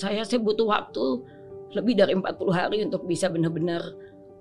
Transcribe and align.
saya 0.00 0.24
saya 0.24 0.40
butuh 0.40 0.64
waktu 0.64 1.04
lebih 1.70 1.94
dari 1.94 2.16
40 2.16 2.24
hari 2.50 2.82
untuk 2.82 3.04
bisa 3.04 3.28
benar-benar 3.28 3.84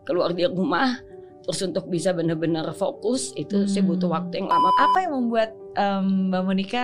keluar 0.02 0.32
dari 0.32 0.48
rumah 0.48 0.98
terus 1.44 1.60
untuk 1.62 1.86
bisa 1.86 2.10
benar-benar 2.10 2.72
fokus 2.74 3.36
itu 3.36 3.68
saya 3.68 3.84
Hmm. 3.84 3.92
butuh 3.92 4.10
waktu 4.10 4.40
yang 4.40 4.48
lama 4.48 4.72
Apa 4.80 4.98
yang 5.04 5.14
membuat 5.14 5.50
em, 5.76 6.32
Mbak 6.32 6.42
Monica 6.42 6.84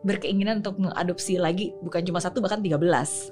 berkeinginan 0.00 0.60
untuk 0.60 0.76
mengadopsi 0.78 1.40
lagi 1.40 1.72
bukan 1.80 2.04
cuma 2.04 2.20
satu 2.20 2.38
bahkan 2.38 2.60
13 2.60 2.76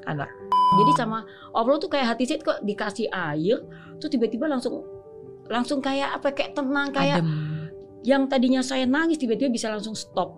anak? 0.02 0.30
jadi 0.72 0.92
sama 0.96 1.28
Allah 1.52 1.76
tuh 1.76 1.86
kayak 1.86 2.16
hati 2.16 2.24
saya 2.24 2.40
kok 2.40 2.64
dikasih 2.64 3.12
air 3.12 3.60
tuh 4.00 4.08
tiba-tiba 4.08 4.48
langsung 4.48 4.80
langsung 5.46 5.78
kayak 5.78 6.16
apa 6.16 6.32
kayak 6.32 6.56
tenang 6.56 6.88
kayak 6.88 7.20
Adem. 7.20 7.68
yang 8.00 8.24
tadinya 8.24 8.64
saya 8.64 8.88
nangis 8.88 9.20
tiba-tiba 9.20 9.52
bisa 9.52 9.68
langsung 9.68 9.92
stop 9.92 10.32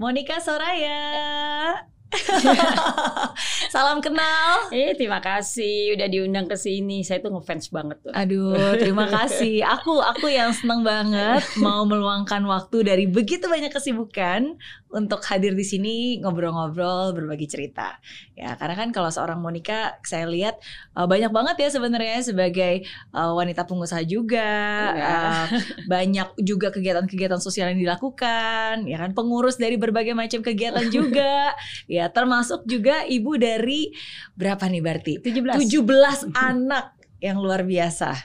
Monica 0.00 0.40
Soraya. 0.40 1.84
Salam 3.74 4.02
kenal. 4.02 4.70
eh 4.74 4.94
terima 4.98 5.22
kasih 5.22 5.94
udah 5.94 6.08
diundang 6.10 6.46
ke 6.46 6.56
sini 6.58 7.02
saya 7.06 7.22
tuh 7.22 7.30
ngefans 7.34 7.70
banget 7.70 7.98
tuh 8.02 8.12
Aduh, 8.12 8.76
terima 8.78 9.06
kasih. 9.20 9.62
Aku 9.62 9.98
aku 9.98 10.26
yang 10.30 10.50
senang 10.50 10.82
banget 10.82 11.42
mau 11.58 11.86
meluangkan 11.86 12.42
waktu 12.46 12.82
dari 12.82 13.04
begitu 13.06 13.46
banyak 13.46 13.70
kesibukan 13.70 14.58
untuk 14.90 15.22
hadir 15.22 15.54
di 15.54 15.62
sini 15.62 15.94
ngobrol-ngobrol, 16.18 17.14
berbagi 17.14 17.46
cerita. 17.46 18.02
Ya, 18.34 18.58
karena 18.58 18.74
kan 18.74 18.88
kalau 18.90 19.06
seorang 19.06 19.38
Monica 19.38 19.94
saya 20.02 20.26
lihat 20.26 20.58
uh, 20.98 21.06
banyak 21.06 21.30
banget 21.30 21.56
ya 21.62 21.68
sebenarnya 21.70 22.18
sebagai 22.26 22.82
uh, 23.14 23.30
wanita 23.36 23.70
pengusaha 23.70 24.02
juga, 24.02 24.50
uh, 24.96 25.46
banyak 25.86 26.34
juga 26.42 26.74
kegiatan-kegiatan 26.74 27.38
sosial 27.38 27.70
yang 27.70 27.78
dilakukan, 27.78 28.88
ya 28.90 28.98
kan 28.98 29.14
pengurus 29.14 29.60
dari 29.62 29.78
berbagai 29.78 30.16
macam 30.16 30.42
kegiatan 30.42 30.90
juga. 30.96 31.54
ya, 31.86 31.99
termasuk 32.08 32.64
juga 32.64 33.04
ibu 33.04 33.36
dari 33.36 33.92
berapa 34.32 34.64
nih 34.64 34.80
berarti? 34.80 35.12
17 35.20 35.60
17 35.60 36.32
anak 36.32 36.96
yang 37.20 37.36
luar 37.36 37.66
biasa. 37.68 38.16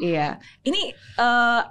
Iya. 0.00 0.40
Ini 0.64 0.82
eh, 0.96 1.62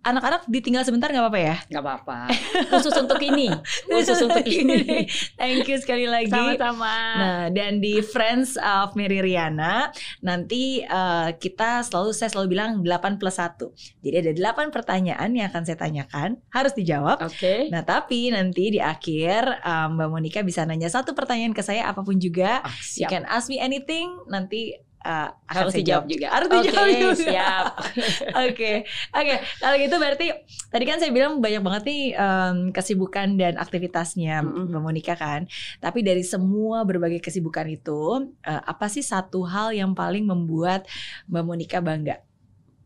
anak-anak 0.00 0.48
ditinggal 0.48 0.80
sebentar 0.82 1.12
nggak 1.12 1.24
apa-apa 1.24 1.40
ya? 1.40 1.56
nggak 1.68 1.82
apa-apa 1.84 2.18
khusus 2.72 2.94
untuk 2.96 3.20
ini 3.20 3.52
khusus 3.86 4.18
untuk 4.24 4.44
ini 4.44 5.04
Thank 5.36 5.68
you 5.68 5.76
sekali 5.76 6.08
lagi. 6.08 6.32
sama-sama 6.32 6.92
Nah, 7.10 7.42
dan 7.52 7.80
di 7.80 8.00
Friends 8.00 8.56
of 8.56 8.96
Mary 8.96 9.20
Riana 9.20 9.92
nanti 10.20 10.80
eh, 10.80 11.28
kita 11.36 11.84
selalu 11.84 12.12
saya 12.12 12.32
selalu 12.32 12.56
bilang 12.56 12.70
8 12.80 13.20
plus 13.20 13.36
1. 13.36 13.60
Jadi 14.00 14.16
ada 14.16 14.32
8 14.56 14.72
pertanyaan 14.72 15.30
yang 15.32 15.48
akan 15.48 15.62
saya 15.64 15.76
tanyakan, 15.76 16.40
harus 16.52 16.72
dijawab. 16.72 17.20
oke 17.20 17.68
Nah, 17.68 17.82
tapi 17.84 18.32
nanti 18.32 18.72
di 18.72 18.80
akhir 18.80 19.60
eh, 19.60 19.86
Mbak 19.90 20.08
Monica 20.08 20.40
bisa 20.40 20.64
nanya 20.64 20.88
satu 20.88 21.12
pertanyaan 21.12 21.52
ke 21.52 21.60
saya 21.60 21.88
apa 21.88 22.00
pun 22.00 22.16
juga. 22.16 22.60
Ah, 22.64 22.72
You 22.96 23.08
can 23.08 23.24
ask 23.28 23.48
me 23.48 23.60
anything 23.60 24.12
nanti 24.28 24.76
uh, 25.02 25.28
harus 25.48 25.74
dijawab 25.74 26.04
jawab. 26.04 26.04
juga 26.06 26.26
Harus 26.30 26.48
Oke, 26.48 26.56
dijawab 26.60 26.88
juga. 26.92 27.14
siap 27.16 27.64
Oke, 28.46 28.72
oke. 29.10 29.34
Kalau 29.58 29.76
gitu 29.76 29.96
berarti 29.96 30.26
tadi 30.68 30.84
kan 30.86 30.96
saya 31.00 31.10
bilang 31.10 31.40
banyak 31.40 31.62
banget 31.62 31.82
nih 31.88 32.02
em, 32.14 32.56
kesibukan 32.70 33.28
dan 33.36 33.54
aktivitasnya 33.56 34.40
Mm-mm. 34.40 34.70
Mbak 34.70 34.82
Monica 34.82 35.14
kan. 35.16 35.44
Tapi 35.78 36.00
dari 36.00 36.22
semua 36.22 36.84
berbagai 36.84 37.20
kesibukan 37.20 37.66
itu, 37.68 38.30
eh, 38.44 38.62
apa 38.62 38.86
sih 38.86 39.02
satu 39.02 39.44
hal 39.44 39.72
yang 39.74 39.92
paling 39.92 40.24
membuat 40.24 40.86
Mbak 41.26 41.44
Monica 41.44 41.78
bangga? 41.80 42.16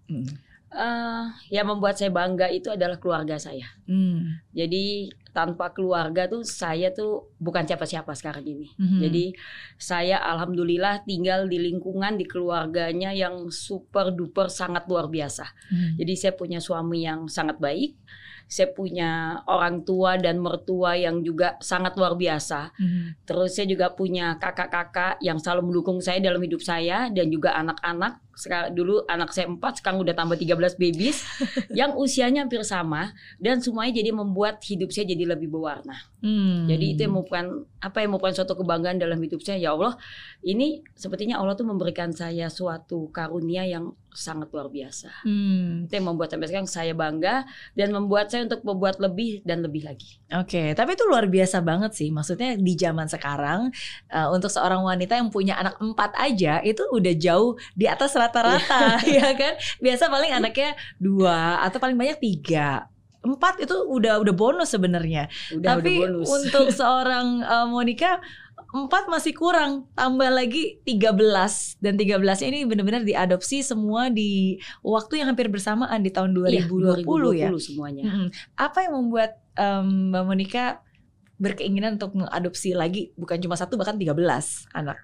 Hmm. 0.09 0.29
Eh, 0.75 1.25
yang 1.55 1.71
membuat 1.71 1.95
saya 1.95 2.11
bangga 2.11 2.51
itu 2.51 2.67
adalah 2.67 2.99
keluarga 2.99 3.39
saya 3.39 3.63
Hmm. 3.87 4.43
jadi 4.51 5.07
tanpa 5.35 5.75
keluarga 5.75 6.31
tuh 6.31 6.47
saya 6.47 6.95
tuh 6.95 7.35
bukan 7.43 7.67
siapa-siapa 7.67 8.15
sekarang 8.15 8.47
ini 8.47 8.71
Mhm. 8.79 9.01
Jadi 9.03 9.25
saya 9.77 10.23
alhamdulillah 10.23 11.03
tinggal 11.03 11.51
di 11.51 11.59
lingkungan 11.59 12.15
di 12.15 12.27
keluarganya 12.29 13.11
yang 13.11 13.51
super 13.51 14.15
duper 14.15 14.47
sangat 14.47 14.87
luar 14.87 15.11
biasa. 15.11 15.45
Hmm. 15.71 15.99
Jadi 15.99 16.13
saya 16.15 16.33
punya 16.39 16.63
suami 16.63 17.03
yang 17.03 17.27
sangat 17.27 17.59
baik, 17.59 17.99
saya 18.47 18.71
punya 18.71 19.41
orang 19.49 19.83
tua 19.83 20.21
dan 20.21 20.39
mertua 20.39 20.95
yang 20.95 21.25
juga 21.25 21.57
sangat 21.61 21.97
luar 21.97 22.15
biasa. 22.15 22.77
Hmm. 22.77 23.17
Terus 23.25 23.57
saya 23.57 23.67
juga 23.67 23.93
punya 23.93 24.37
kakak-kakak 24.39 25.21
yang 25.25 25.41
selalu 25.41 25.73
mendukung 25.73 25.99
saya 25.99 26.21
dalam 26.21 26.41
hidup 26.41 26.61
saya 26.61 27.09
dan 27.11 27.27
juga 27.33 27.57
anak-anak. 27.57 28.21
Sekarang 28.35 28.75
dulu 28.75 29.07
anak 29.07 29.31
saya 29.31 29.47
empat, 29.47 29.81
sekarang 29.81 30.03
udah 30.03 30.15
tambah 30.15 30.37
13 30.37 30.77
babies 30.77 31.23
yang 31.81 31.95
usianya 31.95 32.45
hampir 32.45 32.63
sama 32.67 33.15
dan 33.39 33.63
semuanya 33.63 34.03
jadi 34.03 34.11
membuat 34.11 34.61
hidup 34.63 34.91
saya 34.91 35.11
jadi 35.11 35.35
lebih 35.35 35.51
berwarna. 35.51 35.97
Hmm. 36.25 36.65
Jadi 36.67 36.85
itu 36.97 37.01
yang 37.05 37.15
merupakan 37.21 37.69
apa 37.85 38.01
yang 38.01 38.17
merupakan 38.17 38.33
suatu 38.33 38.57
kebanggaan 38.57 38.97
dalam 38.97 39.21
hidup 39.21 39.45
saya. 39.45 39.61
Ya 39.61 39.77
Allah, 39.77 40.01
ini 40.41 40.81
sepertinya 40.97 41.37
Allah 41.37 41.53
tuh 41.53 41.69
memberikan 41.69 42.17
saya 42.17 42.49
suatu 42.49 43.13
karunia 43.13 43.69
yang 43.69 43.93
sangat 44.15 44.49
luar 44.55 44.71
biasa. 44.71 45.11
Hmm. 45.27 45.85
Itu 45.85 45.93
yang 45.99 46.07
membuat 46.15 46.33
sampai 46.33 46.47
sekarang 46.49 46.71
saya 46.71 46.95
bangga 46.95 47.45
dan 47.75 47.91
membuat 47.91 48.31
saya 48.31 48.47
untuk 48.47 48.63
membuat 48.63 49.03
lebih 49.03 49.43
dan 49.43 49.61
lebih 49.61 49.85
lagi. 49.85 50.23
Oke, 50.33 50.73
tapi 50.73 50.95
itu 50.95 51.05
luar 51.05 51.27
biasa 51.27 51.61
banget 51.61 51.93
sih. 51.93 52.09
Maksudnya 52.15 52.55
di 52.57 52.73
zaman 52.79 53.11
sekarang 53.11 53.75
eh, 54.09 54.29
untuk 54.31 54.49
seorang 54.49 54.87
wanita 54.87 55.19
yang 55.19 55.29
punya 55.35 55.59
anak 55.59 55.77
empat 55.83 56.15
aja 56.17 56.63
itu 56.63 56.87
udah 56.89 57.15
jauh 57.19 57.59
di 57.75 57.91
atas 57.91 58.15
rata-rata, 58.29 58.99
ya 59.21 59.33
kan? 59.37 59.55
Biasa 59.79 60.09
paling 60.09 60.33
anaknya 60.33 60.73
dua 60.97 61.61
atau 61.63 61.79
paling 61.79 61.97
banyak 61.97 62.19
tiga. 62.19 62.89
Empat 63.25 63.57
itu 63.61 63.73
udah 63.73 64.21
udah 64.21 64.35
bonus 64.37 64.73
sebenarnya. 64.73 65.33
Tapi 65.49 66.05
udah 66.05 66.21
bonus. 66.21 66.29
untuk 66.29 66.67
seorang 66.81 67.41
eh, 67.41 67.67
Monica 67.69 68.21
empat 68.75 69.07
masih 69.07 69.39
kurang, 69.39 69.87
tambah 69.95 70.27
lagi 70.35 70.83
13 70.83 71.79
dan 71.79 71.95
13 71.95 72.19
ini 72.51 72.67
benar-benar 72.67 73.07
diadopsi 73.07 73.63
semua 73.63 74.11
di 74.11 74.59
waktu 74.83 75.23
yang 75.23 75.31
hampir 75.31 75.47
bersamaan 75.47 76.03
di 76.03 76.11
tahun 76.11 76.35
2020, 76.35 76.51
Iya, 77.39 77.47
ya. 77.47 77.55
2020 77.55 77.67
semuanya. 77.71 78.03
Mm-mm. 78.03 78.29
Apa 78.59 78.79
yang 78.83 78.99
membuat 78.99 79.39
em, 79.55 80.11
Mbak 80.11 80.25
Monica 80.27 80.65
berkeinginan 81.39 82.03
untuk 82.03 82.19
mengadopsi 82.19 82.75
lagi 82.75 83.15
bukan 83.15 83.39
cuma 83.39 83.55
satu 83.55 83.79
bahkan 83.79 83.95
13 83.95 84.11
anak? 84.75 84.99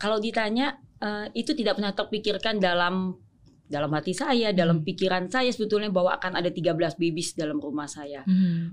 Kalau 0.00 0.16
ditanya 0.18 0.80
eh, 1.00 1.28
itu 1.36 1.52
tidak 1.52 1.76
pernah 1.76 1.92
terpikirkan 1.92 2.56
dalam 2.56 3.16
dalam 3.70 3.86
hati 3.94 4.10
saya, 4.10 4.50
dalam 4.50 4.82
Hmm. 4.82 4.86
pikiran 4.88 5.30
saya 5.30 5.46
sebetulnya 5.54 5.94
bahwa 5.94 6.10
akan 6.18 6.34
ada 6.34 6.50
13 6.50 6.98
babies 6.98 7.38
dalam 7.38 7.62
rumah 7.62 7.86
saya. 7.86 8.26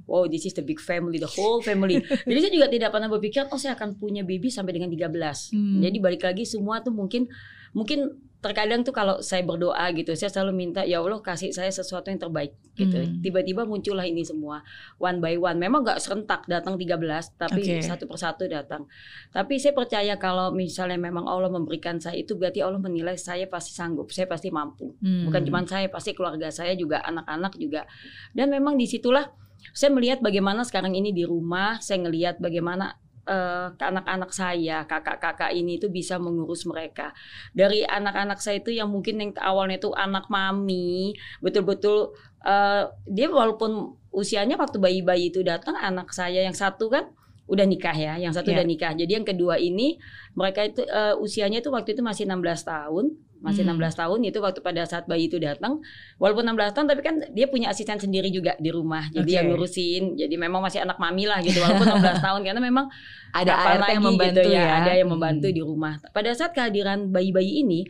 Wow, 0.10 0.26
this 0.26 0.50
is 0.50 0.58
the 0.58 0.66
big 0.66 0.82
family, 0.82 1.22
the 1.22 1.30
whole 1.30 1.62
family. 1.62 2.02
Jadi 2.26 2.40
saya 2.42 2.54
juga 2.58 2.68
tidak 2.68 2.90
pernah 2.90 3.06
berpikir, 3.06 3.46
oh 3.54 3.62
saya 3.62 3.78
akan 3.78 4.02
punya 4.02 4.26
baby 4.26 4.50
sampai 4.50 4.74
dengan 4.74 4.90
13. 4.90 5.54
Hmm. 5.54 5.86
Jadi 5.86 5.98
balik 6.02 6.26
lagi 6.26 6.50
semua 6.50 6.82
tuh 6.82 6.90
mungkin 6.90 7.30
mungkin 7.78 8.10
terkadang 8.38 8.86
tuh 8.86 8.94
kalau 8.94 9.18
saya 9.26 9.42
berdoa 9.42 9.90
gitu, 9.98 10.14
saya 10.14 10.30
selalu 10.30 10.54
minta 10.54 10.86
ya 10.86 11.02
Allah 11.02 11.18
kasih 11.18 11.50
saya 11.50 11.74
sesuatu 11.74 12.14
yang 12.14 12.22
terbaik 12.22 12.54
gitu. 12.78 12.94
Hmm. 12.94 13.18
Tiba-tiba 13.26 13.66
muncullah 13.66 14.06
ini 14.06 14.22
semua 14.22 14.62
one 15.02 15.18
by 15.18 15.42
one. 15.42 15.58
Memang 15.58 15.82
nggak 15.82 15.98
serentak 15.98 16.46
datang 16.46 16.78
13, 16.78 17.34
tapi 17.34 17.62
Oke. 17.66 17.82
satu 17.82 18.06
persatu 18.06 18.46
datang. 18.46 18.86
Tapi 19.34 19.58
saya 19.58 19.74
percaya 19.74 20.14
kalau 20.22 20.54
misalnya 20.54 21.02
memang 21.02 21.26
Allah 21.26 21.50
memberikan 21.50 21.98
saya 21.98 22.22
itu 22.22 22.38
berarti 22.38 22.62
Allah 22.62 22.78
menilai 22.78 23.18
saya 23.18 23.50
pasti 23.50 23.74
sanggup, 23.74 24.14
saya 24.14 24.30
pasti 24.30 24.54
mampu. 24.54 24.94
Hmm. 25.02 25.26
Bukan 25.26 25.42
cuma 25.50 25.66
saya, 25.66 25.90
pasti 25.90 26.14
keluarga 26.14 26.54
saya 26.54 26.78
juga, 26.78 27.02
anak-anak 27.02 27.58
juga. 27.58 27.90
Dan 28.38 28.54
memang 28.54 28.78
di 28.78 28.86
situlah 28.86 29.26
saya 29.74 29.90
melihat 29.90 30.22
bagaimana 30.22 30.62
sekarang 30.62 30.94
ini 30.94 31.10
di 31.10 31.26
rumah, 31.26 31.82
saya 31.82 32.06
ngelihat 32.06 32.38
bagaimana 32.38 33.02
eh, 33.28 33.68
anak-anak 33.76 34.32
saya, 34.32 34.88
kakak-kakak 34.88 35.52
ini 35.52 35.76
itu 35.78 35.92
bisa 35.92 36.16
mengurus 36.18 36.64
mereka. 36.64 37.12
Dari 37.52 37.84
anak-anak 37.84 38.40
saya 38.40 38.64
itu 38.64 38.72
yang 38.72 38.88
mungkin 38.88 39.20
yang 39.20 39.32
awalnya 39.38 39.78
itu 39.78 39.92
anak 39.94 40.32
mami, 40.32 41.14
betul-betul 41.44 42.16
eh, 42.48 42.84
dia 43.06 43.28
walaupun 43.28 44.00
usianya 44.16 44.56
waktu 44.58 44.80
bayi-bayi 44.80 45.30
itu 45.30 45.44
datang, 45.44 45.76
anak 45.76 46.10
saya 46.16 46.42
yang 46.42 46.56
satu 46.56 46.88
kan 46.90 47.12
udah 47.48 47.64
nikah 47.64 47.96
ya, 47.96 48.20
yang 48.20 48.36
satu 48.36 48.52
Iya. 48.52 48.60
udah 48.60 48.66
nikah. 48.68 48.92
Jadi 48.96 49.12
yang 49.12 49.28
kedua 49.28 49.56
ini 49.60 50.00
mereka 50.36 50.64
itu 50.68 50.84
eh, 50.84 51.16
usianya 51.20 51.60
itu 51.64 51.70
waktu 51.72 51.96
itu 51.96 52.04
masih 52.04 52.28
16 52.28 52.64
tahun, 52.64 53.16
masih 53.40 53.62
Hmm. 53.64 53.78
16 53.78 53.94
tahun 53.94 54.20
itu 54.26 54.38
waktu 54.42 54.60
pada 54.66 54.82
saat 54.90 55.06
bayi 55.06 55.30
itu 55.30 55.38
datang. 55.38 55.80
Walaupun 56.18 56.44
16 56.46 56.74
tahun 56.74 56.88
tapi 56.90 57.02
kan 57.06 57.16
dia 57.32 57.46
punya 57.48 57.70
asisten 57.70 58.02
sendiri 58.02 58.34
juga 58.34 58.58
di 58.58 58.70
rumah. 58.74 59.08
Jadi 59.14 59.32
yang 59.38 59.54
ngurusin. 59.54 60.18
Jadi 60.18 60.36
memang 60.36 60.62
masih 60.66 60.82
anak 60.82 60.98
mami 60.98 61.30
lah 61.30 61.40
gitu 61.46 61.62
walaupun 61.62 61.86
16 62.02 62.26
tahun 62.26 62.42
karena 62.42 62.62
memang 62.62 62.86
ada 63.34 63.54
ART 63.54 63.68
yang 63.70 63.82
lagi 63.82 63.98
membantu 64.02 64.42
gitu 64.42 64.50
ya. 64.54 64.66
Ada 64.82 64.92
yang 64.98 65.10
membantu 65.10 65.48
Hmm. 65.50 65.56
di 65.56 65.62
rumah. 65.62 65.94
Pada 66.12 66.32
saat 66.34 66.52
kehadiran 66.58 67.14
bayi-bayi 67.14 67.62
ini 67.62 67.86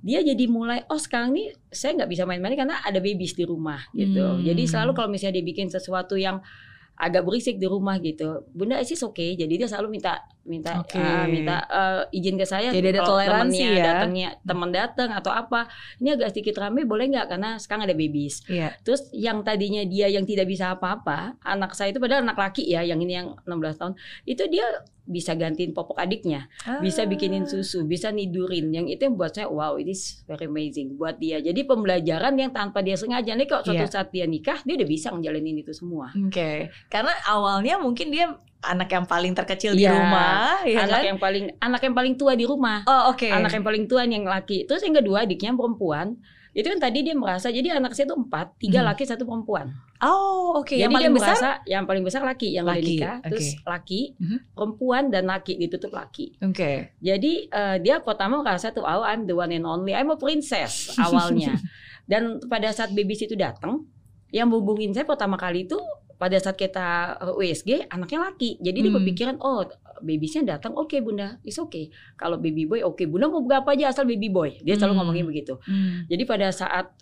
dia 0.00 0.24
jadi 0.24 0.48
mulai 0.48 0.80
oh 0.88 0.96
sekarang 0.96 1.36
nih 1.36 1.52
saya 1.68 1.92
nggak 1.92 2.08
bisa 2.08 2.24
main-main 2.24 2.56
karena 2.56 2.80
ada 2.80 3.00
babies 3.04 3.36
di 3.36 3.44
rumah 3.44 3.84
gitu. 3.92 4.40
Hmm. 4.40 4.40
Jadi 4.40 4.62
selalu 4.64 4.96
kalau 4.96 5.08
misalnya 5.12 5.40
dia 5.40 5.44
bikin 5.44 5.68
sesuatu 5.68 6.16
yang 6.16 6.40
agak 7.00 7.24
berisik 7.24 7.56
di 7.56 7.64
rumah 7.64 7.96
gitu. 8.00 8.44
Bunda 8.52 8.76
sih 8.84 8.92
oke, 9.00 9.16
okay. 9.16 9.32
jadi 9.32 9.64
dia 9.64 9.68
selalu 9.72 9.96
minta 9.96 10.20
minta 10.42 10.80
Oke. 10.80 10.96
uh, 10.96 11.26
minta 11.26 11.56
uh, 11.66 12.02
izin 12.10 12.34
ke 12.34 12.44
saya. 12.44 12.72
Jadi 12.72 12.96
ada 12.96 13.04
toleransi 13.04 13.60
temennya 13.60 13.70
ya. 13.70 13.84
Datangnya 13.84 14.28
teman 14.40 14.70
datang 14.70 15.08
atau 15.12 15.30
apa, 15.30 15.68
ini 15.98 16.12
agak 16.12 16.32
sedikit 16.32 16.58
rame 16.58 16.82
boleh 16.84 17.06
nggak? 17.08 17.26
Karena 17.28 17.60
sekarang 17.60 17.84
ada 17.84 17.94
babies. 17.94 18.42
Iya. 18.46 18.72
Terus 18.80 19.06
yang 19.12 19.42
tadinya 19.42 19.84
dia 19.84 20.08
yang 20.08 20.24
tidak 20.24 20.46
bisa 20.46 20.72
apa-apa, 20.72 21.36
anak 21.40 21.76
saya 21.76 21.92
itu 21.92 22.00
padahal 22.00 22.24
anak 22.24 22.40
laki 22.40 22.64
ya, 22.64 22.80
yang 22.80 22.98
ini 22.98 23.12
yang 23.14 23.28
16 23.44 23.76
tahun, 23.76 23.92
itu 24.24 24.42
dia 24.48 24.66
bisa 25.04 25.34
gantiin 25.34 25.74
popok 25.74 25.98
adiknya, 25.98 26.46
bisa 26.78 27.02
bikinin 27.02 27.42
Ah. 27.42 27.50
susu, 27.50 27.82
bisa 27.82 28.14
nidurin. 28.14 28.70
Yang 28.70 28.94
itu 28.94 29.02
yang 29.10 29.14
buat 29.18 29.34
saya 29.34 29.50
wow, 29.50 29.74
it 29.74 29.90
is 29.90 30.22
very 30.22 30.46
amazing 30.46 30.94
buat 30.94 31.18
dia. 31.18 31.42
Jadi 31.42 31.66
pembelajaran 31.66 32.38
yang 32.38 32.54
tanpa 32.54 32.78
dia 32.78 32.94
sengaja 32.94 33.34
nih 33.34 33.44
kok 33.44 33.66
suatu 33.66 33.84
Iya. 33.84 33.90
saat 33.90 34.14
dia 34.14 34.24
nikah, 34.24 34.62
dia 34.62 34.78
udah 34.78 34.86
bisa 34.86 35.10
ngejalanin 35.10 35.60
itu 35.60 35.74
semua. 35.74 36.14
Oke, 36.14 36.70
karena 36.86 37.10
awalnya 37.26 37.76
mungkin 37.76 38.14
dia 38.14 38.38
anak 38.62 38.88
yang 38.88 39.04
paling 39.04 39.32
terkecil 39.32 39.72
di 39.72 39.82
Iya, 39.82 39.92
rumah, 39.92 40.60
ya 40.62 40.84
anak 40.84 40.98
kan? 40.98 41.04
yang 41.06 41.18
paling 41.18 41.44
anak 41.56 41.80
yang 41.80 41.94
paling 41.94 42.14
tua 42.14 42.32
di 42.32 42.44
rumah, 42.44 42.84
Oh 42.84 43.10
oke. 43.10 43.24
anak 43.24 43.50
yang 43.50 43.64
paling 43.64 43.84
tua 43.84 44.04
yang 44.04 44.22
laki. 44.22 44.64
Terus 44.64 44.80
yang 44.80 44.94
kedua 44.94 45.24
adiknya 45.24 45.52
perempuan. 45.52 46.20
Itu 46.50 46.66
kan 46.66 46.82
tadi 46.82 47.00
dia 47.00 47.14
merasa 47.14 47.46
jadi 47.48 47.78
anak 47.78 47.94
saya 47.94 48.04
itu 48.04 48.16
empat, 48.18 48.58
tiga 48.58 48.82
Mhm. 48.82 48.86
laki 48.86 49.02
satu 49.06 49.22
perempuan. 49.22 49.70
Oh 49.98 50.58
oke. 50.58 50.72
Jadi 50.72 50.82
Yang 50.82 50.92
paling 50.92 51.06
dia 51.06 51.14
besar. 51.14 51.28
merasa 51.30 51.50
yang 51.64 51.84
paling 51.84 52.02
besar 52.02 52.22
laki 52.22 52.48
yang 52.50 52.66
Laki, 52.66 52.82
nikah, 52.98 53.16
terus 53.22 53.46
oke. 53.54 53.64
laki, 53.64 54.00
Mhm. 54.18 54.38
perempuan 54.50 55.02
dan 55.08 55.24
laki 55.24 55.52
ditutup 55.56 55.92
laki. 55.92 56.34
Oke. 56.42 56.90
Jadi 56.98 57.32
eh, 57.46 57.76
dia 57.78 58.02
pertama 58.02 58.42
merasa 58.42 58.68
tuh 58.68 58.82
oh 58.82 59.00
I'm 59.02 59.24
the 59.24 59.32
one 59.32 59.52
and 59.52 59.62
only, 59.62 59.94
I'm 59.94 60.10
a 60.10 60.18
princess 60.18 60.90
awalnya. 61.00 61.54
dan 62.04 62.42
pada 62.42 62.74
saat 62.74 62.90
babies 62.90 63.22
itu 63.22 63.38
datang, 63.38 63.86
yang 64.28 64.50
hubungin 64.50 64.90
saya 64.90 65.06
pertama 65.06 65.34
kali 65.34 65.64
itu 65.64 65.78
pada 66.20 66.36
saat 66.36 66.54
kita 66.54 66.86
eh, 67.18 67.40
USG 67.40 67.88
anaknya 67.88 68.20
laki. 68.22 68.60
Jadi 68.60 68.78
dia 68.78 68.86
Hmm. 68.86 68.98
berpikiran 69.00 69.36
oh 69.40 69.64
babiesnya 69.98 70.44
datang 70.50 70.72
oke 70.74 70.92
bunda, 70.98 71.40
is 71.42 71.56
oke. 71.56 71.88
Kalau 72.14 72.36
baby 72.36 72.64
boy 72.64 72.80
oke 72.80 73.00
bunda 73.04 73.26
mau 73.26 73.40
berapa 73.40 73.64
aja 73.66 73.88
asal 73.88 74.04
baby 74.04 74.28
boy. 74.28 74.52
Dia 74.58 74.74
selalu 74.74 74.92
Hmm. 74.92 75.00
ngomongin 75.00 75.24
begitu. 75.26 75.56
Hmm. 75.62 76.04
Jadi 76.06 76.22
pada 76.24 76.48
saat 76.50 76.92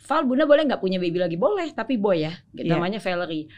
Val 0.00 0.22
bunda 0.22 0.44
boleh 0.44 0.62
nggak 0.64 0.78
punya 0.78 0.98
baby 0.98 1.18
lagi 1.18 1.34
boleh 1.34 1.70
tapi 1.70 1.94
boy 1.96 2.18
ya 2.20 2.30
Iya. 2.52 2.74
namanya 2.74 2.98
Valerie. 2.98 3.50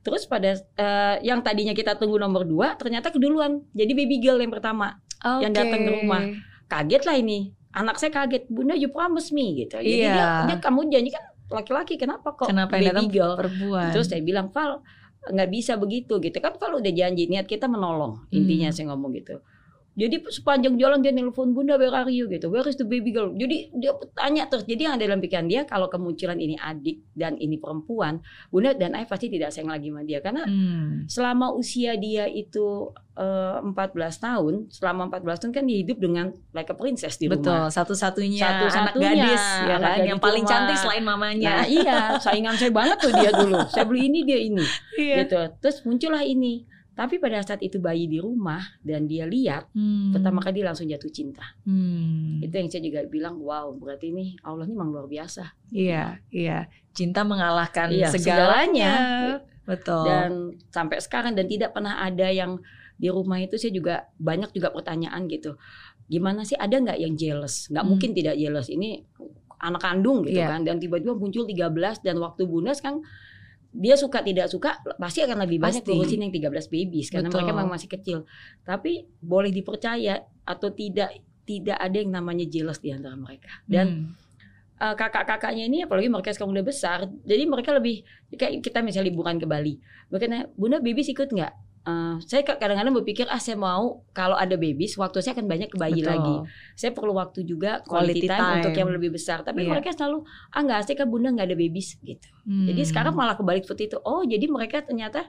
Terus 0.00 0.22
pada 0.24 0.52
eh, 0.54 1.16
yang 1.20 1.40
tadinya 1.40 1.72
kita 1.72 1.94
tunggu 1.94 2.14
nomor 2.14 2.42
dua 2.42 2.74
ternyata 2.74 3.08
keduluan 3.08 3.62
jadi 3.70 3.90
baby 3.90 4.18
girl 4.18 4.38
yang 4.38 4.50
pertama 4.50 4.98
Yang 5.24 5.52
datang 5.56 5.80
ke 5.80 5.90
rumah. 5.92 6.22
kaget 6.64 7.02
lah 7.02 7.16
ini 7.16 7.38
anak 7.72 7.96
saya 7.96 8.12
kaget 8.12 8.46
bunda 8.46 8.72
you 8.72 8.86
promise 8.86 9.30
me 9.30 9.56
gitu. 9.58 9.74
Jadi 9.76 9.98
Iya. 10.00 10.14
dia, 10.14 10.28
dia 10.46 10.56
kamu 10.58 10.86
janji 10.88 11.10
kan 11.10 11.24
laki-laki 11.46 11.94
kenapa 11.94 12.32
kok 12.32 12.48
Kenapa 12.48 12.76
yang 12.76 12.90
datang 12.90 13.06
baby 13.06 13.16
girl? 13.16 13.34
perempuan? 13.34 13.90
Terus 13.90 14.06
saya 14.06 14.20
bilang 14.20 14.48
Val 14.48 14.80
nggak 15.24 15.48
bisa 15.48 15.76
begitu 15.76 16.18
gitu 16.18 16.36
kan 16.36 16.52
Val 16.54 16.76
udah 16.76 16.92
janji 16.92 17.24
niat 17.24 17.44
kita 17.44 17.64
menolong 17.64 18.28
intinya 18.30 18.68
Hmm. 18.68 18.76
saya 18.76 18.86
ngomong 18.92 19.12
gitu. 19.14 19.40
Jadi 19.94 20.26
sepanjang 20.26 20.74
jalan 20.74 20.98
dia 21.00 21.10
nelpon 21.10 21.50
bunda 21.50 21.74
where 21.74 21.90
are 21.90 22.08
you 22.08 22.26
gitu, 22.26 22.46
where 22.46 22.66
is 22.66 22.74
the 22.74 22.82
baby 22.82 23.08
girl. 23.08 23.30
Jadi 23.30 23.70
dia 23.72 23.94
tanya 24.12 24.44
terus. 24.44 24.62
Jadi 24.62 24.82
yang 24.82 24.94
ada 24.94 25.04
dalam 25.04 25.18
pikiran 25.18 25.46
dia 25.46 25.62
kalau 25.62 25.86
kemunculan 25.86 26.34
ini 26.36 26.54
adik 26.54 27.06
dan 27.10 27.34
ini 27.36 27.56
perempuan, 27.56 28.18
bunda 28.48 28.72
dan 28.72 28.92
ayah 28.92 29.06
pasti 29.06 29.26
tidak 29.28 29.48
sayang 29.48 29.70
lagi 29.70 29.88
sama 29.88 30.02
dia 30.02 30.18
karena 30.18 30.42
Hmm. 30.44 31.06
selama 31.06 31.50
usia 31.52 31.94
dia 31.94 32.26
itu 32.26 32.90
eh, 33.14 33.58
14 33.62 33.70
tahun, 34.18 34.54
selama 34.68 35.06
14 35.08 35.38
tahun 35.38 35.52
kan 35.52 35.62
dia 35.62 35.78
hidup 35.78 35.98
dengan 35.98 36.26
like 36.50 36.66
a 36.66 36.74
princess 36.74 37.14
di 37.14 37.30
Betul, 37.30 37.54
rumah. 37.54 37.70
satu-satunya 37.70 38.42
anak 38.42 38.50
Satu-satunya 38.66 39.06
gadis 39.14 39.38
ya 39.38 39.62
anak 39.70 39.78
kan 39.78 39.94
gadis 39.94 40.08
yang 40.10 40.18
paling 40.18 40.42
rumah. 40.42 40.50
cantik 40.50 40.76
selain 40.76 41.04
mamanya. 41.06 41.50
Nah 41.54 41.64
iya, 41.64 41.96
saingan 42.18 42.58
saya 42.58 42.74
banget 42.74 42.98
tuh 42.98 43.14
dia 43.14 43.30
dulu. 43.30 43.54
Saya 43.70 43.86
beli 43.86 44.10
ini 44.10 44.26
dia 44.26 44.38
ini, 44.40 44.66
Iya. 44.98 45.14
gitu. 45.22 45.40
Terus 45.62 45.86
muncullah 45.86 46.26
ini. 46.26 46.66
Tapi 46.94 47.18
pada 47.18 47.42
saat 47.42 47.58
itu 47.58 47.76
bayi 47.76 48.06
di 48.06 48.22
rumah 48.22 48.62
dan 48.78 49.04
dia 49.04 49.26
lihat, 49.26 49.66
Hmm. 49.74 50.14
pertama 50.14 50.38
kali 50.38 50.62
dia 50.62 50.70
langsung 50.70 50.86
jatuh 50.86 51.10
cinta. 51.10 51.42
Hmm. 51.66 52.38
Itu 52.38 52.54
yang 52.54 52.70
saya 52.70 52.82
juga 52.82 53.02
bilang, 53.04 53.42
wow, 53.42 53.74
berarti 53.74 54.14
ini 54.14 54.38
Allah 54.40 54.62
ini 54.62 54.72
memang 54.72 54.94
luar 54.94 55.06
biasa. 55.06 55.58
Iya, 55.68 56.22
iya. 56.30 56.70
Cinta 56.94 57.26
mengalahkan 57.26 57.90
Iya, 57.90 58.14
segalanya. 58.14 58.92
Betul. 59.66 60.06
Dan 60.06 60.30
sampai 60.70 61.02
sekarang 61.02 61.34
dan 61.34 61.50
tidak 61.50 61.74
pernah 61.74 61.98
ada 61.98 62.30
yang 62.30 62.62
di 62.94 63.10
rumah 63.10 63.42
itu 63.42 63.58
saya 63.58 63.74
juga 63.74 64.06
banyak 64.16 64.54
juga 64.54 64.70
pertanyaan 64.70 65.26
gitu. 65.26 65.58
Gimana 66.06 66.46
sih 66.46 66.54
ada 66.54 66.78
nggak 66.78 66.98
yang 67.00 67.18
jealous? 67.18 67.66
Nggak 67.68 67.82
Hmm. 67.82 67.90
mungkin 67.90 68.10
tidak 68.14 68.38
jealous. 68.38 68.70
Ini 68.70 69.02
anak 69.58 69.80
kandung 69.80 70.22
gitu 70.22 70.36
Iya. 70.38 70.52
kan 70.52 70.60
dan 70.62 70.76
tiba-tiba 70.76 71.16
muncul 71.16 71.42
13 71.42 72.04
dan 72.04 72.20
waktu 72.20 72.44
Bunda 72.44 72.70
sekarang 72.70 73.00
dia 73.74 73.98
suka 73.98 74.22
tidak 74.22 74.46
suka 74.46 74.78
pasti 74.96 75.26
akan 75.26 75.42
lebih 75.42 75.58
banyak 75.58 75.82
Pasti. 75.82 75.90
ngurusin 75.98 76.22
yang 76.22 76.30
13 76.30 76.70
babies 76.70 77.10
karena 77.10 77.26
Betul. 77.26 77.42
mereka 77.42 77.52
memang 77.58 77.72
masih 77.74 77.90
kecil. 77.90 78.18
Tapi 78.62 79.10
boleh 79.18 79.50
dipercaya 79.50 80.22
atau 80.46 80.70
tidak 80.70 81.10
tidak 81.42 81.76
ada 81.76 81.96
yang 81.98 82.14
namanya 82.14 82.46
jealous 82.46 82.78
di 82.78 82.94
antara 82.94 83.18
mereka. 83.18 83.50
Dan 83.66 84.14
Hmm. 84.78 84.90
uh, 84.90 84.94
kakak-kakaknya 84.94 85.66
ini 85.66 85.78
apalagi 85.82 86.06
mereka 86.06 86.30
sekarang 86.30 86.54
udah 86.54 86.66
besar 86.66 86.98
jadi 87.22 87.46
mereka 87.46 87.74
lebih 87.74 88.02
kayak 88.30 88.62
kita 88.62 88.82
misalnya 88.82 89.10
liburan 89.10 89.38
ke 89.38 89.46
Bali 89.46 89.78
mereka 90.10 90.24
nanya 90.26 90.46
bunda 90.58 90.78
babies 90.82 91.10
ikut 91.10 91.30
nggak 91.30 91.52
Uh, 91.84 92.16
saya 92.24 92.40
kadang-kadang 92.40 92.96
berpikir 92.96 93.28
ah 93.28 93.36
saya 93.36 93.60
mau 93.60 94.00
kalau 94.16 94.32
ada 94.40 94.56
babies 94.56 94.96
waktu 94.96 95.20
saya 95.20 95.36
akan 95.36 95.44
banyak 95.44 95.68
ke 95.68 95.76
bayi 95.76 96.00
Betul. 96.00 96.10
lagi. 96.16 96.34
Saya 96.80 96.96
perlu 96.96 97.12
waktu 97.12 97.44
juga 97.44 97.84
Quality 97.84 98.24
quality, 98.24 98.28
time, 98.28 98.40
time. 98.40 98.56
untuk 98.64 98.72
yang 98.72 98.88
lebih 98.88 99.10
besar. 99.12 99.44
Tapi 99.44 99.68
Iya. 99.68 99.76
mereka 99.76 99.92
selalu 99.92 100.24
ah 100.24 100.60
nggak 100.64 100.78
asik 100.80 100.96
kan 101.04 101.12
bunda 101.12 101.28
nggak 101.36 101.44
ada 101.44 101.56
babies 101.60 102.00
gitu. 102.00 102.28
Hmm. 102.48 102.72
jadi 102.72 102.82
sekarang 102.88 103.12
malah 103.12 103.36
kebalik 103.36 103.68
seperti 103.68 103.92
itu. 103.92 103.98
Oh 104.00 104.24
jadi 104.24 104.48
mereka 104.48 104.80
ternyata 104.80 105.28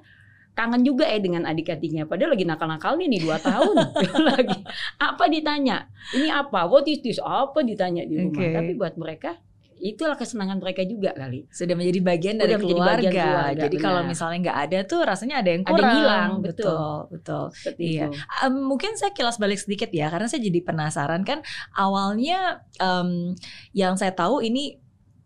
kangen 0.56 0.88
juga 0.88 1.04
ya 1.04 1.19
dengan 1.19 1.44
adik-adiknya. 1.44 2.07
Padahal 2.07 2.31
lagi 2.31 2.48
nakal-nakalnya 2.48 3.06
nih 3.12 3.19
dua 3.28 3.36
tahun. 3.44 3.75
Lagi 4.31 4.60
apa 4.96 5.24
ditanya? 5.28 5.92
Ini 6.16 6.31
apa? 6.31 6.72
What 6.72 6.88
is 6.88 7.04
this? 7.04 7.19
Apa? 7.19 7.68
Ditanya 7.68 8.08
di 8.08 8.16
rumah. 8.16 8.40
Oke. 8.40 8.56
tapi 8.56 8.72
buat 8.80 8.96
mereka 8.96 9.36
itulah 9.75 10.16
kesenangan 10.16 10.57
mereka 10.57 10.81
juga 10.83 11.12
kali 11.12 11.45
sudah 11.51 11.75
menjadi 11.75 12.00
bagian 12.01 12.36
dari 12.39 12.56
keluarga. 12.56 12.95
bagian 13.06 13.13
keluarga, 13.13 13.62
Jadi 13.68 13.77
kalau 13.77 14.01
misalnya 14.07 14.38
nggak 14.48 14.60
ada 14.68 14.80
tuh 14.83 15.00
rasanya 15.04 15.36
ada 15.44 15.50
yang 15.51 15.63
Ada 15.63 15.69
yang 15.69 15.77
kurang. 15.77 15.95
hilang, 15.95 16.31
betul, 16.42 16.66
betul. 17.12 17.45
betul. 17.51 17.75
Iya. 17.77 18.07
Em, 18.42 18.54
mungkin 18.56 18.95
saya 18.95 19.12
kilas 19.12 19.36
balik 19.36 19.60
sedikit 19.60 19.92
ya 19.92 20.07
karena 20.07 20.31
saya 20.31 20.42
jadi 20.42 20.60
penasaran 20.63 21.22
kan 21.27 21.44
awalnya 21.75 22.63
em, 22.77 23.36
yang 23.72 24.00
saya 24.00 24.16
tahu 24.16 24.39
ini 24.39 24.80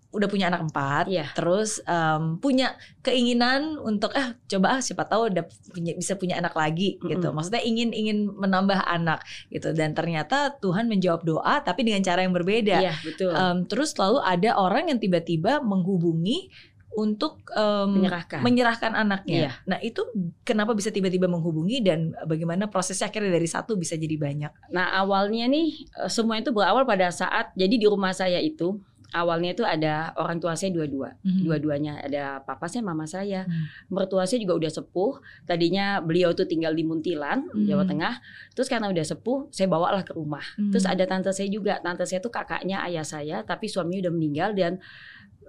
udah 0.10 0.26
punya 0.26 0.50
anak 0.50 0.66
empat 0.66 1.06
Iya. 1.06 1.30
terus 1.38 1.86
em, 1.86 2.42
punya 2.42 2.74
keinginan 3.06 3.78
untuk 3.78 4.10
eh 4.18 4.34
coba 4.50 4.78
ah 4.78 4.80
siapa 4.82 5.06
tahu 5.06 5.30
udah 5.30 5.46
punya 5.70 5.94
bisa 5.94 6.18
punya 6.18 6.42
anak 6.42 6.58
lagi 6.58 6.98
gitu 6.98 7.30
Mm-mm. 7.30 7.36
maksudnya 7.38 7.62
ingin 7.62 7.94
ingin 7.94 8.26
menambah 8.26 8.90
anak 8.90 9.22
gitu 9.54 9.70
dan 9.72 9.94
ternyata 9.94 10.58
Tuhan 10.58 10.90
menjawab 10.90 11.22
doa 11.22 11.62
tapi 11.62 11.86
dengan 11.86 12.02
cara 12.02 12.26
yang 12.26 12.34
berbeda 12.34 12.78
iya 12.82 12.94
betul 13.06 13.30
Em, 13.30 13.70
terus 13.70 13.94
lalu 14.02 14.18
ada 14.26 14.58
orang 14.58 14.90
yang 14.90 14.98
tiba-tiba 14.98 15.62
menghubungi 15.62 16.50
untuk 16.90 17.46
em, 17.54 18.02
menyerahkan 18.02 18.42
menyerahkan 18.42 18.92
anaknya. 18.98 19.38
Iya. 19.46 19.52
Nah 19.70 19.78
itu 19.78 20.02
kenapa 20.42 20.74
bisa 20.74 20.90
tiba-tiba 20.90 21.30
menghubungi 21.30 21.86
dan 21.86 22.18
bagaimana 22.26 22.66
prosesnya 22.66 23.14
akhirnya 23.14 23.30
dari 23.30 23.46
satu 23.46 23.78
bisa 23.78 23.94
jadi 23.94 24.18
banyak? 24.18 24.74
Nah 24.74 24.98
awalnya 24.98 25.46
nih 25.46 25.86
semua 26.10 26.42
itu 26.42 26.50
berawal 26.50 26.90
pada 26.90 27.14
saat 27.14 27.54
jadi 27.54 27.78
di 27.78 27.86
rumah 27.86 28.10
saya 28.10 28.42
itu 28.42 28.82
awalnya 29.10 29.58
itu 29.58 29.66
ada 29.66 30.14
orang 30.18 30.38
tua 30.38 30.54
saya 30.54 30.70
dua-dua, 30.70 31.18
Mhm. 31.26 31.42
dua-duanya 31.46 31.94
ada 32.06 32.46
papa 32.46 32.70
saya, 32.70 32.86
mama 32.86 33.10
saya, 33.10 33.46
Hmm. 33.50 33.66
mertua 33.90 34.30
saya 34.30 34.38
juga 34.42 34.54
udah 34.58 34.72
sepuh. 34.72 35.18
Tadinya 35.50 35.98
beliau 35.98 36.34
tuh 36.38 36.46
tinggal 36.46 36.78
di 36.78 36.86
Muntilan, 36.86 37.50
Hmm. 37.50 37.66
Jawa 37.66 37.90
Tengah. 37.90 38.22
Terus 38.54 38.70
karena 38.70 38.90
udah 38.94 39.06
sepuh, 39.06 39.50
saya 39.50 39.66
bawalah 39.66 40.06
ke 40.06 40.14
rumah. 40.14 40.46
Hmm. 40.56 40.70
Terus 40.70 40.86
ada 40.86 41.04
tante 41.10 41.34
saya 41.34 41.50
juga, 41.50 41.82
tante 41.82 42.06
saya 42.06 42.22
tuh 42.22 42.30
kakaknya 42.30 42.86
ayah 42.86 43.06
saya, 43.06 43.42
tapi 43.42 43.66
suaminya 43.66 44.10
udah 44.10 44.14
meninggal 44.14 44.50
dan 44.54 44.78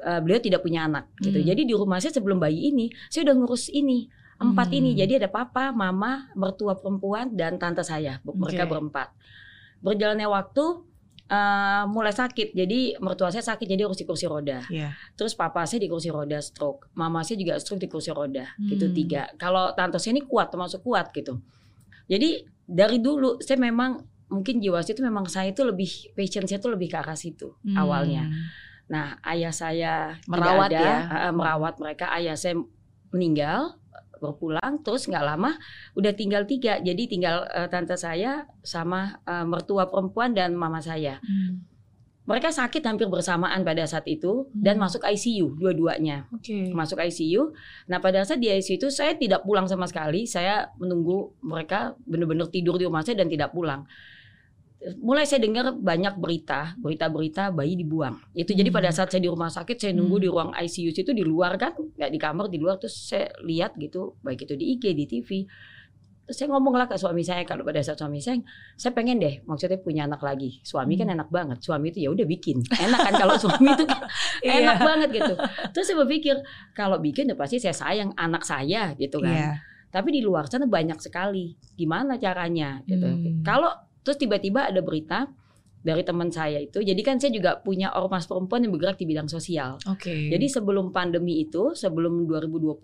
eh, 0.01 0.17
beliau 0.25 0.41
tidak 0.41 0.65
punya 0.65 0.89
anak 0.89 1.13
gitu. 1.21 1.37
Hmm. 1.37 1.45
Jadi 1.45 1.69
di 1.69 1.77
rumah 1.77 2.01
saya 2.01 2.09
sebelum 2.17 2.41
bayi 2.41 2.73
ini, 2.73 2.89
saya 3.13 3.29
udah 3.29 3.37
ngurus 3.37 3.69
ini 3.69 4.09
empat 4.41 4.73
Hmm. 4.73 4.79
ini. 4.81 4.91
Jadi 4.97 5.21
ada 5.21 5.29
papa, 5.29 5.77
mama, 5.77 6.33
mertua 6.33 6.73
perempuan 6.73 7.37
dan 7.37 7.61
tante 7.61 7.85
saya. 7.85 8.17
Mereka 8.25 8.65
berempat. 8.65 9.13
Berjalannya 9.85 10.25
waktu 10.25 10.65
eh, 11.31 11.83
mulai 11.87 12.11
sakit. 12.11 12.51
Jadi 12.53 12.99
mertua 12.99 13.31
saya 13.31 13.47
sakit 13.47 13.63
jadi 13.65 13.87
harus 13.87 13.95
di 13.95 14.05
kursi 14.05 14.27
roda. 14.27 14.67
Iya. 14.67 14.91
Terus 15.15 15.33
papa 15.33 15.63
saya 15.63 15.79
di 15.79 15.89
kursi 15.89 16.11
roda 16.11 16.43
stroke, 16.43 16.91
mama 16.93 17.23
saya 17.23 17.39
juga 17.39 17.55
stroke 17.57 17.79
di 17.79 17.87
kursi 17.87 18.11
roda, 18.11 18.51
gitu 18.61 18.91
Hmm. 18.91 18.95
tiga. 18.95 19.31
Kalau 19.39 19.71
tante 19.73 19.97
saya 19.97 20.19
ini 20.19 20.27
kuat, 20.27 20.51
termasuk 20.51 20.83
kuat 20.83 21.15
gitu. 21.15 21.39
Jadi 22.05 22.43
dari 22.67 22.99
dulu 22.99 23.39
saya 23.39 23.57
memang 23.57 24.03
mungkin 24.27 24.59
jiwa 24.59 24.83
saya 24.83 24.95
itu 24.95 25.03
memang 25.03 25.27
saya 25.27 25.51
itu 25.51 25.63
lebih 25.63 25.91
passion 26.15 26.47
saya 26.47 26.59
itu 26.59 26.67
lebih 26.67 26.87
ke 26.87 26.99
arah 26.99 27.15
situ 27.15 27.55
Hmm. 27.63 27.79
awalnya. 27.79 28.27
Nah 28.91 29.15
ayah 29.23 29.55
saya 29.55 30.19
Merawat 30.27 30.71
ada, 30.71 30.83
ya? 30.83 30.95
eh, 31.31 31.33
merawat 31.33 31.79
mereka. 31.79 32.11
Ayah 32.11 32.35
saya 32.35 32.59
meninggal 33.11 33.80
berpulang, 34.21 34.85
terus 34.85 35.09
nggak 35.09 35.25
lama 35.25 35.57
udah 35.97 36.13
tinggal 36.13 36.45
tiga. 36.45 36.77
Jadi 36.79 37.09
tinggal 37.09 37.49
eh, 37.51 37.67
tante 37.67 37.97
saya 37.97 38.45
sama 38.61 39.19
eh, 39.25 39.43
mertua 39.49 39.89
perempuan 39.89 40.37
dan 40.37 40.53
mama 40.55 40.79
saya. 40.79 41.19
Hmm. 41.25 41.65
mereka 42.31 42.55
sakit 42.55 42.87
hampir 42.87 43.11
bersamaan 43.11 43.67
pada 43.67 43.83
saat 43.91 44.07
itu 44.07 44.47
dan 44.55 44.79
Hmm. 44.79 44.87
masuk 44.87 45.03
ICU 45.03 45.59
dua-duanya 45.59 46.31
Oke. 46.31 46.71
masuk 46.71 47.03
ICU. 47.03 47.51
Nah 47.91 47.99
pada 47.99 48.23
saat 48.23 48.39
di 48.39 48.47
ICU 48.47 48.79
itu 48.79 48.87
saya 48.87 49.19
tidak 49.19 49.43
pulang 49.43 49.67
sama 49.67 49.91
sekali. 49.91 50.31
Saya 50.31 50.71
menunggu 50.79 51.35
mereka 51.43 51.99
benar-benar 52.07 52.47
tidur 52.55 52.79
di 52.79 52.87
rumah 52.87 53.03
saya 53.03 53.19
dan 53.19 53.27
tidak 53.27 53.51
pulang. 53.51 53.83
Mulai 54.81 55.29
saya 55.29 55.45
dengar 55.45 55.77
banyak 55.77 56.17
berita, 56.17 56.73
berita-berita 56.81 57.53
bayi 57.53 57.77
dibuang. 57.77 58.17
Itu 58.33 58.57
jadi 58.57 58.73
Hmm. 58.73 58.79
pada 58.81 58.89
saat 58.89 59.13
saya 59.13 59.21
di 59.21 59.29
rumah 59.29 59.53
sakit, 59.53 59.77
saya 59.77 59.93
nunggu 59.93 60.17
Hmm. 60.17 60.25
di 60.25 60.29
ruang 60.33 60.51
ICU 60.57 60.97
itu 60.97 61.13
di 61.13 61.21
luar 61.21 61.61
kan, 61.61 61.77
nggak 61.77 62.09
di 62.09 62.17
kamar 62.17 62.49
di 62.49 62.57
luar 62.57 62.81
terus 62.81 62.97
saya 62.97 63.29
lihat 63.45 63.77
gitu, 63.77 64.17
baik 64.25 64.49
itu 64.49 64.57
di 64.57 64.73
IG, 64.73 64.97
di 64.97 65.05
TV. 65.05 65.45
Terus 66.25 66.37
saya 66.39 66.49
ngomong 66.49 66.81
lah 66.81 66.89
ke 66.89 66.97
suami 66.97 67.21
saya 67.21 67.45
kalau 67.45 67.61
pada 67.61 67.85
saat 67.85 68.01
suami 68.01 68.25
saya, 68.25 68.41
saya 68.73 68.97
pengen 68.97 69.21
deh, 69.21 69.45
maksudnya 69.45 69.77
punya 69.85 70.09
anak 70.09 70.25
lagi. 70.25 70.65
Suami 70.65 70.97
kan 70.97 71.13
Hmm. 71.13 71.17
enak 71.21 71.29
banget, 71.29 71.59
suami 71.61 71.93
itu 71.93 72.01
ya 72.01 72.09
udah 72.17 72.25
bikin, 72.25 72.65
enak 72.65 72.99
kan 73.05 73.15
kalau 73.21 73.37
suami 73.37 73.69
itu 73.77 73.85
kan 73.85 74.01
Iya. 74.49 74.65
enak 74.65 74.77
banget 74.81 75.09
gitu. 75.13 75.35
Terus 75.77 75.85
saya 75.93 75.99
berpikir 76.01 76.41
kalau 76.73 76.97
bikin 76.97 77.29
ya 77.29 77.37
pasti 77.37 77.61
saya 77.61 77.77
sayang 77.77 78.17
anak 78.17 78.49
saya 78.49 78.97
gitu 78.97 79.21
kan. 79.21 79.29
Iya. 79.29 79.51
Tapi 79.93 80.09
di 80.09 80.23
luar 80.25 80.49
sana 80.49 80.65
banyak 80.65 80.97
sekali. 81.03 81.53
Gimana 81.77 82.17
caranya 82.17 82.81
gitu. 82.87 83.11
Hmm. 83.11 83.43
Kalau 83.43 83.75
terus 84.01 84.17
tiba-tiba 84.17 84.65
ada 84.65 84.81
berita 84.81 85.29
dari 85.81 86.03
teman 86.03 86.29
saya 86.29 86.61
itu. 86.61 86.79
Jadi 86.79 87.01
kan 87.01 87.17
saya 87.17 87.33
juga 87.33 87.57
punya 87.57 87.89
ormas 87.91 88.25
perempuan 88.25 88.61
yang 88.61 88.71
bergerak 88.71 88.97
di 88.97 89.07
bidang 89.07 89.27
sosial. 89.27 89.81
Oke. 89.87 90.29
Jadi 90.29 90.45
sebelum 90.47 90.91
pandemi 90.91 91.41
itu, 91.41 91.73
sebelum 91.73 92.29
2020 92.29 92.77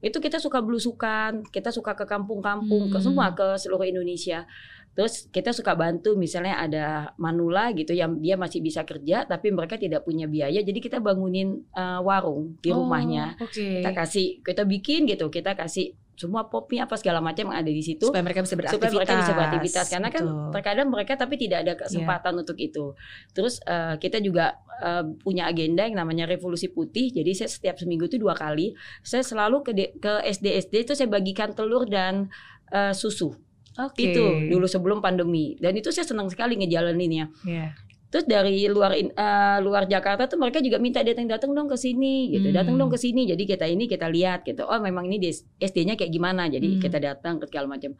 itu 0.00 0.16
kita 0.16 0.36
suka 0.36 0.60
belusukan, 0.60 1.44
kita 1.46 1.68
suka 1.68 1.92
ke 1.92 2.04
kampung-kampung, 2.04 2.88
ke 2.88 2.96
Hmm. 2.96 3.04
semua 3.04 3.32
ke 3.32 3.56
seluruh 3.56 3.84
Indonesia. 3.84 4.44
Terus 4.90 5.28
kita 5.28 5.54
suka 5.54 5.72
bantu 5.72 6.12
misalnya 6.14 6.58
ada 6.58 6.84
manula 7.14 7.70
gitu 7.72 7.92
yang 7.92 8.18
dia 8.18 8.34
masih 8.34 8.58
bisa 8.58 8.82
kerja 8.82 9.22
tapi 9.22 9.48
mereka 9.48 9.78
tidak 9.78 10.02
punya 10.02 10.26
biaya 10.26 10.60
jadi 10.60 10.76
kita 10.76 10.98
bangunin 10.98 11.62
eh, 11.72 12.00
warung 12.02 12.58
di 12.58 12.68
Oh, 12.68 12.82
rumahnya. 12.82 13.38
Oke. 13.38 13.80
Kita 13.80 13.94
kasih 13.94 14.42
kita 14.42 14.66
bikin 14.66 15.06
gitu, 15.06 15.30
kita 15.30 15.54
kasih 15.54 15.94
semua 16.20 16.52
popnya 16.52 16.84
apa 16.84 17.00
segala 17.00 17.24
macam 17.24 17.48
yang 17.48 17.56
ada 17.64 17.72
di 17.72 17.80
situ 17.80 18.12
supaya 18.12 18.20
mereka 18.20 18.44
bisa 18.44 18.52
beraktivitas. 18.60 18.92
supaya 18.92 18.92
mereka 19.00 19.14
bisa 19.24 19.32
beraktivitas 19.32 19.86
karena 19.88 20.08
kan 20.12 20.22
Betul. 20.28 20.52
terkadang 20.52 20.88
mereka 20.92 21.12
tapi 21.16 21.34
tidak 21.40 21.58
ada 21.64 21.72
kesempatan 21.80 22.32
untuk 22.36 22.56
itu. 22.60 22.92
Terus 23.32 23.64
eh, 23.64 23.96
kita 23.96 24.20
juga 24.20 24.60
eh, 24.84 25.04
punya 25.24 25.48
agenda 25.48 25.88
yang 25.88 25.96
namanya 25.96 26.28
revolusi 26.28 26.68
putih. 26.68 27.08
Jadi 27.08 27.32
saya 27.32 27.48
setiap 27.48 27.80
seminggu 27.80 28.04
itu 28.12 28.20
dua 28.20 28.36
kali 28.36 28.76
saya 29.00 29.24
selalu 29.24 29.64
ke 29.64 29.72
ke 29.96 30.12
SD 30.28 30.46
SD 30.68 30.74
itu 30.84 30.92
saya 30.92 31.08
bagikan 31.08 31.56
telur 31.56 31.88
dan 31.88 32.28
eh, 32.68 32.92
susu. 32.92 33.32
Oke. 33.80 34.12
Itu 34.12 34.52
dulu 34.52 34.68
sebelum 34.68 35.00
pandemi 35.00 35.56
dan 35.56 35.72
itu 35.72 35.88
saya 35.88 36.04
senang 36.04 36.28
sekali 36.28 36.60
ngejalaninnya. 36.60 37.32
Iya. 37.48 37.72
Terus 38.10 38.26
dari 38.26 38.66
luar 38.66 38.90
eh, 38.98 39.58
luar 39.62 39.86
Jakarta 39.86 40.26
tuh 40.26 40.34
mereka 40.34 40.58
juga 40.58 40.82
minta 40.82 40.98
datang-datang 40.98 41.54
dong 41.54 41.70
ke 41.70 41.78
sini 41.78 42.34
gitu. 42.34 42.50
Hmm. 42.50 42.56
Datang 42.58 42.74
dong 42.74 42.90
ke 42.90 42.98
sini. 42.98 43.22
Jadi 43.30 43.46
kita 43.46 43.70
ini 43.70 43.86
kita 43.86 44.10
lihat 44.10 44.42
gitu. 44.42 44.66
Oh, 44.66 44.82
memang 44.82 45.06
ini 45.06 45.30
SD-nya 45.62 45.94
kayak 45.94 46.10
gimana. 46.10 46.50
Jadi 46.50 46.76
Hmm. 46.76 46.82
kita 46.82 46.98
datang 46.98 47.38
ke 47.38 47.46
segala 47.46 47.70
macam. 47.70 47.94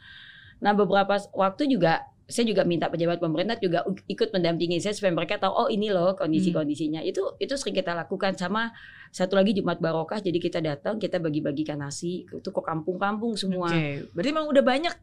Nah, 0.61 0.75
beberapa 0.75 1.15
waktu 1.33 1.71
juga 1.71 2.05
saya 2.31 2.47
juga 2.47 2.63
minta 2.63 2.87
pejabat 2.87 3.19
pemerintah 3.19 3.59
juga 3.59 3.83
ikut 4.07 4.31
mendampingi 4.31 4.79
saya 4.79 4.95
supaya 4.95 5.11
mereka 5.11 5.39
tahu 5.39 5.51
oh 5.51 5.69
ini 5.71 5.91
loh 5.91 6.15
kondisi-kondisinya. 6.15 7.03
Itu 7.03 7.39
itu 7.43 7.55
sering 7.59 7.75
kita 7.75 7.95
lakukan 7.95 8.39
sama 8.39 8.71
satu 9.11 9.35
lagi 9.35 9.53
Jumat 9.53 9.79
Barokah. 9.79 10.19
Jadi 10.19 10.39
kita 10.39 10.59
datang, 10.59 10.97
kita 10.97 11.19
bagi-bagikan 11.19 11.79
nasi 11.79 12.25
itu 12.25 12.49
ke 12.49 12.61
kampung-kampung 12.61 13.35
semua. 13.35 13.69
Oke. 13.69 14.07
Berarti 14.15 14.31
memang 14.31 14.47
udah 14.49 14.63
banyak 14.63 14.95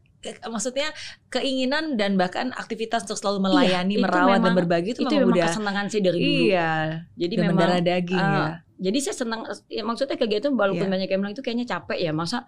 maksudnya 0.48 0.90
keinginan 1.28 1.94
dan 1.94 2.16
bahkan 2.16 2.50
aktivitas 2.50 3.06
untuk 3.06 3.20
selalu 3.20 3.38
melayani, 3.46 3.94
itu 3.94 4.02
merawat 4.02 4.40
dan 4.40 4.50
memang- 4.50 4.58
berbagi 4.58 4.90
itu, 4.92 5.04
Itu 5.04 5.06
memang 5.06 5.20
memang 5.22 5.36
udah 5.36 5.46
kesenangan 5.46 5.86
saya 5.86 6.02
dari 6.02 6.18
dulu. 6.18 6.42
iya. 6.48 6.70
Jadi 7.14 7.34
memang 7.36 7.54
mendarah 7.54 7.80
daging 7.80 8.18
ah, 8.18 8.34
ya. 8.34 8.46
Jadi 8.78 8.98
saya 8.98 9.14
senang 9.16 9.40
ya, 9.68 9.82
maksudnya 9.82 10.16
kegiatan 10.16 10.52
walaupun 10.52 10.86
Iya. 10.86 10.92
banyak 10.94 11.08
yang 11.08 11.20
bilang 11.20 11.34
itu 11.34 11.42
kayaknya 11.42 11.66
capek 11.68 11.98
ya 12.00 12.10
masa 12.10 12.46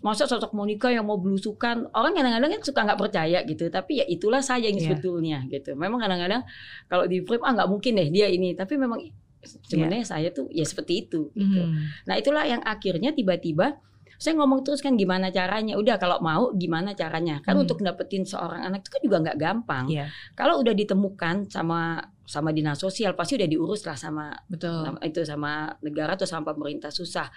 masa 0.00 0.22
sosok 0.22 0.54
Monica 0.54 0.86
yang 0.86 1.02
mau 1.02 1.18
belusukan 1.18 1.90
orang 1.90 2.14
kadang-kadang 2.14 2.50
kan 2.54 2.62
suka 2.62 2.80
nggak 2.86 3.00
percaya 3.00 3.38
gitu 3.42 3.66
tapi 3.68 3.98
ya 3.98 4.06
itulah 4.06 4.38
saya 4.38 4.70
yang 4.70 4.78
Iya. 4.78 4.86
sebetulnya 4.94 5.38
gitu 5.50 5.74
memang 5.74 5.98
kadang-kadang 5.98 6.46
kalau 6.86 7.10
di 7.10 7.26
frame 7.26 7.42
ah 7.42 7.52
nggak 7.58 7.68
mungkin 7.68 7.92
deh 7.98 8.08
dia 8.08 8.30
ini 8.30 8.54
tapi 8.54 8.78
memang 8.78 9.02
sebenarnya 9.42 10.04
saya 10.04 10.28
tuh 10.30 10.46
ya 10.48 10.62
seperti 10.62 11.04
itu 11.04 11.32
gitu 11.32 11.60
Mhm. 11.60 12.04
nah 12.04 12.14
itulah 12.14 12.44
yang 12.44 12.60
akhirnya 12.60 13.10
tiba-tiba 13.10 13.80
saya 14.14 14.36
ngomong 14.36 14.60
terus 14.60 14.78
kan 14.78 14.94
gimana 14.94 15.32
caranya 15.32 15.74
udah 15.74 15.96
kalau 15.96 16.20
mau 16.20 16.52
gimana 16.52 16.92
caranya 16.92 17.40
kan 17.40 17.56
Hmm. 17.56 17.64
untuk 17.64 17.80
dapetin 17.80 18.20
seorang 18.22 18.60
anak 18.62 18.84
itu 18.84 18.90
kan 18.90 19.00
juga 19.00 19.16
nggak 19.24 19.38
gampang 19.38 19.84
Iya. 19.88 20.12
kalau 20.34 20.60
udah 20.60 20.72
ditemukan 20.72 21.48
sama 21.48 22.04
sama 22.22 22.52
dinas 22.52 22.76
sosial 22.78 23.16
pasti 23.16 23.34
udah 23.34 23.48
diurus 23.48 23.82
lah 23.82 23.96
sama 23.96 24.28
Betul. 24.46 24.84
Sama- 24.86 25.02
itu 25.02 25.20
sama 25.24 25.52
negara 25.80 26.14
atau 26.14 26.28
sama 26.28 26.44
pemerintah 26.46 26.92
susah 26.92 27.32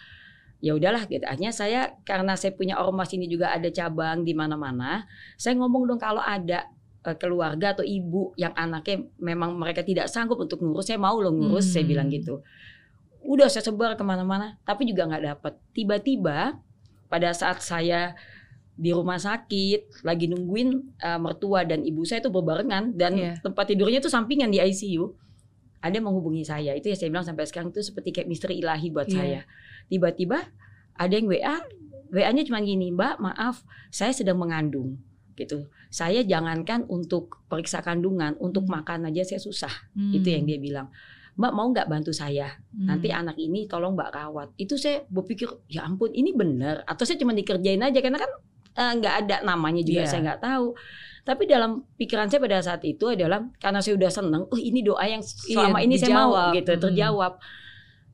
ya 0.60 0.72
udahlah 0.72 1.08
gitu 1.08 1.24
akhirnya 1.24 1.52
saya 1.52 1.82
karena 2.04 2.36
saya 2.36 2.52
punya 2.52 2.76
ormas 2.76 3.12
ini 3.12 3.28
juga 3.28 3.50
ada 3.50 3.68
cabang 3.68 4.22
di 4.22 4.32
mana-mana 4.32 5.08
saya 5.36 5.56
ngomong 5.56 5.88
dong 5.88 6.00
kalau 6.00 6.20
ada 6.20 6.68
keluarga 7.04 7.72
atau 7.72 7.84
ibu 7.84 8.32
yang 8.34 8.52
anaknya 8.54 9.04
memang 9.18 9.54
mereka 9.54 9.82
tidak 9.82 10.08
sanggup 10.08 10.40
untuk 10.40 10.58
ngurus 10.58 10.88
saya 10.88 10.96
mau 10.98 11.20
lo 11.20 11.30
ngurus 11.30 11.70
saya 11.70 11.84
Hmm. 11.84 11.92
bilang 11.92 12.08
gitu 12.08 12.40
udah 13.22 13.48
saya 13.48 13.62
sebar 13.62 13.94
ke 13.94 14.04
mana-mana 14.04 14.56
tapi 14.64 14.84
juga 14.84 15.04
nggak 15.06 15.24
dapet 15.26 15.54
tiba-tiba 15.72 16.60
pada 17.08 17.30
saat 17.32 17.60
saya 17.60 18.16
di 18.74 18.90
rumah 18.90 19.16
sakit 19.16 20.02
lagi 20.02 20.26
nungguin 20.26 20.70
eh, 20.98 21.20
mertua 21.20 21.62
dan 21.62 21.84
ibu 21.84 22.04
saya 22.04 22.20
itu 22.20 22.28
berbarengan 22.28 22.96
dan 22.96 23.12
Iya. 23.14 23.34
tempat 23.40 23.70
tidurnya 23.70 24.00
itu 24.00 24.08
sampingan 24.08 24.50
di 24.50 24.58
ICU 24.58 25.12
ada 25.80 25.94
yang 25.94 26.08
menghubungi 26.08 26.42
saya 26.42 26.72
itu 26.72 26.88
ya 26.88 26.96
saya 26.96 27.12
bilang 27.12 27.22
sampai 27.22 27.44
sekarang 27.44 27.70
itu 27.70 27.84
seperti 27.84 28.10
kayak 28.12 28.28
misteri 28.28 28.58
ilahi 28.58 28.88
buat 28.90 29.08
Iya. 29.08 29.14
saya 29.14 29.42
tiba-tiba 29.88 30.40
ada 30.96 31.14
yang 31.14 31.28
WA 31.28 31.56
WA-nya 32.10 32.44
cuma 32.44 32.62
gini 32.62 32.90
Mbak 32.90 33.20
maaf 33.20 33.62
saya 33.90 34.12
sedang 34.12 34.38
mengandung 34.38 34.98
gitu 35.36 35.58
saya 35.88 36.22
jangankan 36.22 36.86
untuk 36.88 37.42
periksa 37.46 37.80
kandungan 37.80 38.34
untuk 38.38 38.64
Hmm. 38.64 38.80
makan 38.80 39.08
aja 39.08 39.24
saya 39.24 39.38
susah 39.38 39.72
Hmm. 39.92 40.12
itu 40.12 40.28
yang 40.28 40.44
dia 40.44 40.58
bilang 40.58 40.88
Mbak 41.34 41.52
mau 41.52 41.66
nggak 41.68 41.88
bantu 41.88 42.12
saya 42.12 42.46
Hmm. 42.70 42.88
nanti 42.88 43.10
anak 43.10 43.34
ini 43.36 43.66
tolong 43.66 43.94
Mbak 43.94 44.10
rawat 44.12 44.50
itu 44.56 44.74
saya 44.76 45.02
berpikir 45.08 45.50
ya 45.68 45.84
ampun 45.84 46.10
ini 46.12 46.30
benar 46.32 46.82
atau 46.84 47.04
saya 47.04 47.18
cuma 47.18 47.32
dikerjain 47.32 47.80
aja 47.80 48.00
karena 48.00 48.18
kan 48.18 48.32
eh, 48.74 48.94
nggak 48.96 49.16
ada 49.20 49.36
namanya 49.44 49.82
juga 49.82 50.02
Iya. 50.02 50.08
saya 50.08 50.22
nggak 50.24 50.42
tahu 50.42 50.68
tapi 51.24 51.44
dalam 51.46 51.72
pikiran 51.96 52.26
saya 52.26 52.38
pada 52.38 52.60
saat 52.60 52.82
itu 52.84 53.06
adalah 53.08 53.40
karena 53.56 53.80
saya 53.80 53.96
udah 53.96 54.10
seneng 54.10 54.44
oh 54.44 54.60
ini 54.60 54.82
doa 54.82 55.02
yang 55.04 55.22
selama 55.22 55.78
Iya, 55.78 55.86
ini 55.86 55.96
saya 55.96 56.10
mau 56.12 56.30
dijawab. 56.30 56.52
gitu 56.54 56.72
Mm. 56.72 56.82
terjawab 56.82 57.34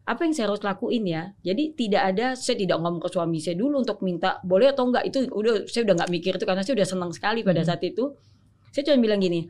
apa 0.09 0.25
yang 0.25 0.33
saya 0.33 0.49
harus 0.49 0.65
lakuin 0.65 1.05
ya? 1.05 1.37
Jadi 1.45 1.77
tidak 1.77 2.01
ada 2.01 2.33
saya 2.33 2.57
tidak 2.57 2.81
ngomong 2.81 2.97
ke 2.97 3.13
suami 3.13 3.37
saya 3.37 3.53
dulu 3.53 3.85
untuk 3.85 4.01
minta 4.01 4.41
boleh 4.41 4.73
atau 4.73 4.89
enggak? 4.89 5.05
Itu 5.05 5.29
udah 5.29 5.69
saya 5.69 5.85
udah 5.85 5.95
nggak 6.01 6.09
mikir 6.09 6.33
itu 6.33 6.45
karena 6.49 6.65
saya 6.65 6.73
udah 6.81 6.87
senang 6.89 7.11
sekali 7.13 7.45
pada 7.45 7.61
Mm. 7.61 7.67
saat 7.69 7.81
itu. 7.85 8.17
Saya 8.73 8.89
cuma 8.89 8.97
bilang 9.05 9.21
gini 9.21 9.45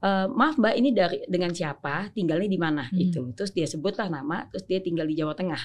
"Eh, 0.00 0.26
maaf 0.26 0.58
mbak 0.58 0.74
ini 0.74 0.90
dari 0.90 1.22
dengan 1.30 1.54
siapa? 1.54 2.10
Tinggalnya 2.10 2.50
di 2.50 2.58
mana? 2.58 2.90
Hmm. 2.90 2.98
itu 2.98 3.22
terus 3.38 3.54
dia 3.54 3.70
sebutlah 3.70 4.10
nama 4.10 4.50
terus 4.50 4.66
dia 4.66 4.82
tinggal 4.82 5.06
di 5.06 5.14
Jawa 5.14 5.38
Tengah. 5.38 5.62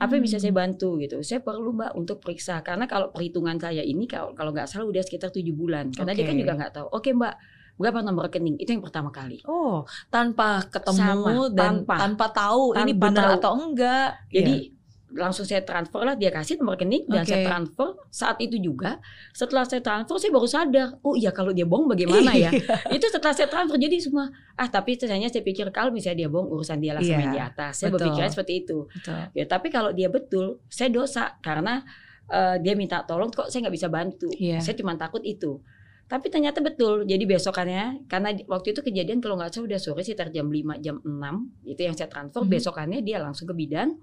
Apa 0.00 0.16
yang 0.18 0.24
bisa 0.24 0.40
Hmm. 0.40 0.44
saya 0.48 0.54
bantu 0.56 0.88
gitu? 0.98 1.20
Saya 1.20 1.38
perlu 1.38 1.70
mbak 1.70 1.92
untuk 1.94 2.18
periksa. 2.18 2.64
Karena 2.64 2.88
kalau 2.88 3.12
perhitungan 3.12 3.60
saya 3.60 3.84
ini 3.84 4.08
kalau 4.08 4.32
kalau 4.32 4.50
nggak 4.50 4.66
salah 4.66 4.88
udah 4.88 5.04
sekitar 5.04 5.28
tujuh 5.30 5.52
bulan. 5.52 5.92
Karena 5.92 6.16
dia 6.16 6.24
kan 6.24 6.34
juga 6.34 6.52
nggak 6.56 6.72
tahu. 6.72 6.86
Oke 6.90 7.12
mbak 7.12 7.34
berapa 7.74 7.98
nomor 8.00 8.26
rekening 8.26 8.54
itu 8.56 8.70
yang 8.70 8.80
pertama 8.80 9.10
kali 9.10 9.42
Oh, 9.42 9.82
tanpa 10.08 10.62
ketemu 10.64 10.98
Sama, 11.00 11.30
dan 11.50 11.82
tanpa. 11.82 11.94
tanpa, 11.98 12.26
tahu 12.30 12.64
ini 12.76 12.92
Tanpa 12.92 13.02
benar 13.04 13.26
tahu. 13.26 13.36
atau 13.36 13.52
enggak. 13.60 14.10
jadi 14.28 14.54
Iya. 14.60 14.72
langsung 15.14 15.42
saya 15.42 15.62
transfer 15.62 16.02
lah 16.02 16.14
dia 16.14 16.26
kasih 16.28 16.58
nomor 16.58 16.74
rekening 16.74 17.06
dan 17.06 17.22
saya 17.22 17.42
transfer 17.44 17.86
saat 18.08 18.34
itu 18.40 18.58
juga 18.58 18.98
setelah 19.30 19.62
saya 19.62 19.78
transfer 19.78 20.18
saya 20.18 20.30
baru 20.30 20.42
sadar 20.44 20.98
oh 21.00 21.14
iya 21.14 21.30
kalau 21.30 21.50
dia 21.50 21.62
bohong 21.62 21.86
bagaimana 21.86 22.34
ya 22.34 22.50
Iya. 22.50 22.90
itu 22.90 23.06
setelah 23.08 23.30
saya 23.30 23.46
transfer 23.46 23.74
jadi 23.76 23.94
semua 23.96 24.26
ah 24.52 24.66
tapi 24.66 24.94
ternyata 24.94 25.30
saya 25.30 25.42
pikir 25.42 25.70
kalau 25.70 25.90
misalnya 25.90 26.18
dia 26.18 26.28
bohong 26.28 26.50
urusan 26.50 26.78
dia 26.78 26.92
lah 26.92 27.00
sama 27.00 27.10
Iya, 27.12 27.18
yang 27.20 27.30
di 27.32 27.42
atas 27.44 27.72
saya 27.76 27.88
betul. 27.88 27.98
berpikirnya 28.00 28.30
seperti 28.32 28.54
itu 28.60 28.78
Betul. 28.88 29.22
ya 29.32 29.44
tapi 29.46 29.66
kalau 29.68 29.90
dia 29.90 30.08
betul 30.08 30.44
saya 30.66 30.90
dosa 30.90 31.22
karena 31.38 31.86
eh, 32.26 32.56
dia 32.58 32.74
minta 32.74 32.98
tolong 33.00 33.30
kok 33.30 33.46
saya 33.46 33.60
nggak 33.62 33.76
bisa 33.76 33.86
bantu 33.88 34.26
Iya. 34.32 34.58
saya 34.58 34.74
cuma 34.74 34.94
takut 34.94 35.22
itu 35.22 35.62
tapi 36.04 36.28
ternyata 36.28 36.60
betul 36.60 37.02
jadi 37.02 37.24
besokannya 37.24 38.04
karena 38.06 38.36
waktu 38.44 38.70
itu 38.70 38.80
kejadian 38.80 39.18
kalau 39.18 39.34
nggak 39.34 39.50
salah 39.50 39.66
udah 39.66 39.80
sore 39.80 40.00
sekitar 40.00 40.28
jam 40.28 40.46
5 40.46 40.76
jam 40.78 41.00
6 41.00 41.64
itu 41.64 41.80
yang 41.80 41.92
saya 41.92 42.06
transfer 42.06 42.40
Mhm. 42.40 42.50
besokannya 42.50 43.00
dia 43.00 43.18
langsung 43.18 43.46
ke 43.46 43.54
bidan 43.54 43.96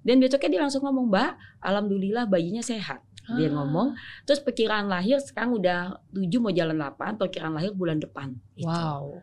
dan 0.00 0.16
besoknya 0.16 0.48
dia 0.48 0.60
langsung 0.62 0.80
ngomong 0.80 1.06
mbak 1.08 1.30
alhamdulillah 1.60 2.24
bayinya 2.24 2.62
sehat 2.62 3.02
dia 3.30 3.46
Ah. 3.46 3.52
ngomong 3.52 3.94
terus 4.24 4.38
perkiraan 4.38 4.86
lahir 4.86 5.18
sekarang 5.18 5.54
udah 5.54 5.78
7 6.08 6.38
mau 6.38 6.50
jalan 6.50 6.76
8 6.76 7.14
perkiraan 7.16 7.52
lahir 7.52 7.70
bulan 7.72 7.98
depan 7.98 8.32
Itu. 8.54 8.66
Wow. 8.66 9.20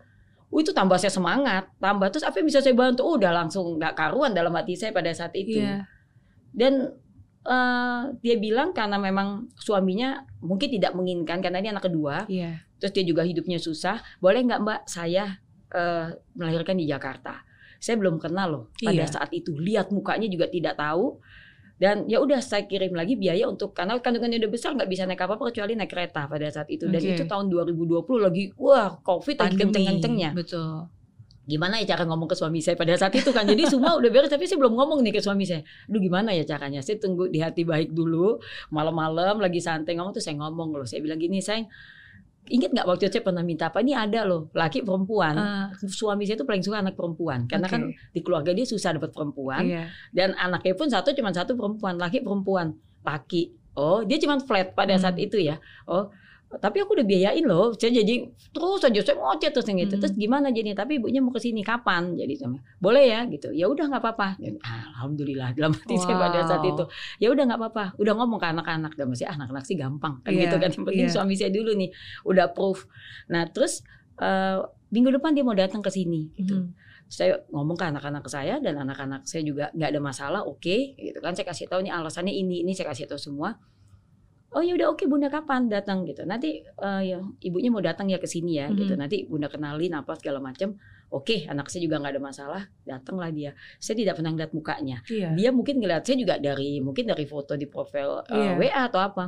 Oh, 0.47 0.59
itu 0.59 0.71
tambah 0.71 0.95
saya 0.95 1.11
semangat 1.11 1.67
tambah 1.75 2.07
terus 2.07 2.23
apa 2.23 2.39
yang 2.39 2.47
bisa 2.47 2.59
saya 2.59 2.71
bantu 2.71 3.03
oh, 3.03 3.15
udah 3.15 3.35
langsung 3.35 3.75
nggak 3.75 3.93
karuan 3.93 4.31
dalam 4.31 4.51
hati 4.53 4.75
saya 4.75 4.91
pada 4.91 5.11
saat 5.11 5.31
itu 5.33 5.59
Iya. 5.59 5.83
dan 6.51 6.91
eh, 7.47 8.01
dia 8.19 8.35
bilang 8.35 8.69
karena 8.71 8.99
memang 8.99 9.47
suaminya 9.55 10.09
mungkin 10.39 10.67
tidak 10.69 10.91
menginginkan 10.91 11.39
karena 11.39 11.57
dia 11.57 11.71
anak 11.71 11.87
kedua 11.87 12.27
Iya. 12.27 12.59
terus 12.75 12.91
dia 12.91 13.01
juga 13.01 13.23
hidupnya 13.23 13.57
susah 13.57 14.03
boleh 14.19 14.43
nggak 14.43 14.59
mbak 14.61 14.79
saya 14.85 15.39
eh, 15.67 16.07
melahirkan 16.33 16.75
di 16.75 16.85
Jakarta. 16.85 17.43
Saya 17.77 17.95
belum 17.95 18.17
kenal 18.17 18.47
loh 18.49 18.63
pada 18.73 19.03
Iya. 19.03 19.05
saat 19.05 19.29
itu. 19.31 19.53
Lihat 19.53 19.91
mukanya 19.91 20.25
juga 20.25 20.47
tidak 20.47 20.75
tahu. 20.75 21.19
Dan 21.77 22.09
ya 22.09 22.17
udah 22.17 22.41
saya 22.41 22.65
kirim 22.65 22.89
lagi 22.91 23.13
biaya 23.13 23.45
untuk 23.45 23.69
karena 23.71 23.99
kandungannya 23.99 24.41
udah 24.41 24.49
besar 24.49 24.73
nggak 24.73 24.89
bisa 24.89 25.05
naik 25.05 25.19
apa-apa 25.19 25.53
kecuali 25.53 25.77
naik 25.77 25.91
kereta 25.91 26.25
pada 26.25 26.49
saat 26.49 26.71
itu. 26.71 26.87
Dan 26.87 26.97
itu 26.97 27.21
tahun 27.23 27.53
2020 27.53 28.01
lagi 28.17 28.49
wah 28.57 28.97
Covid 28.97 29.35
lagi 29.37 29.53
Pandemi. 29.53 29.61
kenceng-kencengnya 29.61 30.29
Betul. 30.33 30.89
Gimana 31.47 31.79
ya 31.79 31.95
cara 31.95 32.03
ngomong 32.03 32.27
ke 32.27 32.35
suami 32.35 32.59
saya? 32.59 32.75
Pada 32.75 32.91
saat 32.99 33.15
itu 33.15 33.31
kan 33.31 33.47
jadi 33.47 33.63
semua 33.71 33.95
udah 33.95 34.11
beres 34.11 34.27
tapi 34.27 34.43
saya 34.43 34.59
belum 34.59 34.75
ngomong 34.75 34.99
nih 34.99 35.15
ke 35.15 35.21
suami 35.23 35.47
saya. 35.47 35.63
Aduh 35.87 36.03
gimana 36.03 36.35
ya 36.35 36.43
caranya? 36.43 36.83
Saya 36.83 36.99
tunggu 36.99 37.31
di 37.31 37.39
hati 37.39 37.63
baik 37.63 37.95
dulu 37.95 38.37
malam-malam 38.69 39.39
lagi 39.39 39.63
santai 39.63 39.95
ngomong 39.95 40.11
tuh 40.11 40.19
saya 40.19 40.35
ngomong 40.37 40.75
loh. 40.75 40.83
Saya 40.83 40.99
bilang 40.99 41.17
gini 41.17 41.39
sayang 41.39 41.71
ingat 42.47 42.71
nggak 42.71 42.87
waktu 42.87 43.11
itu 43.11 43.19
saya 43.19 43.25
pernah 43.27 43.43
minta 43.43 43.67
apa? 43.67 43.83
Ini 43.83 43.91
ada 43.95 44.23
loh 44.23 44.47
laki 44.55 44.79
perempuan. 44.83 45.35
Ah, 45.35 45.67
suami 45.87 46.23
saya 46.23 46.39
tuh 46.39 46.47
paling 46.47 46.63
suka 46.63 46.79
anak 46.79 46.95
perempuan 46.95 47.43
karena 47.43 47.67
Oke. 47.67 47.73
kan 47.75 47.81
di 47.91 48.19
keluarga 48.23 48.51
dia 48.55 48.63
susah 48.63 48.95
dapat 48.95 49.11
perempuan 49.11 49.63
iya. 49.67 49.91
dan 50.15 50.31
anaknya 50.35 50.71
pun 50.75 50.87
satu 50.87 51.11
cuma 51.11 51.31
satu 51.35 51.55
perempuan 51.59 51.99
laki 51.99 52.23
perempuan 52.23 52.75
laki. 53.03 53.51
Oh 53.75 54.03
dia 54.03 54.15
cuma 54.19 54.39
flat 54.39 54.71
pada 54.73 54.95
Hmm. 54.95 55.03
saat 55.03 55.17
itu 55.19 55.39
ya. 55.39 55.59
Oh 55.87 56.07
tapi 56.47 56.79
aku 56.79 56.95
udah 56.95 57.03
biayain 57.03 57.43
loh 57.43 57.75
saya 57.75 57.91
jadi 57.99 58.23
terus 58.55 58.79
aja 58.79 58.99
saya 59.03 59.19
ngoceh 59.19 59.51
terus 59.51 59.67
yang 59.67 59.83
gitu. 59.83 59.99
Hmm. 59.99 60.01
terus 60.07 60.15
gimana 60.15 60.47
jadi 60.47 60.71
tapi 60.71 60.95
ibunya 60.95 61.19
mau 61.19 61.35
ke 61.35 61.43
sini 61.43 61.59
kapan? 61.59 62.15
Jadi 62.15 62.33
sama 62.39 62.63
boleh 62.79 63.03
ya? 63.03 63.27
Gitu. 63.27 63.51
Ya 63.51 63.67
udah 63.67 63.91
nggak 63.91 63.99
apa-apa. 63.99 64.39
Dan, 64.39 64.55
alhamdulillah 64.63 65.51
dalam 65.59 65.75
hati 65.75 65.99
saya 65.99 66.15
pada 66.15 66.39
saat 66.47 66.63
Wow. 66.63 66.71
itu. 66.71 66.83
Ya 67.19 67.27
udah 67.35 67.43
nggak 67.51 67.59
apa-apa. 67.59 67.85
Udah 67.99 68.13
ngomong 68.15 68.39
ke 68.39 68.47
anak-anak. 68.47 68.95
Dan 68.95 69.11
masih 69.11 69.27
anak-anak 69.27 69.63
sih 69.67 69.75
gampang. 69.75 70.23
Kan 70.23 70.31
Iya, 70.31 70.47
gitu 70.47 70.55
kan. 70.55 70.69
Yang 70.71 70.85
penting 70.87 71.07
iya. 71.07 71.13
suami 71.13 71.33
saya 71.35 71.51
dulu 71.51 71.71
nih 71.75 71.89
udah 72.23 72.45
proof. 72.55 72.87
Nah 73.27 73.43
terus 73.51 73.83
eh, 74.23 74.57
minggu 74.87 75.11
depan 75.19 75.35
dia 75.35 75.43
mau 75.43 75.51
datang 75.53 75.83
ke 75.83 75.91
sini 75.91 76.31
gitu. 76.39 76.63
Mhm. 76.63 76.87
saya 77.07 77.39
ngomong 77.55 77.79
ke 77.79 77.87
anak-anak 77.87 78.27
saya 78.27 78.59
dan 78.59 78.83
anak-anak 78.83 79.23
saya 79.23 79.39
juga 79.39 79.71
nggak 79.71 79.95
ada 79.95 80.01
masalah 80.03 80.41
oke 80.43 80.95
gitu 80.95 81.19
kan. 81.23 81.31
Saya 81.35 81.47
kasih 81.47 81.67
tahu 81.71 81.79
nih 81.83 81.91
alasannya 81.95 82.35
ini 82.35 82.63
ini 82.67 82.75
saya 82.75 82.91
kasih 82.91 83.07
tahu 83.07 83.15
semua 83.19 83.55
oh 84.49 84.61
ya 84.61 84.73
udah 84.73 84.87
oke 84.89 85.03
bunda 85.05 85.27
kapan 85.27 85.67
datang 85.67 86.03
gitu 86.03 86.23
nanti 86.23 86.63
eh, 86.63 87.01
ya 87.03 87.19
ibunya 87.41 87.67
mau 87.67 87.79
datang 87.79 88.07
ya 88.07 88.15
ke 88.15 88.25
sini 88.25 88.57
ya 88.57 88.67
gitu 88.69 88.95
Mhm. 88.95 88.99
nanti 88.99 89.17
bunda 89.23 89.47
kenalin 89.47 89.91
apa 89.93 90.15
segala 90.15 90.39
macam 90.39 90.79
oke 91.09 91.45
anak 91.45 91.67
saya 91.67 91.83
juga 91.83 91.99
nggak 91.99 92.13
ada 92.15 92.21
masalah 92.21 92.61
datanglah 92.81 93.27
dia 93.29 93.51
saya 93.77 93.95
tidak 93.95 94.15
pernah 94.15 94.31
lihat 94.33 94.51
mukanya 94.51 95.03
Iya. 95.05 95.35
dia 95.35 95.49
mungkin 95.51 95.77
ngeliat 95.77 96.01
saya 96.01 96.15
juga 96.15 96.35
dari 96.37 96.79
mungkin 96.79 97.05
dari 97.05 97.23
foto 97.23 97.53
di 97.53 97.65
profil 97.65 98.23
eh, 98.25 98.35
Iya. 98.35 98.51
WA 98.57 98.81
atau 98.87 99.01
apa 99.01 99.25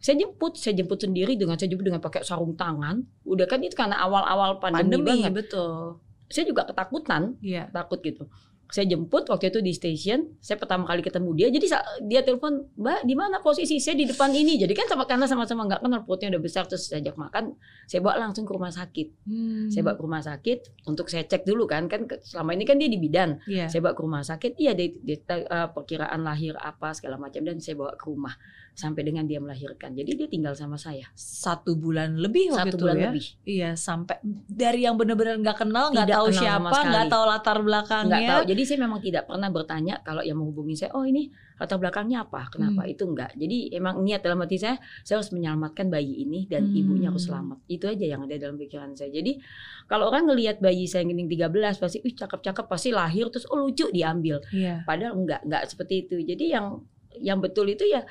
saya 0.00 0.16
jemput 0.18 0.56
saya 0.56 0.74
jemput 0.74 0.96
sendiri 0.98 1.32
dengan 1.32 1.56
saya 1.56 1.68
jemput 1.68 1.84
dengan 1.84 2.00
pakai 2.00 2.20
sarung 2.20 2.52
tangan 2.54 3.00
udah 3.24 3.44
kan 3.44 3.60
itu 3.60 3.72
karena 3.72 3.96
awal-awal 3.96 4.56
pandemi, 4.58 4.96
Pandemi, 4.96 5.08
banget 5.24 5.32
betul. 5.32 6.00
saya 6.26 6.44
juga 6.44 6.64
ketakutan 6.64 7.36
Iya. 7.40 7.68
takut 7.70 8.00
gitu. 8.00 8.24
Saya 8.72 8.88
jemput 8.88 9.28
waktu 9.28 9.52
itu 9.52 9.60
di 9.60 9.72
station, 9.72 10.36
saya 10.40 10.56
pertama 10.56 10.88
kali 10.88 11.04
ketemu 11.04 11.30
dia. 11.36 11.48
Jadi 11.52 11.66
dia 12.08 12.20
telepon, 12.24 12.64
"Mbak, 12.74 13.00
di 13.04 13.14
mana 13.14 13.38
posisi 13.44 13.76
saya 13.78 13.94
di 13.94 14.08
depan 14.08 14.32
ini?" 14.32 14.56
Jadi 14.56 14.72
kan 14.72 14.88
sama 14.88 15.04
karena 15.04 15.28
sama-sama 15.28 15.68
nggak 15.68 15.84
kenal 15.84 16.00
perutnya 16.02 16.32
udah 16.34 16.42
besar 16.42 16.64
terus 16.64 16.88
saya 16.88 17.04
ajak 17.04 17.16
makan, 17.20 17.54
saya 17.84 18.00
bawa 18.00 18.24
langsung 18.24 18.48
ke 18.48 18.52
rumah 18.56 18.72
sakit. 18.72 19.08
Hmm. 19.28 19.68
Saya 19.68 19.82
bawa 19.84 19.94
ke 19.94 20.02
rumah 20.02 20.22
sakit 20.24 20.58
untuk 20.88 21.06
saya 21.12 21.24
cek 21.28 21.44
dulu 21.44 21.68
kan 21.68 21.86
kan 21.86 22.08
selama 22.24 22.56
ini 22.56 22.64
kan 22.64 22.80
dia 22.80 22.88
di 22.88 22.96
bidan. 22.96 23.38
Iya. 23.44 23.68
Saya 23.68 23.80
bawa 23.84 23.94
ke 23.94 24.02
rumah 24.02 24.22
sakit, 24.24 24.52
iya 24.56 24.72
dia, 24.72 24.88
dia- 25.02 25.20
eh, 25.28 25.68
perkiraan 25.72 26.20
lahir 26.24 26.56
apa 26.56 26.96
segala 26.96 27.20
macam 27.20 27.44
dan 27.44 27.60
saya 27.60 27.76
bawa 27.76 27.92
ke 27.94 28.04
rumah 28.08 28.34
sampai 28.74 29.06
dengan 29.06 29.22
dia 29.22 29.38
melahirkan. 29.38 29.94
Jadi 29.94 30.10
dia 30.14 30.26
tinggal 30.26 30.52
sama 30.52 30.74
saya 30.74 31.06
Satu 31.14 31.78
bulan 31.78 32.18
lebih 32.18 32.50
waktu 32.50 32.74
satu 32.74 32.76
itu 32.76 32.82
bulan 32.82 32.96
ya. 32.98 33.02
lebih. 33.08 33.24
Iya, 33.46 33.70
sampai 33.74 34.18
dari 34.50 34.82
yang 34.82 34.98
benar-benar 34.98 35.38
nggak 35.38 35.58
kenal, 35.62 35.94
nggak 35.94 36.10
tahu 36.10 36.26
kenal 36.28 36.42
siapa, 36.42 36.78
nggak 36.82 37.06
tahu 37.06 37.24
latar 37.24 37.58
belakangnya. 37.58 38.10
nggak 38.10 38.22
tahu. 38.28 38.42
Jadi 38.50 38.62
saya 38.66 38.78
memang 38.82 38.98
tidak 38.98 39.24
pernah 39.24 39.48
bertanya 39.48 39.94
kalau 40.02 40.20
yang 40.20 40.36
menghubungi 40.36 40.74
saya, 40.74 40.90
oh 40.90 41.02
ini 41.02 41.30
latar 41.54 41.78
belakangnya 41.78 42.26
apa, 42.26 42.50
kenapa 42.50 42.82
Hmm. 42.82 42.90
itu 42.90 43.02
enggak. 43.06 43.30
Jadi 43.34 43.58
emang 43.70 44.02
niat 44.02 44.20
dalam 44.20 44.42
hati 44.42 44.58
saya, 44.58 44.74
saya 45.00 45.22
harus 45.22 45.30
menyelamatkan 45.30 45.86
bayi 45.86 46.26
ini 46.26 46.50
dan 46.50 46.66
Hmm. 46.66 46.74
ibunya 46.74 47.08
harus 47.08 47.24
selamat. 47.24 47.62
Itu 47.66 47.86
aja 47.86 48.02
yang 48.04 48.26
ada 48.26 48.34
dalam 48.34 48.58
pikiran 48.58 48.90
saya. 48.92 49.14
Jadi 49.14 49.38
kalau 49.86 50.10
orang 50.10 50.26
ngelihat 50.26 50.58
bayi 50.58 50.90
saya 50.90 51.06
yang 51.06 51.14
13 51.24 51.78
pasti, 51.78 52.02
ih 52.02 52.10
cakep-cakep 52.10 52.66
pasti 52.66 52.90
lahir 52.90 53.30
terus 53.30 53.46
oh 53.46 53.62
lucu 53.62 53.86
diambil. 53.88 54.42
Iya. 54.50 54.82
Padahal 54.82 55.14
enggak, 55.14 55.46
enggak 55.46 55.62
seperti 55.70 55.94
itu. 56.02 56.18
Jadi 56.20 56.50
yang 56.50 56.82
yang 57.14 57.38
betul 57.38 57.70
itu 57.70 57.86
ya 57.86 58.02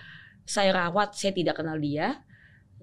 saya 0.43 0.71
rawat, 0.71 1.13
saya 1.13 1.31
tidak 1.31 1.59
kenal 1.59 1.75
dia. 1.77 2.21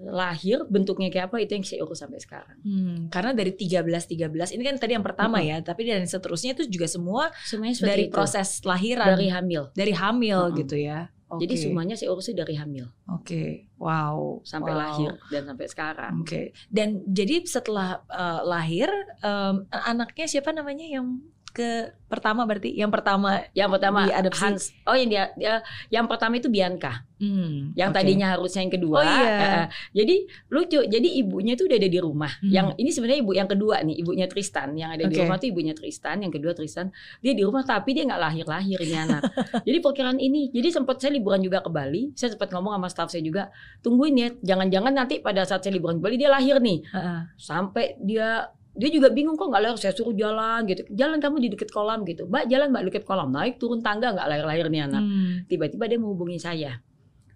Lahir 0.00 0.64
bentuknya 0.64 1.12
kayak 1.12 1.28
apa 1.28 1.44
itu 1.44 1.52
yang 1.52 1.64
saya 1.66 1.84
urus 1.84 2.00
sampai 2.00 2.16
sekarang. 2.16 2.56
Hmm, 2.64 3.12
karena 3.12 3.36
dari 3.36 3.52
13 3.52 3.84
13 4.08 4.56
ini 4.56 4.62
kan 4.64 4.80
tadi 4.80 4.96
yang 4.96 5.04
pertama 5.04 5.36
Mm-mm. 5.38 5.50
ya, 5.52 5.56
tapi 5.60 5.84
dan 5.84 6.08
seterusnya 6.08 6.56
itu 6.56 6.64
juga 6.66 6.88
semua 6.88 7.28
Semuanya 7.44 7.76
dari 7.84 8.08
itu. 8.08 8.14
proses 8.16 8.64
lahiran 8.64 9.12
dari 9.12 9.28
hamil. 9.28 9.68
dari 9.76 9.92
hamil 9.92 10.40
Mm-mm. 10.48 10.58
gitu 10.64 10.76
ya. 10.80 11.12
Jadi 11.30 11.54
Oke. 11.54 11.62
semuanya 11.62 11.94
saya 11.94 12.10
urus 12.10 12.26
dari 12.32 12.58
hamil 12.58 12.90
Oke. 13.06 13.70
Wow. 13.78 14.42
sampai 14.42 14.72
Wow. 14.72 14.80
lahir 14.82 15.10
dan 15.28 15.42
sampai 15.46 15.66
sekarang. 15.68 16.12
Oke. 16.24 16.50
Dan 16.66 17.04
jadi 17.06 17.44
setelah 17.44 18.00
eh, 18.02 18.40
lahir 18.42 18.88
em, 19.20 19.62
anaknya 19.70 20.26
siapa 20.26 20.50
namanya 20.50 20.82
yang 20.82 21.22
ke 21.50 21.70
pertama 22.10 22.42
berarti 22.42 22.74
yang 22.74 22.90
pertama 22.90 23.38
Yang 23.54 23.70
pertama 23.78 24.02
Diadopsi. 24.02 24.42
Hans. 24.42 24.62
Oh 24.82 24.98
yang 24.98 25.06
dia, 25.06 25.24
dia- 25.38 25.62
yang 25.88 26.10
pertama 26.10 26.36
itu 26.36 26.50
Bianca. 26.50 27.06
hmm, 27.22 27.76
Yang 27.78 27.90
oke. 27.92 27.96
tadinya 28.00 28.26
harusnya 28.34 28.60
yang 28.66 28.74
kedua. 28.74 28.98
Oh, 28.98 29.04
iya. 29.06 29.30
Eh. 29.30 29.66
jadi 29.94 30.14
lucu. 30.48 30.80
Jadi 30.82 31.08
ibunya 31.22 31.54
itu 31.54 31.70
udah 31.70 31.78
ada 31.78 31.86
di 31.86 31.98
rumah. 32.00 32.32
Hmm. 32.42 32.50
Yang 32.50 32.66
ini 32.82 32.90
sebenarnya 32.90 33.20
ibu 33.22 33.32
yang 33.36 33.46
kedua 33.46 33.76
nih, 33.84 33.96
ibunya 34.00 34.26
Tristan. 34.26 34.74
Yang 34.74 34.90
ada 34.90 35.04
di 35.06 35.14
Oke. 35.14 35.20
rumah 35.22 35.36
tuh 35.38 35.48
ibunya 35.50 35.74
Tristan. 35.76 36.16
Yang 36.18 36.32
kedua 36.40 36.52
Tristan. 36.52 36.86
Dia 37.20 37.32
di 37.32 37.42
rumah 37.44 37.62
tapi 37.62 37.94
dia 37.94 38.02
nggak 38.04 38.20
lahir-lahir 38.20 38.78
ini 38.80 38.96
anak. 38.96 39.22
jadi 39.68 39.78
perkiraan 39.78 40.18
ini. 40.18 40.50
Jadi 40.50 40.68
sempat 40.70 40.98
saya 40.98 41.14
liburan 41.14 41.38
juga 41.38 41.62
ke 41.62 41.70
Bali. 41.70 42.10
Saya 42.18 42.34
sempat 42.34 42.50
ngomong 42.50 42.74
sama 42.74 42.88
staff 42.88 43.08
saya 43.08 43.22
juga, 43.22 43.54
tungguin 43.80 44.14
ya. 44.16 44.28
Jangan-jangan 44.42 44.92
nanti 44.92 45.20
pada 45.20 45.44
saat 45.44 45.62
saya 45.62 45.76
liburan 45.76 46.00
ke 46.00 46.02
Bali 46.02 46.16
dia 46.16 46.28
lahir 46.28 46.58
nih. 46.58 46.82
Heeh. 46.90 47.20
sampai 47.36 47.94
dia 48.00 48.50
dia 48.70 48.90
juga 48.90 49.10
bingung 49.10 49.34
kok 49.34 49.50
nggak 49.50 49.62
lahir 49.66 49.78
saya 49.78 49.94
suruh 49.94 50.14
jalan 50.14 50.62
gitu. 50.70 50.86
Jalan 50.94 51.18
kamu 51.18 51.36
di 51.42 51.48
dekat 51.54 51.70
kolam 51.74 52.06
gitu. 52.06 52.30
Mbak 52.30 52.44
jalan 52.46 52.68
mbak 52.70 52.82
dekat 52.90 53.04
kolam. 53.04 53.28
Naik 53.34 53.58
turun 53.58 53.82
tangga 53.82 54.14
nggak 54.14 54.26
lahir 54.30 54.44
lahir 54.46 54.66
nih 54.70 54.82
anak? 54.86 55.02
Hmm. 55.02 55.34
tiba-tiba 55.50 55.84
dia 55.90 55.98
menghubungi 55.98 56.38
saya. 56.38 56.78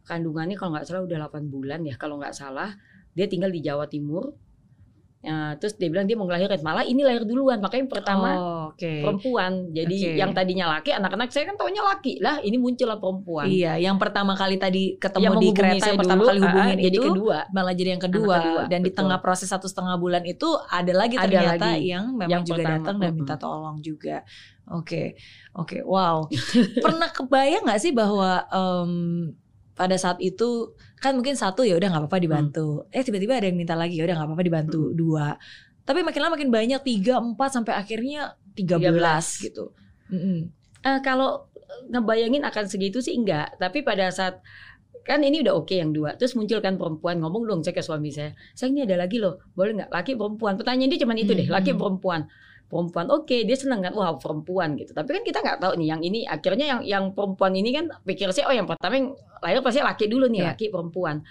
Kandungannya 0.05 0.55
kalau 0.55 0.79
nggak 0.79 0.87
salah 0.87 1.03
udah 1.03 1.19
8 1.33 1.49
bulan 1.49 1.81
ya 1.83 1.97
kalau 1.97 2.21
nggak 2.21 2.37
salah 2.37 2.77
dia 3.17 3.27
tinggal 3.27 3.49
di 3.49 3.65
Jawa 3.65 3.89
Timur 3.89 4.37
Ya, 5.25 5.57
terus 5.57 5.81
dia 5.81 5.89
bilang 5.89 6.05
dia 6.05 6.21
mau 6.21 6.29
ngelahirin 6.29 6.61
malah 6.61 6.85
ini 6.85 7.01
lahir 7.01 7.25
duluan 7.25 7.57
makanya 7.57 7.89
yang 7.89 7.93
pertama 7.97 8.29
Oh, 8.37 8.65
oke. 8.77 8.93
perempuan 9.01 9.73
jadi 9.73 9.97
Oke. 9.97 10.21
yang 10.21 10.31
tadinya 10.37 10.67
laki 10.77 10.93
anak-anak 10.93 11.33
saya 11.33 11.49
kan 11.49 11.57
taunya 11.57 11.81
laki 11.81 12.21
lah 12.21 12.45
ini 12.45 12.61
muncullah 12.61 13.01
perempuan 13.01 13.49
Iya, 13.49 13.81
yang 13.81 13.97
pertama 13.97 14.37
kali 14.37 14.61
tadi 14.61 15.01
ketemu 15.01 15.25
Yang 15.25 15.41
di 15.41 15.49
kereta 15.57 15.81
saya 15.81 15.89
yang 15.97 16.01
pertama 16.05 16.21
dulu, 16.21 16.29
kali 16.29 16.41
hubungin 16.45 16.77
ah, 16.77 16.83
jadi 16.85 16.97
itu 17.01 17.09
kedua 17.09 17.39
malah 17.57 17.73
jadi 17.73 17.91
yang 17.97 18.03
kedua, 18.05 18.37
kedua, 18.37 18.63
dan 18.69 18.81
di 18.85 18.93
betul. 18.93 18.99
tengah 19.01 19.19
proses 19.25 19.49
satu 19.49 19.65
setengah 19.65 19.97
bulan 19.97 20.23
itu 20.29 20.49
ada 20.69 20.93
lagi 20.93 21.17
Ada 21.17 21.25
ternyata 21.25 21.67
lagi. 21.73 21.89
yang 21.89 22.05
memang 22.13 22.29
Yang 22.29 22.43
juga 22.45 22.57
pertama, 22.61 22.75
datang 22.77 22.97
dan 23.01 23.11
minta 23.17 23.35
tolong 23.41 23.77
juga. 23.81 24.17
Oke, 24.77 25.17
oke, 25.57 25.79
wow. 25.89 26.29
Pernah 26.85 27.09
kebayang 27.09 27.65
nggak 27.65 27.81
sih 27.81 27.97
bahwa 27.97 28.45
em, 28.45 28.93
pada 29.73 29.97
saat 29.97 30.21
itu 30.21 30.71
kan 31.05 31.13
mungkin 31.13 31.37
satu 31.37 31.69
ya 31.69 31.77
udah 31.77 31.89
nggak 31.93 32.03
apa-apa 32.09 32.17
dibantu, 32.17 32.89
eh 32.89 33.05
tiba-tiba 33.05 33.37
ada 33.37 33.47
yang 33.53 33.61
minta 33.61 33.77
lagi 33.77 34.01
ya 34.01 34.09
udah 34.09 34.17
nggak 34.17 34.29
apa-apa 34.33 34.45
dibantu 34.49 34.81
Mm. 34.89 34.95
dua, 34.97 35.27
tapi 35.85 36.01
makin 36.01 36.21
lama 36.25 36.33
makin 36.41 36.49
banyak 36.49 36.81
tiga 36.81 37.21
empat 37.21 37.61
sampai 37.61 37.77
akhirnya 37.77 38.41
tiga 38.57 38.81
belas 38.81 39.37
13. 39.37 39.45
gitu. 39.53 39.65
Mm-mm. 40.09 40.49
Eh, 40.81 40.99
kalau 41.05 41.45
ngebayangin 41.93 42.41
akan 42.49 42.65
segitu 42.65 43.05
sih 43.05 43.13
enggak, 43.13 43.61
tapi 43.61 43.85
pada 43.85 44.09
saat 44.09 44.41
kan 45.05 45.21
ini 45.21 45.45
udah 45.45 45.53
oke 45.61 45.77
yang 45.77 45.93
dua, 45.93 46.17
terus 46.17 46.33
muncul 46.33 46.65
kan 46.65 46.81
perempuan 46.81 47.21
ngomong 47.21 47.45
dong 47.45 47.61
saya 47.61 47.77
ke 47.77 47.85
suami 47.85 48.09
saya, 48.09 48.33
saya 48.57 48.73
ini 48.73 48.89
ada 48.89 48.97
lagi 48.97 49.21
loh, 49.21 49.37
boleh 49.53 49.77
nggak 49.77 49.93
laki 49.93 50.17
perempuan? 50.17 50.57
Pertanyaan 50.57 50.89
dia 50.89 51.01
cuma 51.05 51.13
itu 51.13 51.37
deh, 51.37 51.45
Hmm, 51.45 51.57
laki 51.61 51.77
hmm. 51.77 51.81
perempuan, 51.81 52.21
perempuan 52.75 53.07
oke 53.07 53.47
dia 53.47 53.55
seneng 53.55 53.87
kan, 53.87 53.95
wah 53.95 54.19
perempuan 54.19 54.75
gitu. 54.75 54.91
Tapi 54.91 55.15
kan 55.15 55.23
kita 55.23 55.39
nggak 55.47 55.63
tahu 55.63 55.79
nih 55.79 55.95
yang 55.95 56.03
ini 56.03 56.27
akhirnya 56.27 56.67
yang 56.67 56.81
yang 56.83 57.05
perempuan 57.15 57.55
ini 57.55 57.71
kan 57.71 57.87
pikir 58.03 58.35
saya 58.35 58.51
oh 58.51 58.55
yang 58.59 58.67
pertama 58.67 58.99
yang 58.99 59.15
lahir 59.39 59.63
pasti 59.63 59.79
laki 59.79 60.11
dulu 60.11 60.27
nih, 60.27 60.43
Iya. 60.43 60.49
laki 60.51 60.67
perempuan. 60.75 61.23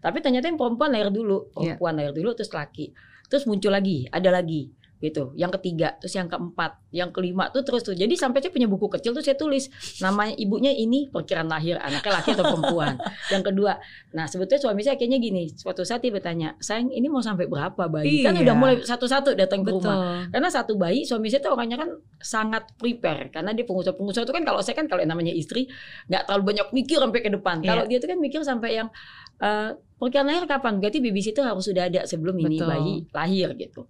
Tapi 0.00 0.18
ternyata 0.24 0.48
yang 0.48 0.56
perempuan 0.56 0.88
lahir 0.96 1.12
dulu, 1.12 1.52
Iya. 1.52 1.76
perempuan 1.76 1.92
lahir 2.00 2.12
dulu 2.16 2.32
terus 2.32 2.48
laki, 2.48 2.96
terus 3.28 3.44
muncul 3.44 3.68
lagi, 3.76 4.08
ada 4.08 4.32
lagi 4.32 4.72
gitu. 4.96 5.36
Yang 5.36 5.60
ketiga, 5.60 5.92
terus 6.00 6.16
yang 6.16 6.26
keempat, 6.26 6.80
yang 6.88 7.12
kelima 7.12 7.52
tuh 7.52 7.60
terus 7.60 7.84
tuh. 7.84 7.92
Jadi 7.92 8.16
sampai 8.16 8.40
saya 8.40 8.48
punya 8.48 8.64
buku 8.64 8.88
kecil 8.88 9.12
tuh 9.12 9.20
saya 9.20 9.36
tulis 9.36 9.68
namanya 10.00 10.32
ibunya 10.40 10.72
ini 10.72 11.12
perkiraan 11.12 11.52
lahir 11.52 11.76
anaknya 11.76 12.12
laki 12.16 12.32
atau 12.32 12.44
perempuan. 12.48 12.96
yang 13.34 13.44
kedua, 13.44 13.76
nah 14.16 14.24
sebetulnya 14.24 14.60
suami 14.64 14.80
saya 14.80 14.96
kayaknya 14.96 15.18
gini, 15.20 15.44
suatu 15.52 15.84
saat 15.84 16.00
dia 16.00 16.08
bertanya, 16.08 16.56
sayang 16.64 16.88
ini 16.88 17.12
mau 17.12 17.20
sampai 17.20 17.44
berapa 17.44 17.88
bayi? 17.92 18.24
Kan 18.24 18.40
Iya. 18.40 18.48
udah 18.48 18.54
mulai 18.56 18.76
satu-satu 18.80 19.36
datang 19.36 19.60
ke 19.64 19.70
rumah. 19.72 19.96
Betul. 19.96 20.32
Karena 20.32 20.48
satu 20.48 20.72
bayi 20.80 21.04
suami 21.04 21.28
saya 21.28 21.44
tuh 21.44 21.52
orangnya 21.52 21.76
kan 21.76 21.90
sangat 22.16 22.72
prepare 22.80 23.28
karena 23.28 23.52
dia 23.52 23.68
pengusaha-pengusaha 23.68 24.24
itu 24.24 24.32
kan 24.32 24.44
kalau 24.48 24.60
saya 24.64 24.74
kan 24.80 24.88
kalau 24.88 25.04
yang 25.04 25.12
namanya 25.12 25.32
istri 25.36 25.68
nggak 26.08 26.24
terlalu 26.24 26.56
banyak 26.56 26.66
mikir 26.72 26.98
sampai 26.98 27.20
ke 27.20 27.30
depan. 27.32 27.60
Iya. 27.60 27.68
Kalau 27.68 27.84
dia 27.84 27.98
tuh 28.00 28.08
kan 28.08 28.18
mikir 28.18 28.40
sampai 28.40 28.70
yang 28.80 28.88
eh 29.36 29.76
perkiraan 30.00 30.28
lahir 30.28 30.44
kapan? 30.48 30.80
Berarti 30.80 30.98
babysitter 31.04 31.44
harus 31.44 31.64
sudah 31.68 31.88
ada 31.88 32.04
sebelum 32.08 32.36
ini 32.40 32.56
Betul. 32.60 32.68
bayi 32.68 32.94
lahir 33.12 33.48
gitu. 33.56 33.84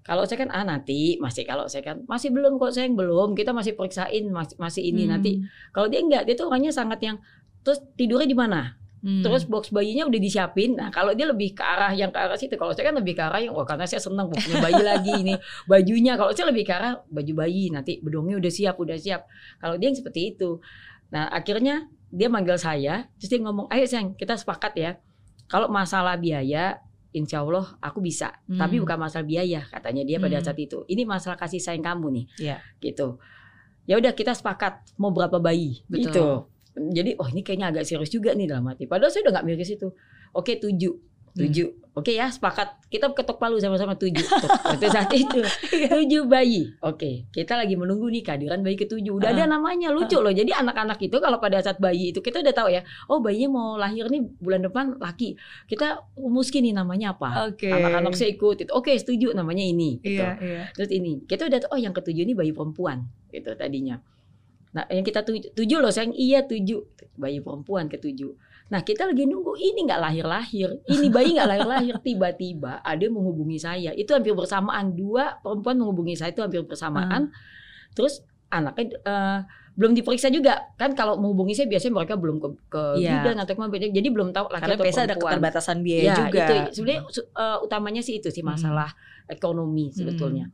Kalau 0.00 0.24
saya 0.24 0.42
kan 0.42 0.50
ah 0.50 0.64
nanti 0.64 1.20
masih 1.20 1.44
kalau 1.44 1.68
saya 1.68 1.84
kan 1.84 2.00
masih 2.08 2.32
belum 2.32 2.56
kok 2.56 2.72
saya 2.72 2.88
yang 2.88 2.96
belum 2.96 3.36
kita 3.36 3.52
masih 3.52 3.76
periksain 3.76 4.24
masih 4.32 4.56
masih 4.56 4.82
ini 4.82 5.04
Hmm. 5.04 5.12
nanti. 5.16 5.32
Kalau 5.70 5.86
dia 5.86 6.00
enggak 6.00 6.24
dia 6.24 6.34
tuh 6.34 6.48
orangnya 6.48 6.72
sangat 6.72 6.98
yang 7.04 7.16
terus 7.60 7.84
tidurnya 7.94 8.24
di 8.24 8.34
mana? 8.34 8.80
Hmm. 9.00 9.24
Terus 9.24 9.48
box 9.48 9.72
bayinya 9.72 10.04
udah 10.04 10.20
disiapin. 10.20 10.76
Nah, 10.76 10.92
kalau 10.92 11.16
dia 11.16 11.24
lebih 11.24 11.56
ke 11.56 11.64
arah 11.64 11.88
yang 11.96 12.12
ke 12.12 12.20
arah 12.20 12.36
situ. 12.36 12.52
Kalau 12.60 12.76
saya 12.76 12.92
kan 12.92 13.00
lebih 13.00 13.16
ke 13.16 13.22
arah 13.24 13.40
yang 13.40 13.56
oh 13.56 13.64
karena 13.64 13.88
saya 13.88 13.96
senang 13.96 14.28
punya 14.28 14.60
bayi 14.60 14.76
lagi 14.84 15.12
ini 15.24 15.34
bajunya. 15.72 16.20
Kalau 16.20 16.36
saya 16.36 16.52
lebih 16.52 16.68
ke 16.68 16.72
arah 16.76 17.00
baju 17.08 17.32
bayi 17.32 17.72
nanti 17.72 17.96
bedongnya 18.04 18.36
udah 18.36 18.52
siap, 18.52 18.76
udah 18.76 19.00
siap. 19.00 19.24
Kalau 19.56 19.80
dia 19.80 19.88
yang 19.88 19.96
seperti 19.96 20.36
itu. 20.36 20.60
Nah, 21.12 21.32
akhirnya 21.32 21.88
dia 22.12 22.28
manggil 22.28 22.60
saya, 22.60 23.08
terus 23.16 23.32
dia 23.32 23.40
ngomong, 23.40 23.72
"Ayo 23.72 23.88
sayang, 23.88 24.12
kita 24.20 24.36
sepakat 24.36 24.72
ya. 24.76 24.90
Kalau 25.48 25.72
masalah 25.72 26.20
biaya 26.20 26.78
Insya 27.10 27.42
Allah 27.42 27.74
aku 27.78 27.98
bisa, 27.98 28.30
Hmm. 28.46 28.54
tapi 28.56 28.78
bukan 28.78 28.94
masalah 28.96 29.26
biaya 29.26 29.66
katanya 29.66 30.06
dia 30.06 30.16
pada 30.16 30.38
Hmm. 30.38 30.46
saat 30.46 30.58
itu. 30.58 30.86
Ini 30.86 31.02
masalah 31.02 31.34
kasih 31.34 31.58
sayang 31.58 31.82
kamu 31.82 32.06
nih, 32.14 32.26
Iya. 32.38 32.56
gitu. 32.78 33.18
Ya 33.84 33.98
udah 33.98 34.14
kita 34.14 34.30
sepakat 34.30 34.94
mau 34.94 35.10
berapa 35.10 35.42
bayi, 35.42 35.82
Betul. 35.90 36.06
gitu. 36.06 36.26
Jadi 36.94 37.18
oh 37.18 37.26
ini 37.26 37.42
kayaknya 37.42 37.74
agak 37.74 37.82
serius 37.82 38.08
juga 38.08 38.30
nih 38.30 38.46
dalam 38.46 38.62
hati. 38.64 38.86
Padahal 38.86 39.10
saya 39.10 39.26
udah 39.26 39.42
nggak 39.42 39.46
mikir 39.48 39.66
situ. 39.66 39.90
Oke 40.30 40.54
tujuh, 40.54 40.94
tujuh. 41.36 41.80
Oke 41.90 42.14
ya 42.14 42.30
sepakat. 42.30 42.86
Kita 42.86 43.10
ketok 43.10 43.42
palu 43.42 43.58
sama-sama 43.58 43.98
tujuh. 43.98 44.22
Itu 44.78 44.86
saat 44.88 45.10
itu 45.20 45.42
tujuh 45.90 46.22
bayi. 46.30 46.70
Oke 46.86 47.26
kita 47.34 47.58
lagi 47.58 47.74
menunggu 47.74 48.06
nih 48.08 48.22
kehadiran 48.22 48.62
bayi 48.62 48.78
ketujuh. 48.78 49.18
Udah 49.18 49.34
ada 49.34 49.50
namanya 49.50 49.90
lucu 49.90 50.22
loh. 50.22 50.30
Jadi 50.30 50.54
anak-anak 50.54 51.02
itu 51.02 51.18
kalau 51.18 51.42
pada 51.42 51.58
saat 51.58 51.82
bayi 51.82 52.14
itu 52.14 52.22
kita 52.22 52.40
udah 52.46 52.54
tahu 52.54 52.68
ya. 52.70 52.86
Oh 53.10 53.18
bayinya 53.18 53.50
mau 53.50 53.68
lahir 53.74 54.06
nih 54.06 54.22
bulan 54.38 54.62
depan 54.62 55.02
laki. 55.02 55.34
Kita 55.66 56.06
rumuskin 56.14 56.62
nih 56.70 56.74
namanya 56.78 57.18
apa. 57.18 57.50
Oke. 57.50 57.68
Anak-anak 57.68 58.14
saya 58.14 58.30
ikut 58.32 58.64
itu. 58.64 58.70
Oke 58.70 58.94
setuju 58.94 59.34
namanya 59.34 59.66
ini. 59.66 59.98
Gitu. 59.98 60.22
Iya, 60.22 60.38
iya. 60.38 60.62
Terus 60.72 60.90
ini 60.94 61.26
kita 61.26 61.50
udah 61.50 61.58
tahu 61.58 61.74
oh 61.74 61.78
yang 61.82 61.92
ketujuh 61.92 62.22
ini 62.22 62.38
bayi 62.38 62.54
perempuan 62.54 63.10
gitu 63.34 63.50
tadinya. 63.58 63.98
Nah 64.70 64.86
yang 64.86 65.02
kita 65.02 65.26
tujuh, 65.26 65.50
tujuh 65.58 65.78
loh 65.82 65.90
sayang 65.90 66.14
iya 66.14 66.46
tujuh 66.46 66.86
bayi 67.18 67.42
perempuan 67.42 67.90
ketujuh. 67.90 68.30
Nah 68.70 68.80
kita 68.80 69.02
lagi 69.04 69.24
nunggu 69.24 69.54
ini 69.56 69.82
nggak 69.82 69.98
lahir-lahir, 70.00 70.68
ini 70.86 71.06
bayi 71.08 71.34
nggak 71.34 71.48
lahir-lahir. 71.52 71.94
Tiba-tiba 71.98 72.78
ada 72.80 72.98
yang 72.98 73.12
menghubungi 73.12 73.58
saya. 73.58 73.90
Itu 73.92 74.12
hampir 74.12 74.32
bersamaan 74.32 74.94
dua 74.94 75.36
perempuan 75.36 75.74
menghubungi 75.76 76.14
saya 76.14 76.30
itu 76.30 76.38
hampir 76.38 76.62
bersamaan. 76.62 77.34
Terus 77.92 78.22
anaknya 78.48 78.94
eh, 78.96 79.38
belum 79.70 79.92
diperiksa 79.92 80.28
juga 80.28 80.70
kan 80.74 80.92
kalau 80.92 81.14
menghubungi 81.16 81.52
saya 81.52 81.66
biasanya 81.66 81.94
mereka 81.96 82.14
belum 82.14 82.36
ke, 82.36 82.48
ke 82.68 82.82
Iya. 82.98 83.22
bidan 83.22 83.36
atau 83.38 83.52
ke 83.52 83.60
mana 83.60 83.70
jadi 83.72 84.08
belum 84.08 84.28
tahu 84.30 84.46
laki 84.48 84.60
Karena 84.60 84.74
atau 84.74 84.84
biasa 84.84 84.98
ada 84.98 85.06
perempuan. 85.08 85.30
keterbatasan 85.32 85.76
biaya 85.80 86.02
Ya, 86.02 86.14
juga. 86.20 86.42
itu 86.42 86.54
sebenarnya 86.72 87.00
eh, 87.16 87.58
utamanya 87.60 88.00
sih 88.00 88.14
itu 88.16 88.28
sih 88.28 88.40
Hmm. 88.40 88.50
masalah 88.52 88.90
ekonomi 89.26 89.90
sebetulnya. 89.90 90.50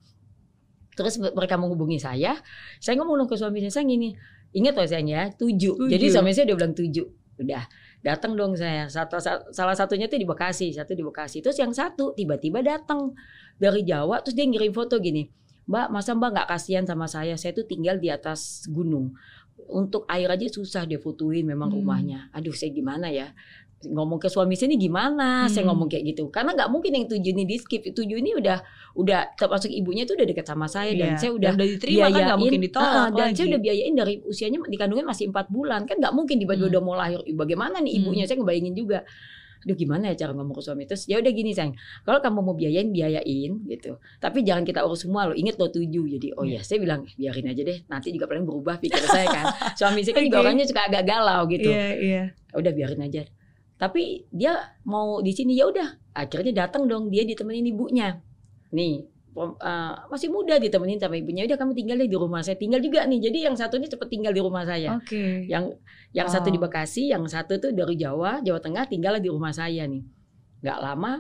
Terus 0.92 1.16
me- 1.16 1.33
mereka 1.33 1.57
menghubungi 1.57 1.96
saya, 1.98 2.37
saya 2.79 2.94
ngomong 2.96 3.24
ke 3.24 3.37
suami 3.37 3.61
saya, 3.66 3.85
gini, 3.85 4.16
ingat 4.52 4.72
loh 4.74 4.87
sayang 4.87 5.05
ya, 5.07 5.22
tujuh. 5.31 5.76
Tujuh. 5.76 5.88
Jadi 5.88 6.05
suami 6.09 6.33
saya 6.33 6.48
udah 6.48 6.57
bilang 6.57 6.72
tujuh. 6.72 7.05
Udah, 7.37 7.62
datang 8.06 8.38
dong 8.38 8.54
saya. 8.54 8.86
Satu, 8.86 9.18
sa- 9.18 9.42
salah 9.50 9.74
satunya 9.74 10.06
tuh 10.06 10.22
di 10.22 10.26
Bekasi, 10.28 10.70
satu 10.70 10.94
di 10.94 11.02
Bekasi. 11.02 11.42
Terus 11.42 11.58
yang 11.58 11.74
satu 11.74 12.14
tiba-tiba 12.14 12.62
datang 12.62 13.10
dari 13.58 13.82
Jawa, 13.82 14.22
terus 14.22 14.38
dia 14.38 14.46
ngirim 14.46 14.70
foto 14.70 15.02
gini, 15.02 15.26
Mbak, 15.66 15.86
masa 15.90 16.14
Mbak 16.14 16.30
nggak 16.30 16.48
kasihan 16.54 16.84
sama 16.86 17.10
saya? 17.10 17.34
Saya 17.34 17.50
tuh 17.50 17.66
tinggal 17.66 17.98
di 17.98 18.06
atas 18.06 18.70
gunung. 18.70 19.10
Untuk 19.66 20.06
air 20.06 20.30
aja 20.30 20.46
susah 20.46 20.86
dia 20.86 21.02
fotoin 21.02 21.42
memang 21.42 21.74
Hmm. 21.74 21.82
rumahnya. 21.82 22.30
Aduh, 22.30 22.54
saya 22.54 22.70
gimana 22.70 23.10
ya? 23.10 23.34
Ngomong 23.84 24.16
ke 24.16 24.26
suami 24.26 24.56
saya 24.56 24.72
ini 24.72 24.80
gimana? 24.82 25.44
Saya 25.46 25.62
Hmm. 25.62 25.76
ngomong 25.76 25.88
kayak 25.88 26.04
gitu. 26.10 26.32
Karena 26.32 26.56
nggak 26.56 26.70
mungkin 26.72 26.96
yang 26.96 27.04
tujuh 27.06 27.30
ini 27.30 27.44
di 27.44 27.56
skip. 27.56 27.84
Tujuh 27.84 28.16
ini 28.16 28.32
udah 28.32 28.58
udah 28.96 29.36
termasuk 29.36 29.68
ibunya 29.68 30.08
itu 30.08 30.16
udah 30.16 30.24
dekat 30.24 30.46
sama 30.46 30.64
saya 30.64 30.96
dan 30.96 31.14
Iya. 31.14 31.20
saya 31.20 31.30
udah 31.36 31.52
udah 31.52 31.66
diterima 31.68 32.00
kan 32.00 32.08
nggak 32.08 32.16
biayain, 32.16 32.40
mungkin 32.40 32.60
ditolak 32.64 32.88
ah, 32.88 33.08
dan 33.12 33.26
lagi. 33.28 33.36
saya 33.36 33.46
udah 33.52 33.60
biayain 33.60 33.94
dari 33.94 34.14
usianya 34.24 34.58
di 34.64 34.76
kandungan 34.76 35.04
masih 35.04 35.24
empat 35.28 35.46
bulan. 35.52 35.84
Kan 35.84 36.00
nggak 36.00 36.14
mungkin 36.16 36.36
tiba-tiba 36.40 36.66
Hmm. 36.66 36.72
udah 36.72 36.82
mau 36.82 36.96
lahir. 36.96 37.20
Bagaimana 37.28 37.76
nih 37.78 37.92
ibunya? 38.00 38.24
Saya 38.24 38.40
ngebayangin 38.40 38.72
juga. 38.72 39.04
Aduh 39.56 39.74
gimana 39.74 40.08
ya 40.08 40.16
cara 40.16 40.30
ngomong 40.30 40.54
ke 40.54 40.62
suami? 40.62 40.86
Terus 40.86 41.10
ya 41.10 41.18
udah 41.18 41.32
gini 41.34 41.50
sayang. 41.50 41.74
Kalau 42.06 42.22
kamu 42.22 42.38
mau 42.38 42.54
biayain 42.54 42.86
biayain 42.88 43.52
gitu. 43.66 43.98
Tapi 44.16 44.46
jangan 44.46 44.62
kita 44.62 44.86
urus 44.86 45.02
semua 45.02 45.26
lo 45.26 45.34
inget 45.34 45.58
lo 45.58 45.66
tujuh. 45.66 46.06
Jadi 46.06 46.32
oh 46.38 46.46
ya 46.46 46.62
saya 46.62 46.78
bilang 46.78 47.02
biarin 47.12 47.50
aja 47.50 47.62
deh. 47.66 47.78
Nanti 47.90 48.14
juga 48.14 48.30
paling 48.30 48.46
berubah 48.46 48.78
pikir 48.78 49.02
saya 49.02 49.26
kan. 49.26 49.44
Suami 49.78 50.06
saya 50.06 50.14
kan 50.14 50.22
juga 50.22 50.38
Oke. 50.38 50.44
orangnya 50.46 50.64
suka 50.64 50.86
agak 50.86 51.02
galau 51.04 51.44
gitu. 51.50 51.66
Iya, 51.68 51.86
iya. 51.98 52.22
udah 52.56 52.72
biarin 52.72 53.04
aja 53.04 53.20
tapi 53.76 54.24
dia 54.32 54.56
mau 54.88 55.20
di 55.20 55.32
sini 55.36 55.52
ya 55.52 55.68
udah. 55.68 56.16
Akhirnya 56.16 56.64
datang 56.64 56.88
dong 56.88 57.12
dia 57.12 57.28
ditemenin 57.28 57.68
ibunya. 57.68 58.16
Nih 58.72 59.04
eh, 59.36 59.94
masih 60.08 60.32
muda 60.32 60.56
ditemenin 60.56 60.96
sama 60.96 61.20
ibunya. 61.20 61.44
Udah 61.44 61.60
kamu 61.60 61.76
tinggal 61.76 61.96
deh 62.00 62.08
di 62.08 62.16
rumah 62.16 62.40
saya. 62.40 62.56
Tinggal 62.56 62.80
juga 62.80 63.04
nih. 63.04 63.20
Jadi 63.28 63.38
yang 63.44 63.52
satu 63.52 63.76
ini 63.76 63.86
cepet 63.92 64.08
tinggal 64.08 64.32
di 64.32 64.40
rumah 64.40 64.64
saya. 64.64 64.96
Oke. 64.96 65.44
yang 65.44 65.76
yang 66.16 66.28
satu 66.28 66.48
di 66.48 66.56
Wow. 66.56 66.72
Bekasi 66.72 67.12
yang 67.12 67.28
satu 67.28 67.60
tuh 67.60 67.76
dari 67.76 68.00
Jawa 68.00 68.40
Jawa 68.40 68.60
Tengah 68.64 68.88
tinggal 68.88 69.20
di 69.20 69.28
rumah 69.28 69.52
saya 69.52 69.84
nih. 69.84 70.00
Nggak 70.64 70.78
lama 70.80 71.12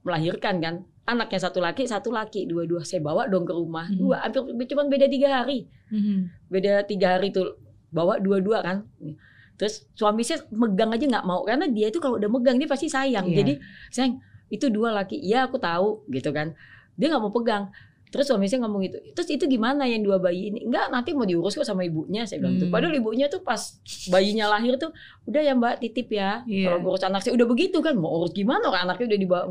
melahirkan 0.00 0.56
kan. 0.64 0.74
Anaknya 1.04 1.36
satu 1.36 1.60
laki 1.60 1.84
satu 1.84 2.08
laki. 2.08 2.48
Dua-dua 2.48 2.80
saya 2.80 3.04
bawa 3.04 3.28
dong 3.28 3.44
ke 3.44 3.52
rumah. 3.52 3.92
Mhm. 3.92 4.00
dua 4.00 4.24
hampir 4.24 4.64
cuma 4.72 4.88
beda 4.88 5.04
tiga 5.04 5.44
hari. 5.44 5.68
Mhm. 5.92 6.48
beda 6.48 6.88
tiga 6.88 7.20
hari 7.20 7.28
tuh. 7.28 7.60
Bawa 7.92 8.16
dua-dua 8.22 8.64
kan 8.64 8.88
terus 9.60 9.84
suami 9.92 10.24
saya 10.24 10.40
megang 10.48 10.88
aja 10.88 11.04
nggak 11.04 11.26
mau 11.28 11.44
karena 11.44 11.68
dia 11.68 11.92
itu 11.92 12.00
kalau 12.00 12.16
udah 12.16 12.32
megang 12.32 12.56
dia 12.56 12.64
pasti 12.64 12.88
sayang. 12.88 13.28
Iya. 13.28 13.36
jadi 13.44 13.52
sayang 13.92 14.12
itu 14.48 14.72
dua 14.72 14.96
laki. 14.96 15.20
Iya 15.20 15.44
aku 15.44 15.60
tahu 15.60 16.08
gitu 16.08 16.32
kan. 16.32 16.56
Dia 16.96 17.12
nggak 17.12 17.20
mau 17.20 17.28
pegang. 17.28 17.68
Terus 18.10 18.26
suami 18.26 18.48
saya 18.48 18.66
ngomong 18.66 18.82
itu 18.88 18.96
terus 19.14 19.28
itu 19.30 19.44
gimana 19.46 19.84
yang 19.84 20.00
dua 20.00 20.16
bayi 20.18 20.48
ini? 20.50 20.64
Enggak 20.66 20.88
nanti 20.90 21.12
mau 21.12 21.22
diurus 21.22 21.54
kok 21.54 21.62
sama 21.62 21.84
ibunya 21.84 22.24
saya 22.24 22.40
bilang 22.40 22.56
tuh 22.56 22.66
Hmm. 22.66 22.74
padahal 22.74 22.96
ibunya 22.96 23.28
tuh 23.28 23.44
pas 23.44 23.60
bayinya 24.10 24.50
lahir 24.50 24.74
tuh 24.80 24.90
udah 25.28 25.38
ya 25.44 25.52
mbak 25.54 25.78
titip 25.78 26.08
ya. 26.10 26.42
Iya. 26.48 26.80
kalau 26.80 26.96
urus 26.96 27.04
anak 27.04 27.20
saya. 27.20 27.36
Udah 27.36 27.46
begitu 27.46 27.78
kan 27.78 27.94
mau 27.94 28.16
urus 28.18 28.32
gimana 28.32 28.64
orang 28.66 28.88
anaknya 28.88 29.14
udah 29.14 29.20
dibawa 29.20 29.44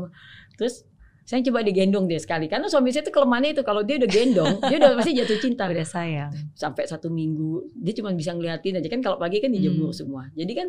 terus 0.58 0.84
saya 1.30 1.46
coba 1.46 1.62
digendong 1.62 2.10
deh 2.10 2.18
sekali. 2.18 2.50
Karena 2.50 2.66
suami 2.66 2.90
saya 2.90 3.06
tuh 3.06 3.14
kelemahannya 3.14 3.54
itu 3.54 3.62
kalau 3.62 3.86
dia 3.86 4.02
udah 4.02 4.10
gendong 4.10 4.58
dia 4.66 4.76
udah 4.76 4.98
pasti 4.98 5.14
jatuh 5.14 5.38
cinta. 5.38 5.70
Udah 5.70 5.86
sayang. 5.86 6.34
sampai 6.52 6.84
satu 6.84 7.06
minggu 7.06 7.70
dia 7.72 7.94
cuma 7.94 8.10
bisa 8.10 8.34
ngeliatin 8.34 8.74
aja. 8.76 8.88
Kan 8.90 8.98
kalau 8.98 9.14
pagi 9.14 9.38
kan 9.38 9.48
dijemur 9.48 9.94
Hmm. 9.94 9.96
semua. 9.96 10.22
Jadi 10.34 10.52
kan 10.52 10.66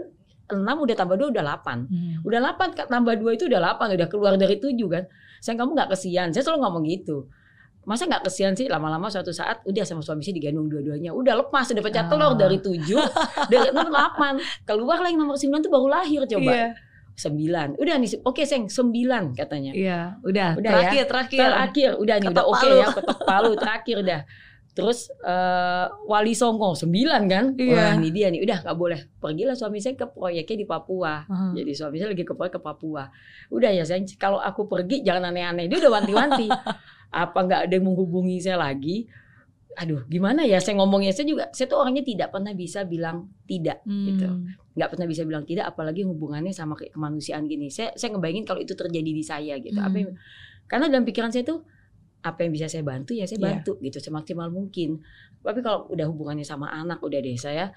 enam 0.51 0.77
udah 0.77 0.93
tambah 0.93 1.15
dua 1.15 1.31
udah 1.31 1.41
delapan. 1.41 1.89
Mhm. 1.89 2.21
udah 2.21 2.37
delapan 2.39 2.67
tambah 2.77 3.13
dua 3.15 3.31
itu 3.33 3.49
udah 3.49 3.57
delapan. 3.57 3.87
Udah 3.91 4.05
keluar 4.05 4.31
dari 4.35 4.55
tujuh 4.55 4.85
kan. 4.87 5.03
Saya 5.39 5.57
kamu 5.57 5.73
nggak 5.73 5.89
kesian. 5.89 6.29
Saya 6.29 6.45
selalu 6.45 6.59
ngomong 6.61 6.83
gitu. 6.85 7.17
Masa 7.81 8.05
nggak 8.05 8.21
kesian 8.21 8.53
sih? 8.53 8.69
Lama-lama 8.69 9.09
suatu 9.09 9.33
saat 9.33 9.65
udah 9.65 9.81
sama 9.81 10.05
suami 10.05 10.21
saya 10.21 10.37
digendong 10.37 10.69
dua-duanya. 10.69 11.09
Udah 11.09 11.41
lepas 11.41 11.65
udah 11.65 11.81
pecah 11.81 12.05
Ah. 12.05 12.09
telur 12.13 12.33
dari 12.35 12.61
tujuh 12.61 13.01
dari 13.49 13.65
enam 13.67 13.89
delapan. 13.89 14.37
Keluar 14.69 15.01
lah 15.01 15.09
yang 15.09 15.25
nomor 15.25 15.33
sembilan 15.33 15.65
tuh 15.65 15.71
baru 15.71 15.87
lahir 15.89 16.21
coba. 16.29 16.53
Iya, 16.53 16.67
sembilan. 17.21 17.77
Udah 17.77 17.95
nih 17.95 18.09
oke 18.21 18.41
seng 18.43 18.65
sembilan 18.65 19.37
katanya. 19.37 19.71
Iya. 19.71 19.99
Udah, 20.21 20.57
Udah 20.57 20.71
terakhir, 20.73 21.03
terakhir. 21.05 21.39
terakhir 21.39 21.89
udah 21.95 22.15
nih 22.17 22.27
Ketok 22.27 22.35
udah 22.35 22.45
oke 22.49 22.65
palu. 22.65 22.75
ya 22.75 22.87
ketok 22.89 23.19
palu 23.21 23.51
terakhir 23.53 23.97
dah. 24.01 24.21
Terus 24.71 24.99
eh, 25.21 25.85
Wali 26.07 26.31
Songo 26.31 26.71
sembilan 26.73 27.21
kan? 27.27 27.45
Iya. 27.59 27.75
wah 27.75 27.91
ini 27.99 28.09
dia 28.09 28.27
nih. 28.31 28.41
Udah 28.41 28.57
nggak 28.63 28.77
boleh. 28.79 28.99
Pergilah 29.19 29.53
suami 29.53 29.77
saya 29.77 29.93
ke 29.93 30.07
proyeknya 30.07 30.57
di 30.57 30.65
Papua. 30.65 31.27
Mhm. 31.27 31.53
jadi 31.55 31.71
suami 31.75 31.95
saya 31.99 32.09
lagi 32.09 32.23
ke 32.23 32.33
proyek 32.33 32.57
ke 32.57 32.61
Papua. 32.63 33.03
Udah 33.51 33.69
ya 33.69 33.83
sayang 33.83 34.07
kalau 34.15 34.39
aku 34.39 34.65
pergi 34.65 35.03
jangan 35.03 35.29
aneh-aneh. 35.29 35.67
Dia 35.67 35.77
udah 35.77 35.91
wanti-wanti. 35.93 36.47
Apa 37.11 37.43
nggak 37.43 37.61
ada 37.67 37.73
yang 37.75 37.85
menghubungi 37.85 38.39
saya 38.39 38.55
lagi 38.57 39.03
aduh 39.73 40.03
gimana 40.05 40.43
ya 40.43 40.57
saya 40.57 40.75
ngomongnya 40.75 41.11
saya 41.11 41.25
juga 41.25 41.47
saya 41.49 41.65
tuh 41.65 41.79
orangnya 41.79 42.03
tidak 42.03 42.27
pernah 42.29 42.51
bisa 42.51 42.83
bilang 42.83 43.31
tidak 43.45 43.79
gitu 43.83 44.27
Hmm. 44.27 44.51
nggak 44.73 44.89
pernah 44.89 45.07
bisa 45.07 45.23
bilang 45.23 45.43
tidak 45.43 45.65
apalagi 45.65 46.03
hubungannya 46.03 46.51
sama 46.51 46.75
kayak 46.75 46.91
kemanusiaan 46.91 47.45
gini 47.45 47.67
saya 47.67 47.91
saya 47.93 48.11
ngebayangin 48.11 48.43
kalau 48.43 48.59
itu 48.59 48.73
terjadi 48.73 49.11
di 49.11 49.23
saya 49.23 49.55
gitu 49.57 49.79
apa 49.79 49.95
yang- 49.95 50.15
karena 50.65 50.87
dalam 50.87 51.03
pikiran 51.03 51.29
saya 51.29 51.43
tuh 51.43 51.63
apa 52.21 52.39
yang 52.41 52.51
bisa 52.51 52.67
saya 52.67 52.83
bantu 52.83 53.11
ya 53.11 53.23
saya 53.23 53.37
Iya. 53.37 53.47
bantu 53.49 53.71
gitu 53.79 53.97
semaksimal 53.97 54.47
mungkin 54.47 54.99
tapi 55.39 55.59
kalau 55.59 55.87
udah 55.87 56.05
hubungannya 56.05 56.43
sama 56.43 56.67
anak 56.67 56.99
udah 56.99 57.17
deh 57.17 57.33
saya 57.33 57.71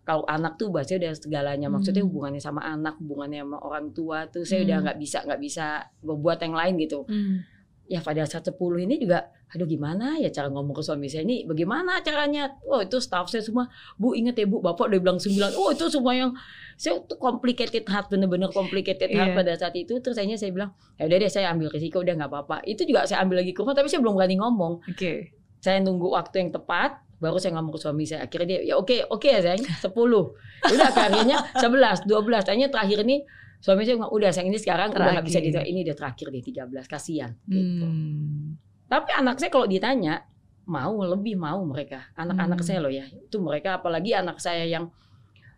kalau 0.00 0.24
anak 0.24 0.56
tuh 0.56 0.70
bahasa 0.70 0.96
udah 0.96 1.12
segalanya 1.12 1.68
maksudnya 1.68 2.00
Hmm. 2.00 2.08
hubungannya 2.08 2.40
sama 2.40 2.64
anak 2.64 2.96
hubungannya 2.96 3.42
sama 3.42 3.58
orang 3.58 3.90
tua 3.90 4.24
tuh 4.26 4.42
saya 4.42 4.64
udah 4.64 4.76
Hmm. 4.76 4.84
nggak 4.86 4.98
bisa 4.98 5.18
nggak 5.20 5.40
bisa 5.40 5.66
berbuat 6.00 6.38
yang 6.40 6.54
lain 6.54 6.74
gitu 6.78 7.04
Hmm. 7.04 7.42
Ya 7.90 7.98
pada 7.98 8.22
saat 8.22 8.46
10 8.46 8.54
ini 8.80 8.96
juga 8.96 9.18
aduh 9.50 9.66
gimana 9.66 10.14
ya 10.16 10.30
cara 10.30 10.46
ngomong 10.46 10.70
ke 10.70 10.80
suami 10.80 11.10
saya? 11.10 11.26
Ini 11.26 11.42
bagaimana 11.42 11.98
caranya? 12.00 12.54
Oh 12.62 12.78
itu 12.78 13.02
staff 13.02 13.26
saya 13.26 13.42
semua 13.42 13.66
bu 13.98 14.14
inget 14.14 14.38
ya 14.38 14.46
bu 14.46 14.62
bapak 14.62 14.86
udah 14.86 15.00
bilang 15.02 15.18
9 15.18 15.34
oh 15.58 15.74
itu 15.74 15.90
semua 15.90 16.14
yang 16.14 16.30
saya 16.78 17.02
tuh 17.02 17.18
complicated 17.18 17.82
heart 17.84 18.06
bener-bener 18.06 18.46
complicated 18.48 19.10
heart 19.10 19.34
Iya. 19.34 19.36
pada 19.36 19.52
saat 19.58 19.74
itu. 19.74 19.98
Terus 19.98 20.14
akhirnya 20.14 20.38
saya 20.38 20.54
bilang 20.54 20.70
ya 20.94 21.10
udah 21.10 21.18
deh 21.18 21.28
saya 21.28 21.50
ambil 21.50 21.66
risiko 21.68 21.98
udah 21.98 22.14
nggak 22.14 22.30
apa-apa. 22.30 22.62
Itu 22.62 22.86
juga 22.86 23.04
saya 23.04 23.26
ambil 23.26 23.42
lagi 23.42 23.50
ke 23.50 23.58
rumah 23.58 23.74
tapi 23.74 23.90
saya 23.90 23.98
belum 23.98 24.14
berani 24.14 24.38
ngomong. 24.38 24.86
Oke. 24.86 25.34
saya 25.58 25.76
nunggu 25.76 26.08
waktu 26.08 26.40
yang 26.40 26.50
tepat 26.54 27.02
baru 27.20 27.36
saya 27.36 27.58
ngomong 27.58 27.74
ke 27.74 27.80
suami 27.82 28.06
saya. 28.06 28.24
Akhirnya 28.24 28.48
dia 28.48 28.60
ya 28.64 28.74
oke 28.78 28.96
oke 29.10 29.28
ya 29.28 29.42
sayang 29.42 29.60
10 29.60 29.92
udah 29.92 30.88
akhirnya 30.88 31.36
11 31.58 32.06
12 32.06 32.06
akhirnya 32.48 32.68
terakhir 32.70 33.02
ini 33.04 33.26
suami 33.60 33.84
saya 33.84 34.00
ngomong 34.00 34.12
udah 34.12 34.30
sayang 34.32 34.48
ini 34.48 34.58
sekarang 34.58 34.88
udah 34.90 35.20
nggak 35.20 35.26
bisa 35.28 35.38
Terakhir. 35.38 35.64
di 35.64 35.70
ini 35.70 35.80
udah 35.84 35.96
terakhir 35.96 36.26
deh 36.32 36.42
13 36.42 36.88
kasihan 36.88 37.30
gitu. 37.44 37.84
Hmm. 37.84 38.56
Tapi 38.88 39.10
anak 39.14 39.36
saya 39.38 39.52
kalau 39.52 39.68
ditanya 39.68 40.24
mau 40.64 40.96
lebih 41.02 41.36
mau 41.36 41.60
mereka 41.62 42.08
anak-anak 42.14 42.58
Hmm. 42.60 42.66
saya 42.66 42.78
loh 42.80 42.92
ya 42.92 43.04
itu 43.06 43.36
mereka 43.38 43.78
apalagi 43.78 44.16
anak 44.16 44.38
saya 44.38 44.64
yang 44.64 44.88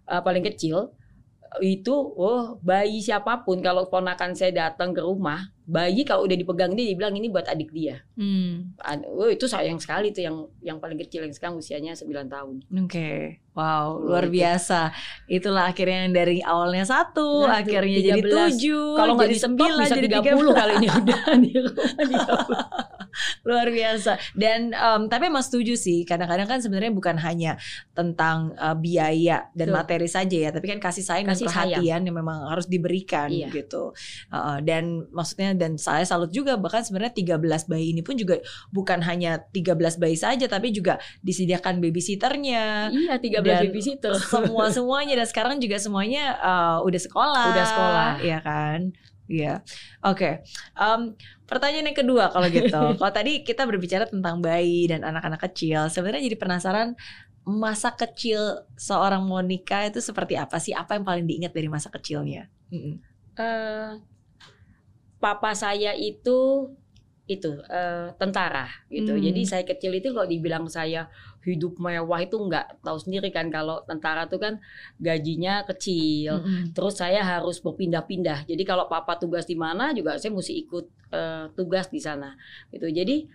uh, 0.08 0.20
paling 0.20 0.42
kecil 0.42 0.90
itu 1.60 1.92
oh 1.92 2.56
bayi 2.58 2.96
siapa 2.98 3.42
pun 3.42 3.60
kalau 3.60 3.84
ponakan 3.84 4.32
saya 4.32 4.48
datang 4.50 4.90
ke 4.90 5.00
rumah 5.00 5.36
bayi 5.62 6.00
kalau 6.02 6.24
udah 6.24 6.32
dipegang 6.32 6.72
dia 6.72 6.88
dibilang 6.88 7.12
ini 7.12 7.28
buat 7.28 7.44
adik 7.44 7.68
dia 7.68 8.00
Hmm. 8.12 8.72
Oh 9.10 9.26
itu 9.26 9.44
sayang 9.44 9.76
sekali 9.76 10.10
tuh 10.10 10.22
yang 10.22 10.36
yang 10.60 10.78
paling 10.78 10.96
kecil 10.96 11.20
yang 11.20 11.32
sekarang 11.32 11.56
usianya 11.56 11.92
9 11.92 12.08
tahun 12.26 12.56
Oke, 12.84 13.40
wow, 13.52 13.96
Oh, 13.96 14.04
luar 14.04 14.26
itu. 14.26 14.36
biasa. 14.36 14.92
Itulah 15.26 15.68
akhirnya 15.68 16.04
yang 16.04 16.12
dari 16.12 16.38
awalnya 16.38 16.84
satu, 16.84 17.44
Satu, 17.44 17.52
akhirnya 17.52 17.98
jadi 18.02 18.20
13. 18.20 18.28
tujuh, 18.52 18.84
kalau 18.94 19.12
nggak 19.14 19.28
jadi 19.28 19.34
di 19.34 19.40
sembilan, 19.40 19.86
jadi 19.88 20.08
30 20.12 20.52
kali 20.52 20.72
ini 20.76 20.88
udah 20.88 21.20
di 21.42 21.50
rumah 21.54 21.90
30. 21.96 22.12
luar 23.48 23.68
biasa. 23.68 24.16
Dan 24.32 24.70
em, 24.70 25.02
tapi 25.06 25.28
emang 25.28 25.40
setuju 25.40 25.74
sih, 25.74 26.02
kadang-kadang 26.02 26.46
kan 26.46 26.58
sebenarnya 26.58 26.90
bukan 26.90 27.16
hanya 27.16 27.56
tentang 27.92 28.52
eh, 28.54 28.74
biaya 28.74 29.48
dan 29.52 29.68
Betul. 29.68 29.78
materi 29.78 30.08
saja 30.08 30.38
ya, 30.38 30.50
tapi 30.50 30.66
kan 30.66 30.78
kasih 30.78 31.02
sayang 31.02 31.26
Kasih 31.26 31.44
dan 31.44 31.52
sayang. 31.52 31.80
perhatian 31.80 32.00
yang 32.04 32.16
memang 32.16 32.38
harus 32.46 32.66
diberikan 32.66 33.28
Iya. 33.28 33.48
gitu. 33.50 33.92
Heeh, 34.28 34.56
dan 34.62 34.84
maksudnya 35.10 35.52
dan 35.52 35.76
saya 35.76 36.02
salut 36.02 36.28
juga 36.28 36.54
bahkan 36.54 36.80
sebenarnya 36.80 37.14
13 37.14 37.38
bayi 37.64 37.90
ini 37.90 38.00
pun 38.00 38.14
juga 38.14 38.38
bukan 38.68 39.00
hanya 39.02 39.40
13 39.48 39.76
bayi 39.96 40.14
saja, 40.14 40.46
tapi 40.46 40.70
juga 40.70 40.96
disediakan 41.20 41.78
babysitternya. 41.78 42.88
iya 42.90 43.14
13 43.16 43.42
Dan 43.42 43.60
babysitter 43.66 44.12
semua 44.32 44.68
semuanya 44.68 45.14
dan 45.14 45.26
sekarang 45.26 45.56
juga 45.56 45.76
semuanya 45.76 46.36
uh, 46.38 46.78
udah 46.82 47.00
sekolah 47.00 47.46
Udah 47.50 47.66
sekolah. 47.66 48.10
ya 48.20 48.38
kan 48.38 48.92
Iya, 49.24 49.64
oke. 50.02 50.44
Em, 50.74 51.16
pertanyaan 51.52 51.92
yang 51.92 51.98
kedua 52.00 52.32
kalau 52.32 52.48
gitu, 52.48 52.80
kalau 52.98 53.12
tadi 53.12 53.44
kita 53.44 53.68
berbicara 53.68 54.08
tentang 54.08 54.40
bayi 54.40 54.88
dan 54.88 55.04
anak-anak 55.04 55.44
kecil, 55.52 55.92
sebenarnya 55.92 56.32
jadi 56.32 56.38
penasaran 56.40 56.88
masa 57.44 57.92
kecil 57.92 58.64
seorang 58.78 59.20
Monica 59.28 59.84
itu 59.84 60.00
seperti 60.00 60.40
apa 60.40 60.56
sih? 60.56 60.72
Apa 60.72 60.96
yang 60.96 61.04
paling 61.04 61.26
diingat 61.28 61.52
dari 61.52 61.68
masa 61.68 61.92
kecilnya? 61.92 62.48
Eh 62.72 63.90
papa 65.22 65.54
saya 65.54 65.94
itu 65.94 66.70
itu 67.30 67.50
eh, 67.70 68.08
tentara 68.18 68.66
gitu. 68.90 69.14
Hmm. 69.14 69.22
Jadi 69.22 69.40
saya 69.46 69.62
kecil 69.62 69.94
itu 69.94 70.10
kalau 70.10 70.26
dibilang 70.26 70.66
saya 70.66 71.06
hidup 71.42 71.78
mewah 71.82 72.22
itu 72.22 72.38
nggak 72.38 72.82
tahu 72.86 72.98
sendiri 73.02 73.34
kan 73.34 73.50
kalau 73.50 73.82
tentara 73.82 74.30
tuh 74.30 74.38
kan 74.38 74.62
gajinya 75.02 75.66
kecil. 75.66 76.42
Mm-mm. 76.42 76.74
Terus 76.74 76.94
saya 76.98 77.22
harus 77.26 77.58
berpindah-pindah. 77.58 78.46
Jadi 78.46 78.62
kalau 78.62 78.86
papa 78.86 79.18
tugas 79.18 79.46
di 79.46 79.58
mana 79.58 79.90
juga 79.90 80.16
saya 80.18 80.30
mesti 80.30 80.54
ikut 80.62 80.84
eh, 81.10 81.44
tugas 81.58 81.90
di 81.90 81.98
sana. 81.98 82.34
Gitu. 82.70 82.86
Jadi 82.90 83.26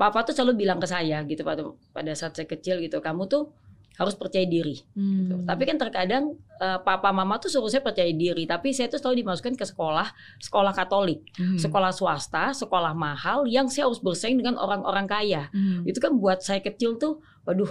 papa 0.00 0.24
tuh 0.24 0.32
selalu 0.32 0.64
bilang 0.64 0.80
ke 0.80 0.88
saya 0.88 1.20
gitu 1.28 1.44
pada 1.44 1.60
pada 1.92 2.12
saat 2.16 2.32
saya 2.32 2.48
kecil 2.48 2.80
gitu, 2.80 3.04
kamu 3.04 3.28
tuh 3.28 3.52
harus 4.00 4.16
percaya 4.16 4.48
diri. 4.48 4.80
gitu. 4.96 5.36
Hmm. 5.36 5.44
Tapi 5.44 5.62
kan 5.68 5.76
terkadang 5.76 6.24
eh, 6.56 6.78
papa 6.80 7.12
mama 7.12 7.36
tuh 7.36 7.52
suruh 7.52 7.68
saya 7.68 7.84
percaya 7.84 8.08
diri, 8.08 8.48
tapi 8.48 8.72
saya 8.72 8.88
tuh 8.88 8.96
selalu 8.96 9.20
dimasukkan 9.24 9.60
ke 9.60 9.64
sekolah, 9.68 10.08
sekolah 10.40 10.72
Katolik, 10.72 11.20
Hmm. 11.36 11.60
sekolah 11.60 11.92
swasta, 11.92 12.56
sekolah 12.56 12.96
mahal 12.96 13.44
yang 13.44 13.68
saya 13.68 13.84
harus 13.88 14.00
bersaing 14.00 14.40
dengan 14.40 14.56
orang-orang 14.56 15.04
kaya. 15.04 15.52
Hmm. 15.52 15.84
Itu 15.84 16.00
kan 16.00 16.16
buat 16.16 16.40
saya 16.40 16.64
kecil 16.64 16.96
tuh, 16.96 17.20
waduh, 17.44 17.68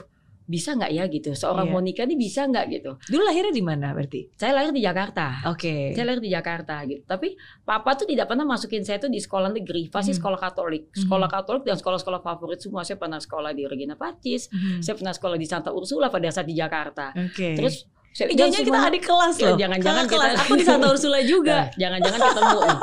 bisa 0.50 0.74
nggak 0.74 0.90
ya 0.90 1.06
gitu? 1.06 1.30
Seorang 1.32 1.70
Iya. 1.70 1.74
Monica 1.78 2.02
ini 2.04 2.18
bisa 2.18 2.42
nggak 2.44 2.66
gitu? 2.74 2.92
Dulu 3.06 3.22
lahirnya 3.22 3.54
di 3.54 3.62
mana 3.62 3.94
berarti? 3.94 4.34
Saya 4.34 4.58
lahir 4.58 4.74
di 4.74 4.82
Jakarta. 4.82 5.46
Oke. 5.46 5.94
Saya 5.94 6.10
lahir 6.10 6.22
di 6.26 6.32
Jakarta 6.34 6.82
gitu. 6.84 7.06
Tapi 7.06 7.38
papa 7.62 7.94
tuh 7.94 8.10
tidak 8.10 8.26
pernah 8.26 8.50
masukin 8.50 8.82
saya 8.82 8.98
tuh 8.98 9.08
di 9.08 9.22
sekolah 9.22 9.54
negeri, 9.54 9.94
pasti 9.94 10.10
Hmm. 10.10 10.18
sekolah 10.18 10.40
Katolik. 10.42 10.90
Sekolah 10.90 11.30
Katolik 11.30 11.64
dan 11.64 11.78
sekolah-sekolah 11.78 12.20
favorit 12.20 12.58
semua. 12.58 12.82
Saya 12.82 12.98
pernah 12.98 13.22
sekolah 13.22 13.54
di 13.54 13.70
Regina 13.70 13.94
Pacis, 13.94 14.50
Hmm. 14.50 14.82
saya 14.82 14.98
pernah 14.98 15.14
sekolah 15.14 15.38
di 15.38 15.46
Santa 15.46 15.70
Ursula 15.70 16.10
pada 16.10 16.26
saat 16.28 16.50
di 16.50 16.58
Jakarta. 16.58 17.14
Oke. 17.14 17.54
Terus 17.54 17.86
jangan-jangan 18.12 18.66
kita 18.66 18.80
adik 18.86 19.04
kelas 19.04 19.36
Ya, 19.36 19.46
loh. 19.46 19.58
jangan-jangan 19.58 20.06
kelas. 20.06 20.32
kita- 20.32 20.42
Aku 20.42 20.54
di 20.54 20.64
Santa 20.64 20.88
Ursula 20.88 21.20
juga. 21.22 21.56
Nah, 21.56 21.68
jangan-jangan 21.78 22.20
ketemu. 22.22 22.60
nih. 22.60 22.78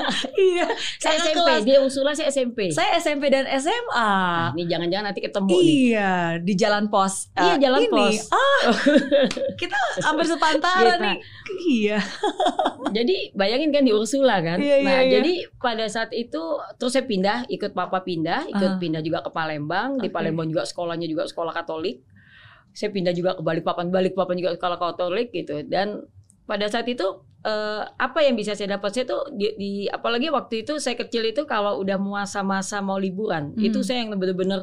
iya. 0.48 0.66
saya 0.98 1.16
SMP, 1.18 1.36
kelas. 1.38 1.60
dia 1.62 1.78
Ursula 1.80 2.10
saya 2.12 2.28
SMP. 2.28 2.58
Saya 2.68 2.90
SMP 2.96 3.24
dan 3.26 3.44
SMA. 3.48 3.90
Nah, 3.94 4.52
ini 4.52 4.64
jangan-jangan 4.66 5.04
nanti 5.06 5.20
ketemu 5.20 5.48
nih. 5.50 5.64
Iya, 5.88 6.12
di 6.38 6.52
Jalan 6.54 6.84
Pos. 6.86 7.14
Iya, 7.32 7.54
Eh, 7.54 7.56
Jalan 7.58 7.80
ini. 7.80 7.90
Pos. 7.90 8.16
Ah, 8.28 8.62
kita 9.60 9.78
hampir 10.02 10.26
sepantaran 10.26 10.84
Gitu. 10.92 11.04
nih. 11.04 11.16
Iya. 11.80 11.98
Jadi 12.96 13.16
bayangin 13.32 13.70
kan 13.70 13.82
di 13.82 13.92
Ursula 13.92 14.38
kan. 14.38 14.58
Iya, 14.58 14.76
iya, 14.76 14.84
nah, 14.84 15.00
iya. 15.00 15.12
jadi 15.14 15.32
pada 15.56 15.86
saat 15.86 16.12
itu 16.12 16.42
terus 16.76 16.92
saya 16.92 17.02
pindah, 17.02 17.48
ikut 17.48 17.72
papa 17.72 18.02
pindah, 18.02 18.44
ikut 18.46 18.72
Ah. 18.72 18.78
pindah 18.78 19.00
juga 19.00 19.22
ke 19.22 19.30
Palembang. 19.30 19.96
Di. 19.96 20.12
Palembang 20.12 20.44
juga 20.46 20.62
sekolahnya 20.62 21.06
juga 21.06 21.24
sekolah 21.24 21.50
Katolik. 21.50 22.04
Saya 22.72 22.88
pindah 22.88 23.12
juga 23.12 23.32
ke 23.32 23.42
Balikpapan, 23.42 23.88
Balikpapan 23.88 24.34
juga 24.34 24.50
sekolah 24.52 24.76
Katolik 24.76 25.28
gitu. 25.30 25.60
Dan 25.62 26.04
pada 26.42 26.66
saat 26.66 26.84
itu 26.86 27.04
eh, 27.42 27.82
apa 27.96 28.18
yang 28.20 28.34
bisa 28.34 28.52
saya 28.52 28.72
dapat 28.72 28.90
saya 28.92 29.04
tuh 29.04 29.26
di, 29.30 29.50
di- 29.56 29.88
apalagi 29.88 30.28
waktu 30.28 30.62
itu 30.62 30.78
saya 30.78 30.94
kecil 30.94 31.26
itu 31.26 31.42
kalau 31.44 31.74
udah 31.76 31.96
masa-masa 31.96 32.78
mau 32.78 32.96
liburan 32.96 33.50
Hmm. 33.52 33.62
itu 33.62 33.82
saya 33.82 34.00
yang 34.00 34.14
bener-bener 34.14 34.62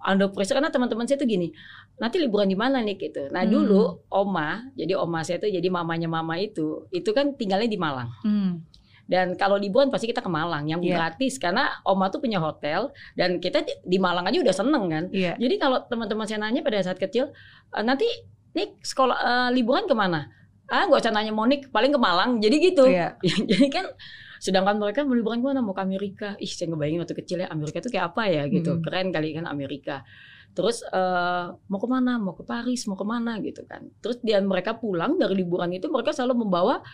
under 0.00 0.26
pressure 0.28 0.54
karena 0.54 0.66
teman-teman 0.68 1.06
saya 1.06 1.14
tuh 1.14 1.26
gini 1.26 1.50
nanti 1.94 2.18
liburan 2.18 2.46
di 2.46 2.54
mana 2.54 2.78
nih 2.78 2.98
gitu 3.00 3.30
nah 3.30 3.42
Hmm. 3.42 3.50
dulu 3.52 3.82
oma 4.08 4.66
jadi 4.74 4.94
oma 4.94 5.22
saya 5.22 5.38
tuh 5.38 5.46
jadi 5.48 5.66
mamanya 5.68 6.06
mama 6.06 6.38
itu 6.38 6.86
itu 6.90 7.10
kan 7.10 7.34
tinggalnya 7.34 7.66
di 7.66 7.78
Malang 7.78 8.10
Hmm. 8.22 8.66
Dan 9.08 9.32
kalau 9.40 9.56
liburan 9.56 9.88
pasti 9.88 10.06
kita 10.12 10.20
ke 10.20 10.28
Malang 10.28 10.68
yang 10.68 10.84
Iya. 10.84 11.00
gratis 11.00 11.40
karena 11.40 11.80
oma 11.82 12.12
tuh 12.12 12.20
punya 12.20 12.36
hotel 12.38 12.92
dan 13.16 13.40
kita 13.40 13.64
di, 13.64 13.96
Malang 13.96 14.28
aja 14.28 14.38
udah 14.44 14.54
seneng 14.54 14.84
kan 14.92 15.04
Iya. 15.08 15.34
jadi 15.40 15.54
kalau 15.56 15.80
teman-teman 15.88 16.28
saya 16.28 16.44
nanya 16.44 16.60
pada 16.60 16.84
saat 16.84 17.00
kecil, 17.00 17.32
"Eh, 17.72 17.82
nanti 17.82 18.04
nih 18.52 18.76
sekolah 18.84 19.16
eh, 19.18 19.48
liburan 19.56 19.88
ke 19.88 19.96
mana? 19.96 20.28
Ah, 20.68 20.84
nggak 20.84 21.00
usah 21.00 21.12
nanya 21.16 21.32
Monik, 21.32 21.72
paling 21.72 21.88
ke 21.88 22.00
Malang. 22.00 22.44
Jadi 22.44 22.56
gitu. 22.60 22.84
Iya. 22.84 23.16
Jadi 23.50 23.72
kan, 23.72 23.88
sedangkan 24.36 24.76
mereka 24.76 25.00
mau 25.00 25.16
liburan 25.16 25.40
ke 25.40 25.46
mana? 25.48 25.64
Mau 25.64 25.72
ke 25.72 25.80
Amerika. 25.80 26.36
Ih, 26.36 26.48
saya 26.52 26.68
ngebayangin 26.68 27.00
waktu 27.08 27.16
kecil 27.16 27.40
ya 27.40 27.48
Amerika 27.48 27.80
itu 27.80 27.88
kayak 27.88 28.12
apa 28.12 28.28
ya 28.28 28.44
gitu. 28.52 28.76
Mm. 28.76 28.80
Keren 28.84 29.08
kali 29.08 29.28
kan 29.32 29.48
Amerika. 29.48 30.04
Terus 30.52 30.84
eh, 30.84 31.44
mau 31.56 31.80
ke 31.80 31.88
mana? 31.88 32.20
Mau 32.20 32.36
ke 32.36 32.44
Paris? 32.44 32.84
Mau 32.84 33.00
ke 33.00 33.06
mana 33.08 33.40
gitu 33.40 33.64
kan? 33.64 33.88
Terus 34.04 34.20
dia 34.20 34.44
mereka 34.44 34.76
pulang 34.76 35.16
dari 35.16 35.40
liburan 35.40 35.72
itu 35.72 35.88
mereka 35.88 36.12
selalu 36.12 36.44
membawa 36.44 36.84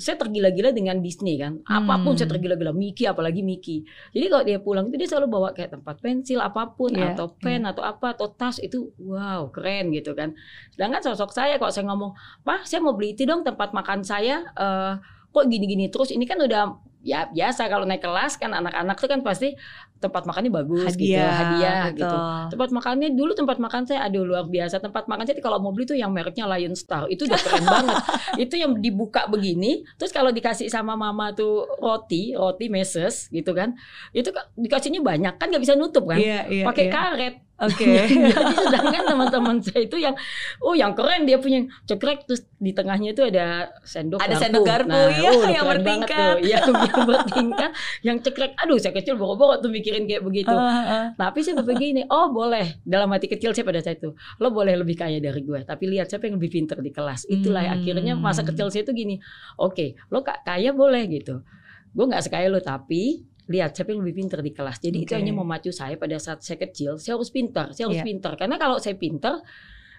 saya 0.00 0.16
tergila-gila 0.16 0.72
dengan 0.72 0.98
Disney 1.04 1.36
kan. 1.36 1.60
Apa 1.68 2.00
pun 2.00 2.16
Hmm. 2.16 2.18
saya 2.18 2.28
tergila-gila 2.32 2.72
Mickey 2.72 3.04
apalagi 3.04 3.44
Mickey. 3.44 3.84
Jadi 4.10 4.26
kalau 4.32 4.44
dia 4.48 4.58
pulang 4.58 4.88
itu 4.88 4.96
dia 4.96 5.08
selalu 5.12 5.28
bawa 5.28 5.48
kayak 5.52 5.76
tempat 5.76 6.00
pensil 6.00 6.40
apa 6.40 6.72
pun 6.72 6.90
Iya, 6.96 7.12
atau 7.12 7.36
pen 7.36 7.68
atau 7.68 7.84
apa 7.84 8.16
atau 8.16 8.32
tas 8.32 8.56
itu 8.58 8.90
wow 8.96 9.52
keren 9.52 9.92
gitu 9.92 10.16
kan. 10.16 10.32
Sedangkan 10.72 11.04
sosok 11.04 11.36
saya 11.36 11.60
kalau 11.60 11.70
saya 11.70 11.84
ngomong, 11.92 12.16
"Pak, 12.40 12.64
saya 12.64 12.80
mau 12.80 12.96
beli 12.96 13.12
itu 13.12 13.28
dong 13.28 13.44
tempat 13.44 13.76
makan 13.76 14.00
saya 14.00 14.48
eh 14.56 14.94
kok 15.30 15.46
gini-gini 15.46 15.86
terus 15.86 16.10
ini 16.10 16.26
kan 16.26 16.42
udah 16.42 16.74
ya 17.06 17.30
biasa 17.30 17.70
kalau 17.70 17.86
naik 17.86 18.02
kelas 18.02 18.34
kan 18.34 18.50
anak-anak 18.50 18.98
tuh 18.98 19.06
kan 19.06 19.22
pasti 19.22 19.54
tempat 20.00 20.24
makannya 20.24 20.48
bagus 20.48 20.96
gitu, 20.96 21.12
Hadiah, 21.12 21.36
hadiah 21.36 21.82
betul. 21.92 22.00
gitu. 22.00 22.16
Tempat 22.56 22.68
makannya 22.72 23.08
dulu 23.12 23.32
tempat 23.36 23.56
makan 23.60 23.82
saya 23.84 24.00
aduh 24.08 24.24
luar 24.24 24.48
biasa. 24.48 24.80
Tempat 24.80 25.04
makan 25.04 25.24
saya 25.28 25.36
kalau 25.44 25.60
mau 25.60 25.76
beli 25.76 25.84
tuh 25.84 25.94
yang 25.94 26.08
mereknya 26.08 26.48
Lion 26.48 26.72
Star. 26.72 27.04
Itu 27.12 27.28
udah 27.28 27.36
keren 27.36 27.64
banget. 27.76 27.96
Itu 28.40 28.54
yang 28.56 28.80
dibuka 28.80 29.28
begini, 29.28 29.84
terus 30.00 30.10
kalau 30.10 30.32
dikasih 30.32 30.72
sama 30.72 30.96
mama 30.96 31.36
tuh 31.36 31.68
roti, 31.78 32.32
roti 32.32 32.72
meses 32.72 33.28
gitu 33.28 33.52
kan. 33.52 33.76
Itu 34.16 34.32
ka- 34.32 34.48
dikasihnya 34.56 35.04
banyak 35.04 35.36
kan 35.36 35.52
nggak 35.52 35.62
bisa 35.62 35.76
nutup 35.76 36.08
kan. 36.08 36.16
Iya, 36.16 36.48
iya. 36.48 36.64
Pakai 36.64 36.88
iya. 36.88 36.92
karet. 36.92 37.34
Oke. 37.60 38.08
Jadi 38.32 38.54
sedangkan 38.56 39.02
teman-teman 39.04 39.56
saya 39.60 39.84
itu 39.84 39.96
yang 39.96 40.16
oh 40.58 40.72
yang 40.72 40.96
keren 40.96 41.28
dia 41.28 41.36
punya 41.36 41.60
cekrek 41.84 42.24
terus 42.24 42.48
di 42.56 42.72
tengahnya 42.72 43.12
itu 43.12 43.20
ada 43.20 43.68
sendok 43.84 44.16
Ada 44.16 44.32
garpu. 44.32 44.42
sendok 44.42 44.64
garpu, 44.64 45.00
iya, 45.12 45.28
oh, 45.28 45.38
udah 45.38 45.50
yang 45.50 45.66
bertingkat. 45.68 46.16
tuh. 46.16 46.36
Iya, 46.40 46.58
yang 46.88 47.04
bertingkat, 47.04 47.70
yang 48.00 48.16
cekrek. 48.18 48.52
Aduh, 48.56 48.76
saya 48.76 48.92
kecil 48.92 49.14
boro-boro 49.14 49.60
tuh 49.60 49.68
mikirin 49.68 50.04
kayak 50.04 50.24
begitu. 50.24 50.52
Ah, 50.52 50.80
ah. 50.82 51.06
Tapi 51.12 51.40
saya 51.40 51.60
berpikir 51.60 51.92
gini, 51.92 52.02
oh 52.06 52.28
boleh. 52.30 52.80
Dalam 52.82 53.08
hati 53.10 53.28
kecil 53.28 53.52
saya 53.52 53.62
pada 53.62 53.80
saat 53.80 54.00
itu, 54.00 54.12
lo 54.36 54.48
boleh 54.48 54.74
lebih 54.74 54.96
kaya 54.96 55.20
dari 55.20 55.40
gue. 55.40 55.60
Tapi 55.62 55.84
lihat 55.86 56.08
siapa 56.08 56.26
yang 56.26 56.40
lebih 56.40 56.52
pinter 56.54 56.80
di 56.80 56.90
kelas. 56.90 57.24
Itulah 57.26 57.60
Hmm. 57.62 57.76
akhirnya 57.76 58.12
masa 58.14 58.40
kecil 58.40 58.68
saya 58.68 58.82
itu 58.82 58.92
gini, 58.92 59.20
oke, 59.54 60.00
lo 60.08 60.20
kak 60.20 60.42
kaya 60.42 60.72
boleh 60.72 61.04
gitu. 61.06 61.44
Gue 61.90 62.04
nggak 62.06 62.22
sekaya 62.22 62.46
lo 62.46 62.58
tapi 62.58 63.26
lihat 63.50 63.74
siapa 63.74 63.90
yang 63.90 64.06
lebih 64.06 64.22
pinter 64.22 64.38
di 64.38 64.54
kelas. 64.54 64.78
Jadi 64.78 65.02
itu 65.02 65.10
Oke. 65.10 65.18
hanya 65.18 65.34
memacu 65.34 65.74
saya 65.74 65.98
pada 65.98 66.14
saat 66.22 66.40
saya 66.46 66.56
kecil, 66.56 66.96
saya 66.96 67.18
harus 67.18 67.34
pintar, 67.34 67.74
saya 67.74 67.90
harus 67.90 67.98
Iya. 67.98 68.06
pintar. 68.06 68.32
Karena 68.38 68.54
kalau 68.56 68.78
saya 68.78 68.94
pintar, 68.94 69.42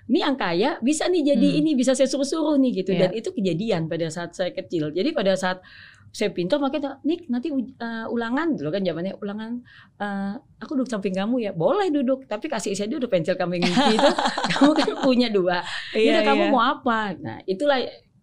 ini 0.07 0.23
yang 0.23 0.39
kaya 0.39 0.79
bisa 0.79 1.05
nih 1.05 1.35
jadi 1.35 1.47
Hmm. 1.51 1.59
ini 1.61 1.71
bisa 1.75 1.91
saya 1.91 2.07
suruh-suruh 2.07 2.55
nih 2.57 2.81
gitu. 2.81 2.95
Iya. 2.95 3.05
Dan 3.05 3.09
itu 3.19 3.29
kejadian 3.35 3.91
pada 3.91 4.07
saat 4.07 4.31
saya 4.31 4.49
kecil. 4.49 4.95
Jadi 4.95 5.11
pada 5.11 5.35
saat 5.35 5.59
saya 6.11 6.27
pintar 6.35 6.59
makanya 6.59 6.99
Nik 7.07 7.31
nanti 7.31 7.47
eh, 7.55 8.05
ulangan 8.11 8.59
dulu 8.59 8.67
kan 8.67 8.83
zamannya 8.83 9.15
ulangan 9.23 9.63
eh, 9.95 10.33
aku 10.59 10.75
duduk 10.75 10.91
samping 10.91 11.15
kamu 11.15 11.39
ya 11.39 11.51
boleh 11.55 11.87
duduk 11.87 12.27
tapi 12.27 12.51
kasih 12.51 12.75
saya 12.75 12.91
dulu 12.91 13.07
pensil 13.07 13.39
kamu 13.39 13.63
yang 13.63 13.71
itu 13.71 14.11
kamu 14.51 14.71
kan 14.75 14.89
punya 14.99 15.31
dua 15.31 15.63
Iya, 15.95 16.19
Yaudah, 16.19 16.23
kamu 16.27 16.43
iya. 16.43 16.51
mau 16.51 16.63
apa 16.67 17.15
nah 17.15 17.39
itulah 17.47 17.79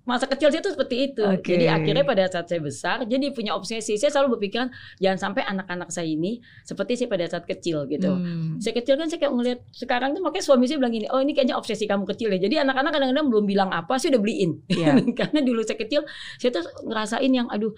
masa 0.09 0.25
kecil 0.25 0.49
saya 0.49 0.65
tuh 0.65 0.73
seperti 0.73 1.13
itu. 1.13 1.21
Oke. 1.21 1.53
Jadi 1.53 1.69
akhirnya 1.69 2.01
pada 2.01 2.25
saat 2.33 2.49
saya 2.49 2.65
besar, 2.65 3.05
jadi 3.05 3.29
punya 3.37 3.53
obsesi. 3.53 4.01
Saya 4.01 4.09
selalu 4.09 4.41
berpikiran 4.41 4.73
jangan 4.97 5.21
sampai 5.21 5.45
anak-anak 5.45 5.93
saya 5.93 6.09
ini 6.09 6.41
seperti 6.65 6.97
saya 6.97 7.13
pada 7.13 7.29
saat 7.29 7.45
kecil 7.45 7.85
gitu. 7.93 8.09
Hmm. 8.09 8.57
Saya 8.57 8.73
kecil 8.81 8.97
kan 8.97 9.13
saya 9.13 9.21
kayak 9.21 9.35
ngeliat 9.37 9.61
sekarang 9.77 10.17
tuh 10.17 10.25
makanya 10.25 10.45
suami 10.49 10.65
saya 10.65 10.81
bilang 10.81 10.97
gini, 10.97 11.07
oh 11.13 11.21
ini 11.21 11.37
kayaknya 11.37 11.61
obsesi 11.61 11.85
kamu 11.85 12.09
kecil 12.09 12.33
ya. 12.33 12.41
Jadi 12.41 12.57
anak-anak 12.57 12.91
kadang-kadang 12.97 13.27
belum 13.29 13.45
bilang 13.45 13.69
apa, 13.69 14.01
saya 14.01 14.17
udah 14.17 14.23
beliin. 14.25 14.65
Iya. 14.73 14.97
Karena 15.21 15.45
dulu 15.45 15.61
saya 15.61 15.77
kecil, 15.77 16.09
saya 16.41 16.57
tuh 16.57 16.65
ngerasain 16.89 17.29
yang 17.29 17.53
aduh 17.53 17.77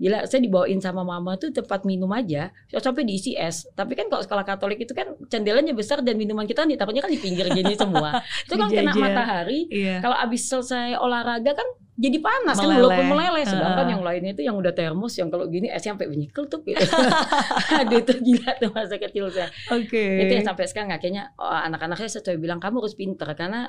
Gila, 0.00 0.24
saya 0.24 0.40
dibawain 0.40 0.80
sama 0.80 1.04
mama 1.04 1.36
tuh 1.36 1.52
tempat 1.52 1.84
minum 1.84 2.08
aja, 2.16 2.48
sampai 2.72 3.04
diisi 3.04 3.36
es. 3.36 3.68
Tapi 3.76 3.92
kan 3.92 4.08
kalau 4.08 4.24
sekolah 4.24 4.48
Katolik 4.48 4.80
itu 4.80 4.96
kan 4.96 5.12
cendelannya 5.28 5.76
besar 5.76 6.00
dan 6.00 6.16
minuman 6.16 6.48
kita 6.48 6.64
kan 6.64 6.72
ditaruhnya 6.72 7.04
kan 7.04 7.12
di 7.12 7.20
pinggir 7.20 7.52
gini 7.52 7.76
semua. 7.76 8.24
Itu 8.48 8.56
kan 8.56 8.72
kena 8.72 8.96
matahari. 8.96 9.68
Iya. 9.68 10.00
Kalau 10.00 10.16
abis 10.16 10.48
selesai 10.48 10.96
olahraga 10.96 11.52
kan 11.52 11.68
jadi 12.00 12.16
panas 12.16 12.56
kan 12.56 12.64
Meleleh. 12.64 12.80
walaupun 12.80 13.06
meleleh. 13.12 13.44
Sedangkan 13.44 13.76
Heeh. 13.84 13.92
yang 13.92 14.02
lainnya 14.02 14.32
itu 14.32 14.42
yang 14.48 14.56
udah 14.56 14.72
termos 14.72 15.12
yang 15.20 15.28
kalau 15.28 15.44
gini 15.52 15.68
esnya 15.68 15.92
sampai 15.92 16.08
bunyi 16.08 16.32
tuh 16.32 16.64
gitu. 16.64 16.80
Aduh 17.84 18.00
itu 18.00 18.14
gila 18.24 18.56
tuh 18.56 18.72
masa 18.72 18.96
kecil 18.96 19.28
saya. 19.28 19.52
Oke. 19.68 20.24
Itu 20.24 20.32
yang 20.40 20.48
sampai 20.48 20.64
sekarang 20.64 20.96
akhirnya 20.96 21.36
oh, 21.36 21.52
anak-anak 21.52 22.00
saya 22.00 22.24
selalu 22.24 22.48
bilang 22.48 22.56
kamu 22.56 22.80
harus 22.80 22.96
pinter 22.96 23.28
karena 23.36 23.68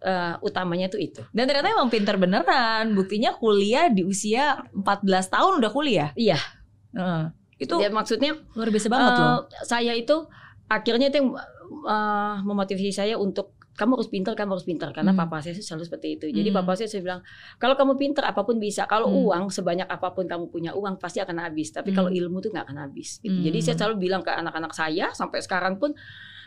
eh, 0.00 0.34
utamanya 0.40 0.86
tuh 0.86 0.98
itu. 0.98 1.22
Dan 1.30 1.46
ternyata 1.46 1.68
emang 1.68 1.88
pinter 1.88 2.14
beneran. 2.14 2.92
Buktinya 2.92 3.34
kuliah 3.34 3.86
di 3.88 4.02
usia 4.02 4.62
14 4.72 5.04
tahun 5.28 5.52
udah 5.58 5.70
kuliah. 5.70 6.10
Iya. 6.14 6.38
Heeh. 6.92 7.24
Itu 7.58 7.74
Ya, 7.76 7.90
maksudnya 7.90 8.38
luar 8.54 8.70
biasa 8.70 8.86
banget 8.86 9.12
eh, 9.12 9.18
loh. 9.18 9.38
saya 9.62 9.92
itu 9.92 10.16
akhirnya 10.66 11.10
itu 11.10 11.18
yang 11.18 11.30
eh, 11.84 12.34
memotivasi 12.42 12.92
saya 12.92 13.14
untuk 13.16 13.54
kamu 13.74 13.94
harus 13.94 14.10
pintar, 14.10 14.34
kamu 14.34 14.58
harus 14.58 14.66
pintar 14.66 14.90
karena 14.90 15.14
Hmm. 15.14 15.22
papa 15.22 15.38
saya 15.38 15.54
selalu 15.54 15.86
seperti 15.86 16.08
itu. 16.18 16.26
Jadi 16.28 16.50
Hmm. 16.50 16.58
papa 16.58 16.74
saya 16.74 16.90
selalu 16.90 17.04
bilang 17.06 17.20
kalau 17.56 17.74
kamu 17.74 17.92
pintar 17.94 18.26
apa 18.26 18.42
pun 18.42 18.58
bisa. 18.58 18.82
Kalau 18.84 19.06
Hmm. 19.06 19.22
uang 19.22 19.44
sebanyak 19.48 19.86
apa 19.86 20.10
pun 20.10 20.26
kamu 20.26 20.50
punya 20.50 20.74
uang 20.74 20.98
pasti 20.98 21.18
akan 21.18 21.38
habis. 21.40 21.70
Tapi 21.70 21.90
kalau 21.92 22.10
Hmm. 22.10 22.18
ilmu 22.18 22.38
tuh 22.40 22.50
nggak 22.50 22.66
akan 22.66 22.78
habis. 22.80 23.18
gitu. 23.18 23.30
Hmm. 23.32 23.46
Jadi 23.46 23.58
saya 23.60 23.76
selalu 23.76 23.96
bilang 24.00 24.20
ke 24.20 24.30
anak-anak 24.30 24.72
saya 24.72 25.14
sampai 25.14 25.38
sekarang 25.40 25.78
pun 25.78 25.94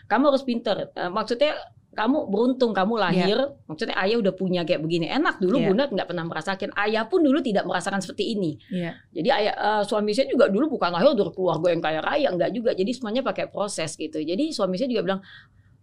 kamu 0.07 0.23
harus 0.27 0.43
pintar. 0.43 0.75
Maksudnya 0.91 1.55
kamu 1.91 2.31
beruntung 2.31 2.71
kamu 2.71 2.93
lahir. 2.95 3.35
Maksudnya 3.67 3.99
ayah 3.99 4.17
udah 4.17 4.31
punya 4.31 4.63
kayak 4.63 4.79
begini 4.79 5.07
enak. 5.07 5.37
Dulu 5.37 5.55
Iya. 5.55 5.67
bunda 5.67 5.83
nggak 5.87 6.07
pernah 6.07 6.23
merasakan. 6.23 6.71
Ayah 6.73 7.03
pun 7.05 7.19
dulu 7.19 7.39
tidak 7.39 7.63
merasakan 7.63 7.99
seperti 7.99 8.31
ini. 8.31 8.55
Iya. 8.67 8.95
Jadi 9.11 9.29
ayah 9.29 9.53
eh, 9.53 9.83
suami 9.83 10.11
saya 10.11 10.25
juga 10.25 10.47
dulu 10.47 10.71
bukan 10.71 10.87
lahir 10.89 11.11
dari 11.11 11.29
keluarga 11.29 11.67
yang 11.67 11.81
kaya 11.81 11.99
raya 11.99 12.27
enggak 12.29 12.51
juga. 12.51 12.71
Jadi 12.71 12.91
semuanya 12.91 13.21
pakai 13.21 13.47
proses 13.47 13.91
gitu. 13.93 14.17
Jadi 14.17 14.49
suami 14.49 14.75
saya 14.75 14.87
juga 14.87 15.03
bilang 15.03 15.21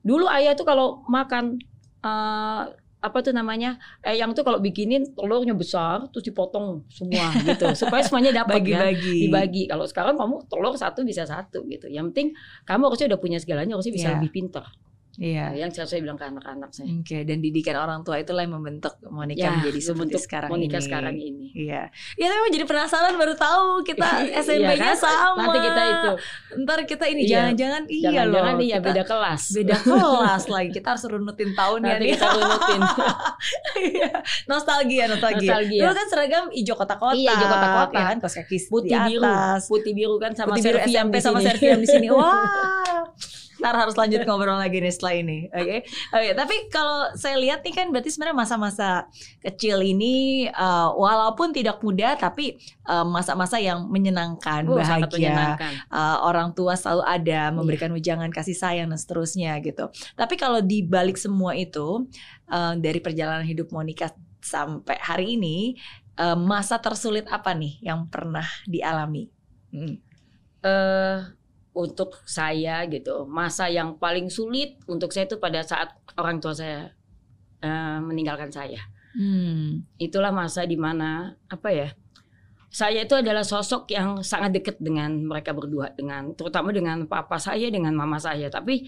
dulu 0.00 0.24
ayah 0.28 0.52
tuh 0.52 0.64
kalau 0.64 1.04
makan 1.04 1.60
eh, 2.00 2.62
apa 2.98 3.22
tuh 3.22 3.30
namanya 3.30 3.78
eh 4.00 4.16
yang 4.16 4.34
tuh 4.34 4.42
kalau 4.42 4.58
bikinin 4.58 5.14
telurnya 5.14 5.54
besar 5.54 6.10
terus 6.10 6.26
dipotong 6.26 6.82
semua 6.88 7.30
gitu 7.46 7.70
supaya 7.76 8.02
semuanya 8.02 8.42
dapat 8.42 8.58
kan 8.58 8.90
Bagi-bagi. 8.90 9.14
dibagi 9.22 9.62
kalau 9.66 9.86
sekarang 9.86 10.18
kamu 10.18 10.42
telur 10.50 10.74
satu 10.74 11.06
bisa 11.06 11.22
satu 11.22 11.62
gitu 11.64 11.86
yang 11.86 12.10
penting 12.10 12.34
kamu 12.64 12.90
harusnya 12.90 13.14
udah 13.14 13.20
punya 13.22 13.38
segalanya 13.38 13.78
harusnya 13.78 13.94
bisa 13.94 14.08
Iya. 14.10 14.14
lebih 14.18 14.30
pintar 14.34 14.66
Iya. 15.18 15.50
yang 15.52 15.66
selalu 15.68 15.88
saya 15.88 16.00
bilang 16.00 16.14
ke 16.14 16.24
anak-anak 16.24 16.70
saya 16.70 16.86
Oke, 16.94 17.18
dan 17.22 17.38
didikan 17.38 17.74
orang 17.74 18.00
tua 18.00 18.16
itulah 18.16 18.38
yang 18.40 18.54
membentuk 18.54 18.94
Monica 19.04 19.40
Ya, 19.40 19.50
menjadi 19.52 19.80
seperti 19.82 20.14
sekarang 20.16 20.46
Monica 20.48 20.78
ini. 20.78 20.86
sekarang 20.86 21.14
ini 21.14 21.46
Iya. 21.50 21.90
Ya 22.14 22.26
tapi 22.28 22.48
jadi 22.48 22.64
penasaran 22.64 23.12
baru 23.12 23.34
tahu 23.34 23.82
kita 23.82 24.06
Iya 24.24 24.38
SMP-nya 24.38 24.94
kan? 24.94 24.96
sama. 24.96 25.42
nanti 25.42 25.58
kita 25.60 25.82
itu 25.82 26.10
Ntar 26.60 26.78
kita 26.84 27.04
ini 27.04 27.20
Iya. 27.20 27.30
jangan-jangan 27.34 27.82
iya 27.84 27.98
loh. 27.98 28.14
jangan-jangan 28.14 28.56
iya 28.60 28.78
beda 28.78 29.02
kelas 29.02 29.42
beda 29.50 29.76
kelas 29.76 30.42
lagi. 30.54 30.70
Kita 30.70 30.86
harus 30.88 31.04
runutin 31.04 31.50
tahunnya 31.52 31.90
nanti 31.90 32.04
nih. 32.04 32.10
kita 32.14 32.26
runutin 32.30 32.80
Iya. 33.90 34.08
nostalgia, 34.46 35.04
nostalgia. 35.08 35.50
Nostalgia. 35.50 35.82
Dulu 35.82 35.92
kan 35.94 36.06
seragam 36.06 36.44
hijau 36.48 36.74
kotak-kotak. 36.74 37.18
Iya, 37.18 37.30
hijau 37.32 37.48
kotak-kotak. 37.48 37.90
ya 37.92 38.04
kan, 38.06 38.16
kaos 38.18 38.34
kaki 38.36 38.56
putih 38.64 38.98
biru 39.04 39.22
putih 39.66 39.92
biru 39.92 40.14
kan 40.16 40.30
sama 40.32 40.54
Putih 40.54 40.62
biru 40.64 40.78
Serviam 40.80 41.06
SMP 41.06 41.14
di 41.14 41.20
sama 41.20 41.38
di 41.74 41.86
sini. 41.86 42.06
Wah. 42.08 43.02
Ntar 43.58 43.74
harus 43.74 43.98
lanjut 43.98 44.22
ngobrol 44.22 44.58
lagi 44.58 44.78
nih 44.78 44.92
setelah 44.94 45.14
ini. 45.18 45.38
Oke. 45.50 45.82
Oke, 46.14 46.30
tapi 46.38 46.56
kalau 46.70 47.10
saya 47.18 47.36
lihat 47.40 47.66
nih 47.66 47.74
kan 47.74 47.86
berarti 47.90 48.14
sebenarnya 48.14 48.36
masa-masa 48.38 48.88
kecil 49.42 49.82
ini 49.82 50.46
eh, 50.46 50.88
walaupun 50.94 51.50
tidak 51.50 51.82
mudah 51.82 52.14
tapi 52.14 52.58
eh, 52.62 53.06
masa-masa 53.06 53.58
yang 53.58 53.88
menyenangkan, 53.90 54.68
sangat 54.86 55.10
bahagia. 55.10 55.30
menyenangkan. 55.30 55.72
Uh, 55.88 56.16
orang 56.28 56.52
tua 56.52 56.74
selalu 56.76 57.02
Iya. 57.08 57.14
ada 57.20 57.40
memberikan 57.54 57.90
ujangan 57.94 58.30
kasih 58.32 58.56
sayang 58.56 58.88
dan 58.90 58.98
seterusnya 58.98 59.56
gitu. 59.64 59.88
Tapi 60.14 60.34
kalau 60.36 60.60
di 60.60 60.84
balik 60.84 61.16
semua 61.16 61.54
itu 61.54 62.06
uh, 62.50 62.74
dari 62.76 63.00
perjalanan 63.00 63.44
hidup 63.46 63.70
Monica 63.72 64.12
sampai 64.42 64.96
hari 65.00 65.36
ini 65.40 65.76
uh, 66.18 66.36
masa 66.38 66.78
tersulit 66.78 67.26
apa 67.28 67.52
nih 67.54 67.78
yang 67.82 68.06
pernah 68.08 68.46
dialami? 68.68 69.30
Hmm. 69.68 70.00
eh 70.64 71.37
untuk 71.74 72.20
saya 72.28 72.84
gitu. 72.86 73.24
Masa 73.28 73.68
yang 73.68 73.96
paling 73.96 74.28
sulit 74.28 74.80
untuk 74.88 75.12
saya 75.12 75.28
itu 75.28 75.40
pada 75.40 75.62
saat 75.62 75.94
orang 76.18 76.40
tua 76.40 76.52
saya 76.56 76.92
eh, 77.64 77.98
meninggalkan 78.02 78.52
saya. 78.52 78.80
Hmm. 79.08 79.88
itulah 79.96 80.30
masa 80.30 80.68
di 80.68 80.76
mana 80.76 81.32
apa 81.48 81.72
ya 81.72 81.88
saya 82.68 83.08
itu 83.08 83.16
adalah 83.16 83.40
sosok 83.40 83.88
yang 83.88 84.20
sangat 84.20 84.60
dekat 84.60 84.76
dengan 84.76 85.24
mereka 85.24 85.56
berdua 85.56 85.96
dengan 85.96 86.36
terutama 86.36 86.68
dengan 86.68 87.08
papa 87.08 87.40
saya 87.40 87.72
dengan 87.72 87.96
mama 87.96 88.20
saya. 88.20 88.52
Tapi 88.52 88.84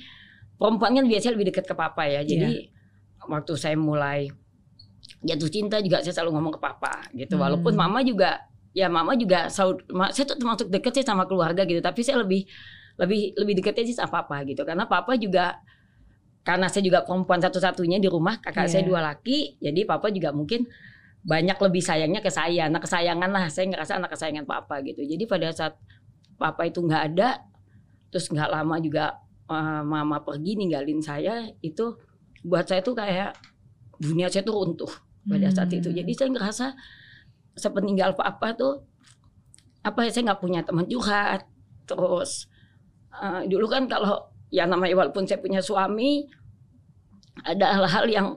perempuan 0.61 1.01
kan 1.01 1.09
biasanya 1.09 1.33
lebih 1.40 1.49
dekat 1.49 1.64
ke 1.64 1.75
papa 1.75 2.05
ya. 2.05 2.21
Jadi 2.21 2.69
waktu 3.25 3.53
saya 3.57 3.77
mulai 3.81 4.29
jatuh 5.25 5.49
cinta 5.49 5.81
juga 5.81 6.05
saya 6.05 6.12
selalu 6.12 6.37
ngomong 6.37 6.55
ke 6.57 6.61
papa 6.61 7.09
gitu. 7.16 7.40
Hmm. 7.40 7.45
walaupun 7.49 7.73
mama 7.73 8.05
juga 8.05 8.45
ya 8.71 8.87
mama 8.87 9.19
juga 9.19 9.51
saya 9.51 9.75
tuh 10.27 10.37
termasuk 10.39 10.71
deket 10.71 11.03
sih 11.03 11.07
sama 11.07 11.27
keluarga 11.27 11.67
gitu 11.67 11.83
tapi 11.83 12.07
saya 12.07 12.23
lebih 12.23 12.47
lebih 12.97 13.35
lebih 13.35 13.55
deketnya 13.59 13.85
sih 13.87 13.97
sama 13.97 14.23
papa 14.23 14.45
gitu 14.47 14.63
karena 14.63 14.87
papa 14.87 15.17
juga 15.17 15.59
karena 16.41 16.71
saya 16.73 16.87
juga 16.87 17.05
perempuan 17.05 17.41
satu-satunya 17.41 17.99
di 17.99 18.09
rumah 18.09 18.39
kakak 18.41 18.67
Iya. 18.67 18.73
saya 18.73 18.83
dua 18.87 19.01
laki 19.03 19.59
jadi 19.59 19.81
papa 19.85 20.09
juga 20.09 20.31
mungkin 20.33 20.65
banyak 21.21 21.59
lebih 21.61 21.83
sayangnya 21.85 22.25
ke 22.25 22.33
saya 22.33 22.71
anak 22.71 22.89
kesayangan 22.89 23.29
lah 23.29 23.45
saya 23.53 23.69
ngerasa 23.69 23.93
anak 24.01 24.11
kesayangan 24.17 24.47
papa 24.49 24.81
gitu 24.81 25.05
jadi 25.05 25.25
pada 25.29 25.53
saat 25.53 25.75
papa 26.41 26.65
itu 26.65 26.81
nggak 26.81 27.03
ada 27.13 27.45
terus 28.09 28.31
nggak 28.33 28.49
lama 28.49 28.77
juga 28.81 29.19
eh, 29.51 29.83
mama 29.85 30.23
pergi 30.25 30.57
ninggalin 30.57 31.05
saya 31.05 31.45
itu 31.61 31.99
buat 32.41 32.65
saya 32.65 32.81
tuh 32.81 32.97
kayak 32.97 33.37
dunia 34.01 34.33
saya 34.33 34.41
tuh 34.41 34.57
runtuh 34.57 34.93
pada 35.29 35.53
saat 35.53 35.69
itu 35.69 35.93
Hmm. 35.93 35.99
jadi 36.01 36.13
saya 36.17 36.29
ngerasa 36.33 36.67
sepeninggal 37.55 38.15
papa 38.15 38.55
tuh 38.55 38.85
apa 39.81 40.05
ya 40.07 40.11
saya 40.13 40.33
nggak 40.33 40.43
punya 40.43 40.61
teman 40.63 40.87
curhat. 40.87 41.47
Terus 41.89 42.47
eh, 43.17 43.49
dulu 43.49 43.67
kan 43.67 43.89
kalau 43.89 44.31
ya 44.51 44.67
namanya 44.67 44.99
walaupun 44.99 45.25
saya 45.25 45.39
punya 45.41 45.63
suami 45.63 46.27
ada 47.47 47.81
hal-hal 47.81 48.05
yang 48.11 48.29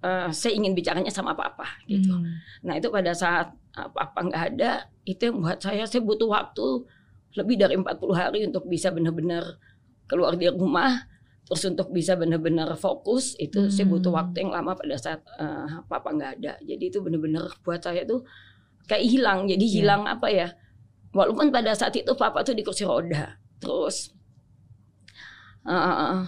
eh, 0.00 0.28
saya 0.32 0.52
ingin 0.56 0.72
bicaranya 0.72 1.12
sama 1.12 1.36
papa 1.36 1.66
gitu. 1.86 2.14
Hmm. 2.14 2.40
Nah 2.64 2.80
itu 2.80 2.88
pada 2.88 3.12
saat 3.12 3.52
apa 3.74 4.18
nggak 4.22 4.44
ada 4.54 4.86
itu 5.02 5.28
yang 5.28 5.42
buat 5.42 5.58
saya 5.58 5.82
saya 5.84 6.00
butuh 6.06 6.30
waktu 6.30 6.86
lebih 7.34 7.58
dari 7.58 7.74
40 7.74 8.14
hari 8.14 8.46
untuk 8.46 8.70
bisa 8.70 8.94
benar-benar 8.94 9.58
keluar 10.06 10.38
dari 10.38 10.54
rumah 10.54 11.10
terus 11.44 11.62
untuk 11.68 11.92
bisa 11.92 12.16
benar-benar 12.16 12.72
fokus 12.74 13.36
itu 13.36 13.68
saya 13.68 13.84
butuh 13.84 14.08
Hmm. 14.08 14.18
waktu 14.20 14.36
yang 14.40 14.52
lama 14.52 14.72
pada 14.72 14.96
saat 14.96 15.20
eh, 15.36 15.66
papa 15.84 16.08
nggak 16.10 16.30
ada 16.40 16.52
jadi 16.60 16.84
itu 16.88 17.04
benar-benar 17.04 17.52
buat 17.60 17.80
saya 17.80 18.04
tuh 18.04 18.24
kayak 18.84 19.04
hilang 19.04 19.44
jadi 19.44 19.60
Iya. 19.60 19.74
hilang 19.80 20.02
apa 20.04 20.28
ya 20.28 20.48
walaupun 21.12 21.52
pada 21.52 21.76
saat 21.76 21.92
itu 21.94 22.08
papa 22.16 22.40
tuh 22.40 22.52
di 22.52 22.64
kursi 22.64 22.88
roda 22.88 23.36
terus 23.60 24.12
eh, 25.64 26.20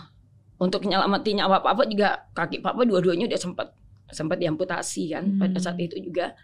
untuk 0.57 0.85
nyelamati 0.85 1.37
nyawa 1.37 1.61
papa 1.61 1.85
juga 1.85 2.29
kaki 2.33 2.61
papa 2.61 2.85
dua-duanya 2.85 3.29
udah 3.29 3.41
sempat 3.41 3.69
sempat 4.13 4.37
diamputasi 4.37 5.13
kan 5.13 5.25
Hmm. 5.25 5.41
pada 5.41 5.59
saat 5.59 5.81
itu 5.81 5.97
juga 5.99 6.37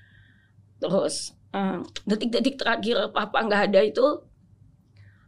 terus 0.80 1.37
eh, 1.52 1.78
detik-detik 2.08 2.56
terakhir 2.56 3.12
papa 3.12 3.38
nggak 3.44 3.62
ada 3.68 3.80
itu 3.85 4.04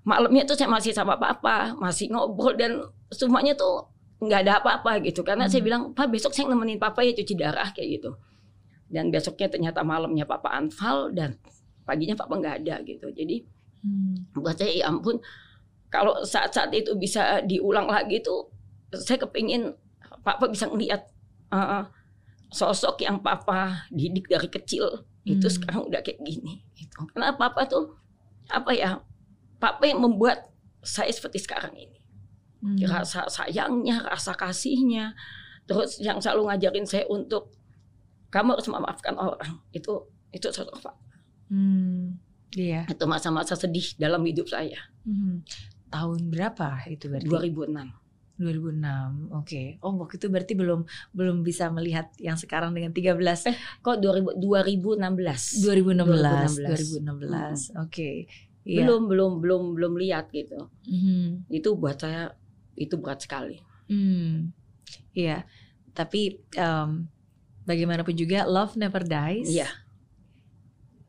malamnya 0.04 0.44
tuh 0.44 0.54
saya 0.54 0.68
masih 0.68 0.92
sama 0.92 1.16
papa 1.16 1.72
masih 1.76 2.12
ngobrol 2.12 2.52
dan 2.54 2.84
semuanya 3.08 3.56
tuh 3.56 3.88
nggak 4.20 4.40
ada 4.44 4.52
apa-apa 4.60 5.00
gitu 5.02 5.20
karena 5.20 5.48
saya 5.48 5.60
Hmm. 5.60 5.66
bilang 5.68 5.82
pak 5.92 6.08
besok 6.08 6.32
saya 6.32 6.48
nemenin 6.48 6.76
papa 6.76 7.00
ya 7.00 7.12
cuci 7.12 7.34
darah 7.34 7.68
kayak 7.72 8.00
gitu 8.00 8.10
dan 8.88 9.08
besoknya 9.08 9.48
ternyata 9.48 9.80
malamnya 9.80 10.24
papa 10.24 10.52
anfal 10.52 11.08
dan 11.10 11.40
paginya 11.82 12.14
papa 12.14 12.36
nggak 12.36 12.56
ada 12.64 12.80
gitu 12.84 13.08
jadi 13.10 13.44
Hmm. 13.80 14.28
buat 14.32 14.56
saya 14.56 14.72
ya 14.72 14.88
ampun 14.88 15.20
kalau 15.88 16.20
saat-saat 16.22 16.72
itu 16.72 16.96
bisa 16.96 17.44
diulang 17.44 17.84
lagi 17.84 18.20
tuh 18.20 18.48
saya 18.90 19.20
kepingin 19.20 19.72
papa 20.20 20.48
bisa 20.48 20.68
ngeliat 20.68 21.04
uh, 21.48 21.84
sosok 22.48 23.02
yang 23.02 23.20
papa 23.20 23.84
didik 23.90 24.24
dari 24.24 24.48
kecil 24.48 25.04
itu 25.24 25.42
Hmm. 25.42 25.54
sekarang 25.54 25.82
udah 25.88 26.00
kayak 26.00 26.20
gini 26.20 26.60
gitu. 26.72 27.08
karena 27.12 27.32
papa 27.32 27.64
tuh 27.64 27.92
apa 28.48 28.72
ya 28.72 29.00
papa 29.64 29.88
yang 29.88 30.04
membuat 30.04 30.52
saya 30.84 31.08
seperti 31.08 31.40
sekarang 31.40 31.72
ini 31.72 31.96
Hmm. 32.60 32.80
rasa 32.88 33.28
sayangnya 33.28 34.00
rasa 34.04 34.32
kasihnya 34.32 35.12
terus 35.68 36.00
yang 36.00 36.16
selalu 36.16 36.48
ngajarin 36.48 36.88
saya 36.88 37.04
untuk 37.12 37.52
kamu 38.32 38.56
harus 38.56 38.68
memaafkan 38.72 39.16
orang 39.20 39.60
itu 39.76 40.08
itu 40.32 40.48
satu 40.48 40.72
Pak. 40.80 40.96
Hmm, 41.52 42.16
iya. 42.56 42.88
Itu 42.88 43.04
masa-masa 43.04 43.54
sedih 43.54 43.94
dalam 44.00 44.24
hidup 44.24 44.48
saya. 44.48 44.80
Hmm. 45.04 45.44
Tahun 45.92 46.20
berapa 46.32 46.88
itu 46.88 47.06
berarti? 47.12 47.28
2006. 47.28 47.94
2006. 48.40 49.30
Oke. 49.38 49.78
Oh, 49.78 49.94
waktu 50.00 50.18
itu 50.18 50.26
berarti 50.26 50.52
belum 50.58 50.80
belum 51.14 51.46
bisa 51.46 51.70
melihat 51.70 52.10
yang 52.18 52.34
sekarang 52.34 52.74
dengan 52.74 52.90
13 52.90 53.46
Eh, 53.46 53.54
kok 53.78 54.02
2000, 54.02 54.34
2016. 54.40 55.62
2016. 55.62 56.58
2016. 56.58 57.76
2016. 57.76 57.78
Oke. 57.78 58.26
Iya. 58.64 58.80
Belum 58.82 59.06
belum 59.06 59.32
belum 59.44 59.62
belum 59.76 59.92
lihat 60.00 60.28
gitu. 60.30 60.72
Mhm. 60.84 61.48
Itu 61.48 61.76
buat 61.76 61.96
saya 61.96 62.32
itu 62.74 62.96
berat 62.96 63.20
sekali. 63.20 63.60
Hmm. 63.86 64.50
Iya. 65.12 65.44
Tapi 65.92 66.40
em, 66.50 67.06
bagaimanapun 67.62 68.12
juga 68.12 68.42
love 68.44 68.74
never 68.74 69.00
dies. 69.00 69.52
Iya, 69.52 69.68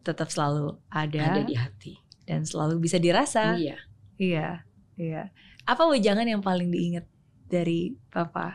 Tetap 0.04 0.30
selalu 0.30 0.78
ada, 0.88 1.22
ada 1.34 1.42
di 1.42 1.56
hati. 1.56 1.94
dan 2.26 2.42
selalu 2.42 2.78
bisa 2.78 2.98
dirasa. 2.98 3.56
Iya. 3.56 3.78
Iya. 4.16 4.50
Iya. 4.96 5.24
Apa 5.64 5.88
wejangan 5.88 6.26
yang 6.26 6.40
paling 6.40 6.70
diingat 6.70 7.08
dari 7.46 7.96
papa? 8.08 8.54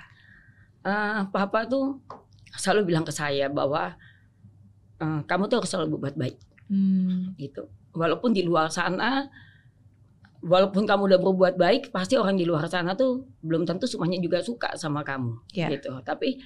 Eh, 0.80 1.22
papa 1.28 1.66
tuh 1.66 1.98
selalu 2.52 2.86
bilang 2.86 3.02
ke 3.02 3.10
saya 3.10 3.48
bahwa 3.48 3.96
eh, 4.96 5.20
kamu 5.24 5.46
tuh 5.46 5.56
harus 5.58 5.70
selalu 5.70 5.96
berbuat 5.96 6.16
baik 6.16 6.38
Hmm. 6.70 7.34
gitu. 7.34 7.66
Walaupun 7.92 8.30
di 8.30 8.42
luar 8.42 8.70
sana 8.70 9.26
walaupun 10.40 10.88
kamu 10.88 11.02
udah 11.12 11.20
berbuat 11.20 11.54
baik, 11.60 11.82
pasti 11.92 12.16
orang 12.16 12.40
di 12.40 12.48
luar 12.48 12.64
sana 12.66 12.96
tuh 12.96 13.28
belum 13.44 13.68
tentu 13.68 13.84
semuanya 13.84 14.16
juga 14.18 14.40
suka 14.40 14.72
sama 14.74 15.04
kamu 15.04 15.36
Ya. 15.52 15.68
gitu. 15.68 15.92
Tapi 16.00 16.40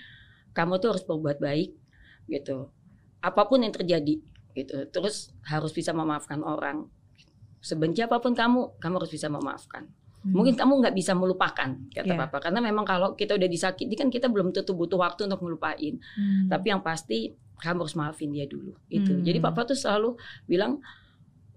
kamu 0.51 0.83
tuh 0.83 0.89
harus 0.95 1.05
berbuat 1.07 1.39
baik 1.39 1.71
gitu. 2.27 2.71
Apa 3.23 3.47
pun 3.47 3.63
yang 3.63 3.71
terjadi 3.71 4.19
gitu. 4.55 4.77
Terus 4.91 5.31
harus 5.47 5.71
bisa 5.71 5.95
memaafkan 5.95 6.43
orang. 6.43 6.91
Sebenci 7.63 8.03
apa 8.03 8.19
pun 8.21 8.35
kamu, 8.37 8.77
kamu 8.83 8.95
harus 8.99 9.13
bisa 9.15 9.31
memaafkan. 9.31 9.87
Hmm. 10.25 10.33
Mungkin 10.37 10.57
kamu 10.59 10.73
nggak 10.85 10.95
bisa 10.97 11.13
melupakan 11.15 11.71
kata 11.93 12.13
Ya. 12.13 12.19
papa 12.19 12.41
karena 12.41 12.61
memang 12.61 12.85
kalau 12.85 13.13
kita 13.15 13.37
udah 13.37 13.49
disakiti 13.49 13.95
kan 13.95 14.09
kita 14.11 14.27
belum 14.29 14.53
tentu 14.53 14.75
butuh 14.75 14.99
waktu 14.99 15.31
untuk 15.31 15.41
ngelupain. 15.41 16.01
Hmm. 16.19 16.49
Tapi 16.51 16.67
yang 16.73 16.83
pasti 16.83 17.31
kamu 17.63 17.87
harus 17.87 17.95
maafin 17.95 18.35
dia 18.35 18.45
dulu. 18.45 18.75
Itu. 18.91 19.15
Hmm. 19.17 19.23
Jadi 19.23 19.39
papa 19.39 19.65
tuh 19.65 19.79
selalu 19.79 20.19
bilang, 20.45 20.83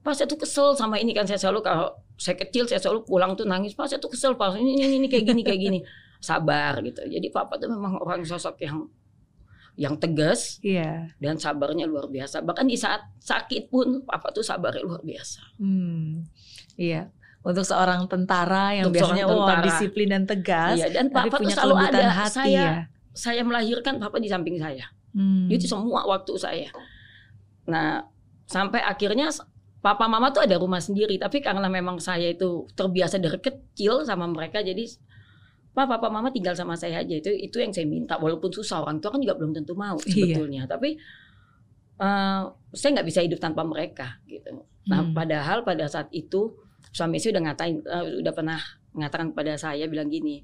"Pak 0.07 0.15
saya 0.15 0.25
tuh 0.25 0.39
kesel 0.39 0.71
sama 0.71 0.95
ini 0.95 1.11
kan 1.11 1.27
saya 1.27 1.35
selalu 1.35 1.59
kalau 1.59 1.91
saya 2.15 2.39
kecil 2.39 2.63
saya 2.63 2.79
selalu 2.79 3.03
pulang 3.03 3.35
tuh 3.35 3.43
nangis, 3.43 3.75
"Pak 3.75 3.91
saya 3.91 3.99
tuh 3.99 4.07
kesel, 4.07 4.33
Pak. 4.33 4.55
Ini 4.55 4.71
ini, 4.79 4.95
ini 4.97 5.07
kayak 5.07 5.25
gini 5.27 5.41
kayak 5.43 5.59
gini." 5.59 5.79
Sabar 6.23 6.79
gitu. 6.79 7.03
Jadi 7.03 7.27
papa 7.27 7.59
tuh 7.59 7.67
memang 7.67 7.99
orang 7.99 8.23
sosok 8.23 8.57
yang 8.57 8.87
yang 9.77 9.93
tegas 9.93 10.57
Iya. 10.65 11.13
dan 11.21 11.37
sabarnya 11.37 11.85
luar 11.85 12.09
biasa. 12.09 12.41
Bahkan 12.41 12.65
di 12.65 12.73
saat 12.73 13.05
sakit 13.21 13.69
pun 13.69 14.01
papa 14.01 14.33
tuh 14.33 14.41
sabarnya 14.41 14.81
luar 14.81 15.05
biasa. 15.05 15.53
Hmm. 15.61 16.25
Iya. 16.73 17.13
Untuk 17.45 17.61
seorang 17.61 18.09
tentara 18.09 18.73
yang 18.73 18.89
Untuk 18.89 19.05
biasanya 19.05 19.29
tentara. 19.29 19.61
disiplin 19.61 20.09
dan 20.09 20.23
tegas, 20.25 20.81
Iya, 20.81 20.89
dan 20.89 21.13
tapi 21.13 21.29
papa 21.29 21.37
tuh 21.37 21.39
punya 21.45 21.53
selalu 21.53 21.73
kelembutan 21.77 22.01
ada. 22.01 22.09
hati 22.09 22.33
saya 22.33 22.57
ya. 22.57 22.71
saya 23.13 23.41
melahirkan 23.45 23.93
papa 24.01 24.17
di 24.17 24.25
samping 24.27 24.57
saya. 24.57 24.85
Hmm. 25.13 25.45
Itu 25.45 25.69
semua 25.69 26.01
waktu 26.03 26.33
saya. 26.35 26.69
Nah, 27.69 28.01
sampai 28.49 28.81
akhirnya 28.81 29.29
papa 29.87 30.05
mama 30.11 30.27
tuh 30.35 30.43
ada 30.43 30.59
rumah 30.59 30.83
sendiri, 30.83 31.15
tapi 31.15 31.39
karena 31.39 31.63
memang 31.71 31.95
saya 32.03 32.27
itu 32.27 32.67
terbiasa 32.75 33.15
dari 33.23 33.39
kecil 33.39 34.03
sama 34.03 34.27
mereka 34.27 34.59
jadi 34.59 34.83
Pak, 35.71 35.85
papa 35.85 36.09
mama 36.09 36.33
tinggal 36.33 36.57
sama 36.57 36.73
saya 36.73 37.05
aja 37.05 37.15
itu 37.21 37.29
itu 37.29 37.61
yang 37.61 37.69
saya 37.69 37.85
minta 37.85 38.17
walaupun 38.17 38.49
susah 38.49 38.81
orang 38.81 38.97
tua 38.97 39.13
kan 39.13 39.21
juga 39.21 39.37
belum 39.37 39.53
tentu 39.53 39.77
mau 39.77 39.93
Iya. 40.03 40.33
sebetulnya 40.33 40.63
tapi 40.65 40.97
eh, 41.97 42.41
saya 42.73 42.89
nggak 42.97 43.07
bisa 43.07 43.19
hidup 43.21 43.39
tanpa 43.39 43.61
mereka 43.61 44.17
gitu 44.25 44.65
nah 44.89 45.05
Hmm. 45.05 45.13
padahal 45.13 45.61
pada 45.61 45.85
saat 45.85 46.07
itu 46.09 46.55
suami 46.89 47.21
saya 47.21 47.37
udah 47.37 47.43
ngatain 47.51 47.75
eh, 47.85 48.05
udah 48.25 48.33
pernah 48.33 48.59
mengatakan 48.97 49.29
kepada 49.35 49.53
saya 49.53 49.85
bilang 49.85 50.09
gini 50.09 50.41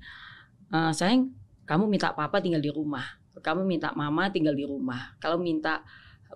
"Eh, 0.70 0.91
sayang 0.94 1.34
kamu 1.66 1.89
minta 1.89 2.14
papa 2.14 2.38
tinggal 2.38 2.62
di 2.62 2.70
rumah 2.70 3.04
kamu 3.41 3.66
minta 3.66 3.89
mama 3.98 4.30
tinggal 4.30 4.54
di 4.54 4.70
rumah 4.70 5.18
kalau 5.18 5.41
minta 5.41 5.82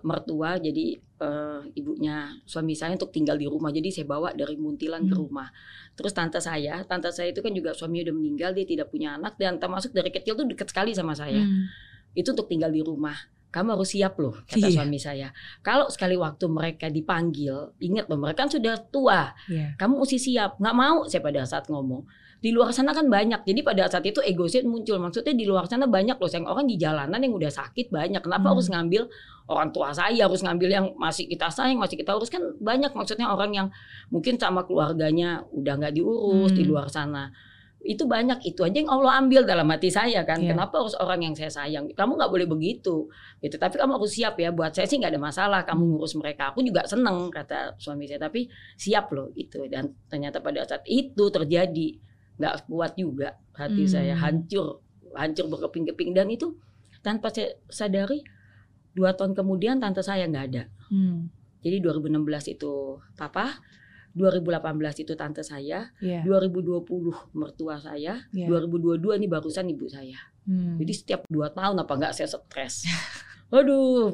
mertua 0.00 0.56
jadi 0.56 0.94
eh, 0.96 1.60
ibunya 1.74 2.30
suami 2.44 2.72
saya 2.72 2.94
untuk 2.94 3.10
tinggal 3.10 3.34
di 3.34 3.44
rumah 3.44 3.68
jadi 3.68 3.90
saya 3.90 4.06
bawa 4.06 4.30
dari 4.32 4.54
Muntilan 4.54 5.02
ke 5.02 5.12
Hmm. 5.12 5.22
rumah 5.24 5.48
terus 5.92 6.12
tante 6.12 6.38
saya 6.38 6.82
tante 6.82 7.10
saya 7.10 7.28
itu 7.28 7.38
kan 7.38 7.50
juga 7.50 7.72
suaminya 7.72 8.06
udah 8.06 8.16
meninggal 8.16 8.50
dia 8.52 8.62
tidak 8.62 8.86
punya 8.88 9.14
anak 9.14 9.34
dan 9.34 9.56
termasuk 9.56 9.90
dari 9.90 10.08
kecil 10.08 10.34
tuh 10.34 10.46
dekat 10.46 10.68
sekali 10.68 10.92
sama 10.92 11.12
saya 11.12 11.40
Hmm. 11.40 11.66
itu 12.12 12.28
untuk 12.28 12.46
tinggal 12.46 12.68
di 12.68 12.80
rumah 12.80 13.18
kamu 13.48 13.74
harus 13.74 13.90
siap 13.90 14.14
loh 14.16 14.36
kata 14.44 14.60
Iya. 14.62 14.76
suami 14.76 14.96
saya 14.96 15.28
kalau 15.58 15.88
sekali 15.88 16.14
waktu 16.14 16.44
mereka 16.46 16.86
dipanggil 16.86 17.72
ingat 17.78 18.06
loh 18.06 18.20
mereka 18.20 18.44
kan 18.44 18.50
sudah 18.50 18.76
tua 18.86 19.32
Iya. 19.46 19.74
kamu 19.74 19.98
mesti 19.98 20.18
siap 20.20 20.56
nggak 20.56 20.76
mau 20.76 21.02
saya 21.04 21.18
pada 21.20 21.42
saat 21.42 21.66
ngomong 21.66 22.04
di 22.38 22.54
luar 22.54 22.70
sana 22.70 22.94
kan 22.94 23.10
banyak. 23.10 23.42
Jadi 23.42 23.60
pada 23.66 23.90
saat 23.90 24.06
itu 24.06 24.22
ego 24.22 24.46
saya 24.46 24.62
muncul. 24.62 24.94
Maksudnya 25.02 25.34
di 25.34 25.42
luar 25.42 25.66
sana 25.66 25.90
banyak 25.90 26.14
loh. 26.14 26.30
Yang 26.30 26.46
orang 26.46 26.66
di 26.70 26.78
jalanan 26.78 27.18
yang 27.18 27.34
udah 27.34 27.50
sakit 27.50 27.90
banyak. 27.90 28.22
Kenapa 28.22 28.46
Hmm. 28.46 28.52
harus 28.54 28.66
ngambil 28.70 29.02
orang 29.50 29.68
tua 29.74 29.90
saya? 29.90 30.30
Harus 30.30 30.46
ngambil 30.46 30.68
yang 30.70 30.86
masih 30.94 31.26
kita 31.26 31.50
sayang 31.50 31.82
masih 31.82 31.98
kita 31.98 32.14
urus. 32.14 32.30
Kan 32.30 32.54
banyak 32.62 32.94
maksudnya 32.94 33.26
orang 33.26 33.50
yang 33.50 33.66
mungkin 34.08 34.38
sama 34.38 34.62
keluarganya 34.62 35.42
udah 35.50 35.74
nggak 35.82 35.98
diurus 35.98 36.54
di 36.54 36.62
Hmm. 36.62 36.70
luar 36.70 36.86
sana. 36.86 37.34
Itu 37.78 38.06
banyak. 38.06 38.42
Itu 38.46 38.62
aja 38.62 38.74
yang 38.74 38.90
Allah 38.90 39.18
ambil 39.18 39.42
dalam 39.42 39.66
hati 39.70 39.90
saya 39.90 40.22
kan. 40.22 40.38
Iya. 40.38 40.54
kenapa 40.54 40.78
harus 40.78 40.94
orang 40.94 41.26
yang 41.26 41.34
saya 41.34 41.50
sayang? 41.50 41.90
Kamu 41.90 42.14
nggak 42.14 42.30
boleh 42.30 42.46
begitu. 42.46 43.10
Gitu. 43.42 43.58
Tapi 43.58 43.82
kamu 43.82 43.98
harus 43.98 44.14
siap 44.14 44.38
ya. 44.38 44.54
Buat 44.54 44.78
saya 44.78 44.86
sih 44.86 45.02
nggak 45.02 45.10
ada 45.10 45.18
masalah. 45.18 45.66
Kamu 45.66 45.82
Hmm. 45.82 45.90
ngurus 45.98 46.14
mereka. 46.14 46.54
Aku 46.54 46.62
juga 46.62 46.86
seneng 46.86 47.34
kata 47.34 47.74
suami 47.82 48.06
saya. 48.06 48.22
Tapi 48.22 48.46
siap 48.78 49.10
loh 49.10 49.34
itu. 49.34 49.66
Dan 49.66 49.90
ternyata 50.06 50.38
pada 50.38 50.62
saat 50.62 50.86
itu 50.86 51.30
terjadi 51.34 51.98
nggak 52.38 52.66
kuat 52.66 52.94
juga 52.94 53.34
hati 53.52 53.82
Hmm. 53.82 53.90
saya 53.90 54.14
hancur 54.14 54.80
hancur 55.12 55.46
berkeping-keping 55.48 56.12
dan 56.12 56.28
itu 56.28 56.54
tanpa 57.00 57.28
saya 57.28 57.58
sadari 57.66 58.22
dua 58.92 59.12
tahun 59.12 59.32
kemudian 59.32 59.78
tante 59.78 60.00
saya 60.00 60.24
nggak 60.24 60.44
ada 60.48 60.62
Hmm. 60.88 61.28
jadi 61.60 61.78
2016 61.80 62.22
itu 62.48 62.72
papa 63.14 63.58
2018 64.12 64.64
itu 64.98 65.12
tante 65.14 65.42
saya 65.42 65.90
Iya. 65.98 66.22
2020 66.24 66.82
mertua 67.32 67.76
saya 67.76 68.18
Iya. 68.28 68.46
2022 68.48 69.14
ini 69.14 69.26
barusan 69.26 69.66
ibu 69.66 69.86
saya 69.86 70.16
Hmm. 70.42 70.78
jadi 70.78 70.92
setiap 70.92 71.20
dua 71.26 71.50
tahun 71.50 71.76
apa 71.76 71.92
nggak 71.92 72.14
saya 72.14 72.26
stres. 72.26 72.82
Iya. 73.48 74.08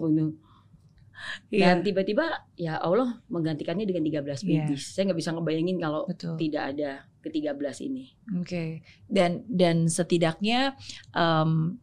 Dan 1.50 1.80
tiba-tiba 1.80 2.26
ya 2.54 2.76
Allah 2.76 3.20
menggantikannya 3.26 3.84
dengan 3.84 4.02
13 4.02 4.42
Iya. 4.42 4.66
bibis. 4.66 4.82
Saya 4.90 5.08
nggak 5.08 5.18
bisa 5.18 5.30
ngebayangin 5.30 5.76
kalau 5.78 6.02
Betul. 6.04 6.34
tidak 6.36 6.62
ada 6.70 6.90
ke-13 7.20 7.76
ini. 7.82 8.04
Oke. 8.36 8.80
Dan 9.06 9.42
dan 9.46 9.86
setidaknya 9.86 10.74
em, 11.10 11.78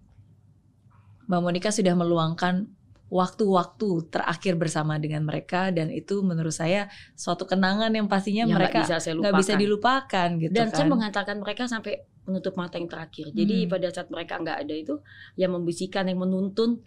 Mbak 1.25 1.41
Monica 1.41 1.69
sudah 1.69 1.93
meluangkan 1.93 2.67
waktu-waktu 3.07 4.07
terakhir 4.07 4.55
bersama 4.55 4.95
dengan 4.95 5.23
mereka 5.23 5.67
dan 5.67 5.91
itu 5.91 6.23
menurut 6.23 6.51
saya 6.51 6.87
suatu 7.13 7.43
kenangan 7.43 7.91
yang 7.91 8.07
pastinya 8.07 8.47
Yang 8.47 8.55
mereka 8.55 8.79
bisa 8.81 8.95
nggak 8.97 9.15
lupakan. 9.19 9.39
bisa 9.39 9.53
dilupakan 9.55 10.27
gitu 10.39 10.51
Dan 10.51 10.67
kan. 10.67 10.75
saya 10.75 10.87
menghantarkan 10.87 11.37
mereka 11.39 11.63
sampai 11.67 11.93
menutup 12.23 12.55
mata 12.55 12.79
yang 12.79 12.87
terakhir. 12.87 13.33
Jadi 13.33 13.57
Hmm. 13.63 13.69
pada 13.69 13.87
saat 13.89 14.07
mereka 14.07 14.39
nggak 14.39 14.57
ada 14.63 14.71
itu, 14.73 14.95
yang 15.35 15.51
membisikkan, 15.51 16.07
yang 16.07 16.19
menuntun 16.19 16.79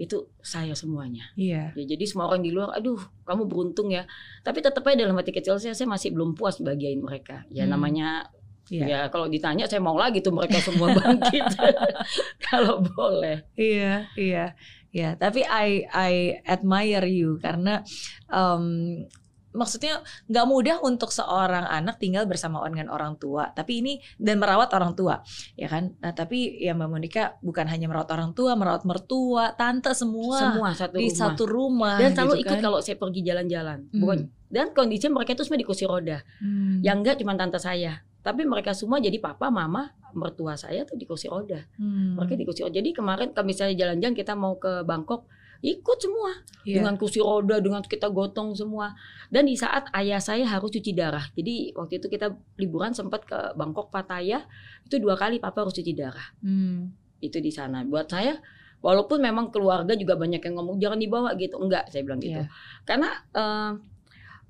itu 0.00 0.16
saya 0.40 0.72
semuanya. 0.72 1.28
Iya. 1.36 1.76
Ya, 1.76 1.84
jadi 1.84 2.04
semua 2.08 2.32
orang 2.32 2.40
di 2.40 2.48
luar, 2.50 2.72
aduh, 2.72 2.96
kamu 3.22 3.44
beruntung 3.44 3.92
ya. 3.92 4.08
Tapi 4.40 4.64
tetap 4.64 4.80
aja 4.82 5.04
dalam 5.04 5.12
hati 5.14 5.28
kecil 5.28 5.60
saya, 5.60 5.76
saya 5.76 5.84
masih 5.86 6.16
belum 6.16 6.32
puas 6.32 6.56
bagian 6.56 7.04
mereka. 7.04 7.44
Ya 7.52 7.68
Hmm. 7.68 7.76
namanya, 7.76 8.24
Iya. 8.70 8.84
ya 8.86 9.00
kalau 9.10 9.26
ditanya 9.26 9.68
saya 9.68 9.82
mau 9.82 9.94
lagi 9.94 10.24
tuh 10.24 10.32
mereka 10.32 10.56
semua 10.58 10.88
bangkit. 10.96 11.44
kalau 12.48 12.80
boleh. 12.80 13.44
Iya, 13.54 14.08
iya, 14.16 14.44
iya. 14.88 15.08
Tapi 15.14 15.44
I 15.44 15.84
I 15.86 16.12
admire 16.46 17.04
you 17.04 17.36
karena 17.36 17.84
em, 18.26 19.04
maksudnya 19.50 20.02
nggak 20.30 20.46
mudah 20.46 20.76
untuk 20.82 21.10
seorang 21.10 21.66
anak 21.66 21.98
tinggal 21.98 22.26
bersama 22.26 22.62
dengan 22.68 22.90
orang 22.90 23.18
tua. 23.18 23.50
Tapi 23.50 23.82
ini 23.82 23.92
dan 24.16 24.38
merawat 24.38 24.70
orang 24.74 24.94
tua, 24.94 25.22
ya 25.58 25.66
kan? 25.66 25.94
Nah, 25.98 26.12
tapi 26.14 26.60
ya 26.62 26.74
Mbak 26.74 26.88
Monica 26.88 27.24
bukan 27.42 27.66
hanya 27.66 27.86
merawat 27.90 28.10
orang 28.14 28.30
tua, 28.32 28.54
merawat 28.54 28.86
mertua, 28.86 29.54
tante 29.58 29.90
semua, 29.94 30.38
Semua 30.38 30.70
satu 30.74 30.96
di 30.98 31.10
rumah. 31.10 31.18
satu 31.18 31.42
rumah. 31.46 31.96
dan 31.98 32.10
selalu 32.14 32.32
gitu 32.34 32.42
ikut 32.46 32.56
kan. 32.56 32.62
kalau 32.62 32.78
saya 32.80 32.96
pergi 32.96 33.20
jalan-jalan. 33.26 33.78
Hmm. 33.90 34.00
Bukan 34.00 34.18
dan 34.50 34.74
kondisinya 34.74 35.22
mereka 35.22 35.38
itu 35.38 35.46
semua 35.46 35.62
di 35.62 35.66
kursi 35.66 35.84
roda. 35.86 36.18
Hmm. 36.42 36.82
Yang 36.82 36.96
enggak 37.06 37.16
cuma 37.22 37.32
tante 37.38 37.58
saya, 37.62 38.02
tapi 38.20 38.42
mereka 38.44 38.74
semua 38.74 38.98
jadi 38.98 39.16
papa, 39.22 39.48
mama, 39.48 39.94
mertua 40.12 40.58
saya 40.58 40.82
tuh 40.82 40.98
di 40.98 41.06
kursi 41.06 41.30
roda. 41.30 41.62
Hmm. 41.78 42.18
Mereka 42.18 42.34
di 42.34 42.44
kursi 42.44 42.66
roda. 42.66 42.74
Jadi 42.74 42.90
kemarin 42.90 43.30
kalau 43.30 43.46
misalnya 43.46 43.78
jalan-jalan 43.78 44.14
kita 44.18 44.34
mau 44.34 44.58
ke 44.58 44.82
Bangkok, 44.82 45.30
ikut 45.60 45.98
semua 46.00 46.32
Iya. 46.64 46.80
dengan 46.80 46.96
kursi 46.96 47.20
roda, 47.20 47.56
dengan 47.60 47.80
kita 47.84 48.08
gotong 48.08 48.52
semua. 48.52 48.92
Dan 49.28 49.48
di 49.48 49.56
saat 49.56 49.88
ayah 49.96 50.20
saya 50.20 50.44
harus 50.44 50.68
cuci 50.72 50.92
darah. 50.92 51.24
Jadi 51.32 51.72
waktu 51.76 52.00
itu 52.00 52.08
kita 52.08 52.32
liburan 52.60 52.92
sempat 52.92 53.24
ke 53.24 53.56
Bangkok 53.56 53.88
Pattaya, 53.88 54.44
itu 54.84 54.96
dua 55.00 55.16
kali 55.16 55.40
papa 55.40 55.64
harus 55.64 55.72
cuci 55.76 55.92
darah. 55.96 56.28
Hmm. 56.40 56.92
Itu 57.20 57.40
di 57.40 57.52
sana. 57.52 57.84
Buat 57.84 58.08
saya 58.12 58.36
walaupun 58.80 59.20
memang 59.20 59.52
keluarga 59.52 59.92
juga 59.92 60.16
banyak 60.16 60.40
yang 60.40 60.54
ngomong 60.56 60.80
jangan 60.80 60.96
dibawa 60.96 61.36
gitu 61.36 61.60
enggak 61.60 61.84
saya 61.92 62.00
bilang 62.00 62.16
gitu 62.16 62.40
Iya. 62.40 62.48
karena 62.88 63.12
eh, 63.36 63.72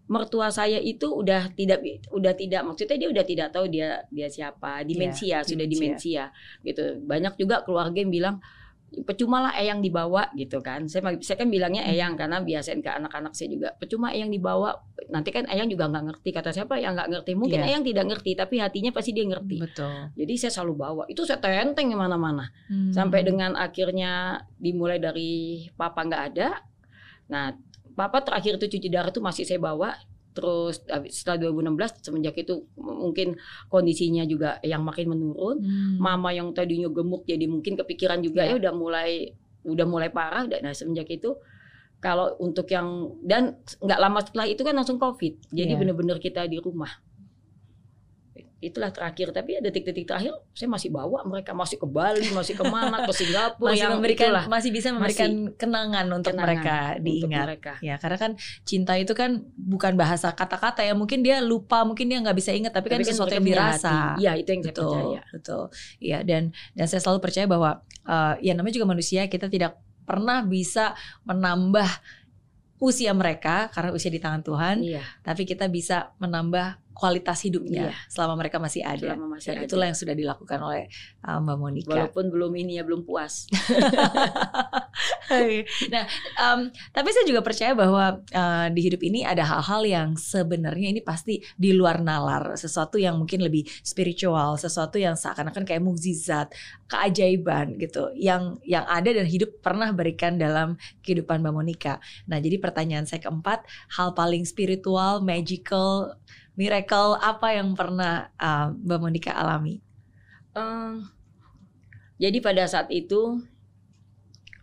mertua 0.06 0.50
saya 0.50 0.78
itu 0.78 1.06
udah 1.06 1.50
tidak 1.54 1.82
udah 2.11 2.34
tidak 2.34 2.62
maksudnya 2.62 2.94
dia 2.98 3.08
udah 3.11 3.24
tidak 3.26 3.48
tahu 3.50 3.66
dia 3.70 4.02
dia 4.11 4.26
siapa 4.30 4.82
demensia 4.86 5.42
sudah 5.42 5.66
demensia. 5.66 6.30
demensia 6.30 6.62
gitu 6.66 7.02
banyak 7.06 7.34
juga 7.38 7.62
keluarga 7.66 7.94
yang 7.98 8.11
bilang 8.11 8.36
percuma 9.07 9.38
lah 9.38 9.53
eyang 9.55 9.78
dibawa 9.78 10.26
gitu 10.34 10.59
kan. 10.59 10.86
Saya 10.91 11.14
saya 11.22 11.38
kan 11.38 11.49
bilangnya 11.49 11.86
eyang 11.86 12.18
karena 12.18 12.43
biasain 12.43 12.82
ke 12.82 12.91
anak-anak 12.91 13.32
saya 13.38 13.49
juga. 13.55 13.68
Percuma 13.78 14.11
eyang 14.11 14.30
dibawa. 14.34 14.74
Nanti 15.11 15.30
kan 15.30 15.47
eyang 15.47 15.70
juga 15.70 15.86
nggak 15.86 16.05
ngerti. 16.11 16.28
Kata 16.34 16.51
siapa 16.51 16.78
yang 16.82 16.99
nggak 16.99 17.09
ngerti? 17.14 17.32
Mungkin 17.38 17.59
Iya. 17.62 17.66
eyang 17.74 17.82
tidak 17.86 18.05
ngerti 18.11 18.30
tapi 18.34 18.59
hatinya 18.59 18.91
pasti 18.91 19.11
dia 19.14 19.26
ngerti. 19.26 19.57
Betul. 19.62 20.11
jadi 20.18 20.32
saya 20.38 20.53
selalu 20.61 20.74
bawa. 20.74 21.03
Itu 21.07 21.22
saya 21.22 21.38
tenteng 21.38 21.91
ke 21.93 21.97
mana-mana. 21.97 22.51
Hmm. 22.70 22.91
sampai 22.95 23.22
dengan 23.26 23.55
akhirnya 23.55 24.43
dimulai 24.59 24.99
dari 24.99 25.66
papa 25.78 26.03
nggak 26.07 26.22
ada. 26.34 26.62
Nah 27.30 27.55
papa 27.95 28.22
terakhir 28.22 28.59
itu 28.59 28.78
cuci 28.78 28.88
darah 28.91 29.11
itu 29.11 29.22
masih 29.22 29.45
saya 29.47 29.61
bawa 29.62 29.95
terus 30.31 30.78
setelah 31.11 31.51
2016 31.51 32.01
semenjak 32.01 32.39
itu 32.39 32.64
mungkin 32.76 33.35
kondisinya 33.66 34.22
juga 34.24 34.62
yang 34.62 34.81
makin 34.81 35.11
menurun 35.11 35.59
Hmm. 35.59 35.99
mama 35.99 36.31
yang 36.31 36.55
tadinya 36.55 36.87
gemuk 36.87 37.26
jadi 37.26 37.45
mungkin 37.45 37.74
kepikiran 37.74 38.22
juga 38.22 38.47
Ya. 38.47 38.55
ya 38.55 38.62
udah 38.62 38.72
mulai 38.72 39.35
udah 39.66 39.87
mulai 39.87 40.09
parah 40.09 40.47
nah 40.49 40.70
semenjak 40.70 41.11
itu 41.11 41.35
kalau 41.99 42.33
untuk 42.39 42.64
yang 42.70 43.12
dan 43.20 43.59
nggak 43.76 44.01
lama 44.01 44.18
setelah 44.22 44.47
itu 44.47 44.62
kan 44.62 44.72
langsung 44.72 44.97
covid 44.97 45.37
jadi 45.51 45.74
Ya. 45.74 45.78
bener-bener 45.78 46.16
kita 46.16 46.47
di 46.47 46.57
rumah 46.57 46.89
itulah 48.61 48.92
terakhir 48.92 49.32
tapi 49.32 49.56
ya 49.56 49.61
detik-detik 49.64 50.04
terakhir 50.04 50.36
saya 50.52 50.68
masih 50.68 50.92
bawa 50.92 51.24
mereka 51.24 51.56
masih 51.56 51.80
ke 51.80 51.88
Bali 51.88 52.28
masih 52.36 52.52
ke 52.52 52.64
mana 52.68 53.08
ke 53.08 53.12
Singapura 53.20 53.72
masih 53.72 53.80
yang 53.80 53.96
memberikan 53.96 54.28
itulah, 54.28 54.44
masih 54.52 54.70
bisa 54.70 54.88
memberikan 54.92 55.30
kenangan 55.56 56.06
untuk 56.12 56.32
kenangan 56.36 56.44
mereka 56.44 56.76
untuk 57.00 57.04
diingat. 57.04 57.46
mereka. 57.48 57.72
Ya, 57.80 57.94
karena 57.96 58.18
kan 58.20 58.32
cinta 58.68 58.92
itu 59.00 59.12
kan 59.16 59.30
bukan 59.56 59.92
bahasa 59.96 60.28
kata-kata 60.32 60.84
ya. 60.84 60.92
Mungkin 60.92 61.24
dia 61.24 61.40
lupa, 61.40 61.82
mungkin 61.88 62.08
dia 62.08 62.18
nggak 62.20 62.36
bisa 62.36 62.50
ingat, 62.52 62.72
tapi, 62.76 62.92
kan 62.92 63.00
Tapi 63.00 63.08
sesuatu 63.08 63.32
mereka 63.32 63.36
yang 63.40 63.44
punya 63.44 63.56
dirasa. 63.56 63.96
Iya 64.20 64.32
itu 64.36 64.48
yang 64.52 64.62
saya 64.62 64.72
betul, 64.72 64.90
percaya 64.90 65.22
betul. 65.32 65.62
Iya, 66.00 66.18
dan 66.24 66.42
dan 66.76 66.86
saya 66.86 67.00
selalu 67.00 67.20
percaya 67.24 67.46
bahwa 67.48 67.70
eh, 68.04 68.34
ya 68.44 68.52
namanya 68.52 68.74
juga 68.76 68.88
manusia, 68.88 69.20
kita 69.26 69.46
tidak 69.48 69.80
pernah 70.04 70.42
bisa 70.42 70.92
menambah 71.24 71.88
usia 72.80 73.12
mereka 73.12 73.68
karena 73.76 73.92
usia 73.92 74.08
di 74.08 74.16
tangan 74.16 74.40
Tuhan, 74.40 74.76
iya 74.80 75.04
tapi 75.20 75.44
kita 75.44 75.68
bisa 75.68 76.16
menambah 76.16 76.89
kualitas 77.01 77.40
hidupnya 77.40 77.88
Iya. 77.88 77.92
selama 78.12 78.36
mereka 78.36 78.61
masih 78.61 78.84
ada. 78.84 79.16
selama 79.16 79.40
masih 79.40 79.48
Dan 79.48 79.57
ada. 79.57 79.64
itulah 79.64 79.86
yang 79.88 79.96
sudah 79.96 80.12
dilakukan 80.12 80.59
oleh 80.61 80.84
uh, 81.24 81.40
Mbak 81.40 81.57
Monica. 81.57 81.88
walaupun 81.88 82.28
belum 82.28 82.53
ini 82.61 82.76
ya 82.76 82.84
belum 82.84 83.09
puas 83.09 83.48
nah, 85.92 86.05
em, 86.36 86.61
tapi 86.92 87.09
saya 87.11 87.24
juga 87.24 87.40
percaya 87.40 87.72
bahwa 87.72 88.20
eh, 88.26 88.66
di 88.74 88.80
hidup 88.84 89.01
ini 89.01 89.24
ada 89.24 89.46
hal-hal 89.46 89.82
yang 89.86 90.09
sebenarnya 90.18 90.92
ini 90.92 91.01
pasti 91.01 91.40
di 91.57 91.72
luar 91.72 92.03
nalar, 92.03 92.59
sesuatu 92.59 92.98
yang 93.01 93.16
mungkin 93.16 93.40
lebih 93.40 93.64
spiritual, 93.80 94.59
sesuatu 94.59 94.98
yang 94.98 95.14
seakan-akan 95.16 95.62
kayak 95.64 95.80
mukjizat, 95.80 96.51
keajaiban 96.90 97.78
gitu, 97.78 98.11
yang 98.18 98.59
yang 98.66 98.84
ada 98.90 99.14
dan 99.14 99.24
hidup 99.24 99.62
pernah 99.62 99.94
berikan 99.94 100.36
dalam 100.36 100.74
kehidupan 101.01 101.40
Mbak 101.40 101.55
Monica. 101.55 101.94
Nah, 102.26 102.42
jadi 102.42 102.59
pertanyaan 102.59 103.07
saya 103.07 103.22
keempat, 103.22 103.64
hal 103.96 104.12
paling 104.12 104.42
spiritual, 104.44 105.22
magical, 105.22 106.18
miracle 106.61 107.16
apa 107.16 107.56
yang 107.56 107.72
pernah 107.72 108.28
eh, 108.36 108.68
Mbak 108.76 108.98
Monica 109.00 109.32
alami? 109.32 109.80
Eh, 110.52 110.94
jadi 112.20 112.36
pada 112.44 112.68
saat 112.68 112.92
itu 112.92 113.40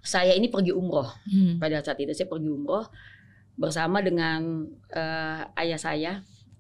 saya 0.05 0.37
ini 0.37 0.47
pergi 0.47 0.71
umroh. 0.71 1.09
Hmm. 1.25 1.57
pada 1.57 1.81
saat 1.81 1.97
itu 1.97 2.13
saya 2.13 2.29
pergi 2.29 2.53
umroh 2.53 2.85
bersama 3.57 4.05
dengan 4.05 4.69
eh, 4.93 5.41
ayah 5.65 5.81
saya 5.81 6.11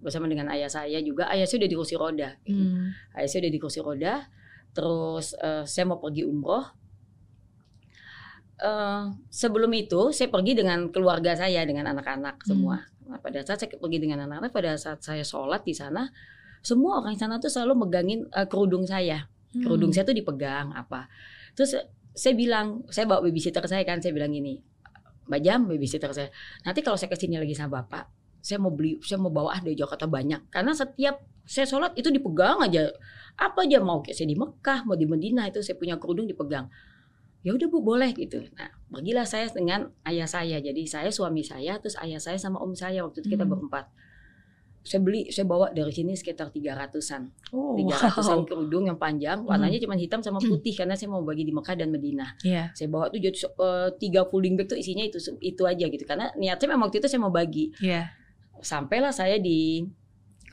bersama 0.01 0.25
dengan 0.25 0.49
ayah 0.49 0.73
saya 0.73 0.97
juga. 1.05 1.29
Ayah 1.29 1.45
saya 1.45 1.61
udah 1.61 1.69
di 1.69 1.77
kursi 1.77 1.93
roda 1.93 2.33
Hmm. 2.49 2.97
ayah 3.13 3.29
saya 3.29 3.45
udah 3.45 3.53
di 3.53 3.61
kursi 3.61 3.79
roda. 3.85 4.25
Terus 4.73 5.37
eh, 5.37 5.63
saya 5.69 5.85
mau 5.85 6.01
pergi 6.01 6.25
umroh. 6.25 6.65
Eh, 8.57 9.03
sebelum 9.29 9.69
itu 9.77 10.09
saya 10.09 10.33
pergi 10.33 10.57
dengan 10.57 10.89
keluarga 10.89 11.37
saya 11.37 11.61
dengan 11.61 11.93
anak-anak 11.93 12.41
semua 12.41 12.81
Nah, 13.07 13.19
pada 13.23 13.39
saat 13.43 13.63
saya 13.63 13.71
pergi 13.79 14.03
dengan 14.03 14.27
anak-anak 14.27 14.51
pada 14.51 14.75
saat 14.75 14.99
saya 14.99 15.23
sholat 15.23 15.63
di 15.63 15.71
sana 15.71 16.11
semua 16.59 16.99
orang 16.99 17.15
di 17.15 17.21
sana 17.21 17.39
tuh 17.39 17.47
selalu 17.47 17.87
megangin 17.87 18.27
eh, 18.27 18.47
kerudung 18.49 18.83
saya. 18.83 19.25
Kerudung 19.55 19.89
Hmm. 19.89 19.95
saya 19.95 20.05
tuh 20.11 20.17
dipegang 20.17 20.75
apa. 20.75 21.07
Terus 21.55 21.79
saya 22.11 22.33
bilang 22.35 22.83
saya 22.91 23.07
bawa 23.07 23.23
babysitter 23.23 23.63
saya 23.65 23.85
kan 23.87 24.01
saya 24.03 24.11
bilang 24.11 24.33
gini 24.33 24.57
mbak 25.27 25.43
jam 25.43 25.67
babysitter 25.67 26.09
saya 26.15 26.29
nanti 26.65 26.81
kalau 26.81 26.97
saya 26.97 27.11
ke 27.13 27.19
sini 27.19 27.37
lagi 27.37 27.53
sama 27.53 27.83
bapak 27.83 28.09
saya 28.41 28.63
mau 28.63 28.71
beli 28.71 28.97
saya 29.03 29.19
mau 29.19 29.29
bawa 29.29 29.59
ah 29.59 29.61
dari 29.61 29.75
Jakarta 29.75 30.07
banyak. 30.07 30.47
Karena 30.47 30.71
setiap 30.71 31.19
saya 31.43 31.67
sholat 31.67 31.95
itu 31.99 32.07
dipegang 32.11 32.63
aja. 32.63 32.91
Apa 33.37 33.67
aja 33.67 33.83
mau 33.83 33.99
kayak 33.99 34.17
saya 34.17 34.27
di 34.31 34.37
Mekah 34.39 34.87
mau 34.87 34.95
di 34.95 35.03
Medina 35.03 35.45
itu 35.45 35.59
saya 35.59 35.75
punya 35.75 35.99
kerudung 35.99 36.25
dipegang 36.25 36.71
ya 37.47 37.55
udah 37.55 37.67
bu 37.71 37.79
boleh 37.79 38.11
gitu. 38.11 38.43
Nah 38.53 38.67
pergilah 38.87 39.23
saya 39.23 39.47
dengan 39.47 39.87
ayah 40.03 40.27
saya. 40.27 40.59
Jadi 40.59 40.83
saya 40.83 41.07
suami 41.07 41.39
saya 41.41 41.79
terus 41.79 41.95
ayah 41.97 42.19
saya 42.19 42.35
sama 42.35 42.59
om 42.59 42.75
saya. 42.75 43.01
Waktu 43.01 43.23
itu 43.23 43.31
kita 43.31 43.47
Hmm. 43.47 43.55
berempat. 43.55 43.87
Saya 44.83 44.99
beli 44.99 45.27
saya 45.27 45.43
bawa 45.43 45.67
dari 45.69 45.91
sini 45.91 46.11
sekitar 46.11 46.47
300-an 46.47 47.27
Oh, 47.51 47.75
tiga 47.75 47.95
ratusan 47.97 48.43
kerudung 48.43 48.87
yang 48.87 48.95
panjang. 48.95 49.43
Warnanya 49.43 49.79
cuma 49.79 49.95
hitam 49.95 50.19
sama 50.19 50.39
Hmm. 50.39 50.47
putih 50.49 50.71
karena 50.73 50.95
saya 50.95 51.07
mau 51.07 51.19
bagi 51.21 51.43
di 51.43 51.51
Mekah 51.51 51.75
dan 51.75 51.87
Medina. 51.87 52.35
Iya. 52.39 52.71
saya 52.71 52.87
bawa 52.87 53.07
tuh 53.07 53.19
jadi 53.19 53.35
eh, 53.35 53.89
tiga 53.95 54.23
folding 54.23 54.55
bag 54.55 54.67
tuh 54.67 54.75
isinya 54.75 55.03
itu 55.03 55.15
itu 55.39 55.63
aja 55.63 55.85
gitu. 55.85 56.03
Karena 56.03 56.31
niatnya 56.35 56.67
memang 56.67 56.87
waktu 56.87 56.99
itu 56.99 57.07
saya 57.07 57.19
mau 57.19 57.31
bagi. 57.31 57.71
Iya. 57.79 58.11
sampailah 58.57 59.13
saya 59.13 59.37
di 59.37 59.85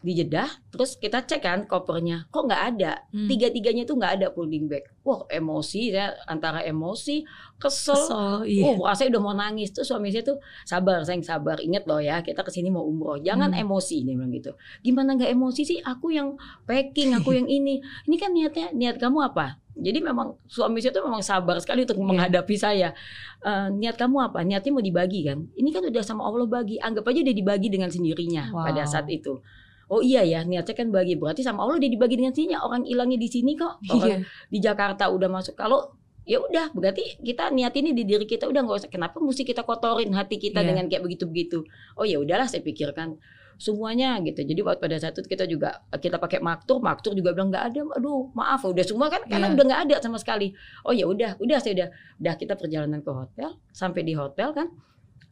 di 0.05 0.13
Jeddah 0.13 0.45
terus 0.69 0.95
kita 0.95 1.25
cek 1.25 1.41
kan 1.41 1.59
kopernya 1.65 2.29
kok 2.29 2.45
nggak 2.45 2.63
ada? 2.77 2.93
Hmm. 3.09 3.25
tiga 3.25 3.49
tiganya 3.49 3.83
tuh 3.83 3.97
nggak 3.97 4.21
ada 4.21 4.27
folding 4.29 4.69
bag. 4.69 4.85
Wah 5.01 5.25
emosi 5.27 5.89
saya 5.89 6.13
antara 6.25 6.61
emosi 6.61 7.25
kesel, 7.57 7.97
Kesel, 7.97 8.35
iya. 8.45 8.69
Oh, 8.69 8.85
rasanya 8.85 9.17
udah 9.17 9.23
mau 9.23 9.33
nangis. 9.33 9.73
Tuh 9.73 9.81
suami 9.81 10.13
saya 10.13 10.21
tuh 10.23 10.37
sabar 10.63 11.01
sayang 11.03 11.25
sabar. 11.25 11.57
Inget 11.59 11.89
loh 11.89 11.99
ya 11.99 12.21
kita 12.21 12.45
ke 12.45 12.53
sini 12.53 12.69
mau 12.69 12.85
umroh. 12.85 13.17
Jangan 13.17 13.49
Hmm. 13.51 13.65
emosi 13.65 14.05
dia 14.05 14.13
bilang 14.13 14.29
gitu. 14.29 14.53
Gimana 14.81 15.17
nggak 15.17 15.33
emosi 15.33 15.63
sih? 15.65 15.79
Aku 15.81 16.13
yang 16.13 16.37
packing 16.63 17.17
aku 17.17 17.33
yang 17.33 17.49
ini. 17.49 17.81
Ini 18.07 18.17
kan 18.17 18.31
niatnya 18.31 18.67
niat 18.71 19.01
kamu 19.01 19.25
apa? 19.25 19.57
Jadi 19.75 19.99
memang 19.99 20.39
suami 20.47 20.79
saya 20.79 20.95
tuh 20.95 21.03
memang 21.03 21.19
sabar 21.19 21.59
sekali 21.59 21.83
untuk 21.83 21.99
Iya. 21.99 22.07
menghadapi 22.07 22.55
saya. 22.55 22.93
Eh, 23.41 23.69
niat 23.73 23.97
kamu 23.97 24.17
apa? 24.23 24.41
Niatnya 24.41 24.71
mau 24.71 24.79
dibagi 24.79 25.25
kan? 25.25 25.49
Ini 25.51 25.69
kan 25.69 25.83
udah 25.83 26.03
sama 26.03 26.23
Allah 26.23 26.47
bagi. 26.47 26.77
Anggap 26.79 27.03
aja 27.05 27.19
udah 27.21 27.35
dibagi 27.35 27.69
dengan 27.69 27.89
sendirinya 27.89 28.53
Wow. 28.53 28.69
pada 28.69 28.85
saat 28.85 29.09
itu 29.09 29.41
Oh 29.87 30.01
iya 30.01 30.23
ya 30.23 30.41
niatnya 30.43 30.73
kan 30.73 30.89
bagi. 30.89 31.15
Berarti 31.15 31.41
sama 31.41 31.63
Allah 31.63 31.77
udah 31.77 31.91
dibagi 31.91 32.17
dengan 32.17 32.33
sendirinya 32.33 32.61
orang 32.61 32.83
hilangnya 32.85 33.17
di 33.17 33.29
sini 33.29 33.53
kok. 33.53 33.81
Orang 33.87 34.09
Iya. 34.09 34.17
di 34.49 34.59
Jakarta 34.59 35.09
udah 35.09 35.29
masuk. 35.29 35.55
Kalau 35.55 35.93
ya 36.25 36.41
udah 36.41 36.73
berarti 36.73 37.21
kita 37.21 37.53
niat 37.53 37.77
ini 37.77 37.93
di 37.93 38.03
diri 38.03 38.25
kita 38.25 38.49
udah 38.49 38.65
nggak 38.65 38.77
usah. 38.81 38.91
Kenapa 38.91 39.21
mesti 39.21 39.43
kita 39.43 39.61
kotorin 39.61 40.13
hati 40.13 40.37
kita 40.37 40.61
Iya. 40.61 40.69
dengan 40.73 40.85
kayak 40.89 41.03
begitu 41.03 41.25
begitu 41.25 41.59
oh 41.95 42.03
ya 42.03 42.17
udahlah 42.17 42.49
saya 42.49 42.61
pikirkan 42.61 43.21
semuanya 43.55 44.19
gitu. 44.21 44.41
Jadi 44.41 44.61
waktu 44.61 44.81
pada 44.81 44.97
saat 44.99 45.15
itu 45.15 45.29
kita 45.29 45.47
juga 45.47 45.79
kita 45.93 46.19
pakai 46.19 46.43
maktur 46.43 46.81
maktur 46.81 47.15
juga 47.15 47.31
bilang 47.31 47.53
nggak 47.53 47.65
ada 47.71 47.81
aduh 47.95 48.33
maaf. 48.33 48.65
Udah 48.65 48.83
semua 48.83 49.07
kan 49.07 49.23
karena 49.25 49.47
Iya. 49.47 49.55
udah 49.55 49.65
nggak 49.65 49.83
ada 49.85 49.97
sama 50.01 50.17
sekali. 50.17 50.51
Oh 50.83 50.91
ya 50.91 51.07
udah 51.07 51.39
udah 51.39 51.59
saya 51.61 51.73
udah 51.77 51.89
udah 52.19 52.35
kita 52.35 52.57
perjalanan 52.57 52.99
ke 52.99 53.11
hotel. 53.11 53.61
Sampai 53.71 54.03
di 54.03 54.17
hotel 54.17 54.51
kan 54.51 54.73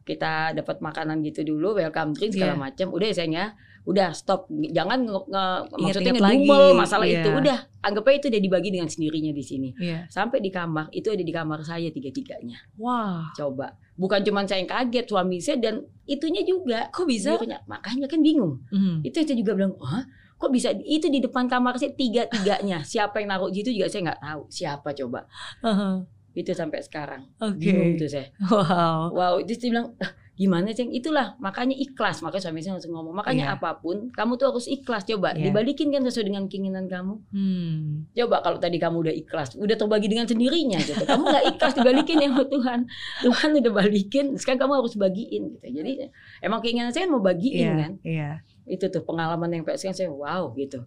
kita 0.03 0.51
dapat 0.53 0.83
makanan 0.83 1.23
gitu 1.23 1.43
dulu 1.43 1.75
welcome 1.75 2.11
drink 2.11 2.35
segala 2.35 2.53
Iya. 2.53 2.61
macam. 2.61 2.87
Udah 2.91 3.07
ya 3.07 3.15
sayang 3.15 3.33
ya 3.33 3.45
udah 3.83 4.09
stop 4.11 4.47
jangan 4.49 5.03
nge, 5.03 5.21
nge- 5.27 5.63
maksudnya 5.75 6.11
ngedumel 6.13 6.71
masalah 6.73 7.03
iya. 7.03 7.19
itu 7.19 7.29
udah 7.29 7.57
anggap 7.81 8.03
aja 8.05 8.15
itu 8.15 8.27
udah 8.29 8.41
dibagi 8.41 8.69
dengan 8.69 8.87
sendirinya 8.87 9.29
di 9.29 9.43
sini 9.43 9.69
Iya. 9.75 10.07
sampai 10.07 10.39
di 10.39 10.47
kamar 10.47 10.87
itu 10.89 11.07
ada 11.07 11.19
di 11.19 11.29
kamar 11.29 11.59
saya 11.61 11.89
tiga 11.89 12.07
tiganya 12.09 12.63
Wah, 12.75 13.27
coba 13.33 13.75
bukan 13.93 14.23
cuma 14.23 14.41
saya 14.43 14.59
yang 14.59 14.71
kaget 14.71 15.05
suami 15.05 15.37
saya 15.37 15.59
dan 15.59 15.75
itunya 16.03 16.41
juga 16.41 16.87
kok 16.89 17.03
bisa? 17.03 17.35
Punya- 17.35 17.59
makanya 17.65 18.07
kan 18.07 18.19
bingung 18.19 18.63
Hmm. 18.69 19.01
itu 19.01 19.13
yang 19.13 19.27
saya 19.27 19.37
juga 19.37 19.51
bilang 19.53 19.75
Hah? 19.77 20.07
kok 20.33 20.49
bisa 20.49 20.71
itu 20.77 21.07
di 21.07 21.19
depan 21.19 21.45
kamar 21.45 21.75
saya 21.75 21.91
tiga 21.91 22.23
tiganya 22.25 22.79
siapa 22.87 23.19
yang 23.19 23.29
naruh 23.29 23.47
di 23.47 23.59
situ 23.59 23.71
juga 23.73 23.87
saya 23.87 24.01
nggak 24.05 24.21
tahu 24.21 24.41
siapa 24.47 24.89
coba 24.93 25.27
Aha. 25.61 26.07
itu 26.33 26.51
sampai 26.51 26.79
sekarang 26.79 27.27
Oke. 27.37 27.59
bingung 27.61 27.95
tuh 27.95 28.07
saya 28.07 28.31
Wow. 28.41 29.11
wow 29.11 29.33
itu 29.37 29.55
dia 29.57 29.69
bilang 29.69 29.91
"Ah, 29.99 30.11
gimana 30.33 30.73
sih 30.73 30.89
itulah 30.89 31.37
makanya 31.37 31.77
ikhlas 31.77 32.25
makanya 32.25 32.49
suami 32.49 32.59
saya 32.59 32.73
langsung 32.73 32.89
ngomong 32.91 33.13
makanya 33.13 33.53
Iya. 33.53 33.61
apa 33.61 33.77
pun 33.77 34.09
kamu 34.09 34.33
tuh 34.33 34.49
harus 34.49 34.65
ikhlas 34.65 35.05
coba 35.05 35.29
Iya. 35.31 35.53
dibalikin 35.53 35.93
kan 35.93 36.01
sesuai 36.01 36.25
dengan 36.25 36.49
keinginan 36.49 36.89
kamu 36.89 37.21
Hmm. 37.29 38.09
Coba 38.11 38.41
kalau 38.41 38.57
tadi 38.57 38.77
kamu 38.77 38.97
udah 38.99 39.13
ikhlas, 39.13 39.53
udah 39.55 39.73
terbagi 39.73 40.09
dengan 40.09 40.25
sendirinya 40.25 40.77
gitu. 40.79 41.05
Kamu 41.05 41.21
nggak 41.23 41.45
ikhlas 41.53 41.73
dibalikin 41.75 42.17
ya 42.17 42.29
sama 42.29 42.45
Tuhan. 42.45 42.79
Tuhan 43.21 43.49
udah 43.61 43.73
balikin, 43.73 44.25
sekarang 44.33 44.59
kamu 44.59 44.73
harus 44.81 44.93
bagiin 44.95 45.43
gitu. 45.51 45.65
Jadi 45.71 45.91
emang 46.39 46.59
keinginan 46.61 46.89
saya 46.89 47.05
mau 47.05 47.21
bagiin 47.21 47.57
Iya, 47.59 47.71
kan. 47.77 47.91
iya. 48.01 48.29
Itu 48.65 48.89
tuh 48.89 49.01
pengalaman 49.03 49.49
yang 49.49 49.61
sekarang 49.67 49.93
saya 49.93 50.09
wow 50.09 50.49
gitu. 50.53 50.81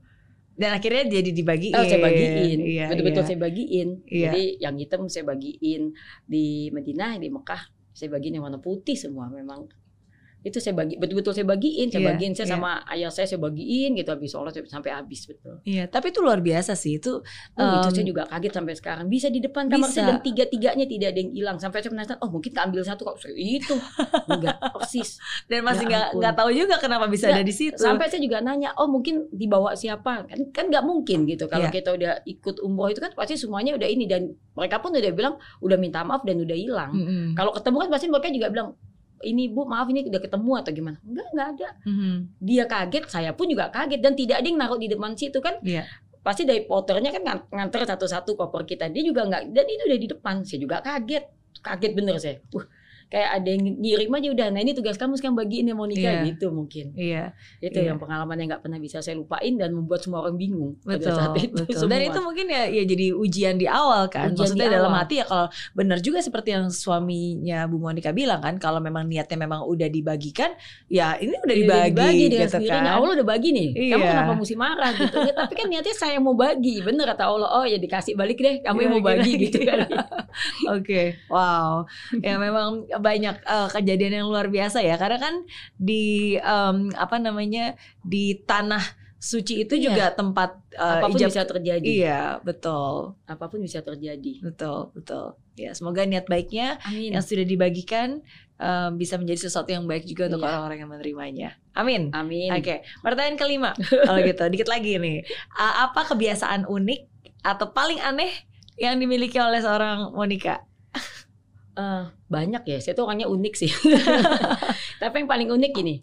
Dan 0.57 0.73
akhirnya 0.73 1.05
jadi 1.13 1.31
dibagiin. 1.31 1.77
Oh, 1.77 1.85
saya 1.85 2.01
bagiin, 2.01 2.59
Iya, 2.65 2.85
betul-betul 2.89 3.23
iya. 3.23 3.29
saya 3.29 3.39
bagiin. 3.39 3.89
Iya. 4.09 4.23
Jadi 4.27 4.45
yang 4.59 4.75
hitam 4.75 5.01
saya 5.07 5.25
bagiin 5.25 5.83
di 6.25 6.73
Madinah, 6.73 7.21
di 7.21 7.29
Mekah 7.29 7.63
saya 7.97 8.13
bagiin 8.13 8.37
yang 8.37 8.45
warna 8.45 8.61
putih 8.61 8.93
semua 8.93 9.33
memang. 9.33 9.65
Itu 10.47 10.63
saya 10.63 10.73
bagi, 10.73 10.95
betul-betul 10.95 11.35
saya 11.35 11.43
bagiin, 11.43 11.91
saya 11.91 11.99
Iya, 11.99 12.09
bagiin 12.15 12.33
saya 12.33 12.47
iya. 12.47 12.55
sama 12.55 12.71
ayah 12.87 13.11
saya 13.11 13.27
saya 13.27 13.43
bagiin 13.43 13.99
gitu 13.99 14.07
habis 14.09 14.31
sholat 14.31 14.55
sampai 14.63 14.95
habis 14.95 15.27
betul. 15.27 15.59
Iya, 15.67 15.91
tapi 15.91 16.15
itu 16.15 16.23
luar 16.23 16.39
biasa 16.39 16.73
sih. 16.73 16.97
Itu 16.97 17.19
Oh, 17.59 17.67
itu 17.83 17.89
em, 17.89 17.95
saya 17.95 18.07
juga 18.07 18.23
kaget 18.25 18.53
sampai 18.55 18.75
sekarang. 18.75 19.07
Bisa 19.07 19.27
di 19.27 19.41
depan 19.41 19.67
kamar 19.67 19.91
Bisa. 19.91 19.97
saya 19.97 20.05
dan 20.09 20.19
tiga-tiganya 20.23 20.87
tidak 20.87 21.09
ada 21.11 21.19
yang 21.19 21.33
hilang. 21.33 21.57
Sampai 21.59 21.83
saya 21.83 21.91
penasaran, 21.91 22.23
oh 22.23 22.31
mungkin 22.31 22.51
keambil 22.53 22.81
satu 22.81 23.03
kok. 23.03 23.19
Saya 23.19 23.35
itu 23.35 23.75
enggak 24.31 24.57
persis. 24.73 25.19
dan 25.47 25.63
masih 25.63 25.83
Ya 25.83 25.91
nggak 25.91 26.07
nggak 26.17 26.35
tahu 26.37 26.51
juga 26.53 26.75
kenapa 26.79 27.07
bisa 27.07 27.27
Nggak, 27.27 27.37
ada 27.37 27.43
di 27.43 27.55
situ. 27.55 27.77
Sampai 27.77 28.07
saya 28.07 28.23
juga 28.23 28.39
nanya, 28.39 28.71
oh 28.77 28.87
mungkin 28.87 29.27
dibawa 29.31 29.75
siapa? 29.75 30.27
Kan 30.27 30.41
kan 30.51 30.65
nggak 30.69 30.85
mungkin 30.85 31.27
gitu. 31.27 31.47
Kalau 31.47 31.67
Iya. 31.67 31.75
kita 31.75 31.91
udah 31.91 32.13
ikut 32.23 32.57
umroh 32.61 32.87
itu 32.87 33.01
kan 33.01 33.11
pasti 33.13 33.35
semuanya 33.35 33.75
udah 33.75 33.87
ini 33.87 34.07
dan 34.07 34.23
mereka 34.53 34.79
pun 34.79 34.93
udah 34.93 35.11
bilang 35.11 35.35
udah 35.59 35.75
minta 35.75 36.01
maaf 36.01 36.23
dan 36.23 36.39
udah 36.39 36.55
hilang. 36.55 36.91
Mm-mm. 36.93 37.35
Kalau 37.35 37.51
ketemu 37.51 37.77
kan 37.83 37.89
pasti 37.91 38.07
mereka 38.07 38.29
juga 38.31 38.49
bilang 38.49 38.69
ini 39.23 39.49
bu 39.49 39.65
maaf 39.65 39.89
ini 39.89 40.05
udah 40.05 40.21
ketemu 40.21 40.51
atau 40.61 40.71
gimana? 40.73 40.99
Enggak 41.01 41.27
enggak 41.33 41.49
ada. 41.57 41.69
Mhm. 41.89 42.13
Dia 42.43 42.65
kaget, 42.69 43.05
saya 43.09 43.31
pun 43.33 43.47
juga 43.49 43.73
kaget 43.73 44.01
dan 44.05 44.13
tidak 44.13 44.37
ada 44.43 44.47
yang 44.47 44.59
naruh 44.61 44.77
di 44.77 44.89
depan 44.91 45.17
situ 45.17 45.39
kan. 45.41 45.57
Iya. 45.65 45.89
Pasti 46.21 46.43
dari 46.43 46.67
porternya 46.67 47.15
kan 47.15 47.23
ngan- 47.23 47.47
nganter 47.49 47.87
satu-satu 47.87 48.35
koper 48.35 48.67
kita. 48.67 48.91
Dia 48.91 49.03
juga 49.07 49.25
nggak 49.25 49.55
dan 49.55 49.65
itu 49.65 49.83
udah 49.87 49.99
di 49.99 50.09
depan. 50.11 50.35
Saya 50.43 50.59
juga 50.61 50.83
kaget. 50.83 51.25
Kaget 51.63 51.93
bener 51.97 52.15
saya. 52.21 52.37
Wah, 52.53 52.67
kayak 53.07 53.31
ada 53.33 53.49
yang 53.49 53.63
ngirim 53.77 54.11
aja 54.11 54.29
udah. 54.29 54.47
Nah, 54.51 54.61
ini 54.61 54.73
tugas 54.73 54.95
kamu 54.95 55.15
sekarang 55.15 55.37
bagiin 55.37 55.65
ya 55.65 55.75
Monica 55.75 56.03
Iya. 56.03 56.27
gitu 56.27 56.51
mungkin. 56.51 56.91
Iya, 56.93 57.33
Itu 57.59 57.79
Iya. 57.79 57.89
yang 57.89 57.99
pengalaman 57.99 58.35
yang 58.37 58.49
nggak 58.51 58.63
pernah 58.63 58.77
bisa 58.77 58.99
saya 58.99 59.15
lupain 59.15 59.55
dan 59.55 59.71
membuat 59.71 60.03
semua 60.03 60.21
orang 60.21 60.35
bingung 60.35 60.75
betul, 60.81 61.07
pada 61.07 61.31
saat 61.31 61.39
itu. 61.39 61.63
betul. 61.63 61.87
Dan 61.87 62.01
itu 62.03 62.19
mungkin 62.19 62.47
ya, 62.47 62.63
ya 62.67 62.83
jadi 62.83 63.07
ujian 63.13 63.55
di 63.55 63.65
awal 63.65 64.07
kan. 64.07 64.31
Ujian 64.31 64.43
Maksudnya 64.53 64.69
dalam 64.73 64.91
awal. 64.91 65.03
hati 65.03 65.15
ya 65.17 65.25
kalau 65.25 65.47
benar 65.73 65.99
juga 65.99 66.19
seperti 66.19 66.49
yang 66.51 66.67
suaminya 66.67 67.65
Bu 67.65 67.79
Monica 67.79 68.11
bilang 68.11 68.41
kan, 68.41 68.59
kalau 68.59 68.79
memang 68.79 69.07
niatnya 69.07 69.39
memang 69.39 69.63
udah 69.63 69.87
dibagikan, 69.87 70.51
ya 70.87 71.15
ini 71.17 71.35
udah 71.37 71.55
Iya, 71.55 71.63
dibagi, 71.63 72.23
dengan 72.27 72.47
gitu 72.47 72.55
sendirinya. 72.59 72.91
kan. 72.91 72.99
Allah 72.99 73.11
udah 73.15 73.27
bagi 73.27 73.49
nih. 73.51 73.69
Kamu 73.89 74.03
Iya. 74.03 74.11
kenapa 74.13 74.33
mesti 74.35 74.55
marah 74.55 74.91
gitu? 74.93 75.17
Ya, 75.23 75.33
tapi 75.33 75.53
kan 75.55 75.67
niatnya 75.67 75.95
saya 75.95 76.19
mau 76.19 76.35
bagi. 76.35 76.83
Bener 76.83 77.07
kata 77.07 77.23
Allah. 77.25 77.49
Oh 77.53 77.63
ya 77.63 77.79
dikasih 77.79 78.15
balik 78.15 78.39
deh. 78.39 78.61
Kamu 78.61 78.79
yang 78.79 78.93
mau 78.93 79.01
Kira-kira 79.01 79.23
bagi 79.23 79.33
gitu 79.41 79.59
kan. 79.63 79.79
Oke, 80.73 81.03
wow. 81.29 81.87
Ya 82.19 82.37
memang 82.37 82.85
banyak 82.99 83.37
eh, 83.39 83.69
kejadian 83.71 84.13
yang 84.17 84.27
luar 84.27 84.47
biasa 84.47 84.81
ya. 84.81 84.95
Karena 84.95 85.19
kan 85.19 85.35
di 85.75 86.35
em, 86.35 86.91
apa 86.93 87.17
namanya 87.17 87.75
di 88.01 88.39
tanah 88.41 88.83
suci 89.17 89.65
itu 89.65 89.75
Iya. 89.75 89.83
juga 89.83 90.05
tempat 90.13 90.51
eh, 90.73 91.01
Apa 91.01 91.09
pun 91.09 91.17
ijab- 91.17 91.31
bisa 91.31 91.43
terjadi. 91.43 91.89
Iya, 91.89 92.23
betul, 92.41 93.17
Apa 93.25 93.49
pun 93.49 93.59
bisa 93.59 93.81
terjadi. 93.81 94.33
betul, 94.41 94.93
betul. 94.93 95.35
Ya 95.55 95.73
semoga 95.73 96.05
niat 96.05 96.27
baiknya 96.27 96.77
Amin. 96.85 97.11
yang 97.11 97.25
sudah 97.25 97.43
dibagikan 97.43 98.21
em, 98.57 98.91
bisa 98.95 99.17
menjadi 99.17 99.49
sesuatu 99.49 99.69
yang 99.69 99.85
baik 99.85 100.05
juga 100.05 100.29
untuk 100.29 100.41
Iya. 100.41 100.49
orang-orang 100.49 100.79
yang 100.79 100.91
menerimanya. 100.91 101.49
Amin. 101.73 102.13
Amin. 102.13 102.53
Oke, 102.53 102.85
pertanyaan 103.01 103.37
kelima. 103.37 103.71
Kalau 103.77 104.21
gitu, 104.21 104.45
dikit 104.53 104.69
lagi 104.69 104.97
nih. 104.97 105.25
A- 105.53 105.89
Apa 105.89 106.07
kebiasaan 106.07 106.65
unik 106.65 107.01
atau 107.43 107.69
paling 107.71 107.99
aneh 107.99 108.33
yang 108.77 108.97
dimiliki 108.97 109.37
oleh 109.37 109.59
seorang 109.59 110.13
Monica? 110.13 110.61
Eh, 111.77 112.05
banyak 112.27 112.63
ya. 112.65 112.79
Saya 112.81 112.97
tuh 112.97 113.05
orangnya 113.05 113.29
unik 113.29 113.55
sih. 113.55 113.69
Tapi 115.03 115.15
yang 115.21 115.29
paling 115.29 115.49
unik 115.53 115.73
gini. 115.73 116.01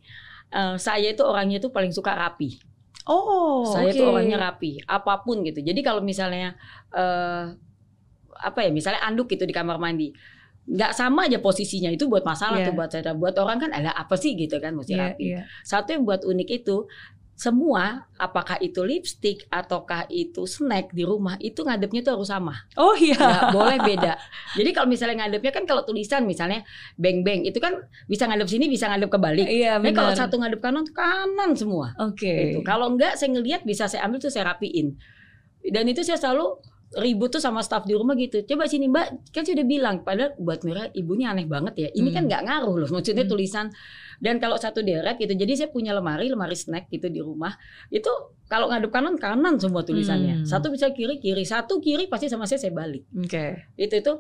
eh, 0.54 0.76
saya 0.78 1.10
itu 1.10 1.26
orangnya 1.26 1.58
tuh 1.58 1.74
paling 1.74 1.90
suka 1.90 2.14
rapi. 2.14 2.62
Oh, 3.04 3.66
saya 3.68 3.90
oke. 3.92 3.98
tuh 3.98 4.06
orangnya 4.14 4.38
rapi, 4.40 4.80
apa 4.86 5.20
pun 5.26 5.42
gitu. 5.44 5.60
Jadi 5.60 5.82
kalau 5.82 6.00
misalnya 6.00 6.54
eh 6.94 7.52
apa 8.38 8.60
ya, 8.62 8.70
misalnya 8.70 9.02
anduk 9.02 9.28
gitu 9.28 9.44
di 9.44 9.52
kamar 9.52 9.76
mandi, 9.76 10.14
nggak 10.64 10.94
sama 10.96 11.28
aja 11.28 11.42
posisinya 11.42 11.92
itu 11.92 12.08
buat 12.08 12.24
masalah 12.24 12.62
Iya. 12.62 12.70
tuh 12.70 12.74
buat 12.78 12.90
saya. 12.94 13.12
Buat 13.12 13.36
orang 13.42 13.58
kan 13.60 13.72
ada 13.74 13.92
apa 13.92 14.16
sih 14.16 14.38
gitu 14.38 14.56
kan 14.62 14.78
mesti 14.78 14.94
Iya, 14.94 15.02
rapi. 15.10 15.24
iya. 15.26 15.42
Satu 15.66 15.92
yang 15.92 16.06
buat 16.06 16.24
unik 16.24 16.48
itu 16.64 16.86
semua 17.34 18.06
apakah 18.16 18.56
itu 18.58 18.80
lipstick 18.82 19.50
ataukah 19.50 20.06
itu 20.08 20.46
snack 20.46 20.94
di 20.94 21.02
rumah 21.02 21.36
itu 21.38 21.60
ngadepnya 21.60 22.02
tuh 22.02 22.14
harus 22.16 22.30
sama 22.30 22.54
Oh 22.78 22.94
iya. 22.94 23.18
nggak 23.18 23.50
boleh 23.52 23.78
beda 23.82 24.14
jadi 24.54 24.70
kalau 24.70 24.88
misalnya 24.88 25.26
ngadepnya 25.26 25.52
kan 25.52 25.66
kalau 25.66 25.82
tulisan 25.82 26.24
misalnya 26.24 26.62
beng 26.94 27.26
beng 27.26 27.42
itu 27.42 27.58
kan 27.58 27.74
bisa 28.06 28.30
ngadep 28.30 28.46
sini 28.46 28.70
bisa 28.70 28.86
ngadep 28.86 29.10
kebalik 29.10 29.44
Iya 29.44 29.82
tapi 29.82 29.92
kalau 29.92 30.14
benar. 30.14 30.22
satu 30.24 30.36
ngadep 30.38 30.60
kanan 30.62 30.86
kanan 30.88 31.52
semua 31.58 31.98
Oke. 32.00 32.30
gitu. 32.54 32.60
Kalau 32.62 32.88
enggak 32.88 33.18
saya 33.18 33.34
ngelihat 33.34 33.62
bisa 33.64 33.86
saya 33.86 34.06
ambil 34.06 34.20
tuh 34.20 34.30
saya 34.30 34.50
rapiin. 34.50 34.96
Dan 35.64 35.88
itu 35.88 36.02
saya 36.02 36.16
selalu 36.16 36.60
ribut 36.94 37.30
tuh 37.30 37.40
sama 37.40 37.60
staff 37.60 37.84
di 37.84 37.98
rumah 37.98 38.14
gitu. 38.14 38.46
Coba 38.46 38.70
sini 38.70 38.86
Mbak, 38.86 39.34
kan 39.34 39.42
saya 39.42 39.58
udah 39.58 39.68
bilang 39.68 39.96
padahal 40.02 40.38
buat 40.38 40.62
Mira 40.62 40.94
ibunya 40.94 41.34
aneh 41.34 41.50
banget 41.50 41.74
ya. 41.76 41.90
Ini 41.90 42.10
kan 42.12 42.24
Hmm. 42.24 42.30
nggak 42.30 42.42
ngaruh 42.46 42.76
loh 42.78 42.90
maksudnya 42.92 43.26
Hmm. 43.26 43.32
tulisan. 43.32 43.68
Dan 44.24 44.40
kalau 44.40 44.56
satu 44.56 44.80
deret 44.80 45.20
gitu. 45.20 45.36
Jadi 45.36 45.52
saya 45.60 45.68
punya 45.68 45.92
lemari, 45.92 46.32
lemari 46.32 46.56
snack 46.56 46.88
gitu 46.88 47.12
di 47.12 47.20
rumah. 47.20 47.52
Itu 47.92 48.08
kalau 48.48 48.72
ngadep 48.72 48.88
kanan 48.88 49.20
kanan 49.20 49.60
semua 49.60 49.84
tulisannya. 49.84 50.42
Hmm. 50.42 50.48
Satu 50.48 50.72
bisa 50.72 50.96
kiri 50.96 51.20
kiri, 51.20 51.44
satu 51.44 51.84
kiri 51.84 52.08
pasti 52.08 52.32
sama 52.32 52.48
saya 52.48 52.64
saya 52.64 52.72
balik. 52.72 53.04
Oke. 53.12 53.68
Itu 53.76 54.00
itu 54.00 54.14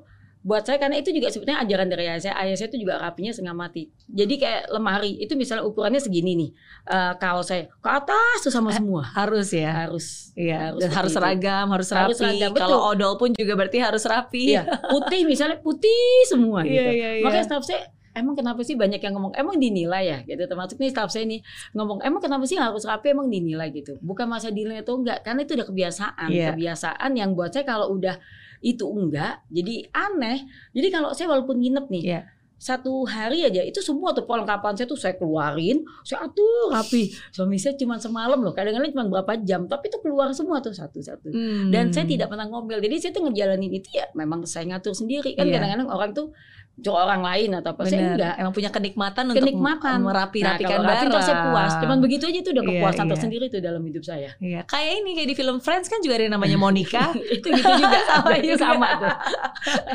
buat 0.44 0.68
saya 0.68 0.76
karena 0.76 1.00
itu 1.00 1.08
juga 1.16 1.32
sebetulnya 1.32 1.64
ajaran 1.64 1.88
dari 1.88 2.04
ayah 2.04 2.20
saya. 2.20 2.36
Ayah 2.36 2.60
saya 2.60 2.68
itu 2.68 2.84
juga 2.84 3.00
rapinya 3.00 3.32
setengah 3.32 3.56
mati. 3.56 3.88
Jadi 4.12 4.36
kayak 4.36 4.76
lemari 4.76 5.16
itu 5.16 5.40
misalnya 5.40 5.64
ukurannya 5.64 6.04
segini 6.04 6.36
nih. 6.36 6.50
Eh 6.84 7.14
kaos 7.16 7.48
saya 7.48 7.72
ke 7.72 7.88
atas 7.88 8.44
tuh 8.44 8.52
sama 8.52 8.76
semua 8.76 9.08
Harus 9.08 9.56
ya. 9.56 9.88
harus 9.88 10.36
Iya. 10.36 10.76
harus 10.76 10.82
Dan 10.84 10.92
harus 10.92 11.12
seragam, 11.16 11.72
harus 11.72 11.88
rapi. 11.88 12.04
Harus 12.12 12.18
seragam. 12.20 12.52
Kalau 12.52 12.92
odol 12.92 13.16
pun 13.16 13.32
juga 13.32 13.56
berarti 13.56 13.80
harus 13.80 14.04
rapi. 14.04 14.52
iya 14.52 14.68
putih 14.92 15.24
misalnya 15.24 15.64
putih 15.64 16.28
semua 16.28 16.68
gitu 16.68 16.76
Iya, 16.76 16.92
iya, 16.92 17.10
iya. 17.18 17.24
makanya 17.24 17.48
staff 17.48 17.64
saya 17.64 17.88
emang 18.14 18.34
kenapa 18.34 18.62
sih 18.62 18.74
banyak 18.74 18.98
yang 18.98 19.14
ngomong 19.14 19.34
emang 19.34 19.58
dinilai 19.58 20.04
ya? 20.06 20.18
Gitu. 20.24 20.46
Termasuk 20.46 20.78
nih 20.78 20.90
staff 20.90 21.10
saya 21.10 21.26
nih 21.26 21.42
ngomong 21.72 22.02
emang 22.02 22.18
kenapa 22.18 22.46
sih 22.46 22.56
harus 22.56 22.82
rapi 22.84 23.12
emang 23.12 23.28
dinilai? 23.28 23.70
Gitu. 23.70 23.98
Bukan 24.00 24.26
masa 24.26 24.50
dinilai 24.50 24.82
atau 24.82 24.96
enggak 24.96 25.22
karena 25.22 25.42
itu 25.42 25.54
udah 25.54 25.68
kebiasaan. 25.68 26.30
Iya. 26.30 26.54
kebiasaan 26.54 27.12
yang 27.14 27.34
buat 27.34 27.50
saya 27.50 27.66
kalau 27.66 27.92
udah 27.92 28.16
itu 28.62 28.86
enggak 28.86 29.44
jadi 29.50 29.90
aneh. 29.92 30.46
Jadi 30.72 30.88
kalau 30.88 31.12
saya 31.12 31.28
walaupun 31.28 31.60
nginep 31.60 31.86
nih 31.90 32.04
Iya. 32.08 32.22
satu 32.56 33.04
hari 33.04 33.44
aja 33.44 33.60
itu 33.60 33.84
semua 33.84 34.16
tuh 34.16 34.24
perlengkapan 34.24 34.72
saya 34.72 34.88
tuh 34.88 34.96
saya 34.96 35.20
keluarin 35.20 35.84
saya 36.02 36.24
atur 36.24 36.72
rapi. 36.72 37.12
Suami 37.28 37.60
saya 37.60 37.76
cuma 37.76 38.00
semalam 38.00 38.40
loh 38.40 38.56
kadang-kadang 38.56 38.88
cuma 38.96 39.04
berapa 39.12 39.36
jam 39.44 39.68
tapi 39.68 39.92
itu 39.92 40.00
keluar 40.00 40.32
semua 40.32 40.64
tuh 40.64 40.72
satu-satu. 40.72 41.28
Hmm. 41.28 41.76
dan 41.76 41.92
saya 41.92 42.08
tidak 42.08 42.32
pernah 42.32 42.48
ngomel. 42.48 42.80
Jadi 42.80 42.96
saya 43.04 43.12
tuh 43.12 43.28
ngejalanin 43.28 43.68
itu 43.68 43.90
ya 43.92 44.08
memang 44.16 44.48
saya 44.48 44.64
ngatur 44.72 44.96
sendiri. 44.96 45.36
Kan 45.36 45.44
Iya. 45.44 45.60
kadang-kadang 45.60 45.90
orang 45.92 46.12
tuh 46.16 46.32
cuma 46.76 47.06
orang 47.06 47.22
lain 47.22 47.54
atau 47.54 47.70
apa 47.72 47.86
saya 47.86 47.94
Benar. 47.96 48.12
enggak 48.12 48.34
Emang 48.36 48.50
punya 48.52 48.70
kenikmatan 48.70 49.24
untuk 49.28 49.46
Kenikmatan. 49.46 49.98
merapi-rapikan 50.02 50.74
nah, 50.74 50.82
kalau 50.82 50.90
rapi 50.90 51.06
barang. 51.06 51.22
saya 51.22 51.38
puas 51.46 51.72
cuman 51.78 51.98
begitu 52.00 52.24
aja 52.26 52.40
itu 52.40 52.50
udah 52.50 52.64
Iya, 52.64 52.72
kepuasan 52.74 52.98
iya. 53.00 53.12
tersendiri 53.14 53.46
tuh 53.48 53.60
dalam 53.60 53.82
hidup 53.84 54.02
saya 54.02 54.30
Iya, 54.36 54.62
kayak 54.64 54.92
ini 54.98 55.10
kayak 55.14 55.30
di 55.30 55.36
film 55.36 55.58
Friends 55.60 55.86
kan 55.86 56.02
juga 56.02 56.14
ada 56.16 56.24
yang 56.24 56.34
namanya 56.34 56.58
Monica. 56.66 57.14
itu 57.14 57.46
gitu 57.46 57.70
juga 57.78 57.98
Sama 58.10 58.34
juga. 58.42 58.58
sama 58.60 58.88
tuh 58.98 59.14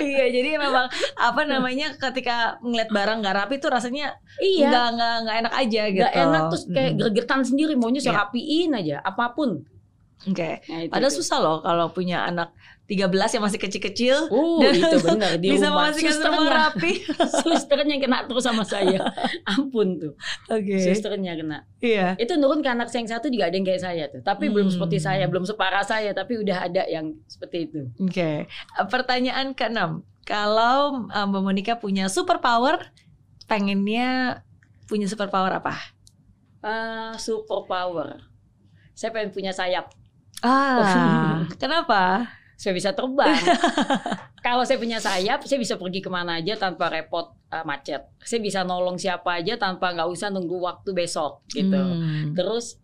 iya, 0.01 0.25
jadi 0.31 0.49
memang 0.57 0.87
apa 1.15 1.43
namanya 1.45 1.87
ketika 1.95 2.37
ngeliat 2.61 2.89
barang 2.89 3.19
nggak 3.19 3.35
rapi 3.37 3.55
tuh 3.57 3.69
rasanya 3.69 4.15
iya 4.39 4.71
nggak 4.71 4.87
nggak 4.95 5.15
nggak 5.21 5.37
enak 5.41 5.55
aja 5.57 5.83
gitu. 5.89 5.99
nggak 6.01 6.15
enak 6.17 6.43
terus 6.49 6.65
kayak 6.69 6.87
Mm. 6.89 6.99
gregetan 7.01 7.41
sendiri 7.43 7.73
maunya 7.75 7.99
saya 7.99 8.13
Iya. 8.13 8.21
rapiin 8.23 8.71
aja 8.73 8.97
apa 9.01 9.25
pun 9.33 9.51
Oke. 10.21 10.63
nah, 10.65 10.79
itu 10.81 10.91
Padahal 10.91 11.11
tuh. 11.11 11.19
susah 11.21 11.39
loh 11.39 11.57
kalau 11.61 11.87
punya 11.89 12.23
anak 12.25 12.51
13 12.89 13.05
yang 13.37 13.45
masih 13.45 13.61
kecil-kecil 13.61 14.33
Oh, 14.33 14.65
Dan 14.65 14.73
itu 14.75 14.97
benar 15.13 15.37
di 15.37 15.53
bisa 15.53 15.69
rumah. 15.69 15.93
memastikan 15.93 16.17
semua 16.17 16.45
rapi. 16.49 16.93
susternya 17.45 17.93
yang 17.93 18.03
kena 18.03 18.25
terus 18.25 18.43
sama 18.43 18.65
saya. 18.65 19.13
Ampun 19.53 20.01
tuh, 20.01 20.17
Oke. 20.49 20.81
susternya 20.81 21.37
kena. 21.37 21.69
Iya. 21.79 22.17
Itu 22.17 22.41
nurun 22.41 22.65
ke 22.65 22.73
anak 22.73 22.89
saya 22.89 23.05
yang 23.05 23.13
satu 23.13 23.29
juga 23.29 23.53
ada 23.53 23.55
yang 23.55 23.69
kayak 23.69 23.83
saya 23.83 24.09
tuh. 24.09 24.25
Tapi 24.25 24.49
belum 24.49 24.73
Hmm. 24.73 24.75
seperti 24.75 24.99
saya, 24.99 25.29
belum 25.29 25.45
separah 25.45 25.85
saya, 25.85 26.11
tapi 26.11 26.41
udah 26.41 26.65
ada 26.65 26.89
yang 26.89 27.13
seperti 27.29 27.69
itu. 27.69 27.81
Oke. 28.01 28.49
Pertanyaan 28.89 29.53
keenam. 29.53 30.01
Kalau 30.25 31.05
um, 31.05 31.27
Mbak 31.29 31.43
Monica 31.43 31.75
punya 31.77 32.09
superpower, 32.09 32.89
pengennya 33.45 34.41
punya 34.85 35.05
superpower 35.05 35.53
apa? 35.55 35.77
Ah, 36.61 37.13
super 37.17 37.65
power. 37.65 38.25
Saya 38.93 39.13
pengen 39.13 39.29
punya 39.29 39.53
sayap. 39.53 39.93
Ah, 40.41 41.45
kenapa? 41.57 42.29
Saya 42.59 42.75
bisa 42.75 42.91
terbang. 42.91 43.39
Kalau 44.47 44.67
saya 44.67 44.83
punya 44.83 44.99
sayap, 44.99 45.47
saya 45.47 45.63
bisa 45.63 45.79
pergi 45.79 46.03
ke 46.03 46.11
mana 46.11 46.43
aja 46.43 46.59
tanpa 46.59 46.91
repot 46.91 47.31
ah, 47.55 47.63
macet. 47.63 48.03
Saya 48.19 48.43
bisa 48.43 48.67
nolong 48.67 48.99
siapa 48.99 49.39
aja 49.39 49.55
tanpa 49.55 49.95
nggak 49.95 50.11
usah 50.11 50.27
nunggu 50.35 50.59
waktu 50.59 50.91
besok 50.91 51.47
gitu. 51.55 51.79
Hmm. 51.79 52.35
Terus 52.35 52.83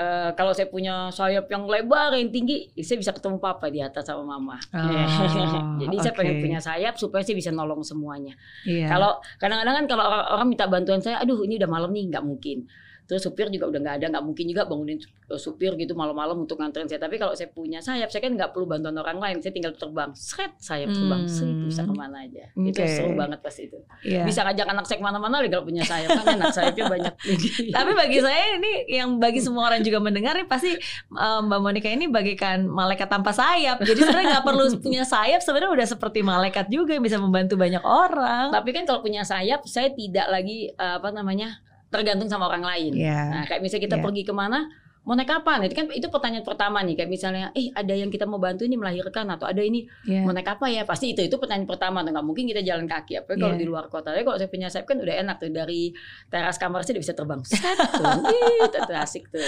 eh, 0.00 0.32
kalau 0.32 0.56
saya 0.56 0.72
punya 0.72 1.12
sayap 1.12 1.44
yang 1.52 1.68
lebar 1.68 2.16
yang 2.16 2.32
tinggi, 2.32 2.72
saya 2.80 2.96
bisa 2.96 3.12
ketemu 3.12 3.36
papa 3.36 3.68
di 3.68 3.84
atas 3.84 4.08
sama 4.08 4.24
mama. 4.24 4.56
Oh, 4.72 5.76
Jadi 5.84 5.96
saya 6.00 6.16
pengen 6.16 6.40
punya 6.40 6.60
sayap 6.64 6.96
supaya 6.96 7.20
saya 7.20 7.36
bisa 7.36 7.52
nolong 7.52 7.84
semuanya. 7.84 8.32
Iya. 8.64 8.88
Kalau 8.88 9.20
kadang-kadang 9.36 9.84
kan 9.84 9.86
kalau 9.92 10.04
orang, 10.08 10.24
orang 10.40 10.48
minta 10.48 10.64
bantuan 10.64 11.04
saya, 11.04 11.20
aduh 11.20 11.44
ini 11.44 11.60
udah 11.60 11.68
malam 11.68 11.92
nih 11.92 12.08
nggak 12.08 12.24
mungkin. 12.24 12.64
Terus 13.04 13.22
supir 13.22 13.46
juga 13.48 13.66
udah 13.66 13.80
nggak 13.80 13.96
ada 13.98 14.06
nggak 14.08 14.24
mungkin 14.24 14.44
juga 14.46 14.62
bangunin 14.64 14.98
eh, 15.02 15.36
supir 15.36 15.74
gitu 15.74 15.92
malam-malam 15.92 16.38
untuk 16.40 16.56
nganterin 16.56 16.86
saya 16.86 16.98
tapi 16.98 17.16
kalau 17.16 17.32
saya 17.32 17.48
punya 17.48 17.78
sayap 17.78 18.08
saya 18.08 18.22
kan 18.22 18.32
nggak 18.32 18.50
perlu 18.50 18.64
bantuan 18.64 18.94
orang 18.94 19.18
lain 19.18 19.36
saya 19.38 19.50
tinggal 19.50 19.72
terbang 19.72 20.10
seret 20.12 20.52
sayap 20.58 20.88
terbang 20.88 21.20
Hmm. 21.22 21.28
seret, 21.28 21.56
bisa 21.62 21.82
ke 21.82 21.92
mana 21.92 22.16
aja 22.20 22.44
itu 22.52 22.72
Oke. 22.72 22.86
seru 22.88 23.10
banget 23.12 23.38
pas 23.38 23.54
itu 23.54 23.78
Iya. 24.02 24.22
bisa 24.24 24.40
ngajak 24.42 24.66
anak 24.66 24.84
saya 24.84 24.96
ke 24.96 25.04
mana-mana 25.04 25.34
lagi 25.38 25.50
kalau 25.50 25.64
punya 25.64 25.82
sayap 25.82 26.08
kan 26.12 26.24
enak 26.32 26.50
sayapnya 26.50 26.84
banyak 26.88 27.14
Tapi 27.76 27.90
bagi 27.92 28.18
saya 28.18 28.42
ini 28.56 28.72
yang 28.88 29.16
bagi 29.16 29.38
semua 29.38 29.68
orang 29.68 29.80
juga 29.80 29.98
mendengar 29.98 30.34
nih 30.34 30.46
pasti 30.46 30.72
eh, 30.72 31.40
Mbak 31.42 31.60
Monica 31.60 31.88
ini 31.88 32.06
bagikan 32.06 32.64
malaikat 32.64 33.06
tanpa 33.06 33.30
sayap. 33.30 33.78
Jadi 33.78 33.98
sebenarnya 33.98 34.28
nggak 34.36 34.46
perlu 34.46 34.64
punya 34.84 35.02
sayap 35.02 35.40
sebenarnya 35.40 35.70
udah 35.72 35.86
seperti 35.88 36.20
malaikat 36.20 36.66
juga 36.66 36.92
yang 36.92 37.02
bisa 37.02 37.16
membantu 37.16 37.54
banyak 37.54 37.82
orang. 37.82 38.48
tapi 38.52 38.70
kan 38.70 38.84
kalau 38.84 39.00
punya 39.00 39.22
sayap 39.22 39.64
saya 39.64 39.90
tidak 39.90 40.26
lagi 40.28 40.70
eh, 40.70 40.94
apa 40.96 41.10
namanya 41.10 41.60
tergantung 41.92 42.26
sama 42.26 42.48
orang 42.48 42.64
lain 42.64 42.92
Iya. 42.96 43.20
Nah, 43.28 43.42
kayak 43.44 43.60
misalnya 43.60 43.84
kita 43.86 43.96
Iya. 44.00 44.04
pergi 44.04 44.22
ke 44.24 44.32
mana, 44.32 44.64
mau 45.02 45.14
naik 45.14 45.26
kapan? 45.26 45.66
Itu 45.66 45.74
kan 45.74 45.86
itu 45.90 46.06
pertanyaan 46.06 46.42
pertama 46.42 46.78
nih. 46.80 46.94
Kayak 46.94 47.10
misalnya, 47.10 47.44
eh 47.52 47.70
ada 47.72 47.90
yang 47.90 48.06
kita 48.06 48.22
mau 48.22 48.38
bantu 48.38 48.62
ini 48.62 48.74
melahirkan 48.74 49.26
atau 49.28 49.44
ada 49.44 49.58
ini 49.58 49.84
Iya. 50.04 50.22
mau 50.22 50.30
naik 50.30 50.46
apa 50.46 50.66
ya? 50.66 50.82
Pasti 50.82 51.10
itu 51.10 51.20
itu 51.20 51.36
pertanyaan 51.36 51.66
pertama. 51.66 52.00
Tuh 52.00 52.10
nggak 52.10 52.22
mungkin 52.22 52.46
kita 52.46 52.62
jalan 52.62 52.86
kaki. 52.86 53.18
Apa 53.20 53.34
kalau 53.34 53.54
Iya. 53.54 53.60
di 53.60 53.66
luar 53.66 53.86
kota? 53.86 54.10
Tapi 54.10 54.22
kalau 54.22 54.38
saya 54.38 54.46
punya 54.46 54.68
sayap 54.68 54.86
kan 54.86 54.96
udah 54.96 55.14
enak 55.18 55.36
tuh 55.36 55.50
dari 55.50 55.90
teras 56.28 56.56
kamar 56.56 56.82
saya 56.82 56.96
udah 56.96 57.02
bisa 57.02 57.14
terbang. 57.14 57.40
Tuh, 57.92 58.68
tuh, 58.70 58.80
tuh, 58.86 58.96
asik 58.96 59.24
tuh. 59.28 59.42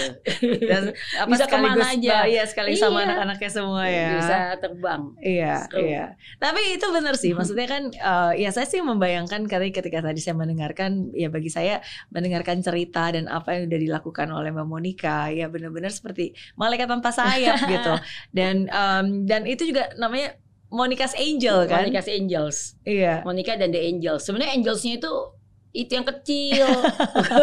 Dan 0.61 0.91
apa 1.23 1.29
Bisa 1.29 1.45
ke 1.45 1.57
mana 1.57 1.85
aja. 1.87 2.27
Iya, 2.27 2.43
sekali 2.45 2.75
sama 2.75 3.01
Iya. 3.01 3.05
anak-anaknya 3.09 3.49
semua 3.49 3.83
ya. 3.87 4.09
Bisa 4.19 4.37
terbang. 4.59 5.01
Iya, 5.19 5.55
Seru. 5.65 5.79
iya. 5.81 6.05
Tapi 6.37 6.61
itu 6.75 6.85
benar 6.89 7.15
sih. 7.15 7.31
Maksudnya 7.31 7.67
kan, 7.67 7.83
eh, 8.11 8.31
ya 8.43 8.49
saya 8.51 8.67
sih 8.67 8.79
membayangkan 8.79 9.47
kali 9.47 9.71
ketika 9.71 10.03
tadi 10.03 10.19
saya 10.19 10.35
mendengarkan, 10.35 11.11
ya 11.11 11.31
bagi 11.31 11.47
saya 11.47 11.79
mendengarkan 12.11 12.59
cerita 12.59 13.07
dan 13.11 13.25
apa 13.27 13.55
yang 13.55 13.67
udah 13.67 13.79
dilakukan 13.79 14.27
oleh 14.29 14.49
Mbak 14.51 14.67
Monica, 14.67 15.17
ya 15.29 15.44
benar-benar 15.47 15.91
seperti 15.91 16.33
malaikat 16.55 16.87
tanpa 16.87 17.09
sayap 17.09 17.59
gitu. 17.73 17.93
Dan 18.31 18.67
em, 18.67 19.25
dan 19.25 19.43
itu 19.45 19.65
juga 19.65 19.91
namanya 19.95 20.35
Monica's 20.69 21.15
Angel 21.15 21.69
kan? 21.69 21.87
Monica's 21.87 22.09
Angels. 22.09 22.57
Iya. 22.83 23.21
Monica 23.23 23.55
dan 23.55 23.71
The 23.71 23.79
Angels. 23.79 24.27
Sebenarnya 24.27 24.57
Angelsnya 24.59 24.99
itu 24.99 25.11
itu 25.75 25.91
yang 25.91 26.07
kecil. 26.07 26.67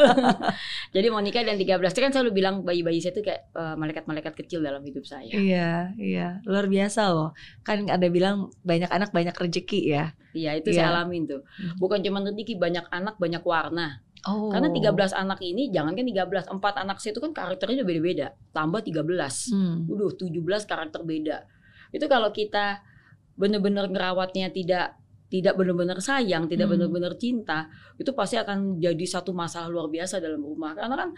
Jadi 0.96 1.06
Monica 1.12 1.40
dan 1.44 1.60
13 1.60 1.68
itu 1.92 2.00
kan 2.00 2.12
selalu 2.12 2.30
bilang 2.32 2.64
bayi-bayi 2.64 3.00
saya 3.04 3.12
itu 3.12 3.22
kayak 3.24 3.52
eh, 3.52 3.74
malaikat-malaikat 3.76 4.32
kecil 4.44 4.64
dalam 4.64 4.80
hidup 4.80 5.04
saya. 5.04 5.28
Iya, 5.32 5.92
iya, 6.00 6.28
luar 6.48 6.66
biasa 6.66 7.12
loh. 7.12 7.36
Kan 7.60 7.88
ada 7.92 8.08
bilang 8.08 8.48
banyak 8.64 8.88
anak 8.88 9.12
banyak 9.12 9.36
rezeki 9.36 9.80
ya. 9.92 10.16
Iya, 10.32 10.64
itu 10.64 10.72
Iya. 10.72 10.76
saya 10.80 10.88
alamin 10.96 11.28
tuh. 11.28 11.44
Bukan 11.76 12.00
cuma 12.00 12.24
rezeki, 12.24 12.56
banyak 12.56 12.88
anak, 12.88 13.20
banyak 13.20 13.44
warna. 13.44 14.00
Oh. 14.22 14.48
Karena 14.48 14.70
13 14.70 14.94
anak 15.12 15.42
ini 15.42 15.66
jangan 15.68 15.92
kan 15.92 16.04
13, 16.04 16.46
empat 16.48 16.74
anak 16.78 16.96
saya 16.98 17.10
itu 17.10 17.20
kan 17.20 17.32
karakternya 17.32 17.82
udah 17.82 17.88
beda-beda. 17.88 18.26
Tambah 18.50 18.80
13. 18.80 19.50
Hmm. 19.50 19.86
Udah 19.86 20.14
17 20.14 20.30
karakter 20.62 21.00
beda. 21.02 21.42
Itu 21.90 22.06
kalau 22.06 22.30
kita 22.30 22.80
bener-bener 23.34 23.88
ngerawatnya 23.88 24.48
tidak 24.48 24.94
tidak 25.26 25.56
benar-benar 25.56 25.96
sayang, 25.98 26.44
tidak 26.44 26.68
Hmm. 26.68 26.76
benar-benar 26.76 27.16
cinta, 27.16 27.66
itu 27.96 28.12
pasti 28.12 28.36
akan 28.36 28.76
jadi 28.76 29.00
satu 29.02 29.32
masalah 29.32 29.66
luar 29.66 29.88
biasa 29.88 30.20
dalam 30.20 30.38
rumah. 30.38 30.76
Karena 30.76 30.92
kan 30.94 31.10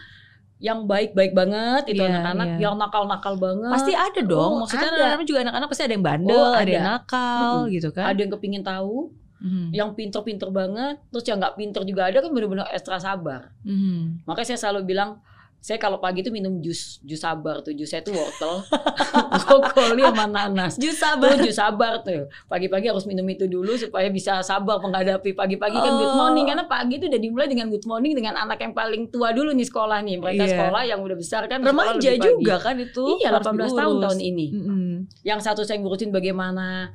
yang 0.56 0.86
baik-baik 0.86 1.34
banget 1.34 1.90
itu 1.90 1.98
Iya, 1.98 2.14
anak-anak, 2.14 2.48
iya. 2.56 2.58
yang 2.62 2.74
nakal-nakal 2.78 3.34
banget. 3.36 3.74
Pasti 3.74 3.90
ada 3.92 4.20
dong. 4.22 4.52
Oh, 4.54 4.58
Maksudnya 4.62 4.86
ada. 4.88 5.04
namanya 5.12 5.28
juga 5.28 5.40
anak-anak 5.42 5.66
pasti 5.68 5.82
ada 5.82 5.92
yang 5.92 6.06
bandel, 6.06 6.38
Oh, 6.38 6.54
ada. 6.54 6.62
ada. 6.62 6.70
yang 6.70 6.86
nakal 6.88 7.52
Mm-mm. 7.60 7.74
gitu 7.74 7.88
kan. 7.90 8.04
ada 8.06 8.18
yang 8.22 8.32
kepingin 8.32 8.62
tahu, 8.62 9.10
Mhm. 9.44 9.70
yang 9.70 9.92
pinter-pinter 9.92 10.48
banget, 10.48 10.96
terus 11.08 11.24
yang 11.24 11.36
nggak 11.36 11.54
pinter 11.54 11.84
juga 11.84 12.08
ada 12.08 12.18
kan 12.18 12.32
benar-benar 12.32 12.66
ekstra 12.72 12.96
sabar. 12.96 13.52
Mhm. 13.60 14.24
Makanya 14.24 14.48
saya 14.48 14.60
selalu 14.64 14.88
bilang, 14.88 15.20
saya 15.60 15.76
kalau 15.76 15.96
pagi 15.96 16.20
itu 16.20 16.28
minum 16.28 16.60
jus, 16.60 17.00
jus 17.00 17.16
sabar 17.18 17.60
tuh, 17.60 17.72
jus 17.72 17.88
saya 17.88 18.00
tuh 18.00 18.12
wortel, 18.12 18.60
brokoli 19.40 20.02
sama 20.02 20.24
nanas. 20.26 20.76
Jus 20.76 20.92
Tuh 20.92 21.00
sabar. 21.02 21.40
jus 21.40 21.56
sabar 21.56 21.92
tuh. 22.00 22.28
Pagi-pagi 22.46 22.86
harus 22.86 23.04
minum 23.04 23.24
itu 23.24 23.44
dulu 23.44 23.72
supaya 23.74 24.08
bisa 24.08 24.40
sabar 24.40 24.76
menghadapi 24.78 25.32
pagi-pagi 25.32 25.72
kan 25.74 25.92
good 25.94 26.04
Oh. 26.06 26.16
morning 26.18 26.44
karena 26.44 26.64
pagi 26.64 26.96
itu 26.96 27.08
udah 27.08 27.16
dimulai 27.16 27.48
dengan 27.48 27.68
good 27.68 27.84
morning 27.84 28.12
dengan 28.12 28.36
anak 28.36 28.60
yang 28.60 28.72
paling 28.72 29.08
tua 29.08 29.32
dulu 29.32 29.52
nih 29.52 29.64
sekolah 29.64 29.98
nih. 30.00 30.16
Mereka 30.18 30.44
Iya. 30.44 30.52
sekolah 30.52 30.82
yang 30.84 31.00
udah 31.00 31.16
besar 31.16 31.42
kan 31.46 31.58
Remaja 31.60 32.10
juga 32.12 32.54
kan 32.60 32.76
itu. 32.76 33.04
Iya, 33.18 33.32
harus 33.32 33.46
18 33.46 33.72
tahun 33.72 33.96
tahun 34.00 34.18
ini. 34.20 34.46
Mhm. 34.52 34.92
Yang 35.22 35.40
satu 35.42 35.64
saya 35.64 35.80
ngurusin 35.80 36.12
bagaimana 36.12 36.92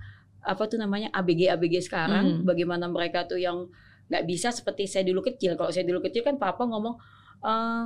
apa 0.49 0.65
tuh 0.65 0.75
namanya 0.75 1.07
ABG 1.11 1.47
ABG 1.47 1.75
sekarang, 1.81 2.41
Hmm. 2.41 2.43
bagaimana 2.43 2.85
mereka 2.85 3.23
tuh 3.23 3.37
yang 3.37 3.69
nggak 4.07 4.25
bisa 4.25 4.49
seperti 4.49 4.83
saya 4.83 5.05
dulu 5.05 5.21
kecil. 5.23 5.53
Kalau 5.53 5.69
saya 5.69 5.85
dulu 5.85 6.01
kecil 6.01 6.21
kan 6.21 6.35
papa 6.35 6.65
ngomong 6.65 6.97
eh 7.39 7.85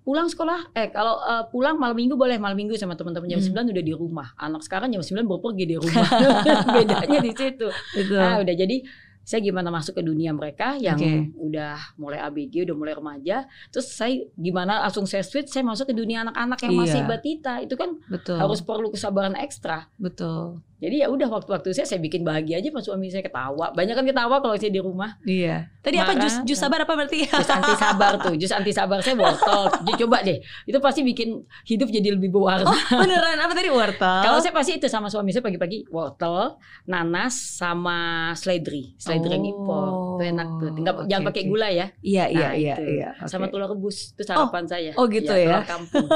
pulang 0.00 0.28
sekolah 0.28 0.70
eh 0.72 0.88
kalau 0.88 1.16
eh, 1.18 1.44
pulang 1.48 1.74
malam 1.74 1.96
minggu 1.96 2.14
boleh 2.14 2.36
malam 2.36 2.54
minggu 2.54 2.76
sama 2.76 2.92
teman-teman 2.92 3.26
jam 3.26 3.40
Hmm. 3.40 3.66
9 3.66 3.72
udah 3.72 3.82
di 3.82 3.92
rumah. 3.92 4.28
Anak 4.36 4.60
sekarang 4.60 4.88
jam 4.88 5.00
9 5.00 5.24
baru 5.24 5.40
pergi 5.42 5.64
di 5.66 5.76
rumah. 5.76 6.04
Bedanya 6.76 7.18
di 7.20 7.32
situ. 7.32 7.68
Betul. 7.94 8.20
Ah, 8.20 8.38
udah 8.38 8.54
jadi 8.54 8.84
saya 9.24 9.40
gimana 9.40 9.72
masuk 9.72 9.96
ke 9.96 10.02
dunia 10.04 10.36
mereka 10.36 10.76
yang 10.76 11.00
Oke. 11.00 11.32
udah 11.40 11.80
mulai 11.96 12.20
ABG, 12.20 12.68
udah 12.68 12.76
mulai 12.76 12.92
remaja. 12.92 13.48
Terus 13.72 13.88
saya 13.88 14.12
gimana 14.36 14.84
langsung 14.84 15.08
saya 15.08 15.24
switch, 15.24 15.48
saya 15.48 15.64
masuk 15.64 15.88
ke 15.88 15.96
dunia 15.96 16.20
anak-anak 16.22 16.60
yang 16.60 16.74
masih 16.76 17.00
Iya. 17.00 17.08
batita. 17.08 17.52
Itu 17.64 17.74
kan 17.74 17.96
betul. 18.04 18.36
harus 18.36 18.60
perlu 18.60 18.92
kesabaran 18.92 19.32
ekstra. 19.34 19.88
betul. 19.96 20.60
Jadi 20.84 20.96
ya 21.00 21.08
udah 21.08 21.28
waktu-waktu 21.30 21.72
saya 21.72 21.86
saya 21.86 21.98
bikin 21.98 22.20
bahagia 22.20 22.60
aja 22.60 22.68
pas 22.68 22.80
suami 22.80 23.08
saya 23.08 23.20
ketawa. 23.20 23.72
Banyak 23.72 23.94
kan 23.94 24.04
ketawa 24.04 24.36
kalau 24.38 24.52
saya 24.54 24.68
di 24.68 24.78
rumah. 24.78 25.16
Iya. 25.24 25.72
Tadi 25.80 25.96
apa 25.96 26.12
Marah, 26.12 26.22
jus 26.22 26.34
jus 26.44 26.56
kan. 26.56 26.68
sabar 26.68 26.84
apa 26.84 26.92
berarti? 26.94 27.18
Jus 27.34 27.50
anti 27.50 27.72
sabar 27.74 28.12
tuh, 28.18 28.34
jus 28.34 28.48
anti 28.50 28.70
sabar 28.70 28.98
saya 29.00 29.16
wortel. 29.16 29.62
Jadi 29.80 29.92
coba 30.00 30.18
deh. 30.20 30.38
Itu 30.64 30.78
pasti 30.78 31.00
bikin 31.00 31.40
hidup 31.64 31.88
jadi 31.88 32.12
lebih 32.12 32.28
berwarna. 32.28 32.68
Oh, 32.68 33.00
beneran 33.00 33.36
apa 33.36 33.52
tadi 33.52 33.68
wortel? 33.68 34.20
Kalau 34.20 34.38
saya 34.38 34.52
pasti 34.52 34.76
itu 34.76 34.86
sama 34.86 35.08
suami 35.08 35.28
saya 35.28 35.40
pagi-pagi 35.40 35.88
wortel, 35.88 36.56
nanas 36.84 37.32
sama 37.54 37.96
seledri, 38.34 38.92
seledri 38.96 39.34
yang 39.34 39.44
impor. 39.46 40.16
Itu 40.16 40.24
enak 40.26 40.48
tuh. 40.54 40.70
Nggak, 40.74 40.94
Oke, 40.94 41.08
jangan 41.08 41.24
pakai 41.26 41.42
oke. 41.42 41.48
gula 41.48 41.68
ya. 41.68 41.86
Iya, 42.00 42.24
iya, 42.26 42.44
Nah, 42.44 42.52
iya, 42.54 42.74
itu. 42.74 42.90
iya. 42.94 43.08
Sama 43.24 43.44
Oke. 43.44 43.52
telur 43.52 43.68
rebus 43.70 43.96
itu 44.12 44.22
sarapan 44.22 44.64
saya. 44.64 44.92
oh 44.94 45.04
gitu 45.06 45.32
Iya, 45.32 45.44
ya. 45.44 45.48
Telur 45.54 45.66
kampung. 45.68 46.06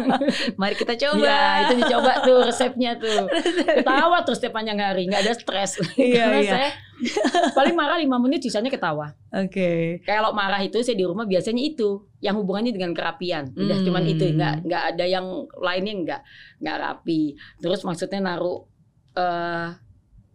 Mari 0.60 0.74
kita 0.76 0.94
coba. 0.96 1.18
Iya, 1.18 1.38
itu 1.62 1.74
dicoba 1.80 2.12
tuh 2.22 2.38
resepnya 2.42 2.90
tuh. 2.96 3.20
Ketawa 3.80 4.15
terus 4.24 4.38
setiap 4.38 4.56
panjang 4.56 4.78
hari, 4.78 5.04
nggak 5.10 5.22
ada 5.26 5.34
stres. 5.34 5.76
Iya, 5.98 6.24
Karena 6.30 6.38
iya. 6.40 6.52
saya 6.52 6.68
paling 7.52 7.76
marah 7.76 8.00
5 8.00 8.08
menit 8.24 8.40
sisanya 8.40 8.72
ketawa. 8.72 9.12
Oke. 9.34 10.00
Kalau 10.06 10.32
marah 10.32 10.62
itu 10.64 10.80
saya 10.80 10.96
di 10.96 11.04
rumah 11.04 11.28
biasanya 11.28 11.60
itu 11.60 12.08
yang 12.24 12.36
hubungannya 12.40 12.72
dengan 12.72 12.96
kerapian. 12.96 13.52
Udah 13.52 13.76
Hmm. 13.76 13.86
cuman 13.88 14.04
itu, 14.08 14.24
nggak 14.32 14.54
nggak 14.64 14.82
ada 14.94 15.04
yang 15.04 15.26
lainnya 15.60 15.92
nggak 16.00 16.20
nggak 16.64 16.76
rapi. 16.80 17.36
Terus 17.60 17.84
maksudnya 17.84 18.20
naruh 18.22 18.64
eh 19.16 19.68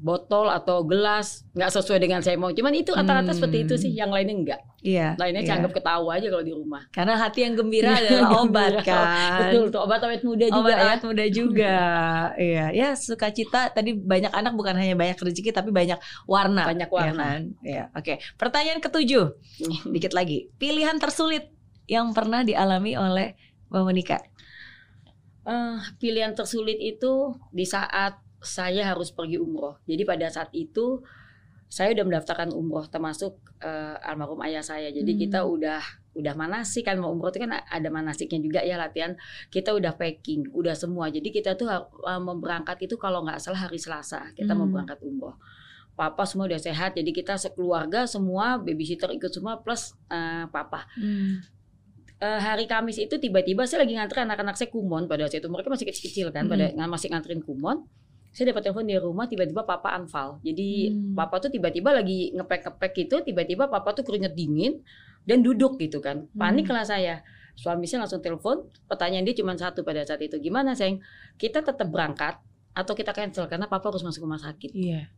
botol 0.02 0.50
atau 0.50 0.82
gelas 0.82 1.46
nggak 1.54 1.70
sesuai 1.70 2.02
dengan 2.02 2.20
saya 2.20 2.34
mau. 2.34 2.50
Cuman 2.50 2.74
itu 2.74 2.90
rata-rata 2.90 3.30
Hmm. 3.30 3.38
seperti 3.38 3.58
itu 3.64 3.74
sih. 3.78 3.94
Yang 3.94 4.10
lainnya 4.10 4.36
enggak. 4.36 4.62
Iya. 4.82 5.08
Lainnya 5.16 5.42
iya. 5.42 5.48
saya 5.48 5.56
anggap 5.62 5.74
ketawa 5.78 6.10
aja 6.18 6.28
kalau 6.28 6.42
di 6.42 6.52
rumah. 6.52 6.82
Karena 6.90 7.14
hati 7.16 7.40
yang 7.42 7.54
gembira 7.54 7.94
Iya, 7.94 8.02
adalah 8.02 8.30
obat 8.42 8.74
gembira. 8.76 8.90
kan. 8.90 9.40
Betul 9.40 9.64
tuh 9.70 9.80
obat 9.80 10.02
awet 10.02 10.22
muda 10.26 10.46
juga 10.50 10.58
Obat 10.60 10.74
ya. 10.74 10.82
awet 10.84 11.02
muda 11.06 11.26
juga. 11.30 11.78
iya, 12.50 12.66
ya 12.74 12.90
sukacita 12.94 13.62
tadi 13.70 13.94
banyak 13.94 14.34
anak 14.34 14.54
bukan 14.54 14.74
hanya 14.74 14.98
banyak 14.98 15.16
rezeki 15.16 15.54
tapi 15.54 15.70
banyak 15.70 16.02
warna. 16.26 16.66
Banyak 16.66 16.90
ya 16.90 16.96
warna. 16.98 17.24
kan? 17.24 17.42
Iya, 17.62 17.84
oke. 17.94 18.14
Pertanyaan 18.36 18.82
ketujuh. 18.82 19.26
Dikit 19.86 20.12
lagi. 20.12 20.50
Pilihan 20.58 20.98
tersulit 20.98 21.54
yang 21.86 22.10
pernah 22.12 22.42
dialami 22.42 22.98
oleh 22.98 23.38
Mbak 23.70 23.82
Monica. 23.86 24.18
Eh, 25.42 25.78
pilihan 25.98 26.34
tersulit 26.34 26.78
itu 26.78 27.14
di 27.50 27.66
saat 27.66 28.18
saya 28.42 28.90
harus 28.90 29.14
pergi 29.14 29.38
umroh. 29.38 29.78
Jadi 29.86 30.02
pada 30.04 30.28
saat 30.28 30.50
itu 30.52 31.00
saya 31.72 31.96
udah 31.96 32.04
mendaftarkan 32.04 32.52
umroh 32.52 32.84
termasuk 32.86 33.38
eh, 33.62 33.96
almarhum 34.04 34.42
ayah 34.44 34.60
saya. 34.60 34.90
Jadi 34.90 35.14
Hmm. 35.16 35.22
kita 35.22 35.40
udah 35.46 35.80
udah 36.12 36.34
manasik 36.36 36.84
kan 36.84 37.00
mau 37.00 37.08
umroh 37.08 37.32
itu 37.32 37.40
kan 37.40 37.56
ada 37.56 37.88
manasiknya 37.88 38.42
juga 38.42 38.60
ya 38.60 38.76
latihan. 38.76 39.16
Kita 39.48 39.72
udah 39.72 39.96
packing, 39.96 40.52
udah 40.52 40.76
semua. 40.76 41.08
Jadi 41.08 41.30
kita 41.30 41.56
tuh 41.56 41.70
eh, 41.70 42.20
mau 42.20 42.36
berangkat 42.36 42.82
itu 42.84 42.98
kalau 42.98 43.24
nggak 43.24 43.40
salah 43.40 43.66
hari 43.66 43.78
Selasa 43.78 44.34
kita 44.34 44.52
mau 44.52 44.66
Hmm. 44.68 44.74
berangkat 44.76 45.00
umroh. 45.02 45.38
Papa 45.92 46.24
semua 46.24 46.48
udah 46.48 46.58
sehat, 46.58 46.96
jadi 46.96 47.12
kita 47.12 47.36
sekeluarga 47.36 48.08
semua 48.08 48.58
babysitter 48.58 49.12
ikut 49.12 49.30
semua 49.30 49.60
plus 49.60 49.94
eh, 50.10 50.48
papa 50.50 50.88
eh, 52.20 52.40
hari 52.40 52.66
Kamis 52.66 52.98
itu 52.98 53.16
tiba-tiba 53.16 53.66
saya 53.66 53.84
lagi 53.84 53.96
nganter 53.96 54.24
anak-anak 54.24 54.56
saya 54.56 54.70
kumon 54.70 55.06
pada 55.06 55.26
saat 55.26 55.42
itu 55.42 55.50
mereka 55.50 55.70
masih 55.70 55.86
kecil-kecil 55.86 56.28
kan 56.30 56.46
pada 56.48 56.70
ng- 56.70 56.90
masih 56.90 57.10
nganterin 57.10 57.42
kumon 57.42 57.86
saya 58.32 58.56
dapat 58.56 58.64
telepon 58.64 58.88
di 58.88 58.96
rumah 58.96 59.28
tiba-tiba 59.28 59.68
papa 59.68 59.92
anfal 59.92 60.40
jadi 60.42 60.92
Hmm. 60.92 61.14
papa 61.16 61.38
tuh 61.38 61.52
tiba-tiba 61.52 61.92
lagi 61.92 62.32
ngepek-ngepek 62.32 62.92
gitu 62.96 63.16
tiba-tiba 63.22 63.68
papa 63.68 63.92
tuh 63.92 64.08
keringet 64.08 64.34
dingin 64.34 64.80
dan 65.28 65.44
duduk 65.44 65.76
gitu 65.78 66.00
kan 66.00 66.26
panik 66.34 66.66
Hmm. 66.66 66.76
lah 66.80 66.86
saya 66.88 67.16
suami 67.60 67.86
saya 67.86 68.08
langsung 68.08 68.24
telepon 68.24 68.66
pertanyaan 68.88 69.28
dia 69.28 69.36
cuma 69.36 69.52
satu 69.54 69.84
pada 69.84 70.02
saat 70.08 70.24
itu 70.24 70.40
gimana 70.40 70.72
sayang 70.72 71.04
kita 71.36 71.60
tetap 71.60 71.88
berangkat 71.92 72.40
atau 72.72 72.96
kita 72.96 73.12
cancel 73.12 73.52
karena 73.52 73.68
papa 73.68 73.92
harus 73.92 74.02
masuk 74.02 74.24
rumah 74.24 74.40
sakit 74.40 74.72
Iya. 74.72 75.12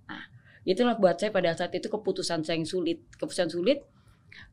itulah 0.66 0.98
buat 0.98 1.20
saya 1.22 1.30
pada 1.30 1.54
saat 1.54 1.70
itu 1.76 1.86
keputusan 1.86 2.42
saya 2.42 2.58
yang 2.58 2.66
sulit 2.66 3.04
keputusan 3.20 3.52
sulit 3.54 3.86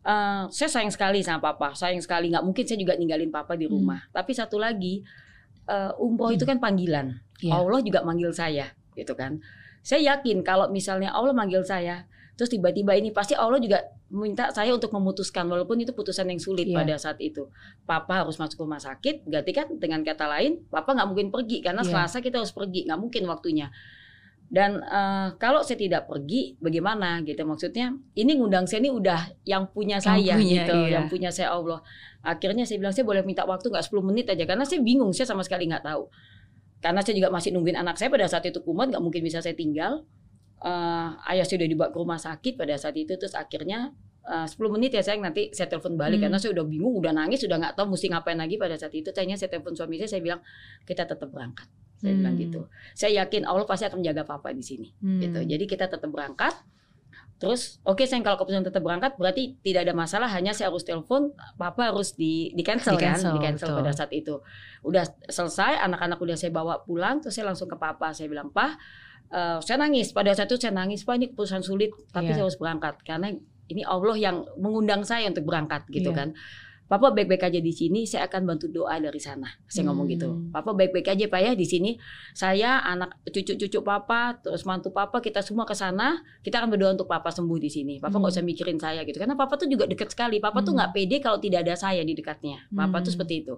uh, 0.04 0.44
saya 0.52 0.68
sayang 0.68 0.92
sekali 0.92 1.24
sama 1.24 1.40
papa, 1.40 1.72
sayang 1.72 2.02
sekali 2.04 2.28
nggak 2.28 2.44
mungkin 2.44 2.64
saya 2.68 2.76
juga 2.76 2.96
ninggalin 2.96 3.32
papa 3.32 3.56
di 3.56 3.64
rumah. 3.64 4.04
Hmm. 4.08 4.12
Tapi 4.12 4.32
satu 4.36 4.60
lagi 4.60 5.00
uh, 5.70 5.94
umroh 6.02 6.34
hmm. 6.34 6.36
itu 6.42 6.44
kan 6.44 6.58
panggilan, 6.58 7.22
yeah. 7.38 7.54
Allah 7.54 7.78
juga 7.86 8.02
manggil 8.02 8.34
saya, 8.34 8.74
gitu 8.98 9.14
kan. 9.14 9.38
Saya 9.86 10.18
yakin 10.18 10.42
kalau 10.42 10.66
misalnya 10.68 11.14
Allah 11.14 11.30
manggil 11.30 11.62
saya, 11.62 12.10
terus 12.34 12.50
tiba-tiba 12.50 12.98
ini 12.98 13.14
pasti 13.14 13.38
Allah 13.38 13.62
juga 13.62 13.86
minta 14.10 14.50
saya 14.50 14.74
untuk 14.74 14.90
memutuskan 14.90 15.46
walaupun 15.46 15.78
itu 15.78 15.94
putusan 15.94 16.26
yang 16.26 16.42
sulit 16.42 16.66
yeah. 16.66 16.82
pada 16.82 16.98
saat 16.98 17.22
itu. 17.22 17.46
Papa 17.86 18.26
harus 18.26 18.34
masuk 18.36 18.66
rumah 18.66 18.82
sakit, 18.82 19.24
berarti 19.24 19.52
kan 19.54 19.66
dengan 19.78 20.02
kata 20.02 20.26
lain, 20.26 20.66
papa 20.66 20.92
nggak 20.98 21.08
mungkin 21.08 21.28
pergi 21.30 21.62
karena 21.62 21.86
yeah. 21.86 22.02
Selasa 22.04 22.18
kita 22.18 22.42
harus 22.42 22.50
pergi, 22.50 22.90
nggak 22.90 23.00
mungkin 23.00 23.22
waktunya. 23.30 23.70
Dan 24.50 24.82
uh, 24.82 25.38
kalau 25.38 25.62
saya 25.62 25.78
tidak 25.78 26.10
pergi, 26.10 26.58
bagaimana 26.58 27.22
gitu 27.22 27.46
maksudnya? 27.46 27.94
Ini 28.18 28.34
ngundang 28.34 28.66
saya 28.66 28.82
ini 28.82 28.90
udah 28.90 29.20
yang 29.46 29.70
punya 29.70 30.02
saya 30.02 30.18
punya, 30.18 30.66
gitu, 30.66 30.74
iya. 30.74 30.98
yang 30.98 31.06
punya 31.06 31.30
saya 31.30 31.54
Allah. 31.54 31.78
Akhirnya 32.26 32.66
saya 32.66 32.82
bilang 32.82 32.90
saya 32.90 33.06
boleh 33.06 33.22
minta 33.22 33.46
waktu 33.46 33.70
nggak 33.70 33.86
10 33.86 34.10
menit 34.10 34.26
aja 34.26 34.42
karena 34.50 34.66
saya 34.66 34.82
bingung, 34.82 35.14
saya 35.14 35.30
sama 35.30 35.46
sekali 35.46 35.70
nggak 35.70 35.86
tahu. 35.86 36.10
Karena 36.82 36.98
saya 36.98 37.14
juga 37.14 37.30
masih 37.30 37.54
nungguin 37.54 37.78
anak 37.78 37.94
saya 37.94 38.10
pada 38.10 38.26
saat 38.26 38.42
itu 38.42 38.58
kumat, 38.66 38.90
nggak 38.90 38.98
mungkin 38.98 39.22
bisa 39.22 39.38
saya 39.38 39.54
tinggal 39.54 40.02
uh, 40.64 41.08
ayah 41.32 41.44
saya 41.44 41.64
udah 41.64 41.68
dibawa 41.68 41.88
ke 41.92 41.98
rumah 41.98 42.20
sakit 42.20 42.54
pada 42.56 42.76
saat 42.76 42.96
itu 42.96 43.12
terus 43.16 43.32
akhirnya 43.36 43.92
uh, 44.28 44.46
10 44.46 44.56
menit 44.76 44.92
ya 44.92 45.02
saya 45.04 45.16
nanti 45.20 45.52
saya 45.52 45.68
telepon 45.72 45.96
balik 45.96 46.20
hmm. 46.20 46.24
karena 46.28 46.38
saya 46.40 46.52
udah 46.56 46.64
bingung 46.68 46.94
udah 47.00 47.12
nangis 47.16 47.44
udah 47.44 47.56
nggak 47.56 47.74
tahu 47.76 47.96
mesti 47.96 48.06
ngapain 48.12 48.38
lagi 48.38 48.56
pada 48.60 48.76
saat 48.76 48.92
itu 48.92 49.08
tanya 49.10 49.36
saya 49.36 49.48
telepon 49.52 49.72
suami 49.76 49.96
saya 50.00 50.18
saya 50.18 50.22
bilang 50.22 50.40
kita 50.84 51.08
tetap 51.08 51.28
berangkat 51.32 51.66
saya 52.00 52.16
hmm. 52.16 52.20
bilang 52.24 52.36
gitu 52.40 52.60
saya 52.96 53.24
yakin 53.24 53.44
Allah 53.44 53.68
pasti 53.68 53.84
akan 53.84 54.00
menjaga 54.00 54.24
papa 54.24 54.56
di 54.56 54.64
sini 54.64 54.88
hmm. 54.88 55.20
gitu 55.20 55.40
jadi 55.44 55.64
kita 55.68 55.86
tetap 55.92 56.08
berangkat 56.08 56.56
Terus 57.40 57.80
oke 57.88 57.96
okay, 57.96 58.06
saya 58.06 58.20
kalau 58.20 58.36
keputusan 58.36 58.68
tetap 58.68 58.84
berangkat 58.84 59.16
berarti 59.16 59.56
tidak 59.64 59.88
ada 59.88 59.96
masalah 59.96 60.28
hanya 60.28 60.52
saya 60.52 60.68
harus 60.68 60.84
telepon 60.84 61.32
papa 61.56 61.88
harus 61.88 62.12
di 62.12 62.52
di 62.52 62.60
cancel, 62.60 63.00
di 63.00 63.08
cancel 63.08 63.32
kan 63.32 63.36
di 63.36 63.40
cancel 63.40 63.68
pada 63.80 63.92
saat 63.96 64.12
itu. 64.12 64.44
Udah 64.84 65.08
selesai 65.24 65.80
anak-anak 65.88 66.20
udah 66.20 66.36
saya 66.36 66.52
bawa 66.52 66.84
pulang 66.84 67.24
terus 67.24 67.40
saya 67.40 67.48
langsung 67.48 67.64
ke 67.64 67.80
papa 67.80 68.12
saya 68.12 68.28
bilang 68.28 68.52
pak 68.52 68.76
uh, 69.32 69.58
saya 69.64 69.80
nangis 69.80 70.12
pada 70.12 70.36
saat 70.36 70.52
itu 70.52 70.60
saya 70.60 70.76
nangis 70.76 71.00
pak 71.08 71.16
ini 71.16 71.32
keputusan 71.32 71.64
sulit 71.64 71.96
tapi 72.12 72.28
yeah. 72.28 72.36
saya 72.36 72.44
harus 72.44 72.60
berangkat 72.60 72.94
karena 73.08 73.32
ini 73.72 73.82
Allah 73.88 74.16
yang 74.20 74.36
mengundang 74.60 75.00
saya 75.08 75.24
untuk 75.30 75.48
berangkat 75.48 75.88
gitu 75.88 76.12
yeah. 76.12 76.18
kan 76.20 76.28
Papa 76.90 77.14
baik-baik 77.14 77.46
aja 77.46 77.62
di 77.62 77.70
sini, 77.70 78.02
saya 78.02 78.26
akan 78.26 78.50
bantu 78.50 78.66
doa 78.66 78.98
dari 78.98 79.22
sana. 79.22 79.46
Saya 79.70 79.86
hmm. 79.86 79.94
ngomong 79.94 80.06
gitu. 80.10 80.26
Hmm. 80.26 80.50
Papa 80.50 80.74
baik-baik 80.74 81.06
aja 81.06 81.24
Pak 81.30 81.38
ya 81.38 81.52
di 81.54 81.62
sini. 81.62 81.94
Saya 82.34 82.82
anak 82.82 83.14
cucu-cucu 83.30 83.78
Papa, 83.86 84.42
terus 84.42 84.66
mantu 84.66 84.90
Papa, 84.90 85.22
kita 85.22 85.38
semua 85.38 85.62
ke 85.62 85.78
sana. 85.78 86.18
Kita 86.42 86.58
akan 86.58 86.74
berdoa 86.74 86.98
untuk 86.98 87.06
Papa 87.06 87.30
sembuh 87.30 87.62
di 87.62 87.70
sini. 87.70 88.02
Papa 88.02 88.18
nggak 88.18 88.34
hmm. 88.34 88.42
usah 88.42 88.42
mikirin 88.42 88.78
saya 88.82 89.06
gitu. 89.06 89.22
Karena 89.22 89.38
Papa 89.38 89.54
tuh 89.54 89.70
juga 89.70 89.86
deket 89.86 90.10
sekali. 90.10 90.42
Papa 90.42 90.58
hmm. 90.58 90.66
tuh 90.66 90.72
nggak 90.74 90.90
pede 90.90 91.16
kalau 91.22 91.38
tidak 91.38 91.62
ada 91.62 91.78
saya 91.78 92.02
di 92.02 92.10
dekatnya. 92.10 92.66
Papa 92.74 92.98
hmm. 92.98 93.04
tuh 93.06 93.12
seperti 93.14 93.46
itu. 93.46 93.54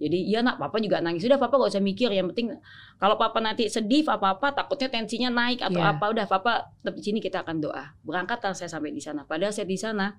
Jadi 0.00 0.32
iya 0.32 0.40
nak, 0.40 0.56
papa 0.56 0.80
juga 0.80 1.04
nangis. 1.04 1.20
Sudah 1.20 1.36
papa 1.36 1.60
gak 1.60 1.76
usah 1.76 1.84
mikir. 1.84 2.08
Yang 2.08 2.32
penting 2.32 2.56
kalau 2.96 3.20
papa 3.20 3.36
nanti 3.44 3.68
sedih 3.68 4.08
apa-apa, 4.08 4.56
takutnya 4.56 4.88
tensinya 4.88 5.28
naik 5.28 5.60
atau 5.60 5.76
yeah. 5.76 5.92
apa, 5.92 6.08
udah 6.08 6.24
papa 6.24 6.72
di 6.80 7.04
sini 7.04 7.20
kita 7.20 7.44
akan 7.44 7.60
doa. 7.60 7.92
Berangkat 8.00 8.40
saya 8.56 8.72
sampai 8.72 8.96
di 8.96 9.04
sana. 9.04 9.28
Padahal 9.28 9.52
saya 9.52 9.68
di 9.68 9.76
sana, 9.76 10.16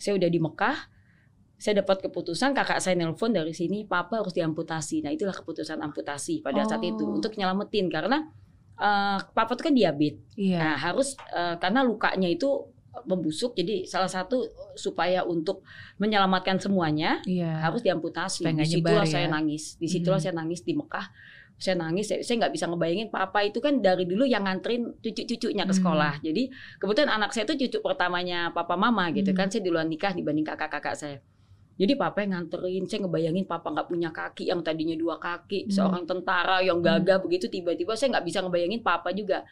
saya 0.00 0.16
udah 0.16 0.32
di 0.32 0.40
Mekah. 0.40 0.93
Saya 1.56 1.80
dapat 1.80 2.04
keputusan 2.04 2.52
kakak 2.52 2.82
saya 2.82 2.98
nelpon 2.98 3.30
dari 3.32 3.54
sini, 3.54 3.86
papa 3.86 4.20
harus 4.20 4.34
diamputasi. 4.34 5.00
Nah 5.06 5.14
itulah 5.14 5.32
keputusan 5.32 5.80
amputasi 5.80 6.44
pada 6.44 6.62
oh. 6.62 6.68
saat 6.68 6.82
itu 6.82 7.02
oh. 7.06 7.16
untuk 7.16 7.34
nyelamatin 7.38 7.86
karena 7.88 8.26
uh, 8.78 9.18
papa 9.32 9.54
itu 9.54 9.62
kan 9.70 9.74
diabetes. 9.74 10.22
Yeah. 10.34 10.60
Nah 10.60 10.74
harus 10.76 11.14
uh, 11.32 11.56
karena 11.62 11.86
lukanya 11.86 12.28
itu 12.28 12.74
membusuk 13.02 13.58
jadi 13.58 13.82
salah 13.90 14.06
satu 14.06 14.46
supaya 14.78 15.26
untuk 15.26 15.66
menyelamatkan 15.98 16.62
semuanya 16.62 17.18
iya. 17.26 17.58
harus 17.58 17.82
diamputasi 17.82 18.46
di 18.46 18.66
situlah 18.66 19.02
ya. 19.02 19.18
saya 19.18 19.26
nangis 19.26 19.74
di 19.82 19.90
situlah 19.90 20.22
hmm. 20.22 20.26
saya 20.30 20.34
nangis 20.38 20.62
di 20.62 20.78
Mekah 20.78 21.06
saya 21.54 21.78
nangis 21.78 22.10
saya, 22.10 22.20
saya 22.22 22.46
nggak 22.46 22.54
bisa 22.54 22.66
ngebayangin 22.70 23.08
papa 23.10 23.42
itu 23.46 23.58
kan 23.62 23.78
dari 23.78 24.06
dulu 24.06 24.26
yang 24.26 24.46
nganterin 24.46 24.94
cucu-cucunya 25.02 25.66
ke 25.66 25.74
hmm. 25.74 25.80
sekolah 25.82 26.12
hmm. 26.18 26.24
jadi 26.26 26.42
kebetulan 26.78 27.10
anak 27.10 27.30
saya 27.34 27.44
itu 27.50 27.66
cucu 27.66 27.78
pertamanya 27.82 28.54
papa 28.54 28.78
mama 28.78 29.10
gitu 29.10 29.34
hmm. 29.34 29.38
kan 29.38 29.46
saya 29.50 29.62
duluan 29.62 29.90
nikah 29.90 30.14
dibanding 30.14 30.46
kakak-kakak 30.46 30.94
saya 30.94 31.18
jadi 31.74 31.98
papa 31.98 32.22
yang 32.22 32.38
nganterin, 32.38 32.86
saya 32.86 33.02
ngebayangin 33.02 33.44
papa 33.50 33.66
nggak 33.74 33.88
punya 33.90 34.10
kaki 34.14 34.46
yang 34.46 34.62
tadinya 34.62 34.94
dua 34.94 35.18
kaki, 35.18 35.66
hmm. 35.66 35.70
seorang 35.74 36.06
tentara 36.06 36.62
yang 36.62 36.78
hmm. 36.78 36.86
gagah 36.86 37.18
hmm. 37.18 37.24
begitu 37.26 37.46
tiba-tiba 37.50 37.98
saya 37.98 38.14
nggak 38.14 38.26
bisa 38.26 38.38
ngebayangin 38.46 38.80
papa 38.82 39.10
juga 39.10 39.42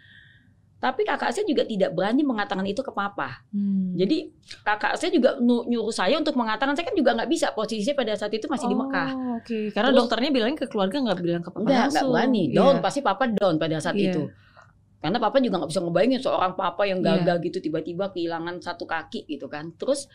tapi 0.83 1.07
kakak 1.07 1.31
saya 1.31 1.47
juga 1.47 1.63
tidak 1.63 1.95
berani 1.95 2.27
mengatakan 2.27 2.67
itu 2.67 2.83
ke 2.83 2.91
papa. 2.91 3.47
Hmm. 3.55 3.95
Jadi 3.95 4.35
kakak 4.67 4.99
saya 4.99 5.15
juga 5.15 5.39
nyuruh 5.39 5.95
saya 5.95 6.19
untuk 6.19 6.35
mengatakan 6.35 6.75
saya 6.75 6.91
kan 6.91 6.99
juga 6.99 7.15
nggak 7.15 7.31
bisa 7.31 7.55
posisinya 7.55 7.95
pada 7.95 8.19
saat 8.19 8.35
itu 8.35 8.51
masih 8.51 8.67
oh, 8.67 8.71
di 8.75 8.77
Mekah. 8.83 9.11
Oke, 9.15 9.23
okay. 9.47 9.65
karena 9.71 9.95
Terus, 9.95 10.01
dokternya 10.03 10.31
bilang 10.35 10.59
ke 10.59 10.67
keluarga 10.67 10.99
nggak 10.99 11.19
bilang 11.23 11.43
ke 11.47 11.55
papa 11.55 11.63
enggak, 11.63 11.79
langsung. 11.87 11.95
Nggak 11.95 12.11
berani, 12.11 12.43
down 12.51 12.75
yeah. 12.75 12.83
pasti 12.83 12.99
papa 12.99 13.25
down 13.31 13.55
pada 13.63 13.77
saat 13.79 13.95
yeah. 13.95 14.11
itu. 14.11 14.23
Karena 14.99 15.19
papa 15.23 15.37
juga 15.39 15.55
nggak 15.63 15.71
bisa 15.71 15.81
ngebayangin 15.87 16.19
seorang 16.19 16.53
papa 16.59 16.83
yang 16.83 16.99
iya. 16.99 17.07
gagal 17.15 17.37
yeah. 17.39 17.47
gitu 17.47 17.59
tiba-tiba 17.63 18.05
kehilangan 18.11 18.55
satu 18.59 18.83
kaki 18.83 19.31
gitu 19.31 19.47
kan. 19.47 19.71
Terus 19.79 20.11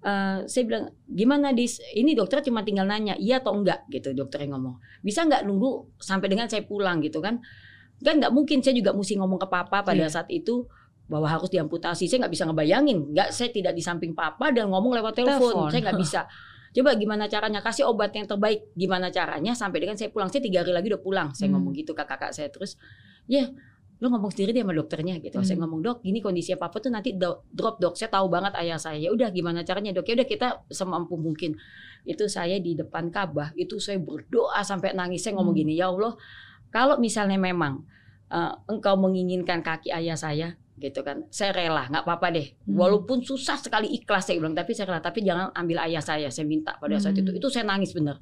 Uh, 0.00 0.48
saya 0.48 0.64
bilang 0.64 0.84
gimana 1.04 1.52
dis? 1.52 1.76
Ini 1.92 2.16
dokter 2.16 2.40
cuma 2.40 2.64
tinggal 2.64 2.88
nanya 2.88 3.16
iya 3.20 3.44
atau 3.44 3.52
enggak? 3.52 3.84
Gitu 3.92 4.16
dokter 4.16 4.44
yang 4.48 4.56
ngomong. 4.56 4.80
Bisa 5.04 5.28
nggak 5.28 5.44
nunggu 5.44 6.00
sampai 6.00 6.28
dengan 6.32 6.48
saya 6.48 6.64
pulang? 6.64 7.04
Gitu 7.04 7.20
kan. 7.20 7.40
Kan 8.00 8.16
nggak 8.16 8.32
mungkin 8.32 8.64
saya 8.64 8.72
juga 8.72 8.96
mesti 8.96 9.20
ngomong 9.20 9.36
ke 9.36 9.48
papa 9.52 9.84
pada 9.84 10.00
yeah. 10.00 10.08
saat 10.08 10.28
itu 10.32 10.64
bahwa 11.10 11.28
harus 11.28 11.52
diamputasi. 11.52 12.08
Saya 12.08 12.24
nggak 12.24 12.32
bisa 12.32 12.44
ngebayangin. 12.48 13.12
Nggak 13.12 13.28
saya 13.34 13.52
tidak 13.52 13.76
di 13.76 13.82
samping 13.84 14.16
papa 14.16 14.48
dan 14.54 14.72
ngomong 14.72 14.96
lewat 14.96 15.20
telepon. 15.20 15.68
Saya 15.68 15.90
nggak 15.90 16.00
bisa. 16.04 16.24
Coba 16.70 16.94
gimana 16.94 17.26
caranya? 17.26 17.60
Kasih 17.60 17.84
obat 17.90 18.14
yang 18.14 18.30
terbaik. 18.30 18.72
Gimana 18.78 19.10
caranya 19.10 19.52
sampai 19.52 19.84
dengan 19.84 19.98
saya 19.98 20.08
pulang? 20.08 20.30
Saya 20.30 20.40
tiga 20.40 20.62
hari 20.62 20.72
lagi 20.72 20.86
udah 20.88 21.02
pulang 21.02 21.28
saya 21.34 21.50
hmm. 21.50 21.60
ngomong 21.60 21.72
gitu 21.76 21.92
ke 21.92 22.04
kakak 22.06 22.32
saya 22.32 22.48
terus. 22.48 22.78
Ya 23.26 23.44
yeah, 23.44 23.48
lo 24.00 24.08
ngomong 24.08 24.32
sendiri 24.32 24.56
dia 24.56 24.64
sama 24.64 24.72
dokternya 24.72 25.20
gitu. 25.20 25.38
Hmm. 25.38 25.46
Saya 25.46 25.56
ngomong 25.60 25.80
dok, 25.84 25.96
gini 26.00 26.24
kondisi 26.24 26.56
papa 26.56 26.80
tuh 26.80 26.88
nanti 26.88 27.12
do, 27.12 27.44
drop 27.52 27.76
dok. 27.76 28.00
Saya 28.00 28.08
tahu 28.08 28.32
banget 28.32 28.56
ayah 28.56 28.80
saya. 28.80 28.96
Ya 28.96 29.12
udah 29.12 29.28
gimana 29.28 29.60
caranya 29.60 29.92
dok? 29.92 30.08
Ya 30.08 30.16
udah 30.16 30.28
kita 30.28 30.48
semampu 30.72 31.20
mungkin. 31.20 31.60
Itu 32.08 32.24
saya 32.32 32.56
di 32.56 32.72
depan 32.72 33.12
Ka'bah 33.12 33.52
itu 33.60 33.76
saya 33.76 34.00
berdoa 34.00 34.64
sampai 34.64 34.96
nangis. 34.96 35.20
Saya 35.20 35.36
ngomong 35.36 35.52
hmm. 35.52 35.62
gini, 35.68 35.72
ya 35.76 35.92
Allah, 35.92 36.16
kalau 36.72 36.96
misalnya 36.96 37.36
memang 37.36 37.84
uh, 38.32 38.56
engkau 38.72 38.96
menginginkan 38.96 39.60
kaki 39.60 39.92
ayah 39.92 40.16
saya, 40.16 40.56
gitu 40.80 41.04
kan, 41.04 41.28
saya 41.28 41.52
rela, 41.52 41.92
nggak 41.92 42.08
apa-apa 42.08 42.32
deh. 42.32 42.56
Hmm. 42.64 42.80
Walaupun 42.80 43.20
susah 43.20 43.60
sekali 43.60 43.92
ikhlas 44.00 44.32
saya 44.32 44.40
bilang, 44.40 44.56
tapi 44.56 44.72
saya 44.72 44.96
rela. 44.96 45.04
Tapi 45.04 45.20
jangan 45.20 45.52
ambil 45.52 45.76
ayah 45.84 46.00
saya, 46.00 46.32
saya 46.32 46.48
minta 46.48 46.80
pada 46.80 46.96
saat 46.96 47.20
itu. 47.20 47.28
Hmm. 47.28 47.36
Itu 47.36 47.52
saya 47.52 47.68
nangis 47.68 47.92
bener. 47.92 48.16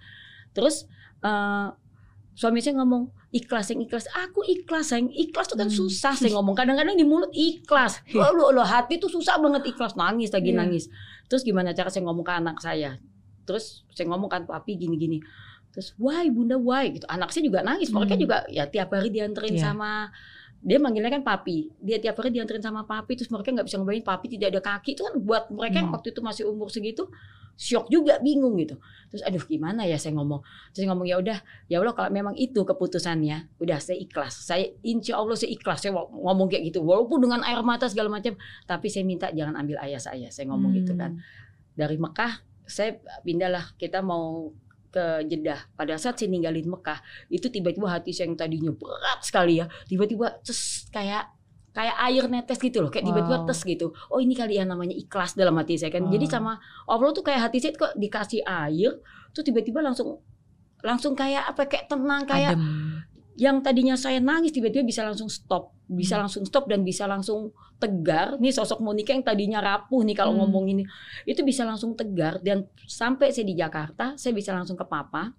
Terus 0.51 0.91
uh, 1.23 1.71
suami 2.39 2.63
saya 2.63 2.79
ngomong 2.79 3.11
ikhlas 3.35 3.75
yang 3.75 3.83
ikhlas. 3.83 4.07
Aku 4.15 4.47
ikhlas 4.47 4.95
yang 4.95 5.11
ikhlas 5.11 5.51
itu 5.51 5.57
kan 5.59 5.67
hmm. 5.67 5.75
susah 5.75 6.15
saya 6.15 6.31
ngomong. 6.39 6.55
Kadang-kadang 6.55 6.95
di 6.95 7.03
mulut 7.03 7.35
ikhlas. 7.35 7.99
Lo 8.15 8.31
lo, 8.31 8.55
lo 8.55 8.63
hati 8.63 9.03
tuh 9.03 9.11
susah 9.11 9.43
banget 9.43 9.75
ikhlas. 9.75 9.99
Nangis 9.99 10.31
lagi 10.31 10.55
yeah. 10.55 10.63
nangis. 10.63 10.87
Terus 11.27 11.43
gimana 11.43 11.75
cara 11.75 11.91
saya 11.91 12.07
ngomong 12.07 12.23
ke 12.23 12.31
anak 12.31 12.63
saya? 12.63 12.95
Terus 13.43 13.83
saya 13.91 14.07
ngomong 14.15 14.31
kan 14.31 14.47
papi 14.47 14.79
gini-gini. 14.79 15.19
Terus 15.75 15.99
why 15.99 16.31
bunda 16.31 16.55
why? 16.55 16.95
Gitu. 16.95 17.11
Anak 17.11 17.35
saya 17.35 17.43
juga 17.43 17.67
nangis. 17.67 17.91
Mereka 17.91 18.15
hmm. 18.15 18.23
juga 18.23 18.37
ya 18.47 18.71
tiap 18.71 18.95
hari 18.95 19.11
dianterin 19.11 19.59
yeah. 19.59 19.75
sama 19.75 20.15
dia 20.59 20.79
manggilnya 20.83 21.11
kan 21.11 21.23
papi. 21.23 21.71
Dia 21.79 22.03
tiap 22.03 22.19
hari 22.19 22.35
dianterin 22.35 22.63
sama 22.63 22.83
papi 22.83 23.15
terus 23.15 23.31
mereka 23.31 23.55
nggak 23.55 23.67
bisa 23.67 23.77
ngebayangin 23.79 24.07
papi 24.07 24.27
tidak 24.35 24.49
ada 24.55 24.61
kaki. 24.61 24.91
Itu 24.99 25.03
kan 25.07 25.15
buat 25.23 25.45
mereka 25.55 25.79
hmm. 25.83 25.95
waktu 25.95 26.09
itu 26.11 26.21
masih 26.21 26.45
umur 26.51 26.69
segitu 26.69 27.07
syok 27.59 27.91
juga 27.91 28.23
bingung 28.23 28.55
gitu. 28.55 28.79
Terus 29.11 29.23
aduh 29.27 29.43
gimana 29.43 29.83
ya 29.83 29.99
saya 29.99 30.15
ngomong? 30.15 30.47
Terus 30.71 30.87
saya 30.87 30.89
ngomong 30.95 31.07
ya 31.11 31.17
udah 31.19 31.39
ya 31.67 31.83
Allah 31.83 31.95
kalau 31.95 32.11
memang 32.15 32.35
itu 32.39 32.63
keputusannya 32.63 33.59
udah 33.59 33.79
saya 33.83 33.99
ikhlas. 33.99 34.47
Saya 34.47 34.71
insya 34.87 35.19
Allah 35.19 35.35
saya 35.35 35.51
ikhlas. 35.51 35.83
Saya 35.83 35.99
ngomong 35.99 36.47
kayak 36.47 36.71
gitu. 36.71 36.87
Walaupun 36.87 37.19
dengan 37.27 37.43
air 37.43 37.59
mata 37.67 37.91
segala 37.91 38.11
macam 38.11 38.39
tapi 38.67 38.87
saya 38.87 39.03
minta 39.03 39.27
jangan 39.35 39.59
ambil 39.59 39.83
ayah 39.83 39.99
saya. 39.99 40.31
Saya 40.31 40.51
ngomong 40.55 40.71
hmm. 40.75 40.81
gitu 40.87 40.95
kan. 40.95 41.19
Hmm. 41.19 41.37
dari 41.79 41.95
Mekah 41.95 42.43
saya 42.67 42.99
pindahlah 43.23 43.71
kita 43.79 44.03
mau 44.03 44.51
ke 44.89 45.25
Jeddah. 45.29 45.69
Pada 45.77 45.95
saat 46.01 46.17
saya 46.17 46.29
ninggalin 46.33 46.69
Mekah, 46.69 46.99
itu 47.29 47.49
tiba-tiba 47.49 47.89
hati 47.89 48.13
saya 48.13 48.29
yang 48.31 48.37
tadinya 48.37 48.73
berat 48.73 49.21
sekali 49.23 49.61
ya, 49.61 49.67
tiba-tiba 49.87 50.41
terus 50.41 50.89
kayak 50.91 51.33
kayak 51.77 51.97
air 52.11 52.25
netes 52.27 52.59
gitu 52.59 52.83
loh, 52.83 52.91
kayak 52.91 53.07
tiba-tiba 53.07 53.37
wow. 53.45 53.47
tes 53.47 53.61
gitu. 53.63 53.95
Oh 54.11 54.19
ini 54.19 54.35
kali 54.35 54.59
ya 54.59 54.67
namanya 54.67 54.99
ikhlas 54.99 55.39
dalam 55.39 55.55
hati 55.61 55.79
saya 55.79 55.95
kan. 55.95 56.09
Wow. 56.09 56.13
Jadi 56.17 56.27
sama 56.27 56.59
Allah 56.91 57.11
tuh 57.15 57.23
kayak 57.23 57.41
hati 57.47 57.63
saya 57.63 57.73
kok 57.79 57.95
dikasih 57.95 58.43
air, 58.43 58.99
tuh 59.31 59.47
tiba-tiba 59.47 59.79
langsung 59.79 60.19
langsung 60.83 61.15
kayak 61.15 61.55
apa 61.55 61.67
kayak 61.67 61.87
tenang 61.91 62.23
kayak 62.27 62.55
Adem 62.55 63.07
yang 63.39 63.63
tadinya 63.63 63.95
saya 63.95 64.19
nangis 64.19 64.51
tiba-tiba 64.51 64.83
bisa 64.83 65.07
langsung 65.07 65.31
stop, 65.31 65.78
bisa 65.89 66.15
hmm. 66.15 66.23
langsung 66.25 66.43
stop 66.45 66.69
dan 66.69 66.85
bisa 66.85 67.09
langsung 67.09 67.51
tegar. 67.81 68.37
Nih 68.37 68.53
sosok 68.53 68.85
Monica 68.85 69.17
yang 69.17 69.25
tadinya 69.25 69.59
rapuh 69.65 70.05
nih 70.05 70.15
kalau 70.15 70.37
hmm. 70.37 70.41
ngomong 70.45 70.65
ini, 70.69 70.83
itu 71.25 71.41
bisa 71.43 71.65
langsung 71.65 71.97
tegar 71.97 72.39
dan 72.45 72.69
sampai 72.85 73.33
saya 73.33 73.49
di 73.49 73.57
Jakarta, 73.57 74.15
saya 74.21 74.37
bisa 74.37 74.53
langsung 74.53 74.77
ke 74.77 74.85
papa 74.85 75.33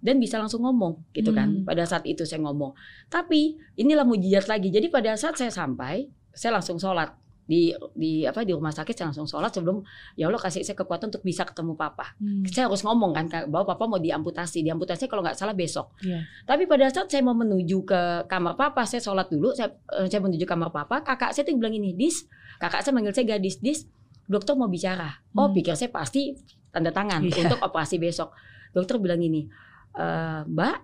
dan 0.00 0.16
bisa 0.16 0.40
langsung 0.40 0.64
ngomong 0.64 1.12
gitu 1.12 1.30
kan. 1.36 1.60
Hmm. 1.60 1.64
Pada 1.68 1.84
saat 1.84 2.08
itu 2.08 2.24
saya 2.24 2.40
ngomong. 2.48 2.72
Tapi 3.12 3.60
inilah 3.76 4.08
mujizat 4.08 4.48
lagi. 4.48 4.72
Jadi 4.72 4.88
pada 4.88 5.12
saat 5.20 5.36
saya 5.36 5.52
sampai, 5.52 6.08
saya 6.32 6.56
langsung 6.56 6.80
sholat 6.80 7.12
di 7.50 7.74
di 7.98 8.22
apa 8.22 8.46
di 8.46 8.54
rumah 8.54 8.70
sakit 8.70 8.94
saya 8.94 9.10
langsung 9.10 9.26
sholat 9.26 9.50
sebelum 9.50 9.82
ya 10.14 10.30
Allah 10.30 10.38
kasih 10.38 10.62
saya 10.62 10.78
kekuatan 10.78 11.10
untuk 11.10 11.26
bisa 11.26 11.42
ketemu 11.42 11.74
papa. 11.74 12.14
Hmm. 12.22 12.46
Saya 12.46 12.70
harus 12.70 12.86
ngomong 12.86 13.10
kan 13.10 13.26
bahwa 13.50 13.74
papa 13.74 13.90
mau 13.90 13.98
diamputasi. 13.98 14.62
Diamputasi 14.62 15.10
kalau 15.10 15.26
nggak 15.26 15.34
salah 15.34 15.50
besok. 15.50 15.90
Iya. 15.98 16.22
Tapi 16.46 16.70
pada 16.70 16.86
saat 16.94 17.10
saya 17.10 17.26
mau 17.26 17.34
menuju 17.34 17.82
ke 17.82 18.00
kamar 18.30 18.54
papa, 18.54 18.86
saya 18.86 19.02
sholat 19.02 19.26
dulu, 19.26 19.50
saya 19.50 19.74
eh, 19.98 20.06
saya 20.06 20.22
menuju 20.22 20.46
kamar 20.46 20.70
papa, 20.70 21.02
kakak 21.02 21.34
saya 21.34 21.42
tuh 21.42 21.58
bilang 21.58 21.74
ini, 21.74 21.90
"Dis." 21.98 22.22
Kakak 22.62 22.86
saya 22.86 22.94
manggil 22.94 23.10
saya 23.10 23.26
gadis, 23.34 23.58
"Dis, 23.58 23.90
dokter 24.30 24.54
mau 24.54 24.70
bicara." 24.70 25.10
Oh, 25.34 25.50
Hmm. 25.50 25.56
pikir 25.56 25.74
saya 25.74 25.90
pasti 25.90 26.38
tanda 26.70 26.94
tangan 26.94 27.26
Iya. 27.26 27.50
untuk 27.50 27.58
operasi 27.66 27.98
besok. 27.98 28.30
Dokter 28.70 29.02
bilang 29.02 29.18
ini, 29.18 29.50
"Eh, 29.98 30.40
Mbak, 30.46 30.76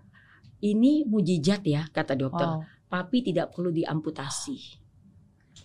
ini 0.66 1.06
mujizat 1.06 1.62
ya," 1.62 1.86
kata 1.94 2.18
dokter. 2.18 2.48
Wow. 2.48 2.66
Papi 2.90 3.22
tidak 3.22 3.54
perlu 3.54 3.70
diamputasi. 3.70 4.85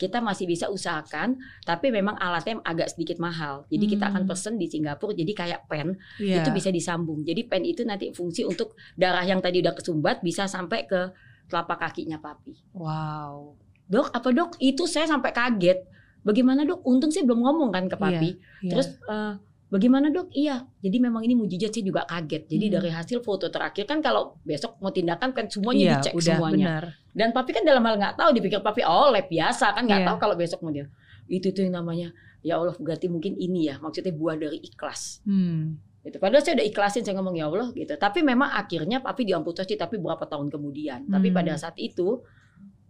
Kita 0.02 0.18
masih 0.18 0.49
bisa 0.49 0.66
usahakan, 0.66 1.38
tapi 1.62 1.93
memang 1.93 2.18
alatnya 2.18 2.58
agak 2.66 2.89
sedikit 2.89 3.22
mahal. 3.22 3.70
Jadi 3.70 3.86
kita 3.86 4.10
akan 4.10 4.26
Hmm. 4.26 4.32
pesen 4.34 4.58
di 4.58 4.66
Singapura, 4.66 5.14
jadi 5.14 5.30
kayak 5.30 5.70
pen, 5.70 5.93
Iya. 6.18 6.41
itu 6.41 6.49
bisa 6.49 6.74
disambung. 6.74 7.22
Jadi 7.22 7.45
pen 7.45 7.62
itu 7.62 7.86
nanti 7.86 8.10
fungsi 8.10 8.41
untuk 8.41 8.74
darah 8.97 9.22
yang 9.22 9.38
tadi 9.38 9.62
udah 9.62 9.78
kesumbat 9.78 10.26
bisa 10.26 10.49
sampai 10.49 10.89
ke 10.89 11.14
telapak 11.45 11.78
kakinya 11.78 12.18
papi. 12.18 12.58
Wow. 12.74 13.54
Dok, 13.86 14.10
apa 14.10 14.30
dok? 14.34 14.58
Itu 14.58 14.89
saya 14.89 15.06
sampai 15.06 15.30
kaget. 15.30 15.86
Bagaimana 16.24 16.66
dok? 16.66 16.82
Untung 16.82 17.14
saya 17.14 17.28
belum 17.28 17.45
ngomong 17.45 17.70
kan 17.70 17.86
ke 17.86 17.97
papi. 17.99 18.30
Iya. 18.66 18.72
Terus 18.74 18.88
eh, 19.06 19.34
bagaimana 19.72 20.11
dok? 20.11 20.30
Iya. 20.30 20.67
Jadi 20.78 20.97
memang 20.99 21.24
ini 21.24 21.34
mujizat 21.34 21.72
saya 21.72 21.84
juga 21.84 22.03
kaget. 22.03 22.43
Jadi 22.45 22.65
Hmm. 22.67 22.74
dari 22.76 22.89
hasil 22.91 23.19
foto 23.22 23.47
terakhir 23.47 23.88
kan 23.88 23.99
kalau 23.99 24.36
besok 24.43 24.76
mau 24.78 24.91
tindakan 24.91 25.32
kan 25.32 25.47
semuanya 25.47 25.80
Iya, 25.82 25.93
dicek 25.97 26.13
udah 26.13 26.36
semuanya. 26.36 26.65
benar. 26.67 26.84
Dan 27.11 27.28
papi 27.32 27.51
kan 27.51 27.63
dalam 27.63 27.82
hal 27.82 27.95
nggak 27.95 28.15
tahu 28.15 28.30
dipikir 28.32 28.59
papi 28.59 28.84
oh 28.84 29.09
lab 29.09 29.26
biasa 29.26 29.72
kan 29.72 29.84
nggak 29.84 30.01
Iya. 30.03 30.07
tahu 30.11 30.17
kalau 30.19 30.36
besok 30.36 30.59
mau 30.59 30.69
dia. 30.69 30.86
Itu 31.26 31.49
tuh 31.49 31.63
yang 31.63 31.80
namanya 31.80 32.11
ya 32.41 32.57
Allah 32.57 32.76
berarti 32.76 33.07
mungkin 33.07 33.34
ini 33.34 33.65
ya 33.65 33.80
maksudnya 33.80 34.11
buah 34.11 34.36
dari 34.36 34.59
ikhlas. 34.59 35.24
Hmm. 35.24 35.80
Gitu. 36.01 36.17
Padahal 36.17 36.41
saya 36.41 36.57
udah 36.57 36.65
ikhlasin 36.65 37.01
saya 37.01 37.15
ngomong 37.15 37.36
ya 37.36 37.45
Allah 37.45 37.69
gitu. 37.72 37.93
Tapi 37.93 38.19
memang 38.22 38.51
akhirnya 38.51 38.99
papi 38.99 39.24
diamputasi 39.24 39.76
tapi 39.76 39.95
berapa 39.95 40.26
tahun 40.26 40.49
kemudian. 40.49 41.05
Tapi 41.07 41.30
Hmm. 41.30 41.38
pada 41.38 41.53
saat 41.55 41.78
itu 41.78 42.19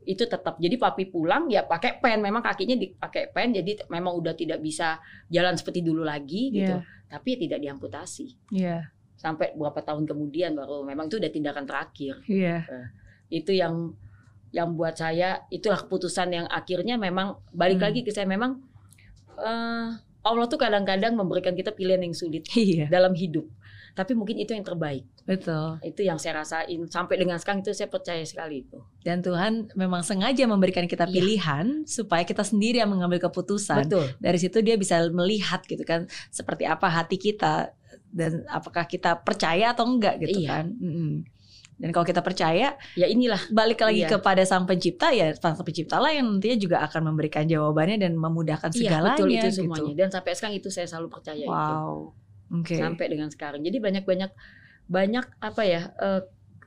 itu 0.02 0.26
tetap 0.26 0.58
jadi 0.58 0.76
papi 0.76 1.08
pulang 1.08 1.45
ya 1.45 1.62
pakai 1.62 2.02
pen 2.02 2.20
memang 2.20 2.41
kakinya 2.41 2.74
dipakai 2.74 3.30
pen 3.30 3.54
jadi 3.54 3.86
memang 3.86 4.18
udah 4.18 4.34
tidak 4.34 4.58
bisa 4.58 4.97
jalan 5.30 5.54
seperti 5.54 5.86
dulu 5.86 6.02
lagi 6.02 6.49
gitu. 6.49 6.82
Iya. 6.82 7.06
Tapi 7.06 7.38
tidak 7.38 7.60
diamputasi. 7.62 8.26
Iya. 8.49 8.89
Sampai 9.14 9.54
berapa 9.54 9.78
tahun 9.80 10.10
kemudian 10.10 10.58
baru 10.58 10.82
memang 10.82 11.06
itu 11.06 11.22
udah 11.22 11.30
tindakan 11.30 11.66
terakhir. 11.70 12.18
Iya. 12.26 12.66
Itu 13.30 13.54
yang 13.54 13.93
yang 14.52 14.74
buat 14.76 14.97
saya 14.97 15.45
itulah 15.47 15.80
keputusan 15.80 16.28
yang 16.34 16.45
akhirnya 16.49 16.97
memang 16.97 17.39
balik 17.54 17.80
Hmm. 17.80 17.86
lagi 17.88 18.02
ke 18.02 18.12
saya 18.12 18.26
memang 18.28 18.60
eh, 19.38 19.88
Allah 20.22 20.45
tuh 20.45 20.58
kadang-kadang 20.58 21.18
memberikan 21.18 21.54
kita 21.54 21.72
pilihan 21.72 22.02
yang 22.02 22.14
sulit 22.14 22.45
Iya. 22.54 22.89
dalam 22.89 23.14
hidup. 23.14 23.45
Tapi 23.92 24.12
mungkin 24.16 24.39
itu 24.39 24.56
yang 24.56 24.64
terbaik. 24.64 25.04
Betul. 25.24 25.78
Itu 25.84 26.02
yang 26.02 26.18
saya 26.18 26.42
rasain 26.42 26.82
sampai 26.88 27.16
dengan 27.20 27.38
sekarang 27.38 27.62
itu 27.62 27.72
saya 27.72 27.92
percaya 27.92 28.24
sekali 28.24 28.64
itu. 28.64 28.80
Dan 29.04 29.22
Tuhan 29.22 29.70
memang 29.76 30.02
sengaja 30.02 30.48
memberikan 30.48 30.88
kita 30.88 31.06
Iya. 31.06 31.14
pilihan 31.14 31.66
supaya 31.86 32.24
kita 32.24 32.42
sendiri 32.42 32.80
yang 32.80 32.89
mengambil 32.89 33.20
keputusan. 33.22 33.86
Betul. 33.86 34.06
Dari 34.18 34.38
situ 34.39 34.64
dia 34.64 34.76
bisa 34.76 35.04
melihat 35.12 35.62
gitu 35.68 35.84
kan 35.84 36.08
seperti 36.30 36.64
apa 36.66 36.88
hati 36.88 37.16
kita 37.16 37.76
dan 38.12 38.44
apakah 38.48 38.88
kita 38.88 39.20
percaya 39.20 39.72
atau 39.72 39.88
enggak 39.88 40.20
gitu 40.20 40.44
Iya. 40.44 40.50
kan. 40.50 40.66
Mm-mm. 40.80 41.12
Dan 41.82 41.89
kalau 41.89 42.06
kita 42.06 42.22
percaya, 42.22 42.78
Ya 42.94 43.10
inilah 43.10 43.42
balik 43.50 43.82
lagi 43.82 44.06
Iya. 44.06 44.14
kepada 44.14 44.46
sang 44.46 44.70
pencipta 44.70 45.10
ya 45.10 45.34
sang 45.34 45.58
pencipta 45.58 45.98
lah 45.98 46.14
yang 46.14 46.38
nantinya 46.38 46.58
juga 46.62 46.78
akan 46.86 47.10
memberikan 47.10 47.42
jawabannya 47.50 47.98
dan 48.06 48.14
memudahkan 48.14 48.70
iya 48.78 48.78
segalanya 48.86 49.18
betul 49.18 49.30
itu 49.34 49.48
gitu. 49.50 49.58
semuanya. 49.66 49.94
Dan 49.98 50.10
sampai 50.14 50.32
sekarang 50.38 50.56
itu 50.62 50.70
saya 50.70 50.86
selalu 50.86 51.10
percaya 51.10 51.42
itu. 51.42 51.82
Oke. 52.52 52.76
Sampai 52.76 53.08
dengan 53.08 53.32
sekarang. 53.32 53.64
Jadi 53.64 53.80
banyak-banyak 53.80 54.32
banyak 54.91 55.26
apa 55.39 55.62
ya 55.64 55.82
eh, 55.95 56.22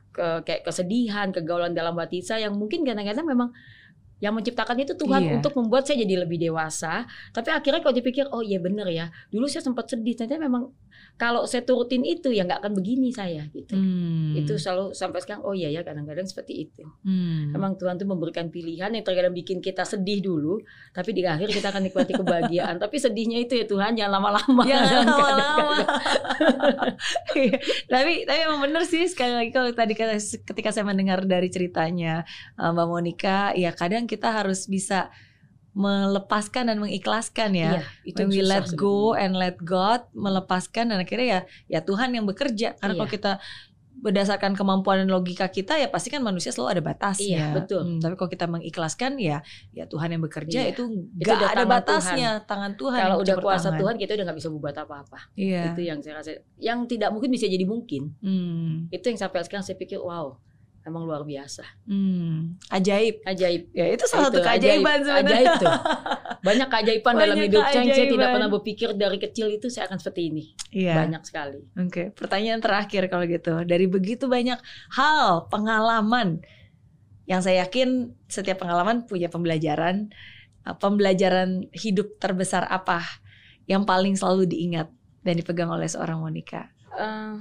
ke, 0.09 0.27
kayak 0.47 0.61
kesedihan, 0.65 1.29
kegaulan 1.29 1.77
dalam 1.77 1.93
hati 2.01 2.25
saya 2.25 2.49
yang 2.49 2.57
mungkin 2.57 2.81
kadang-kadang 2.81 3.27
memang 3.27 3.49
yang 4.23 4.31
menciptakan 4.31 4.79
itu 4.79 4.95
Tuhan 4.95 5.21
Iya. 5.27 5.31
untuk 5.43 5.53
membuat 5.59 5.83
saya 5.85 5.99
jadi 6.01 6.23
lebih 6.23 6.39
dewasa. 6.39 7.03
Tapi 7.35 7.51
akhirnya 7.51 7.83
kalau 7.83 7.91
dipikir, 7.93 8.25
oh 8.31 8.39
iya 8.39 8.63
bener 8.63 8.87
ya. 8.87 9.11
Dulu 9.29 9.43
saya 9.45 9.61
sempat 9.61 9.91
sedih. 9.91 10.15
Ternyata 10.15 10.39
memang 10.39 10.71
kalau 11.15 11.47
saya 11.47 11.63
turutin 11.63 12.03
itu 12.03 12.27
ya 12.27 12.43
nggak 12.43 12.59
akan 12.59 12.73
begini 12.75 13.07
saya 13.15 13.47
gitu. 13.55 13.71
Hmm. 13.71 14.35
Itu 14.35 14.59
selalu 14.59 14.91
sampai 14.91 15.23
sekarang, 15.23 15.47
oh 15.47 15.55
iya 15.55 15.71
ya 15.71 15.79
kadang-kadang 15.79 16.27
seperti 16.27 16.67
itu. 16.67 16.83
Hmm. 17.07 17.55
Memang 17.55 17.79
Tuhan 17.79 17.95
tuh 17.95 18.03
memberikan 18.03 18.51
pilihan 18.51 18.91
yang 18.91 18.99
terkadang 18.99 19.31
bikin 19.31 19.63
kita 19.63 19.87
sedih 19.87 20.19
dulu, 20.19 20.59
tapi 20.91 21.15
di 21.15 21.23
akhir 21.23 21.55
kita 21.55 21.71
akan 21.71 21.87
nikmati 21.87 22.19
kebahagiaan. 22.19 22.75
tapi 22.83 22.99
sedihnya 22.99 23.39
itu 23.39 23.55
ya 23.55 23.63
Tuhan 23.63 23.95
jangan 23.95 24.11
lama-lama. 24.19 24.63
Jangan 24.67 25.07
lama-lama. 25.11 25.85
Tapi 27.87 28.13
tapi 28.27 28.39
emang 28.43 28.59
bener 28.67 28.83
sih 28.83 29.07
sekali 29.07 29.39
lagi 29.39 29.51
kalau 29.55 29.71
tadi 29.71 29.95
ketika 29.95 30.69
saya 30.75 30.83
mendengar 30.83 31.23
dari 31.23 31.47
ceritanya 31.47 32.27
uh, 32.59 32.75
Mbak 32.75 32.87
Monica, 32.91 33.55
ya 33.55 33.71
kadang 33.71 34.03
kita 34.03 34.35
harus 34.35 34.67
bisa 34.67 35.07
melepaskan 35.75 36.71
dan 36.71 36.79
mengikhlaskan 36.79 37.51
ya. 37.51 37.71
Iya, 37.77 37.81
itu 38.07 38.21
When 38.23 38.31
we 38.31 38.39
let 38.39 38.71
go 38.73 39.11
sebenarnya. 39.11 39.19
and 39.21 39.31
let 39.35 39.57
God 39.59 40.01
melepaskan 40.15 40.89
dan 40.89 41.03
akhirnya 41.03 41.27
ya 41.27 41.39
ya 41.67 41.79
Tuhan 41.83 42.15
yang 42.15 42.23
bekerja. 42.23 42.79
Karena 42.79 42.95
Iya. 42.95 42.99
kalau 43.03 43.11
kita 43.11 43.31
berdasarkan 43.95 44.59
kemampuan 44.59 45.01
dan 45.01 45.09
logika 45.09 45.47
kita 45.47 45.79
ya 45.79 45.87
pasti 45.87 46.11
kan 46.11 46.19
manusia 46.19 46.51
selalu 46.51 46.79
ada 46.79 46.83
batasnya. 46.83 47.51
Iya, 47.51 47.55
betul. 47.55 47.81
Hmm, 47.83 47.99
tapi 47.99 48.15
kalau 48.15 48.27
kita 48.29 48.45
mengikhlaskan 48.45 49.19
ya 49.19 49.39
ya 49.71 49.87
Tuhan 49.87 50.11
yang 50.15 50.23
bekerja 50.23 50.59
Iya. 50.63 50.71
itu 50.75 50.83
gak 51.19 51.35
ada 51.35 51.47
tangan 51.55 51.67
batasnya, 51.67 52.29
tangan 52.43 52.71
Tuhan. 52.75 53.01
Kalau 53.01 53.17
udah 53.23 53.35
kuasa 53.39 53.67
tangan. 53.71 53.79
Tuhan 53.83 53.95
kita 53.95 54.11
udah 54.15 54.25
nggak 54.31 54.37
bisa 54.39 54.49
berbuat 54.51 54.75
apa-apa. 54.79 55.19
Iya. 55.35 55.75
Itu 55.75 55.81
yang 55.83 55.99
saya 55.99 56.19
rasa 56.19 56.31
yang 56.55 56.87
tidak 56.87 57.11
mungkin 57.11 57.31
bisa 57.31 57.47
jadi 57.47 57.63
mungkin. 57.63 58.15
Hmm. 58.19 58.87
Itu 58.91 59.11
yang 59.11 59.19
sampai 59.19 59.43
sekarang 59.43 59.63
saya 59.63 59.75
pikir 59.75 59.99
wow, 59.99 60.39
emang 60.85 61.01
luar 61.03 61.25
biasa. 61.25 61.65
Hmm. 61.89 62.61
Ajaib. 62.69 63.25
Ajaib. 63.25 63.73
Ya 63.73 63.89
itu 63.89 64.05
salah 64.05 64.29
satu 64.29 64.39
keajaiban 64.45 65.01
ajaib, 65.01 65.05
sebenarnya. 65.09 65.33
ajaib 65.33 65.53
tuh. 65.57 65.73
Banyak 66.47 66.67
keajaiban 66.69 67.13
dalam 67.17 67.35
Banyak 67.35 67.47
hidup 67.49 67.63
saya 67.65 67.75
yang 67.81 67.87
saya 67.89 68.07
tidak 68.07 68.29
pernah 68.29 68.49
berpikir 68.53 68.89
dari 68.93 69.17
kecil 69.17 69.47
itu 69.49 69.67
saya 69.73 69.89
akan 69.89 69.97
seperti 69.97 70.21
ini. 70.29 70.43
Iya. 70.69 70.93
Banyak 71.01 71.23
sekali. 71.25 71.61
Oke, 71.81 72.13
pertanyaan 72.13 72.61
terakhir 72.61 73.09
kalau 73.09 73.25
gitu. 73.25 73.65
Dari 73.65 73.85
begitu 73.89 74.29
banyak 74.29 74.61
hal, 74.93 75.49
pengalaman 75.49 76.45
yang 77.25 77.41
saya 77.41 77.65
yakin 77.65 78.13
setiap 78.29 78.61
pengalaman 78.61 79.09
punya 79.09 79.27
pembelajaran. 79.33 80.13
Uh, 80.65 80.77
Pembelajaran 80.77 81.69
hidup 81.73 82.17
terbesar 82.21 82.65
apa 82.69 83.01
yang 83.65 83.85
paling 83.85 84.13
selalu 84.13 84.45
diingat 84.49 84.89
dan 85.25 85.33
dipegang 85.33 85.69
oleh 85.73 85.89
seorang 85.89 86.21
Monica? 86.21 86.69
Eh, 86.93 87.37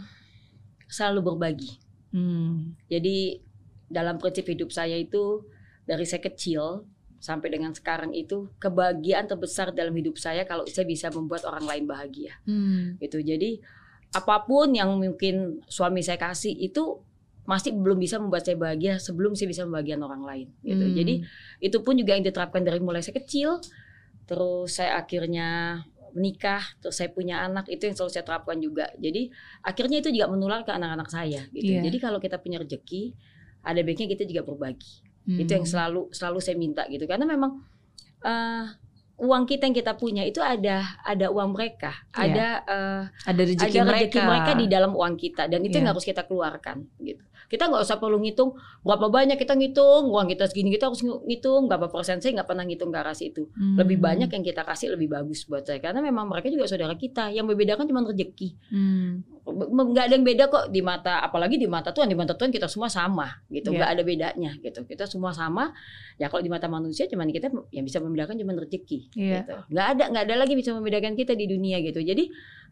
selalu 0.88 1.32
berbagi. 1.32 1.83
Hmm. 2.14 2.78
Jadi 2.86 3.42
dalam 3.90 4.22
prinsip 4.22 4.46
hidup 4.46 4.70
saya 4.70 4.94
itu 4.94 5.42
dari 5.82 6.06
saya 6.06 6.22
kecil 6.22 6.86
sampai 7.18 7.50
dengan 7.50 7.74
sekarang 7.74 8.14
itu 8.14 8.52
kebahagiaan 8.62 9.26
terbesar 9.26 9.74
dalam 9.74 9.92
hidup 9.96 10.14
saya 10.20 10.46
kalau 10.46 10.62
saya 10.70 10.86
bisa 10.86 11.10
membuat 11.10 11.42
orang 11.44 11.66
lain 11.66 11.84
bahagia. 11.90 12.38
Hmm. 12.46 12.94
Gitu. 13.02 13.18
Jadi 13.20 13.58
apa 14.14 14.46
pun 14.46 14.70
yang 14.70 14.94
mungkin 14.94 15.58
suami 15.66 15.98
saya 16.00 16.16
kasih 16.22 16.54
itu 16.54 17.02
masih 17.44 17.76
belum 17.76 18.00
bisa 18.00 18.16
membuat 18.16 18.46
saya 18.46 18.56
bahagia 18.56 18.96
sebelum 18.96 19.36
saya 19.36 19.52
bisa 19.52 19.68
membahagiakan 19.68 20.04
orang 20.06 20.22
lain 20.24 20.48
gitu. 20.64 20.86
Hmm. 20.86 20.94
Jadi 20.96 21.14
itu 21.60 21.78
pun 21.82 21.98
juga 21.98 22.16
yang 22.16 22.24
diterapkan 22.24 22.62
dari 22.64 22.80
mulai 22.80 23.04
saya 23.04 23.20
kecil 23.20 23.60
terus 24.24 24.80
saya 24.80 24.96
akhirnya 24.96 25.82
menikah 26.14 26.62
terus 26.78 26.94
saya 26.94 27.10
punya 27.10 27.42
anak 27.42 27.66
itu 27.66 27.84
yang 27.84 27.94
selalu 27.94 28.12
saya 28.12 28.24
terapkan 28.24 28.56
juga. 28.56 28.86
Jadi 28.96 29.28
akhirnya 29.60 29.98
itu 29.98 30.14
juga 30.14 30.30
menular 30.30 30.62
ke 30.62 30.70
anak-anak 30.70 31.08
saya 31.10 31.42
gitu. 31.50 31.74
Iya. 31.74 31.82
Jadi 31.82 31.96
kalau 31.98 32.18
kita 32.18 32.38
punya 32.38 32.62
rezeki 32.62 33.12
ada 33.60 33.80
baiknya 33.82 34.06
kita 34.08 34.24
juga 34.24 34.42
berbagi. 34.46 34.94
Itu 35.26 35.50
yang 35.50 35.64
Hmm. 35.66 35.72
selalu 35.72 36.00
selalu 36.10 36.38
saya 36.38 36.54
minta 36.54 36.86
gitu. 36.86 37.04
Karena 37.04 37.26
memang 37.26 37.60
eh, 38.20 38.64
uang 39.14 39.44
kita 39.44 39.68
yang 39.68 39.76
kita 39.76 39.94
punya 39.94 40.22
itu 40.22 40.40
ada 40.40 40.80
ada 41.00 41.28
uang 41.28 41.52
mereka, 41.52 41.92
Iya. 42.12 42.24
ada 42.24 42.46
eh, 42.64 43.02
ada 43.26 43.42
rezeki 43.42 43.68
ada 43.68 43.80
mereka. 43.84 44.00
rezeki 44.00 44.20
mereka 44.22 44.50
di 44.54 44.66
dalam 44.66 44.92
uang 44.92 45.14
kita 45.14 45.42
dan 45.46 45.60
itu 45.60 45.76
yang 45.76 45.86
Iya. 45.86 45.92
harus 45.92 46.04
kita 46.04 46.22
keluarkan 46.24 46.88
gitu. 46.98 47.20
Kita 47.50 47.68
nggak 47.68 47.82
usah 47.84 47.96
perlu 48.00 48.18
ngitung 48.20 48.56
berapa 48.82 49.06
banyak 49.08 49.36
kita 49.36 49.54
ngitung 49.54 50.10
uang 50.10 50.26
kita 50.32 50.48
segini 50.48 50.74
kita 50.74 50.88
harus 50.90 51.04
ngitung 51.04 51.68
berapa 51.70 51.88
persen 51.92 52.18
saya 52.18 52.40
nggak 52.40 52.48
pernah 52.48 52.64
ngitung 52.64 52.90
ke 52.90 52.98
arah 52.98 53.16
situ. 53.16 53.48
Hmm. 53.54 53.76
Lebih 53.80 53.98
banyak 54.00 54.28
yang 54.32 54.44
kita 54.44 54.62
kasih 54.64 54.94
lebih 54.96 55.12
bagus 55.12 55.44
buat 55.48 55.64
saya 55.64 55.78
karena 55.78 56.00
memang 56.04 56.28
mereka 56.28 56.48
juga 56.48 56.68
saudara 56.68 56.96
kita. 56.96 57.30
Yang 57.30 57.54
membedakan 57.54 57.84
cuma 57.88 58.00
rezeki. 58.04 58.48
Hmm. 58.70 59.24
Nggak 59.44 60.04
ada 60.08 60.14
yang 60.16 60.24
beda 60.24 60.44
kok 60.48 60.64
di 60.72 60.80
mata 60.80 61.20
apalagi 61.20 61.60
di 61.60 61.68
mata 61.68 61.92
Tuhan 61.92 62.08
di 62.08 62.16
mata 62.16 62.32
Tuhan 62.32 62.48
kita 62.48 62.64
semua 62.64 62.88
sama 62.88 63.28
gitu 63.52 63.76
nggak 63.76 63.90
ada 63.92 64.00
bedanya 64.00 64.56
gitu 64.56 64.88
kita 64.88 65.04
semua 65.04 65.36
sama 65.36 65.68
ya 66.16 66.32
kalau 66.32 66.40
di 66.40 66.48
mata 66.48 66.64
manusia 66.64 67.04
cuman 67.04 67.28
kita 67.28 67.52
yang 67.68 67.84
bisa 67.84 68.00
membedakan 68.00 68.40
cuma 68.40 68.56
rezeki 68.56 69.12
Iya. 69.12 69.44
gitu 69.44 69.54
nggak 69.68 69.86
ada 69.92 70.04
nggak 70.16 70.24
ada 70.32 70.34
lagi 70.40 70.54
bisa 70.56 70.72
membedakan 70.72 71.12
kita 71.12 71.36
di 71.36 71.44
dunia 71.44 71.76
gitu 71.84 72.00
jadi 72.00 72.24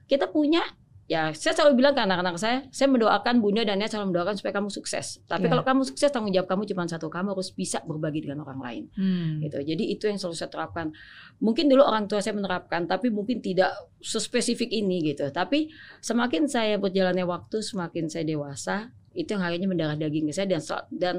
kita 0.09 0.33
punya 0.33 0.64
ya 1.11 1.34
saya 1.34 1.53
selalu 1.53 1.82
bilang 1.82 1.92
ke 1.92 2.00
anak-anak 2.00 2.36
saya, 2.38 2.64
saya 2.70 2.88
mendoakan 2.88 3.42
Bunda 3.42 3.66
dan 3.66 3.78
Nia 3.82 3.90
selalu 3.90 4.14
mendoakan 4.14 4.34
supaya 4.38 4.55
kamu 4.57 4.70
sukses. 4.72 5.20
Tapi 5.26 5.44
Iya. 5.46 5.50
kalau 5.53 5.64
kamu 5.66 5.82
sukses 5.84 6.09
tanggung 6.09 6.32
jawab 6.32 6.48
kamu 6.48 6.62
cuma 6.72 6.86
satu, 6.88 7.11
kamu 7.12 7.34
harus 7.36 7.50
bisa 7.53 7.82
berbagi 7.84 8.24
dengan 8.24 8.46
orang 8.46 8.61
lain 8.62 8.84
Hmm. 8.96 9.42
gitu. 9.44 9.59
Jadi 9.61 9.84
itu 9.92 10.09
yang 10.09 10.16
selalu 10.16 10.36
saya 10.38 10.50
terapkan. 10.50 10.94
Mungkin 11.42 11.66
dulu 11.68 11.82
orang 11.82 12.07
tua 12.07 12.22
saya 12.22 12.38
menerapkan, 12.38 12.86
tapi 12.86 13.11
mungkin 13.11 13.42
tidak 13.42 13.74
sespesifik 14.00 14.70
ini 14.70 15.12
gitu. 15.12 15.28
Tapi 15.28 15.68
semakin 16.00 16.46
saya 16.46 16.78
berjalannya 16.78 17.26
waktu, 17.26 17.61
semakin 17.61 18.07
saya 18.09 18.22
dewasa, 18.24 18.94
itu 19.12 19.36
yang 19.36 19.44
akhirnya 19.44 19.68
mendarah 19.68 19.96
daging 19.98 20.30
ke 20.30 20.32
saya 20.32 20.48
dan 20.48 20.62
dan 20.88 21.16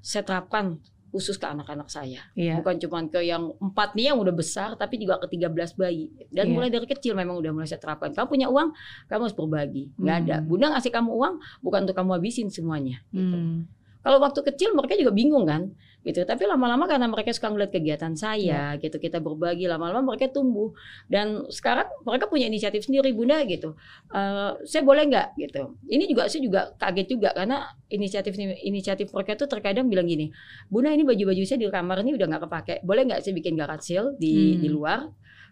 saya 0.00 0.22
terapkan 0.24 0.80
khusus 1.16 1.40
ke 1.40 1.48
anak-anak 1.48 1.88
saya. 1.88 2.20
Iya. 2.36 2.60
Bukan 2.60 2.76
cuma 2.84 3.00
ke 3.08 3.24
yang 3.24 3.56
empat 3.56 3.96
nih 3.96 4.12
yang 4.12 4.20
udah 4.20 4.36
besar, 4.36 4.76
tapi 4.76 5.00
juga 5.00 5.16
ke 5.16 5.32
13 5.32 5.72
bayi. 5.72 6.12
Dan 6.28 6.52
Iya. 6.52 6.52
mulai 6.52 6.68
dari 6.68 6.84
kecil 6.84 7.16
memang 7.16 7.40
udah 7.40 7.56
mulai 7.56 7.64
saya 7.64 7.80
terapkan. 7.80 8.12
Kamu 8.12 8.28
punya 8.28 8.52
uang, 8.52 8.76
kamu 9.08 9.20
harus 9.24 9.32
berbagi. 9.32 9.96
Nggak 9.96 10.16
ada. 10.28 10.36
Hmm. 10.44 10.46
Bunda 10.52 10.66
ngasih 10.76 10.92
kamu 10.92 11.10
uang, 11.16 11.34
bukan 11.64 11.80
untuk 11.88 11.96
kamu 11.96 12.10
habisin 12.20 12.52
semuanya. 12.52 13.00
Gitu. 13.08 13.32
Hmm. 13.32 13.64
Kalau 14.04 14.20
waktu 14.20 14.44
kecil 14.44 14.76
mereka 14.76 14.94
juga 14.94 15.10
bingung 15.16 15.48
kan, 15.48 15.72
gitu. 16.06 16.22
Tapi 16.22 16.46
lama-lama 16.46 16.86
karena 16.86 17.10
mereka 17.10 17.34
suka 17.34 17.50
ngeliat 17.50 17.74
kegiatan 17.74 18.14
saya, 18.14 18.78
gitu 18.78 18.96
kita 19.02 19.18
berbagi, 19.18 19.66
lama-lama 19.66 20.14
mereka 20.14 20.30
tumbuh. 20.30 20.70
Dan 21.10 21.50
sekarang 21.50 21.90
mereka 22.06 22.30
punya 22.30 22.46
inisiatif 22.46 22.86
sendiri, 22.86 23.10
bunda 23.10 23.42
gitu. 23.42 23.74
Eh, 24.14 24.50
saya 24.62 24.82
boleh 24.86 25.10
nggak 25.10 25.28
gitu. 25.36 25.74
Ini 25.90 26.04
juga 26.06 26.30
saya 26.30 26.42
juga 26.46 26.60
kaget 26.78 27.06
juga 27.10 27.34
karena 27.34 27.66
inisiatif 27.90 28.38
inisiatif 28.62 29.10
mereka 29.10 29.34
tuh 29.34 29.50
terkadang 29.50 29.90
bilang 29.90 30.06
gini, 30.06 30.30
bunda 30.70 30.94
ini 30.94 31.02
baju-baju 31.02 31.42
saya 31.42 31.58
di 31.58 31.66
kamar 31.66 32.06
ini 32.06 32.14
udah 32.14 32.26
nggak 32.30 32.42
kepake, 32.46 32.74
boleh 32.86 33.02
nggak 33.10 33.20
saya 33.26 33.34
bikin 33.34 33.58
garage 33.58 33.90
sale 33.90 34.14
di 34.16 34.54
Hmm. 34.56 34.60
di 34.62 34.68
luar? 34.70 35.00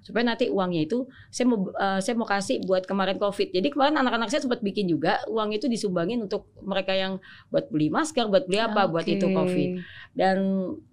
Supaya 0.05 0.20
nanti 0.22 0.46
uangnya 0.46 0.84
itu 0.84 1.09
saya 1.28 1.48
mau 1.48 1.64
eh, 1.66 1.98
saya 1.98 2.12
mau 2.12 2.28
kasih 2.28 2.61
buat 2.61 2.84
kemarin 2.84 3.16
covid 3.16 3.48
jadi 3.50 3.64
kemarin 3.66 3.96
anak-anak 3.96 4.28
saya 4.28 4.44
sempat 4.44 4.61
bikin 4.61 4.84
juga 4.84 5.24
uang 5.26 5.50
itu 5.50 5.64
disumbangin 5.64 6.20
untuk 6.20 6.44
mereka 6.61 6.92
yang 6.92 7.16
buat 7.48 7.72
beli 7.72 7.88
masker 7.88 8.28
buat 8.28 8.44
beli 8.44 8.61
apa 8.61 8.84
buat 8.84 9.09
itu 9.09 9.24
covid 9.26 9.80
dan 10.12 10.36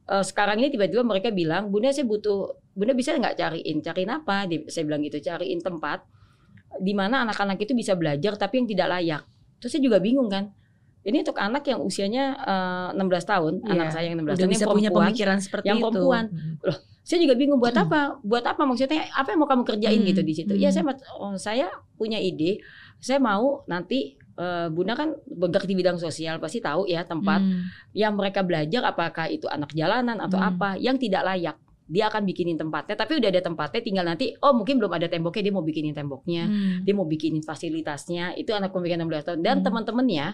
eh, 0.07 0.23
sekarang 0.23 0.57
ini 0.57 0.71
tiba-tiba 0.71 1.03
mereka 1.03 1.27
bilang 1.27 1.67
bunda 1.67 1.91
saya 1.91 2.07
butuh 2.07 2.55
bunda 2.71 2.95
bisa 2.95 3.11
nggak 3.13 3.35
cariin 3.35 3.77
cariin 3.79 4.09
apa 4.09 4.47
Di- 4.47 4.63
saya 4.65 4.87
bilang 4.87 5.03
gitu 5.03 5.19
cariin 5.19 5.59
tempat 5.59 6.07
di 6.79 6.95
mana 6.95 7.27
anak-anak 7.27 7.59
itu 7.59 7.75
bisa 7.75 7.93
belajar 7.93 8.39
tapi 8.39 8.63
yang 8.63 8.67
tidak 8.69 8.87
layak 8.89 9.21
terus 9.59 9.75
saya 9.75 9.83
juga 9.83 9.99
bingung 9.99 10.31
kan 10.31 10.55
ini 11.01 11.19
untuk 11.19 11.35
anak 11.35 11.65
yang 11.65 11.83
usianya 11.83 12.23
eh, 12.39 12.95
16 12.95 13.03
tahun 13.27 13.53
Iya. 13.59 13.71
anak 13.75 13.87
saya 13.91 14.05
yang 14.07 14.15
16 14.17 14.23
Udah 14.23 14.35
tahun 14.37 14.47
bisa 14.47 14.63
yang 14.63 14.71
punya 14.71 14.87
perempuan 14.87 15.03
pemikiran 15.11 15.37
seperti 15.37 15.65
yang 15.67 15.77
itu. 15.77 15.85
perempuan. 15.91 16.23
Hmm. 16.31 16.55
Saya 17.01 17.19
juga 17.19 17.33
bingung 17.33 17.57
buat 17.57 17.73
apa 17.73 18.21
buat 18.21 18.43
apa 18.43 18.61
maksudnya 18.61 19.09
apa 19.09 19.27
yang 19.27 19.39
mau 19.39 19.47
kamu 19.47 19.63
kerjain 19.65 19.97
Hmm, 19.97 20.07
gitu 20.07 20.21
di 20.21 20.33
situ 20.33 20.53
ya 20.53 20.69
hmm. 20.69 20.75
saya 20.75 20.83
mat- 20.83 21.05
oh, 21.11 21.33
saya 21.35 21.67
punya 21.95 22.17
ide 22.17 22.61
saya 22.97 23.17
mau 23.17 23.65
nanti 23.65 24.13
eh, 24.33 24.67
bunda 24.67 24.93
kan 24.93 25.11
bergerak 25.25 25.65
di 25.65 25.75
bidang 25.75 25.97
sosial 25.97 26.37
pasti 26.37 26.59
tahu 26.59 26.85
ya 26.85 27.03
tempat 27.03 27.39
Hmm. 27.39 27.67
yang 27.91 28.13
mereka 28.13 28.41
belajar 28.41 28.85
apakah 28.85 29.27
itu 29.27 29.45
anak 29.45 29.71
jalanan 29.71 30.17
atau 30.17 30.37
Hmm. 30.37 30.49
apa 30.51 30.69
yang 30.77 30.95
tidak 30.95 31.21
layak 31.23 31.57
dia 31.85 32.07
akan 32.07 32.23
bikinin 32.23 32.55
tempatnya 32.55 32.95
tapi 32.95 33.19
udah 33.19 33.27
ada 33.27 33.41
tempatnya 33.41 33.81
tinggal 33.81 34.05
nanti 34.05 34.31
oh 34.39 34.53
mungkin 34.53 34.79
belum 34.79 34.93
ada 34.93 35.05
temboknya 35.05 35.43
dia 35.43 35.51
mau 35.51 35.59
bikinin 35.61 35.91
temboknya 35.91 36.43
Hmm. 36.45 36.75
dia 36.81 36.93
mau 36.93 37.03
bikinin 37.03 37.41
fasilitasnya 37.41 38.33
itu 38.33 38.49
anak 38.51 38.71
pemikiran 38.71 39.03
16 39.03 39.25
tahun 39.25 39.39
dan 39.41 39.55
Hmm. 39.59 39.65
teman-temannya 39.65 40.25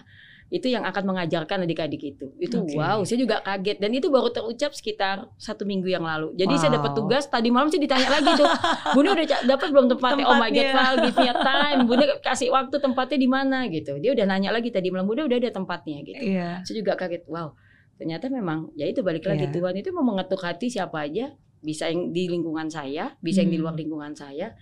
itu 0.48 0.64
yang 0.66 0.80
akan 0.82 1.04
mengajarkan 1.06 1.62
adik-adik 1.62 2.00
itu 2.08 2.32
itu 2.36 2.56
Oke. 2.56 2.72
wow 2.72 3.00
saya 3.02 3.18
juga 3.18 3.38
kaget 3.38 3.76
dan 3.76 3.90
itu 3.90 4.08
baru 4.08 4.28
terucap 4.28 4.72
sekitar 4.72 5.28
satu 5.36 5.62
minggu 5.62 5.86
yang 5.86 6.00
lalu 6.00 6.32
jadi 6.32 6.54
saya 6.54 6.72
dapat 6.74 6.90
Wow. 6.90 6.98
tugas 7.04 7.24
tadi 7.26 7.48
malam 7.48 7.68
sih 7.68 7.76
ditanya 7.76 8.08
lagi 8.10 8.32
tuh 8.34 8.48
bunda 8.92 9.12
udah 9.12 9.26
dapat 9.44 9.68
belum 9.68 9.86
tempatnya 9.88 10.24
oh 10.24 10.34
my 10.34 10.48
god 10.48 10.56
Tempatnya. 10.62 10.72
Val 10.74 10.94
give 11.02 11.16
me 11.16 11.26
a 11.26 11.34
time 11.36 11.80
bunda 11.84 12.04
kasih 12.18 12.48
waktu 12.48 12.76
tempatnya 12.76 13.18
di 13.18 13.28
mana 13.28 13.58
gitu 13.66 13.92
dia 13.96 14.10
udah 14.10 14.24
nanya 14.26 14.50
lagi 14.50 14.68
tadi 14.68 14.88
malam 14.88 15.04
bunda 15.04 15.22
udah 15.22 15.36
ada 15.38 15.50
tempatnya 15.50 16.00
gitu 16.02 16.22
Iya. 16.26 16.64
saya 16.64 16.74
juga 16.74 16.92
kaget 16.94 17.28
wow 17.28 17.52
ternyata 17.94 18.26
memang 18.28 18.72
ya 18.72 18.84
itu 18.84 19.00
balik 19.00 19.24
lagi 19.24 19.44
Iya. 19.44 19.52
Tuhan 19.52 19.74
itu 19.76 19.88
mau 19.90 20.02
mengetuk 20.02 20.40
hati 20.40 20.68
siapa 20.68 21.02
aja 21.02 21.28
bisa 21.58 21.86
yang 21.86 22.08
di 22.08 22.24
lingkungan 22.26 22.66
saya 22.66 23.12
bisa 23.18 23.42
yang 23.42 23.50
di 23.50 23.58
Hmm. 23.58 23.66
luar 23.66 23.74
lingkungan 23.74 24.14
saya 24.14 24.56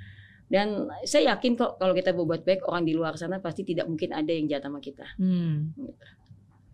dan 0.47 0.87
saya 1.03 1.35
yakin 1.35 1.59
kok 1.59 1.79
kalau 1.83 1.93
kita 1.95 2.15
berbuat 2.15 2.47
baik 2.47 2.63
orang 2.71 2.87
di 2.87 2.95
luar 2.95 3.19
sana 3.19 3.43
pasti 3.43 3.67
tidak 3.67 3.91
mungkin 3.91 4.15
ada 4.15 4.31
yang 4.31 4.47
jahat 4.47 4.65
sama 4.67 4.79
kita 4.79 5.07
Hmm. 5.17 5.75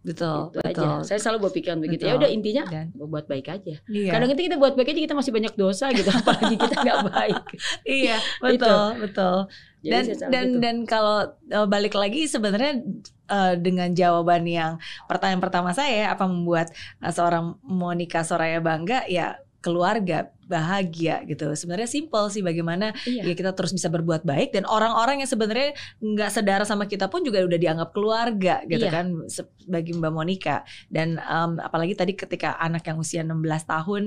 Betul, 0.02 0.50
itu 0.50 0.58
betul. 0.58 0.82
aja 0.82 0.86
saya 1.06 1.18
selalu 1.22 1.46
berpikiran 1.46 1.78
begitu 1.78 2.10
ya 2.10 2.18
Betul. 2.18 2.26
udah 2.26 2.30
intinya 2.34 2.64
Dan 2.66 2.90
berbuat 2.98 3.30
baik 3.30 3.46
aja 3.54 3.74
iya. 3.86 4.10
kadang 4.10 4.34
kita 4.34 4.58
buat 4.58 4.74
baik 4.74 4.90
aja 4.90 5.00
kita 5.06 5.14
masih 5.14 5.30
banyak 5.30 5.54
dosa 5.54 5.94
gitu 5.94 6.10
apalagi 6.18 6.58
kita 6.58 6.74
nggak 6.82 7.00
baik 7.06 7.42
iya, 7.86 8.18
betul, 8.42 8.98
betul. 8.98 9.36
Jadi 9.82 9.90
dan 9.90 10.02
dan 10.30 10.46
gitu. 10.46 10.58
dan 10.58 10.76
kalau 10.90 11.30
uh, 11.54 11.66
balik 11.70 11.94
lagi 11.94 12.26
sebenarnya 12.26 12.82
uh, 13.30 13.54
dengan 13.54 13.94
jawaban 13.94 14.42
yang 14.42 14.82
pertanyaan 15.06 15.42
pertama 15.42 15.70
saya 15.70 16.10
apa 16.10 16.26
membuat 16.26 16.74
uh, 16.98 17.14
seorang 17.14 17.54
Monica 17.62 18.26
Soraya 18.26 18.58
bangga 18.58 19.06
ya 19.06 19.38
keluarga 19.62 20.34
bahagia 20.52 21.24
gitu 21.24 21.48
sebenarnya 21.56 21.88
simpel 21.88 22.28
sih 22.28 22.44
bagaimana 22.44 22.92
iya. 23.08 23.24
ya 23.24 23.32
kita 23.32 23.56
terus 23.56 23.72
bisa 23.72 23.88
berbuat 23.88 24.28
baik 24.28 24.52
dan 24.52 24.68
orang-orang 24.68 25.24
yang 25.24 25.30
sebenarnya 25.30 25.72
nggak 26.04 26.30
sedara 26.30 26.68
sama 26.68 26.84
kita 26.84 27.08
pun 27.08 27.24
juga 27.24 27.40
udah 27.40 27.56
dianggap 27.56 27.90
keluarga 27.96 28.60
gitu 28.68 28.82
Iya. 28.82 28.92
kan 28.92 29.06
sebagai 29.30 29.94
Mbak 29.94 30.12
Monica 30.12 30.66
dan 30.90 31.16
um, 31.22 31.56
apalagi 31.62 31.94
tadi 31.94 32.12
ketika 32.18 32.58
anak 32.58 32.82
yang 32.84 32.98
usia 32.98 33.22
16 33.22 33.38
tahun 33.64 34.02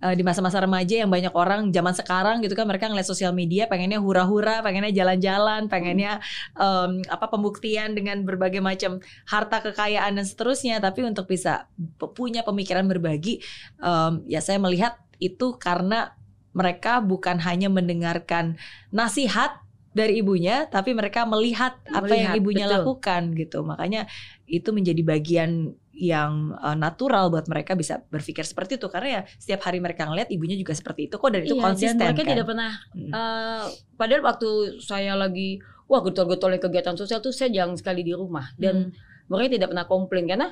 uh, 0.00 0.14
di 0.14 0.22
masa-masa 0.22 0.62
remaja 0.62 1.02
yang 1.02 1.10
banyak 1.10 1.34
orang 1.34 1.74
zaman 1.74 1.92
sekarang 1.92 2.40
gitu 2.40 2.54
kan 2.54 2.64
mereka 2.64 2.86
ngeliat 2.86 3.04
sosial 3.04 3.34
media 3.34 3.66
pengennya 3.66 3.98
hura-hura 3.98 4.62
pengennya 4.62 4.94
jalan-jalan 4.94 5.66
pengennya 5.66 6.22
um, 6.54 7.02
apa 7.10 7.26
pembuktian 7.26 7.92
dengan 7.92 8.22
berbagai 8.22 8.62
macam 8.62 9.02
harta 9.26 9.60
kekayaan 9.60 10.16
dan 10.16 10.24
seterusnya 10.24 10.78
tapi 10.78 11.02
untuk 11.02 11.26
bisa 11.26 11.66
punya 12.14 12.46
pemikiran 12.46 12.86
berbagi 12.86 13.42
um, 13.82 14.22
ya 14.30 14.38
saya 14.38 14.62
melihat 14.62 14.96
itu 15.20 15.54
karena 15.60 16.16
mereka 16.50 16.98
bukan 16.98 17.38
hanya 17.38 17.70
mendengarkan 17.70 18.58
nasihat 18.90 19.62
dari 19.90 20.22
ibunya 20.22 20.66
tapi 20.66 20.94
mereka 20.94 21.26
melihat 21.26 21.78
apa 21.90 22.10
yang 22.14 22.34
Melihat, 22.34 22.40
ibunya 22.42 22.66
betul. 22.66 22.76
lakukan 22.78 23.22
gitu 23.34 23.58
makanya 23.62 24.06
itu 24.46 24.70
menjadi 24.70 25.02
bagian 25.02 25.74
yang 25.92 26.54
uh, 26.56 26.72
natural 26.74 27.28
buat 27.28 27.44
mereka 27.50 27.74
bisa 27.74 28.00
berpikir 28.08 28.46
seperti 28.46 28.78
itu 28.80 28.86
karena 28.88 29.08
ya 29.10 29.22
setiap 29.36 29.66
hari 29.68 29.82
mereka 29.82 30.06
ngeliat 30.08 30.30
ibunya 30.30 30.56
juga 30.56 30.72
seperti 30.72 31.10
itu 31.10 31.18
kok 31.18 31.28
dan 31.28 31.42
itu 31.44 31.58
Iya, 31.58 31.62
konsisten 31.66 31.98
dan 32.00 32.06
mereka 32.14 32.22
kan 32.22 32.30
tidak 32.32 32.46
pernah 32.48 32.72
Hmm. 32.94 33.10
eh, 33.12 33.64
padahal 33.98 34.22
waktu 34.24 34.48
saya 34.80 35.12
lagi 35.18 35.58
wah 35.90 36.00
getol-getolnya 36.00 36.62
kegiatan 36.62 36.94
sosial 36.96 37.18
tuh 37.20 37.34
saya 37.34 37.50
jarang 37.52 37.74
sekali 37.76 38.00
di 38.00 38.14
rumah 38.14 38.48
dan 38.56 38.88
Hmm. 38.88 39.28
mereka 39.28 39.58
tidak 39.58 39.68
pernah 39.74 39.86
komplain 39.90 40.24
karena 40.24 40.48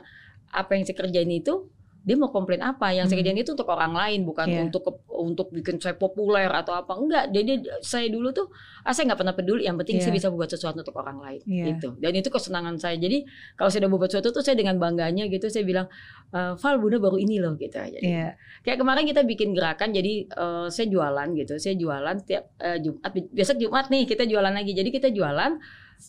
apa 0.51 0.71
yang 0.75 0.83
saya 0.85 0.97
kerjain 0.99 1.31
itu 1.31 1.71
dia 1.99 2.15
mau 2.15 2.29
komplain 2.29 2.61
apa 2.61 2.91
yang 2.91 3.05
saya 3.05 3.19
Hmm. 3.19 3.27
kerjain 3.27 3.41
itu 3.41 3.53
untuk 3.53 3.69
orang 3.69 3.93
lain 3.93 4.23
bukan 4.23 4.47
Iya. 4.47 4.61
untuk 4.65 4.83
untuk 5.09 5.51
bikin 5.51 5.77
saya 5.77 5.93
populer 5.93 6.47
atau 6.47 6.73
apa 6.73 6.95
enggak 6.95 7.29
jadi 7.29 7.53
saya 7.81 8.07
dulu 8.07 8.31
tuh 8.31 8.49
ah, 8.81 8.91
saya 8.91 9.07
nggak 9.07 9.19
pernah 9.19 9.33
peduli 9.33 9.63
yang 9.63 9.77
penting 9.77 9.99
Iya. 9.99 10.05
saya 10.05 10.15
bisa 10.15 10.29
buat 10.29 10.47
sesuatu 10.47 10.79
untuk 10.79 10.95
orang 10.95 11.19
lain 11.19 11.41
Iya. 11.45 11.65
gitu 11.75 11.95
dan 11.97 12.13
itu 12.13 12.29
kesenangan 12.29 12.77
saya 12.77 12.97
jadi 12.97 13.27
kalau 13.55 13.69
saya 13.69 13.85
udah 13.85 13.91
buat 13.93 14.09
sesuatu 14.09 14.31
tuh 14.31 14.41
saya 14.41 14.55
dengan 14.55 14.77
bangganya 14.77 15.27
gitu 15.27 15.47
saya 15.47 15.63
bilang 15.63 15.87
"Eh, 16.29 16.53
Val 16.55 16.77
bunda 16.77 16.97
baru 16.97 17.17
ini 17.17 17.39
loh 17.39 17.55
gitu 17.55 17.77
aja 17.77 17.99
Iya. 17.99 18.39
Kayak 18.61 18.79
kemarin 18.79 19.05
kita 19.05 19.23
bikin 19.23 19.53
gerakan 19.53 19.91
jadi 19.91 20.13
eh, 20.25 20.67
saya 20.69 20.87
jualan 20.87 21.29
gitu. 21.35 21.55
Saya 21.57 21.75
jualan 21.75 22.17
tiap 22.23 22.55
eh, 22.59 22.79
Jumat 22.79 23.05
besok 23.29 23.59
Jumat 23.59 23.87
nih 23.89 24.05
kita 24.05 24.25
jualan 24.25 24.51
lagi. 24.51 24.73
Jadi 24.73 24.89
kita 24.89 25.09
jualan 25.09 25.57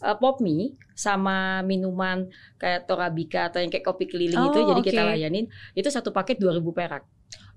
eh, 0.07 0.15
pop 0.21 0.35
mie 0.45 0.63
sama 1.05 1.31
minuman 1.69 2.17
kayak 2.61 2.79
Torabika 2.87 3.39
atau 3.47 3.59
yang 3.63 3.71
kayak 3.73 3.85
kopi 3.89 4.05
keliling 4.11 4.43
itu 4.49 4.57
Oh, 4.57 4.69
jadi 4.69 4.81
kita 4.87 5.01
oke. 5.01 5.05
layanin. 5.09 5.45
Itu 5.79 5.89
satu 5.95 6.09
paket 6.17 6.35
2000 6.43 6.71
perak. 6.77 7.03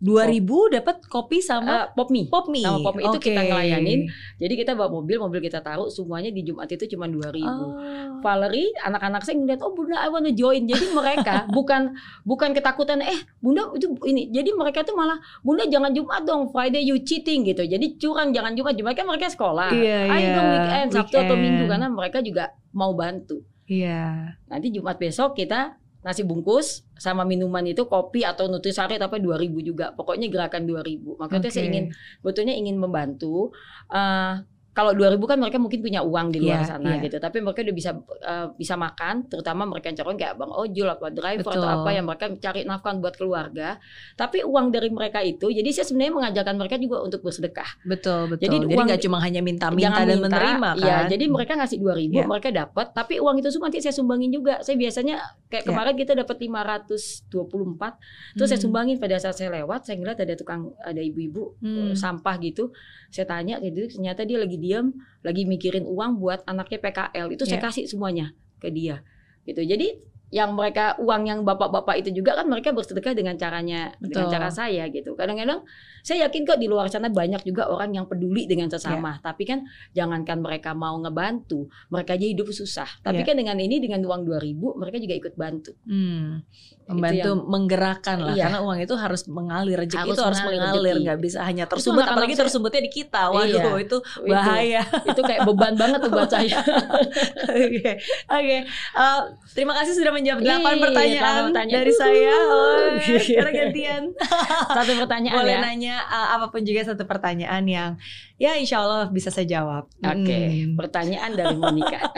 2000 0.03 0.43
dapat 0.75 0.99
kopi 1.07 1.39
sama 1.39 1.87
Eh, 1.87 1.95
pop 1.95 2.11
mie. 2.11 2.27
pop 2.27 2.51
mie. 2.51 2.59
sama 2.59 2.83
pop 2.83 2.99
mie 2.99 3.07
itu 3.07 3.23
Oke. 3.23 3.31
kita 3.31 3.39
ngelayanin. 3.39 4.11
Jadi 4.35 4.55
kita 4.59 4.75
bawa 4.75 4.91
mobil, 4.91 5.23
mobil 5.23 5.39
kita 5.39 5.63
taruh 5.63 5.87
semuanya 5.87 6.35
di 6.35 6.43
Jumat 6.43 6.67
itu 6.67 6.91
cuma 6.91 7.07
2000. 7.07 7.47
Oh. 7.47 7.79
Valerie, 8.19 8.75
anak-anak 8.83 9.23
saya 9.23 9.39
ngeliat, 9.39 9.63
oh 9.63 9.71
bunda 9.71 10.03
I 10.03 10.11
wanna 10.11 10.35
join. 10.35 10.67
Jadi 10.67 10.91
mereka 10.91 11.47
bukan 11.57 11.95
bukan 12.23 12.51
ketakutan, 12.51 12.99
eh 12.99 13.15
bunda 13.39 13.71
itu 13.73 13.95
ini. 14.03 14.27
Jadi 14.29 14.51
mereka 14.53 14.83
tuh 14.83 14.99
malah, 14.99 15.23
bunda 15.41 15.63
jangan 15.71 15.95
Jumat 15.95 16.27
dong, 16.27 16.51
Friday 16.51 16.83
you 16.83 16.99
cheating 16.99 17.47
gitu. 17.47 17.63
Jadi 17.63 17.95
curang 17.95 18.35
jangan 18.35 18.59
Jumat, 18.59 18.75
Jumat 18.75 18.99
kan 18.99 19.07
mereka 19.07 19.31
sekolah. 19.31 19.71
Iya, 19.71 20.11
Ayo 20.11 20.19
iya. 20.19 20.35
dong 20.35 20.49
weekend, 20.51 20.89
Sabtu 20.91 21.15
atau 21.17 21.23
Weekend. 21.31 21.43
Minggu 21.47 21.65
karena 21.71 21.87
mereka 21.87 22.19
juga 22.19 22.45
mau 22.75 22.91
bantu. 22.91 23.39
Iya. 23.71 24.35
Nanti 24.51 24.69
Jumat 24.69 24.99
besok 24.99 25.39
kita 25.39 25.79
nasi 26.03 26.27
bungkus 26.27 26.83
sama 26.99 27.23
minuman 27.23 27.63
itu 27.63 27.87
kopi 27.87 28.27
atau 28.27 28.51
nutrisari 28.51 28.99
tapi 28.99 29.23
2000 29.23 29.63
juga. 29.63 29.87
Pokoknya 29.95 30.27
gerakan 30.29 30.67
2000. 30.67 31.19
Maksudnya 31.19 31.51
saya 31.51 31.67
Oke. 31.67 31.71
ingin 31.71 31.85
betulnya 32.21 32.55
ingin 32.59 32.77
membantu. 32.79 33.55
Eh, 33.91 34.35
kalau 34.73 34.93
2000 34.93 35.21
kan 35.23 35.37
mereka 35.37 35.57
mungkin 35.57 35.81
punya 35.81 36.01
uang 36.01 36.29
di 36.29 36.41
luar 36.41 36.61
Iya, 36.61 36.69
sana 36.71 36.97
iya. 36.97 37.05
gitu 37.05 37.17
tapi 37.17 37.39
mereka 37.39 37.61
udah 37.61 37.75
bisa 37.75 37.91
eh, 38.23 38.47
bisa 38.55 38.75
makan 38.75 39.15
terutama 39.27 39.63
mereka 39.65 39.87
yang 39.87 39.99
calon 39.99 40.17
kayak 40.17 40.35
bang 40.35 40.49
ojol 40.51 40.89
atau 40.91 41.09
driver 41.09 41.45
Betul. 41.45 41.61
atau 41.61 41.69
apa 41.79 41.91
yang 41.91 42.05
mereka 42.05 42.25
cari 42.35 42.61
nafkah 42.63 42.93
buat 42.95 43.15
keluarga 43.15 43.77
tapi 44.13 44.41
uang 44.41 44.69
dari 44.69 44.89
mereka 44.89 45.21
itu 45.21 45.49
jadi 45.49 45.69
saya 45.71 45.85
sebenarnya 45.85 46.13
mengajarkan 46.15 46.55
mereka 46.57 46.77
juga 46.77 47.01
untuk 47.01 47.21
bersedekah 47.21 47.69
Betul, 47.85 48.29
betul. 48.29 48.43
Jadi 48.43 48.57
Jadi 48.59 48.73
uang- 48.73 48.87
nggak 48.87 49.03
cuma 49.03 49.19
hanya 49.19 49.41
minta-minta 49.41 50.01
dan 50.01 50.09
minta, 50.15 50.27
menerima 50.27 50.69
kan. 50.73 50.81
Iya, 50.81 50.97
jadi 51.11 51.25
mereka 51.27 51.53
ngasih 51.55 51.79
2000 51.79 52.11
Iya. 52.13 52.25
mereka 52.25 52.49
dapat, 52.49 52.87
tapi 52.93 53.15
uang 53.19 53.37
itu 53.37 53.49
semua 53.49 53.69
nanti 53.69 53.79
saya 53.79 53.93
sumbangin 53.93 54.31
juga. 54.31 54.59
Saya 54.61 54.77
biasanya 54.77 55.21
kayak 55.47 55.63
Iya. 55.63 55.69
kemarin 55.69 55.95
kita 55.95 56.13
dapat 56.15 56.37
524, 56.39 57.99
terus 58.35 58.49
saya 58.49 58.59
Hmm. 58.59 58.65
sumbangin 58.65 58.97
pada 58.97 59.17
saat 59.19 59.35
saya 59.35 59.51
lewat, 59.53 59.85
saya 59.85 59.97
ngeliat 59.99 60.19
ada 60.19 60.35
tukang 60.35 60.73
ada 60.79 60.99
ibu-ibu 60.99 61.57
Hmm. 61.59 61.93
sampah 61.93 62.35
gitu. 62.39 62.73
Saya 63.09 63.27
tanya, 63.27 63.59
jadi 63.59 63.89
ternyata 63.89 64.23
dia 64.23 64.39
lagi 64.39 64.57
diam, 64.63 64.95
lagi 65.27 65.43
mikirin 65.43 65.83
uang 65.83 66.23
buat 66.23 66.47
anaknya 66.47 66.79
PKL. 66.79 67.35
Itu 67.35 67.43
saya 67.43 67.59
Iya. 67.59 67.67
kasih 67.67 67.85
semuanya 67.91 68.27
ke 68.63 68.71
dia. 68.71 69.03
Gitu. 69.43 69.59
Jadi 69.67 69.99
yang 70.33 70.57
mereka 70.57 70.97
uang 70.97 71.29
yang 71.29 71.41
bapak-bapak 71.45 72.01
itu 72.01 72.09
juga 72.11 72.33
kan 72.35 72.49
mereka 72.49 72.73
bersedekah 72.73 73.13
dengan 73.13 73.37
caranya 73.37 73.93
dengan 74.01 74.25
Betul. 74.27 74.33
cara 74.33 74.49
saya 74.49 74.89
gitu. 74.89 75.13
Kadang-kadang 75.13 75.61
saya 76.01 76.25
yakin 76.25 76.43
kok 76.43 76.57
di 76.57 76.67
luar 76.67 76.89
sana 76.89 77.07
banyak 77.07 77.45
juga 77.45 77.69
orang 77.69 77.93
yang 77.93 78.09
peduli 78.09 78.49
dengan 78.49 78.67
sesama. 78.67 79.21
Iya. 79.21 79.23
Tapi 79.23 79.43
kan 79.45 79.59
jangankan 79.93 80.41
mereka 80.41 80.73
mau 80.73 80.97
ngebantu, 80.97 81.69
mereka 81.87 82.17
aja 82.17 82.25
hidup 82.25 82.49
susah. 82.49 82.89
Tapi 82.99 83.21
Iya. 83.21 83.29
kan 83.29 83.37
dengan 83.37 83.61
ini 83.61 83.77
dengan 83.77 84.01
uang 84.03 84.25
2000 84.25 84.73
mereka 84.75 84.97
juga 84.97 85.15
ikut 85.15 85.35
bantu. 85.35 85.77
Hmm, 85.85 86.41
Itu 86.83 86.89
membantu 86.89 87.29
yang- 87.31 87.45
menggerakkan 87.47 88.17
lah 88.19 88.33
Iya. 88.33 88.45
karena 88.49 88.59
uang 88.63 88.79
itu 88.81 88.95
harus 88.97 89.23
mengalir 89.29 89.77
rezeki 89.79 90.01
Harus 90.01 90.17
itu 90.17 90.23
harus 90.25 90.41
mengalir 90.43 90.97
nggak 90.99 91.19
bisa 91.21 91.39
hanya 91.43 91.65
tersumbat 91.67 92.09
apalagi 92.09 92.33
saya- 92.33 92.49
tersumbutnya 92.49 92.81
di 92.81 92.91
kita 92.91 93.29
waduh 93.29 93.47
Iya. 93.47 93.85
itu 93.85 93.97
Itu- 94.01 94.03
bahaya 94.27 94.83
Itu, 95.05 95.21
kayak 95.21 95.45
beban 95.45 95.77
banget 95.77 96.01
tuh 96.01 96.11
buat 96.11 96.27
saya. 96.27 96.57
oke 97.53 97.91
oke 98.29 98.57
Eh, 98.93 99.21
terima 99.53 99.73
kasih 99.75 99.93
sudah 99.93 100.13
menjawab 100.23 100.41
delapan 100.41 100.73
Ih, 100.73 100.81
pertanyaan, 100.81 101.43
pertanyaan. 101.51 101.77
dari 101.83 101.93
saya 101.93 102.35
oh, 102.39 102.87
sekarang 103.27 103.55
gantian 103.55 104.03
Satu 104.79 104.93
pertanyaan 104.97 105.37
boleh 105.37 105.55
ya. 105.55 105.61
nanya 105.61 105.97
eh, 106.01 106.29
apa 106.33 106.47
pun 106.49 106.63
juga 106.63 106.81
satu 106.87 107.03
pertanyaan 107.05 107.65
yang 107.67 107.91
ya 108.39 108.55
insya 108.55 108.81
Allah 108.81 109.11
bisa 109.11 109.29
saya 109.29 109.45
jawab 109.45 109.91
Oke, 109.99 110.41
Hmm, 110.63 110.79
pertanyaan 110.79 111.31
dari 111.35 111.55
Monica. 111.55 112.09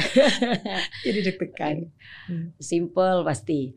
jadi 1.05 1.19
deg-degan 1.25 1.89
Simple 2.57 3.25
pasti. 3.25 3.73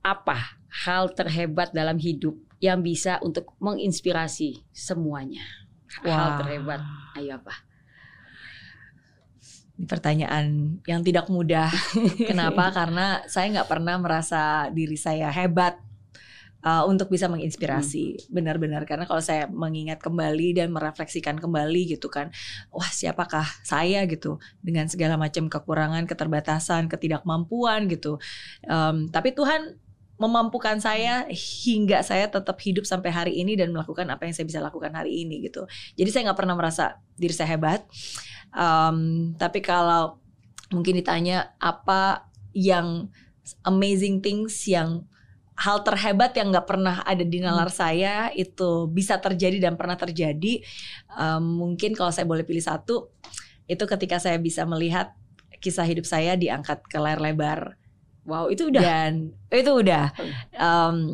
Apa 0.00 0.58
hal 0.86 1.10
terhebat 1.12 1.74
dalam 1.74 1.98
hidup 1.98 2.34
yang 2.58 2.82
bisa 2.82 3.18
untuk 3.20 3.54
menginspirasi 3.58 4.62
semuanya? 4.70 5.42
Hal 6.02 6.06
Wah. 6.06 6.38
terhebat. 6.38 6.80
Ayo 7.14 7.38
apa? 7.38 7.54
Pertanyaan 9.78 10.78
yang 10.90 11.06
tidak 11.06 11.30
mudah. 11.30 11.70
Kenapa? 12.30 12.74
Karena 12.74 13.22
saya 13.30 13.46
nggak 13.54 13.70
pernah 13.70 13.94
merasa 14.02 14.66
diri 14.74 14.98
saya 14.98 15.30
hebat 15.30 15.78
uh, 16.66 16.84
untuk 16.86 17.12
bisa 17.12 17.30
menginspirasi. 17.30 18.28
Benar-benar 18.30 18.82
karena 18.88 19.06
kalau 19.06 19.22
saya 19.22 19.46
mengingat 19.46 20.02
kembali 20.02 20.58
dan 20.58 20.74
merefleksikan 20.74 21.38
kembali 21.38 21.98
gitu 21.98 22.10
kan, 22.10 22.34
wah 22.74 22.88
siapakah 22.88 23.46
saya 23.62 24.02
gitu 24.10 24.42
dengan 24.64 24.90
segala 24.90 25.14
macam 25.14 25.46
kekurangan, 25.46 26.04
keterbatasan, 26.08 26.90
ketidakmampuan 26.90 27.86
gitu. 27.86 28.18
Um, 28.66 29.06
tapi 29.10 29.34
Tuhan 29.34 29.78
memampukan 30.18 30.82
saya 30.82 31.30
hingga 31.30 32.02
saya 32.02 32.26
tetap 32.26 32.58
hidup 32.58 32.82
sampai 32.82 33.14
hari 33.14 33.32
ini 33.38 33.54
dan 33.54 33.70
melakukan 33.70 34.02
apa 34.10 34.26
yang 34.26 34.34
saya 34.34 34.50
bisa 34.50 34.58
lakukan 34.58 34.90
hari 34.90 35.22
ini 35.22 35.46
gitu. 35.46 35.62
Jadi 35.94 36.10
saya 36.10 36.22
nggak 36.30 36.38
pernah 36.42 36.58
merasa 36.58 36.98
diri 37.14 37.30
saya 37.30 37.54
hebat. 37.54 37.86
Um, 38.52 39.32
tapi 39.36 39.60
kalau 39.60 40.18
mungkin 40.72 41.00
ditanya 41.00 41.52
apa 41.60 42.28
yang 42.52 43.08
amazing 43.64 44.20
things 44.20 44.68
yang 44.68 45.04
hal 45.58 45.82
terhebat 45.82 46.36
yang 46.38 46.54
nggak 46.54 46.68
pernah 46.70 47.02
ada 47.02 47.26
di 47.26 47.42
nalar 47.42 47.66
saya 47.72 48.30
itu 48.36 48.86
bisa 48.86 49.18
terjadi 49.18 49.58
dan 49.58 49.74
pernah 49.74 49.98
terjadi. 49.98 50.62
Um, 51.18 51.58
mungkin 51.58 51.98
kalau 51.98 52.14
saya 52.14 52.28
boleh 52.28 52.46
pilih 52.46 52.62
satu, 52.62 53.10
itu 53.66 53.84
ketika 53.84 54.22
saya 54.22 54.38
bisa 54.38 54.62
melihat 54.68 55.12
kisah 55.58 55.82
hidup 55.82 56.06
saya 56.06 56.38
diangkat 56.38 56.86
ke 56.86 56.96
layar 57.02 57.18
lebar 57.18 57.74
Wow, 58.28 58.52
itu 58.52 58.68
udah. 58.68 58.82
dan 58.84 59.32
itu 59.48 59.72
udah 59.72 60.12
um, 60.60 61.08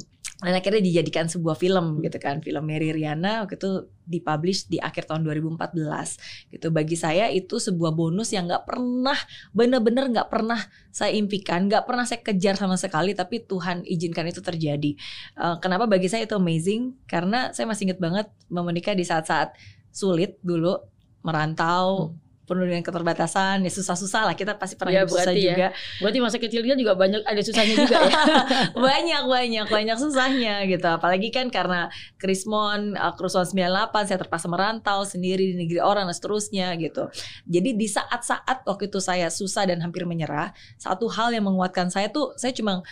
dan 0.44 0.52
akhirnya 0.52 0.84
dijadikan 0.84 1.26
sebuah 1.26 1.56
film 1.56 2.04
gitu 2.04 2.20
kan. 2.20 2.44
Film 2.44 2.64
Mary 2.68 2.92
Riana 2.92 3.42
waktu 3.42 3.56
itu 3.56 3.88
dipublish 4.04 4.68
di 4.68 4.76
akhir 4.76 5.08
tahun 5.08 5.24
2014 5.24 6.52
gitu. 6.52 6.68
Bagi 6.68 6.96
saya 7.00 7.32
itu 7.32 7.56
sebuah 7.56 7.96
bonus 7.96 8.36
yang 8.36 8.44
nggak 8.44 8.68
pernah 8.68 9.16
bener-bener 9.56 10.12
nggak 10.12 10.28
pernah 10.28 10.60
saya 10.92 11.16
impikan 11.16 11.66
nggak 11.66 11.88
pernah 11.88 12.04
saya 12.04 12.20
kejar 12.20 12.60
sama 12.60 12.76
sekali 12.76 13.16
tapi 13.16 13.42
Tuhan 13.48 13.88
izinkan 13.88 14.28
itu 14.28 14.44
terjadi. 14.44 14.92
Uh, 15.34 15.56
kenapa? 15.58 15.88
Bagi 15.88 16.12
saya 16.12 16.28
itu 16.28 16.36
amazing 16.36 16.92
karena 17.08 17.50
saya 17.56 17.64
masih 17.64 17.88
inget 17.88 18.00
banget 18.00 18.28
menikah 18.52 18.92
di 18.92 19.02
saat-saat 19.02 19.56
sulit 19.88 20.36
dulu 20.44 20.76
merantau 21.24 22.12
penuh 22.44 22.68
dengan 22.68 22.84
keterbatasan 22.84 23.64
ya 23.64 23.70
susah-susah 23.72 24.30
lah. 24.30 24.34
Kita 24.36 24.56
pasti 24.60 24.76
pernah 24.76 24.92
Ya, 24.92 25.00
hidup 25.02 25.12
susah 25.16 25.32
berarti 25.32 25.40
ya. 25.40 25.48
juga. 25.50 25.68
Berarti 26.00 26.18
masa 26.20 26.36
kecilnya 26.40 26.74
juga 26.76 26.92
banyak 26.94 27.22
ada 27.24 27.40
susahnya 27.40 27.74
juga 27.74 27.96
ya. 28.04 28.12
banyak 28.88 29.22
banyak 29.26 29.66
banyak 29.68 29.96
susahnya 29.96 30.54
gitu. 30.68 30.86
Apalagi 30.86 31.28
kan 31.32 31.48
karena 31.48 31.88
Krismon 32.20 32.94
uh, 32.94 33.12
kerusuhan 33.16 33.48
98 33.48 34.08
saya 34.08 34.18
terpaksa 34.20 34.46
merantau 34.46 35.02
sendiri 35.08 35.52
di 35.52 35.56
negeri 35.56 35.80
orang 35.80 36.06
dan 36.08 36.16
seterusnya 36.16 36.76
gitu. 36.78 37.08
Jadi 37.48 37.76
di 37.76 37.86
saat-saat 37.88 38.68
waktu 38.68 38.92
itu 38.92 39.00
saya 39.00 39.32
susah 39.32 39.64
dan 39.66 39.80
hampir 39.80 40.04
menyerah 40.04 40.52
satu 40.76 41.08
hal 41.08 41.32
yang 41.32 41.48
menguatkan 41.48 41.88
saya 41.88 42.12
tuh 42.12 42.36
saya 42.36 42.52
cuma 42.52 42.84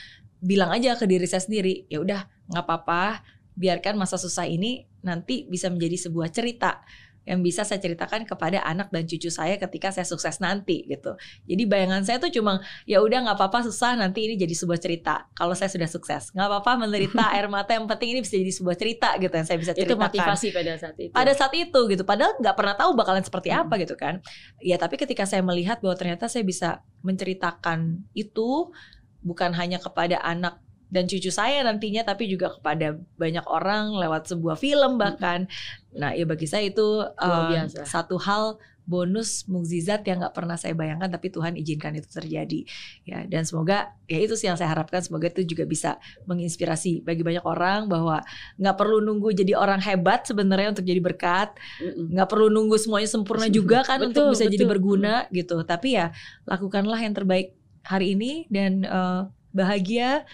bilang 0.43 0.75
aja 0.75 0.99
ke 0.99 1.07
diri 1.07 1.29
saya 1.31 1.45
sendiri 1.45 1.87
ya 1.87 2.03
udah 2.03 2.27
nggak 2.51 2.65
apa-apa 2.67 3.23
biarkan 3.55 3.95
masa 3.95 4.19
susah 4.19 4.49
ini 4.49 4.89
nanti 5.05 5.47
bisa 5.47 5.71
menjadi 5.71 6.09
sebuah 6.09 6.33
cerita 6.35 6.83
yang 7.23 7.41
bisa 7.41 7.63
saya 7.63 7.79
ceritakan 7.79 8.27
kepada 8.27 8.63
anak 8.67 8.91
dan 8.91 9.07
cucu 9.07 9.31
saya 9.31 9.55
ketika 9.59 9.95
saya 9.95 10.03
sukses 10.03 10.43
nanti 10.43 10.83
gitu. 10.91 11.15
Jadi 11.47 11.63
bayangan 11.71 12.03
saya 12.03 12.19
tuh 12.19 12.35
cuma 12.35 12.59
ya 12.83 12.99
udah 12.99 13.31
nggak 13.31 13.37
apa-apa 13.39 13.67
susah 13.71 13.95
nanti 13.95 14.27
ini 14.27 14.35
jadi 14.35 14.55
sebuah 14.55 14.79
cerita. 14.83 15.31
Kalau 15.35 15.55
saya 15.55 15.71
sudah 15.71 15.87
sukses 15.87 16.35
nggak 16.35 16.49
apa-apa 16.51 16.87
menderita 16.87 17.23
air 17.37 17.47
mata 17.47 17.79
yang 17.79 17.87
penting 17.87 18.19
ini 18.19 18.21
bisa 18.27 18.35
jadi 18.35 18.53
sebuah 18.53 18.77
cerita 18.77 19.09
gitu 19.23 19.35
yang 19.35 19.47
saya 19.47 19.59
bisa 19.59 19.73
itu 19.73 19.87
ceritakan. 19.87 20.05
motivasi 20.11 20.47
pada 20.51 20.73
saat 20.79 20.97
itu. 20.99 21.13
Pada 21.15 21.33
saat 21.33 21.53
itu 21.55 21.81
gitu, 21.91 22.03
padahal 22.03 22.33
nggak 22.43 22.57
pernah 22.59 22.75
tahu 22.75 22.91
bakalan 22.99 23.23
seperti 23.23 23.55
apa 23.55 23.75
gitu 23.79 23.95
kan. 23.95 24.19
Ya 24.59 24.75
tapi 24.77 24.99
ketika 24.99 25.23
saya 25.23 25.47
melihat 25.47 25.79
bahwa 25.79 25.95
ternyata 25.95 26.27
saya 26.27 26.43
bisa 26.43 26.83
menceritakan 27.07 28.03
itu 28.19 28.75
bukan 29.23 29.55
hanya 29.55 29.79
kepada 29.79 30.19
anak 30.19 30.59
dan 30.93 31.09
cucu 31.09 31.33
saya 31.33 31.65
nantinya 31.65 32.05
tapi 32.05 32.29
juga 32.29 32.53
kepada 32.53 33.01
banyak 33.17 33.49
orang 33.49 33.97
lewat 33.97 34.29
sebuah 34.29 34.61
film 34.61 35.01
bahkan. 35.01 35.49
Nah, 35.97 36.13
ya 36.13 36.29
bagi 36.29 36.45
saya 36.45 36.69
itu 36.69 37.01
um, 37.17 37.49
satu 37.89 38.21
hal 38.21 38.61
bonus 38.83 39.47
mukjizat 39.47 40.03
yang 40.11 40.19
nggak 40.19 40.35
pernah 40.35 40.59
saya 40.59 40.75
bayangkan 40.75 41.07
tapi 41.07 41.33
Tuhan 41.33 41.57
izinkan 41.57 41.97
itu 41.97 42.13
terjadi. 42.13 42.61
Ya 43.09 43.25
dan 43.25 43.49
semoga 43.49 43.97
ya 44.05 44.21
itu 44.21 44.37
sih 44.37 44.53
yang 44.53 44.61
saya 44.61 44.69
harapkan 44.69 45.01
semoga 45.01 45.33
itu 45.33 45.49
juga 45.49 45.65
bisa 45.65 45.97
menginspirasi 46.29 47.01
bagi 47.01 47.25
banyak 47.25 47.47
orang 47.47 47.89
bahwa 47.89 48.21
nggak 48.61 48.77
perlu 48.77 49.01
nunggu 49.01 49.33
jadi 49.33 49.57
orang 49.57 49.81
hebat 49.81 50.29
sebenarnya 50.29 50.77
untuk 50.77 50.85
jadi 50.85 51.01
berkat. 51.01 51.57
Nggak 51.81 52.29
perlu 52.29 52.53
nunggu 52.53 52.77
semuanya 52.77 53.09
sempurna 53.09 53.49
juga 53.57 53.81
kan 53.81 53.97
Betul, 53.97 54.09
untuk 54.13 54.25
bisa 54.37 54.45
jadi 54.45 54.69
betul. 54.69 54.73
berguna 54.77 55.15
gitu. 55.33 55.57
Tapi 55.65 55.89
ya 55.97 56.13
lakukanlah 56.45 57.01
yang 57.01 57.17
terbaik 57.17 57.57
hari 57.81 58.13
ini 58.13 58.45
dan 58.53 58.85
eh, 58.85 59.21
bahagia 59.57 60.29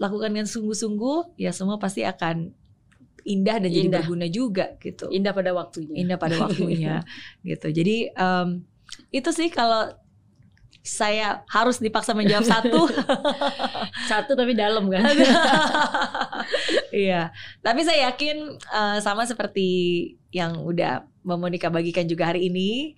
lakukan 0.00 0.32
dengan 0.32 0.48
sungguh-sungguh 0.48 1.36
ya 1.36 1.52
semua 1.52 1.76
pasti 1.76 2.00
akan 2.02 2.56
indah 3.20 3.60
dan 3.60 3.68
jadi 3.68 3.86
Indah. 3.92 4.00
berguna 4.00 4.26
juga 4.32 4.80
gitu 4.80 5.12
Indah 5.12 5.36
pada 5.36 5.52
waktunya. 5.52 5.92
indah 5.92 6.16
pada 6.16 6.40
waktunya 6.48 7.04
gitu 7.44 7.68
jadi 7.68 8.08
em, 8.16 8.64
itu 9.12 9.28
sih 9.30 9.52
kalau 9.52 9.92
saya 10.80 11.44
harus 11.52 11.76
dipaksa 11.76 12.16
menjawab 12.16 12.48
satu 12.56 12.88
Satu 14.08 14.32
tapi 14.32 14.56
dalam 14.56 14.88
kan. 14.88 15.04
Iya, 16.90 17.30
tapi 17.62 17.86
saya 17.86 18.10
yakin 18.10 18.58
eh, 18.58 18.98
sama 18.98 19.22
seperti 19.28 19.68
yang 20.34 20.58
udah 20.66 21.06
Mbak 21.22 21.38
Monica 21.38 21.68
bagikan 21.70 22.08
juga 22.10 22.32
hari 22.34 22.50
ini, 22.50 22.96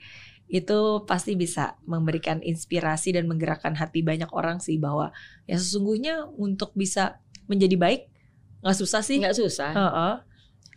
itu 0.51 1.05
pasti 1.09 1.33
bisa 1.35 1.77
memberikan 1.89 2.43
inspirasi 2.45 3.17
dan 3.17 3.25
menggerakkan 3.25 3.73
hati 3.73 4.05
banyak 4.05 4.29
orang 4.35 4.61
sih 4.61 4.77
bahwa 4.77 5.11
ya 5.49 5.57
sesungguhnya 5.57 6.29
untuk 6.37 6.75
bisa 6.77 7.21
menjadi 7.49 7.77
baik 7.77 8.01
nggak 8.63 8.79
susah 8.79 9.03
sih. 9.03 9.19
Nggak 9.19 9.37
susah. 9.37 9.71
Heeh, 9.75 10.15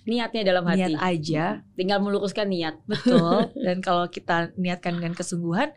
Niatnya 0.06 0.42
dalam 0.46 0.66
hati. 0.70 0.94
niat 0.94 1.02
aja, 1.02 1.46
Tinggal 1.74 1.98
meluruskan 2.02 2.46
niat. 2.50 2.78
betul. 2.86 3.50
dan 3.66 3.82
kalau 3.82 4.06
kita 4.10 4.54
niatkan 4.58 4.98
dengan 5.02 5.18
kesungguhan, 5.18 5.74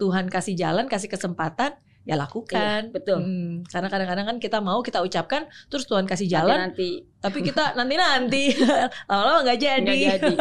Tuhan 0.00 0.28
kasih 0.28 0.56
jalan, 0.56 0.88
kasih 0.88 1.08
kesempatan, 1.08 1.76
ya 2.06 2.14
lakukan. 2.14 2.88
Iya, 2.88 2.94
betul. 2.94 3.18
Hmm, 3.18 3.52
karena 3.66 3.88
kadang-kadang 3.90 4.26
kan 4.30 4.36
kita 4.38 4.62
mau 4.62 4.78
kita 4.78 5.02
ucapkan 5.02 5.50
terus 5.66 5.90
Tuhan 5.90 6.06
kasih 6.06 6.30
jalan, 6.30 6.70
nanti 6.70 7.02
tapi 7.18 7.42
kita 7.42 7.74
nanti-nanti 7.74 8.54
lama-lama 9.10 9.42
nggak 9.42 9.58
jadi. 9.58 9.82
nggak 9.82 9.98
jadi. 9.98 10.34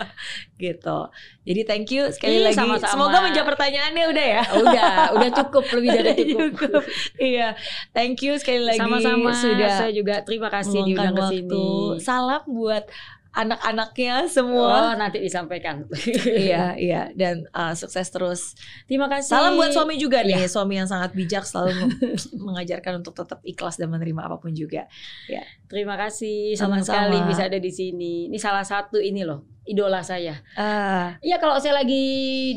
gitu. 0.64 0.98
Jadi 1.44 1.60
thank 1.68 1.92
you 1.92 2.08
sekali 2.08 2.40
Iya, 2.40 2.48
lagi. 2.48 2.56
sama-sama. 2.56 2.92
Semoga 2.96 3.18
menjawab 3.28 3.48
pertanyaannya 3.52 4.04
udah 4.08 4.26
ya. 4.26 4.42
udah 4.64 4.92
udah 5.20 5.30
cukup 5.44 5.64
lebih 5.76 5.88
dari 6.00 6.12
cukup. 6.32 6.48
cukup. 6.56 6.82
Iya, 7.20 7.48
thank 7.92 8.16
you 8.24 8.32
sekali 8.40 8.64
lagi 8.64 8.80
Sama-sama 8.80 9.36
sudah 9.36 9.68
saya 9.84 9.92
juga 9.92 10.24
terima 10.24 10.48
kasih 10.48 10.80
diundang 10.80 11.12
ke 11.12 11.24
sini. 11.28 11.64
Salam 12.00 12.40
buat 12.48 12.88
anak-anaknya 13.32 14.24
Oh, 14.24 14.30
semua. 14.30 14.92
nanti 14.94 15.18
disampaikan. 15.18 15.88
iya, 16.28 16.76
iya 16.76 17.08
dan 17.12 17.48
uh, 17.50 17.72
sukses 17.72 18.08
terus. 18.08 18.52
Terima 18.84 19.08
kasih. 19.08 19.32
Salam 19.32 19.56
buat 19.56 19.72
suami 19.72 19.96
juga 19.96 20.20
nih, 20.20 20.44
Iya. 20.44 20.48
suami 20.48 20.76
yang 20.76 20.88
sangat 20.88 21.12
bijak 21.12 21.44
selalu 21.44 21.92
mengajarkan 22.46 23.00
untuk 23.00 23.16
tetap 23.16 23.40
ikhlas 23.42 23.76
dan 23.76 23.88
menerima 23.88 24.28
apa 24.28 24.36
pun 24.36 24.52
juga. 24.52 24.84
Terima 25.68 25.96
kasih 25.96 26.52
senang 26.52 26.84
Sama-sama. 26.84 27.08
sekali 27.08 27.18
bisa 27.24 27.42
ada 27.48 27.58
di 27.58 27.72
sini. 27.72 28.28
Ini 28.28 28.38
salah 28.38 28.64
satu 28.64 29.00
ini 29.00 29.24
loh 29.24 29.51
idola 29.62 30.02
saya. 30.02 30.42
Ah, 30.58 31.14
Iya 31.22 31.38
kalau 31.38 31.54
saya 31.62 31.78
lagi 31.78 32.02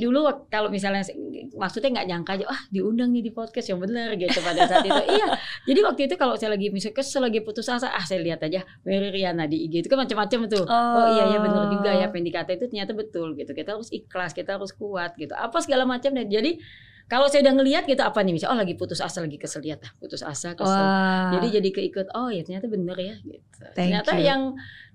dulu 0.02 0.26
kalau 0.50 0.74
misalnya 0.74 1.06
maksudnya 1.54 1.94
nggak 1.94 2.08
nyangka 2.10 2.32
aja 2.42 2.46
ah 2.50 2.62
diundang 2.74 3.14
nih 3.14 3.30
di 3.30 3.32
podcast 3.32 3.70
yang 3.70 3.78
benar 3.78 4.18
gitu 4.18 4.42
pada 4.42 4.66
saat 4.66 4.86
itu. 4.86 5.04
iya. 5.22 5.28
Jadi 5.70 5.80
waktu 5.86 6.02
itu 6.10 6.16
kalau 6.18 6.34
saya 6.34 6.58
lagi 6.58 6.74
misalnya 6.74 6.98
kesel 6.98 7.22
lagi 7.22 7.40
putus 7.46 7.70
asa 7.70 7.94
ah 7.94 8.02
saya 8.02 8.22
lihat 8.26 8.42
aja 8.42 8.66
Mary 8.82 9.14
Riana 9.14 9.46
di 9.46 9.70
IG 9.70 9.86
itu 9.86 9.90
kan 9.90 10.02
macam-macam 10.02 10.40
tuh. 10.50 10.66
Oh, 10.66 11.08
iya 11.14 11.38
ya 11.38 11.40
benar 11.42 11.70
juga 11.70 11.90
ya 11.94 12.10
apa 12.10 12.16
yang 12.18 12.26
dikata 12.26 12.52
itu 12.58 12.66
ternyata 12.70 12.92
betul 12.98 13.38
gitu. 13.38 13.54
Kita 13.54 13.78
harus 13.78 13.90
ikhlas, 13.94 14.34
kita 14.34 14.58
harus 14.58 14.74
kuat 14.74 15.14
gitu. 15.16 15.34
Apa 15.38 15.62
segala 15.62 15.86
macam 15.86 16.10
dan 16.10 16.26
jadi 16.26 16.58
kalau 17.06 17.30
saya 17.30 17.46
udah 17.46 17.54
ngelihat 17.62 17.84
gitu 17.86 18.02
apa 18.02 18.18
nih 18.26 18.34
misalnya 18.34 18.58
oh 18.58 18.60
lagi 18.66 18.74
putus 18.74 18.98
asa 18.98 19.22
lagi 19.22 19.38
kesel 19.38 19.62
lihat 19.62 19.86
putus 20.02 20.26
asa 20.26 20.58
kesel. 20.58 20.74
Wah. 20.74 21.38
Jadi 21.38 21.62
jadi 21.62 21.70
keikut 21.70 22.10
oh 22.18 22.34
ya 22.34 22.42
ternyata 22.42 22.66
bener 22.66 22.98
ya 22.98 23.16
gitu. 23.22 23.62
Thank 23.78 23.94
ternyata 23.94 24.12
you. 24.18 24.26
yang 24.26 24.42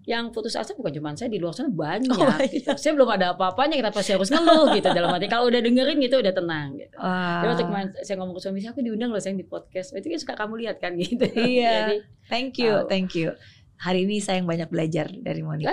yang 0.09 0.33
putus 0.33 0.57
asa 0.57 0.73
bukan 0.73 0.97
cuma 0.97 1.13
saya 1.13 1.29
di 1.29 1.37
luar 1.37 1.53
sana 1.53 1.69
banyak 1.69 2.09
Oh, 2.17 2.41
iya. 2.41 2.49
gitu. 2.49 2.73
Saya 2.75 2.97
belum 2.97 3.11
ada 3.11 3.37
apa-apanya 3.37 3.77
kenapa 3.77 4.01
saya 4.01 4.17
harus 4.17 4.33
ngeluh 4.33 4.73
gitu 4.73 4.89
dalam 4.91 5.13
hati. 5.13 5.29
Kalau 5.29 5.47
udah 5.47 5.61
dengerin 5.61 6.01
gitu 6.01 6.17
udah 6.19 6.33
tenang 6.33 6.73
gitu. 6.75 6.95
Wah. 6.97 7.41
Jadi 7.41 7.49
waktu 7.49 7.65
kemarin 7.69 7.89
saya 8.01 8.17
ngomong 8.17 8.35
ke 8.35 8.41
suami 8.41 8.59
saya 8.59 8.73
aku 8.73 8.81
diundang 8.81 9.13
loh 9.13 9.21
sayang 9.21 9.37
di 9.37 9.45
podcast. 9.45 9.93
Itu 9.93 10.09
kan 10.09 10.19
suka 10.19 10.35
kamu 10.35 10.55
lihat 10.65 10.77
kan 10.81 10.97
gitu. 10.97 11.25
Iya. 11.37 11.73
Jadi 11.87 11.97
Thank 12.27 12.53
you, 12.59 12.73
Tahu. 12.75 12.89
thank 12.89 13.13
you. 13.13 13.37
Hari 13.77 14.05
ini 14.05 14.21
saya 14.21 14.41
yang 14.41 14.49
banyak 14.49 14.69
belajar 14.69 15.09
dari 15.11 15.41
Monica. 15.41 15.73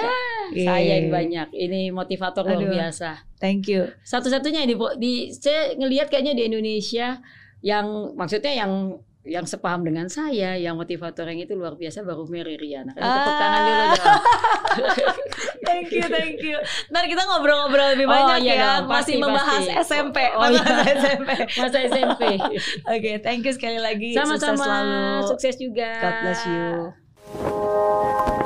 saya 0.51 0.79
yang 0.97 1.11
banyak. 1.11 1.47
Ini 1.51 1.91
motivator 1.91 2.43
luar 2.43 2.59
Aduh. 2.59 2.71
biasa. 2.71 3.09
Thank 3.37 3.67
you. 3.67 3.91
Satu-satunya 4.01 4.63
di, 4.63 4.75
di 4.97 5.13
saya 5.29 5.75
ngelihat 5.75 6.07
kayaknya 6.07 6.33
di 6.33 6.43
Indonesia 6.47 7.19
yang 7.59 8.15
maksudnya 8.15 8.53
yang 8.53 8.95
yang 9.27 9.43
sepaham 9.43 9.83
dengan 9.83 10.07
saya, 10.07 10.55
yang 10.55 10.73
motivator 10.73 11.27
yang 11.27 11.39
itu 11.39 11.53
luar 11.53 11.75
biasa 11.75 12.01
baru 12.01 12.23
Mary 12.25 12.55
Riana. 12.55 12.91
Kan 12.91 13.03
tepuk 13.03 13.27
Ah. 13.27 13.37
tangan 13.37 13.61
dulu 13.61 13.83
dong. 13.93 14.21
Thank 15.67 15.91
you, 15.91 16.03
thank 16.03 16.39
you. 16.39 16.55
Ntar 16.87 17.05
kita 17.05 17.21
ngobrol-ngobrol 17.23 17.93
lebih 17.93 18.05
Oh, 18.05 18.13
banyak 18.13 18.39
iya 18.41 18.53
ya. 18.53 18.63
dong, 18.79 18.87
Masih 18.87 18.95
pasti, 18.95 19.13
membahas 19.19 19.61
pasti. 19.61 19.83
SMP. 19.85 20.17
Oh, 20.31 20.47
iya. 20.47 20.63
SMP. 20.95 21.29
Masa 21.53 21.77
SMP. 21.83 22.21
Oke, 22.95 23.11
thank 23.19 23.43
you 23.43 23.51
sekali 23.51 23.77
lagi. 23.77 24.15
Sukses 24.15 24.39
Sama-sama. 24.39 24.63
selalu. 24.63 25.03
Sukses 25.27 25.55
juga. 25.55 25.89
God 25.99 26.15
bless 26.23 26.41
you. 26.45 28.36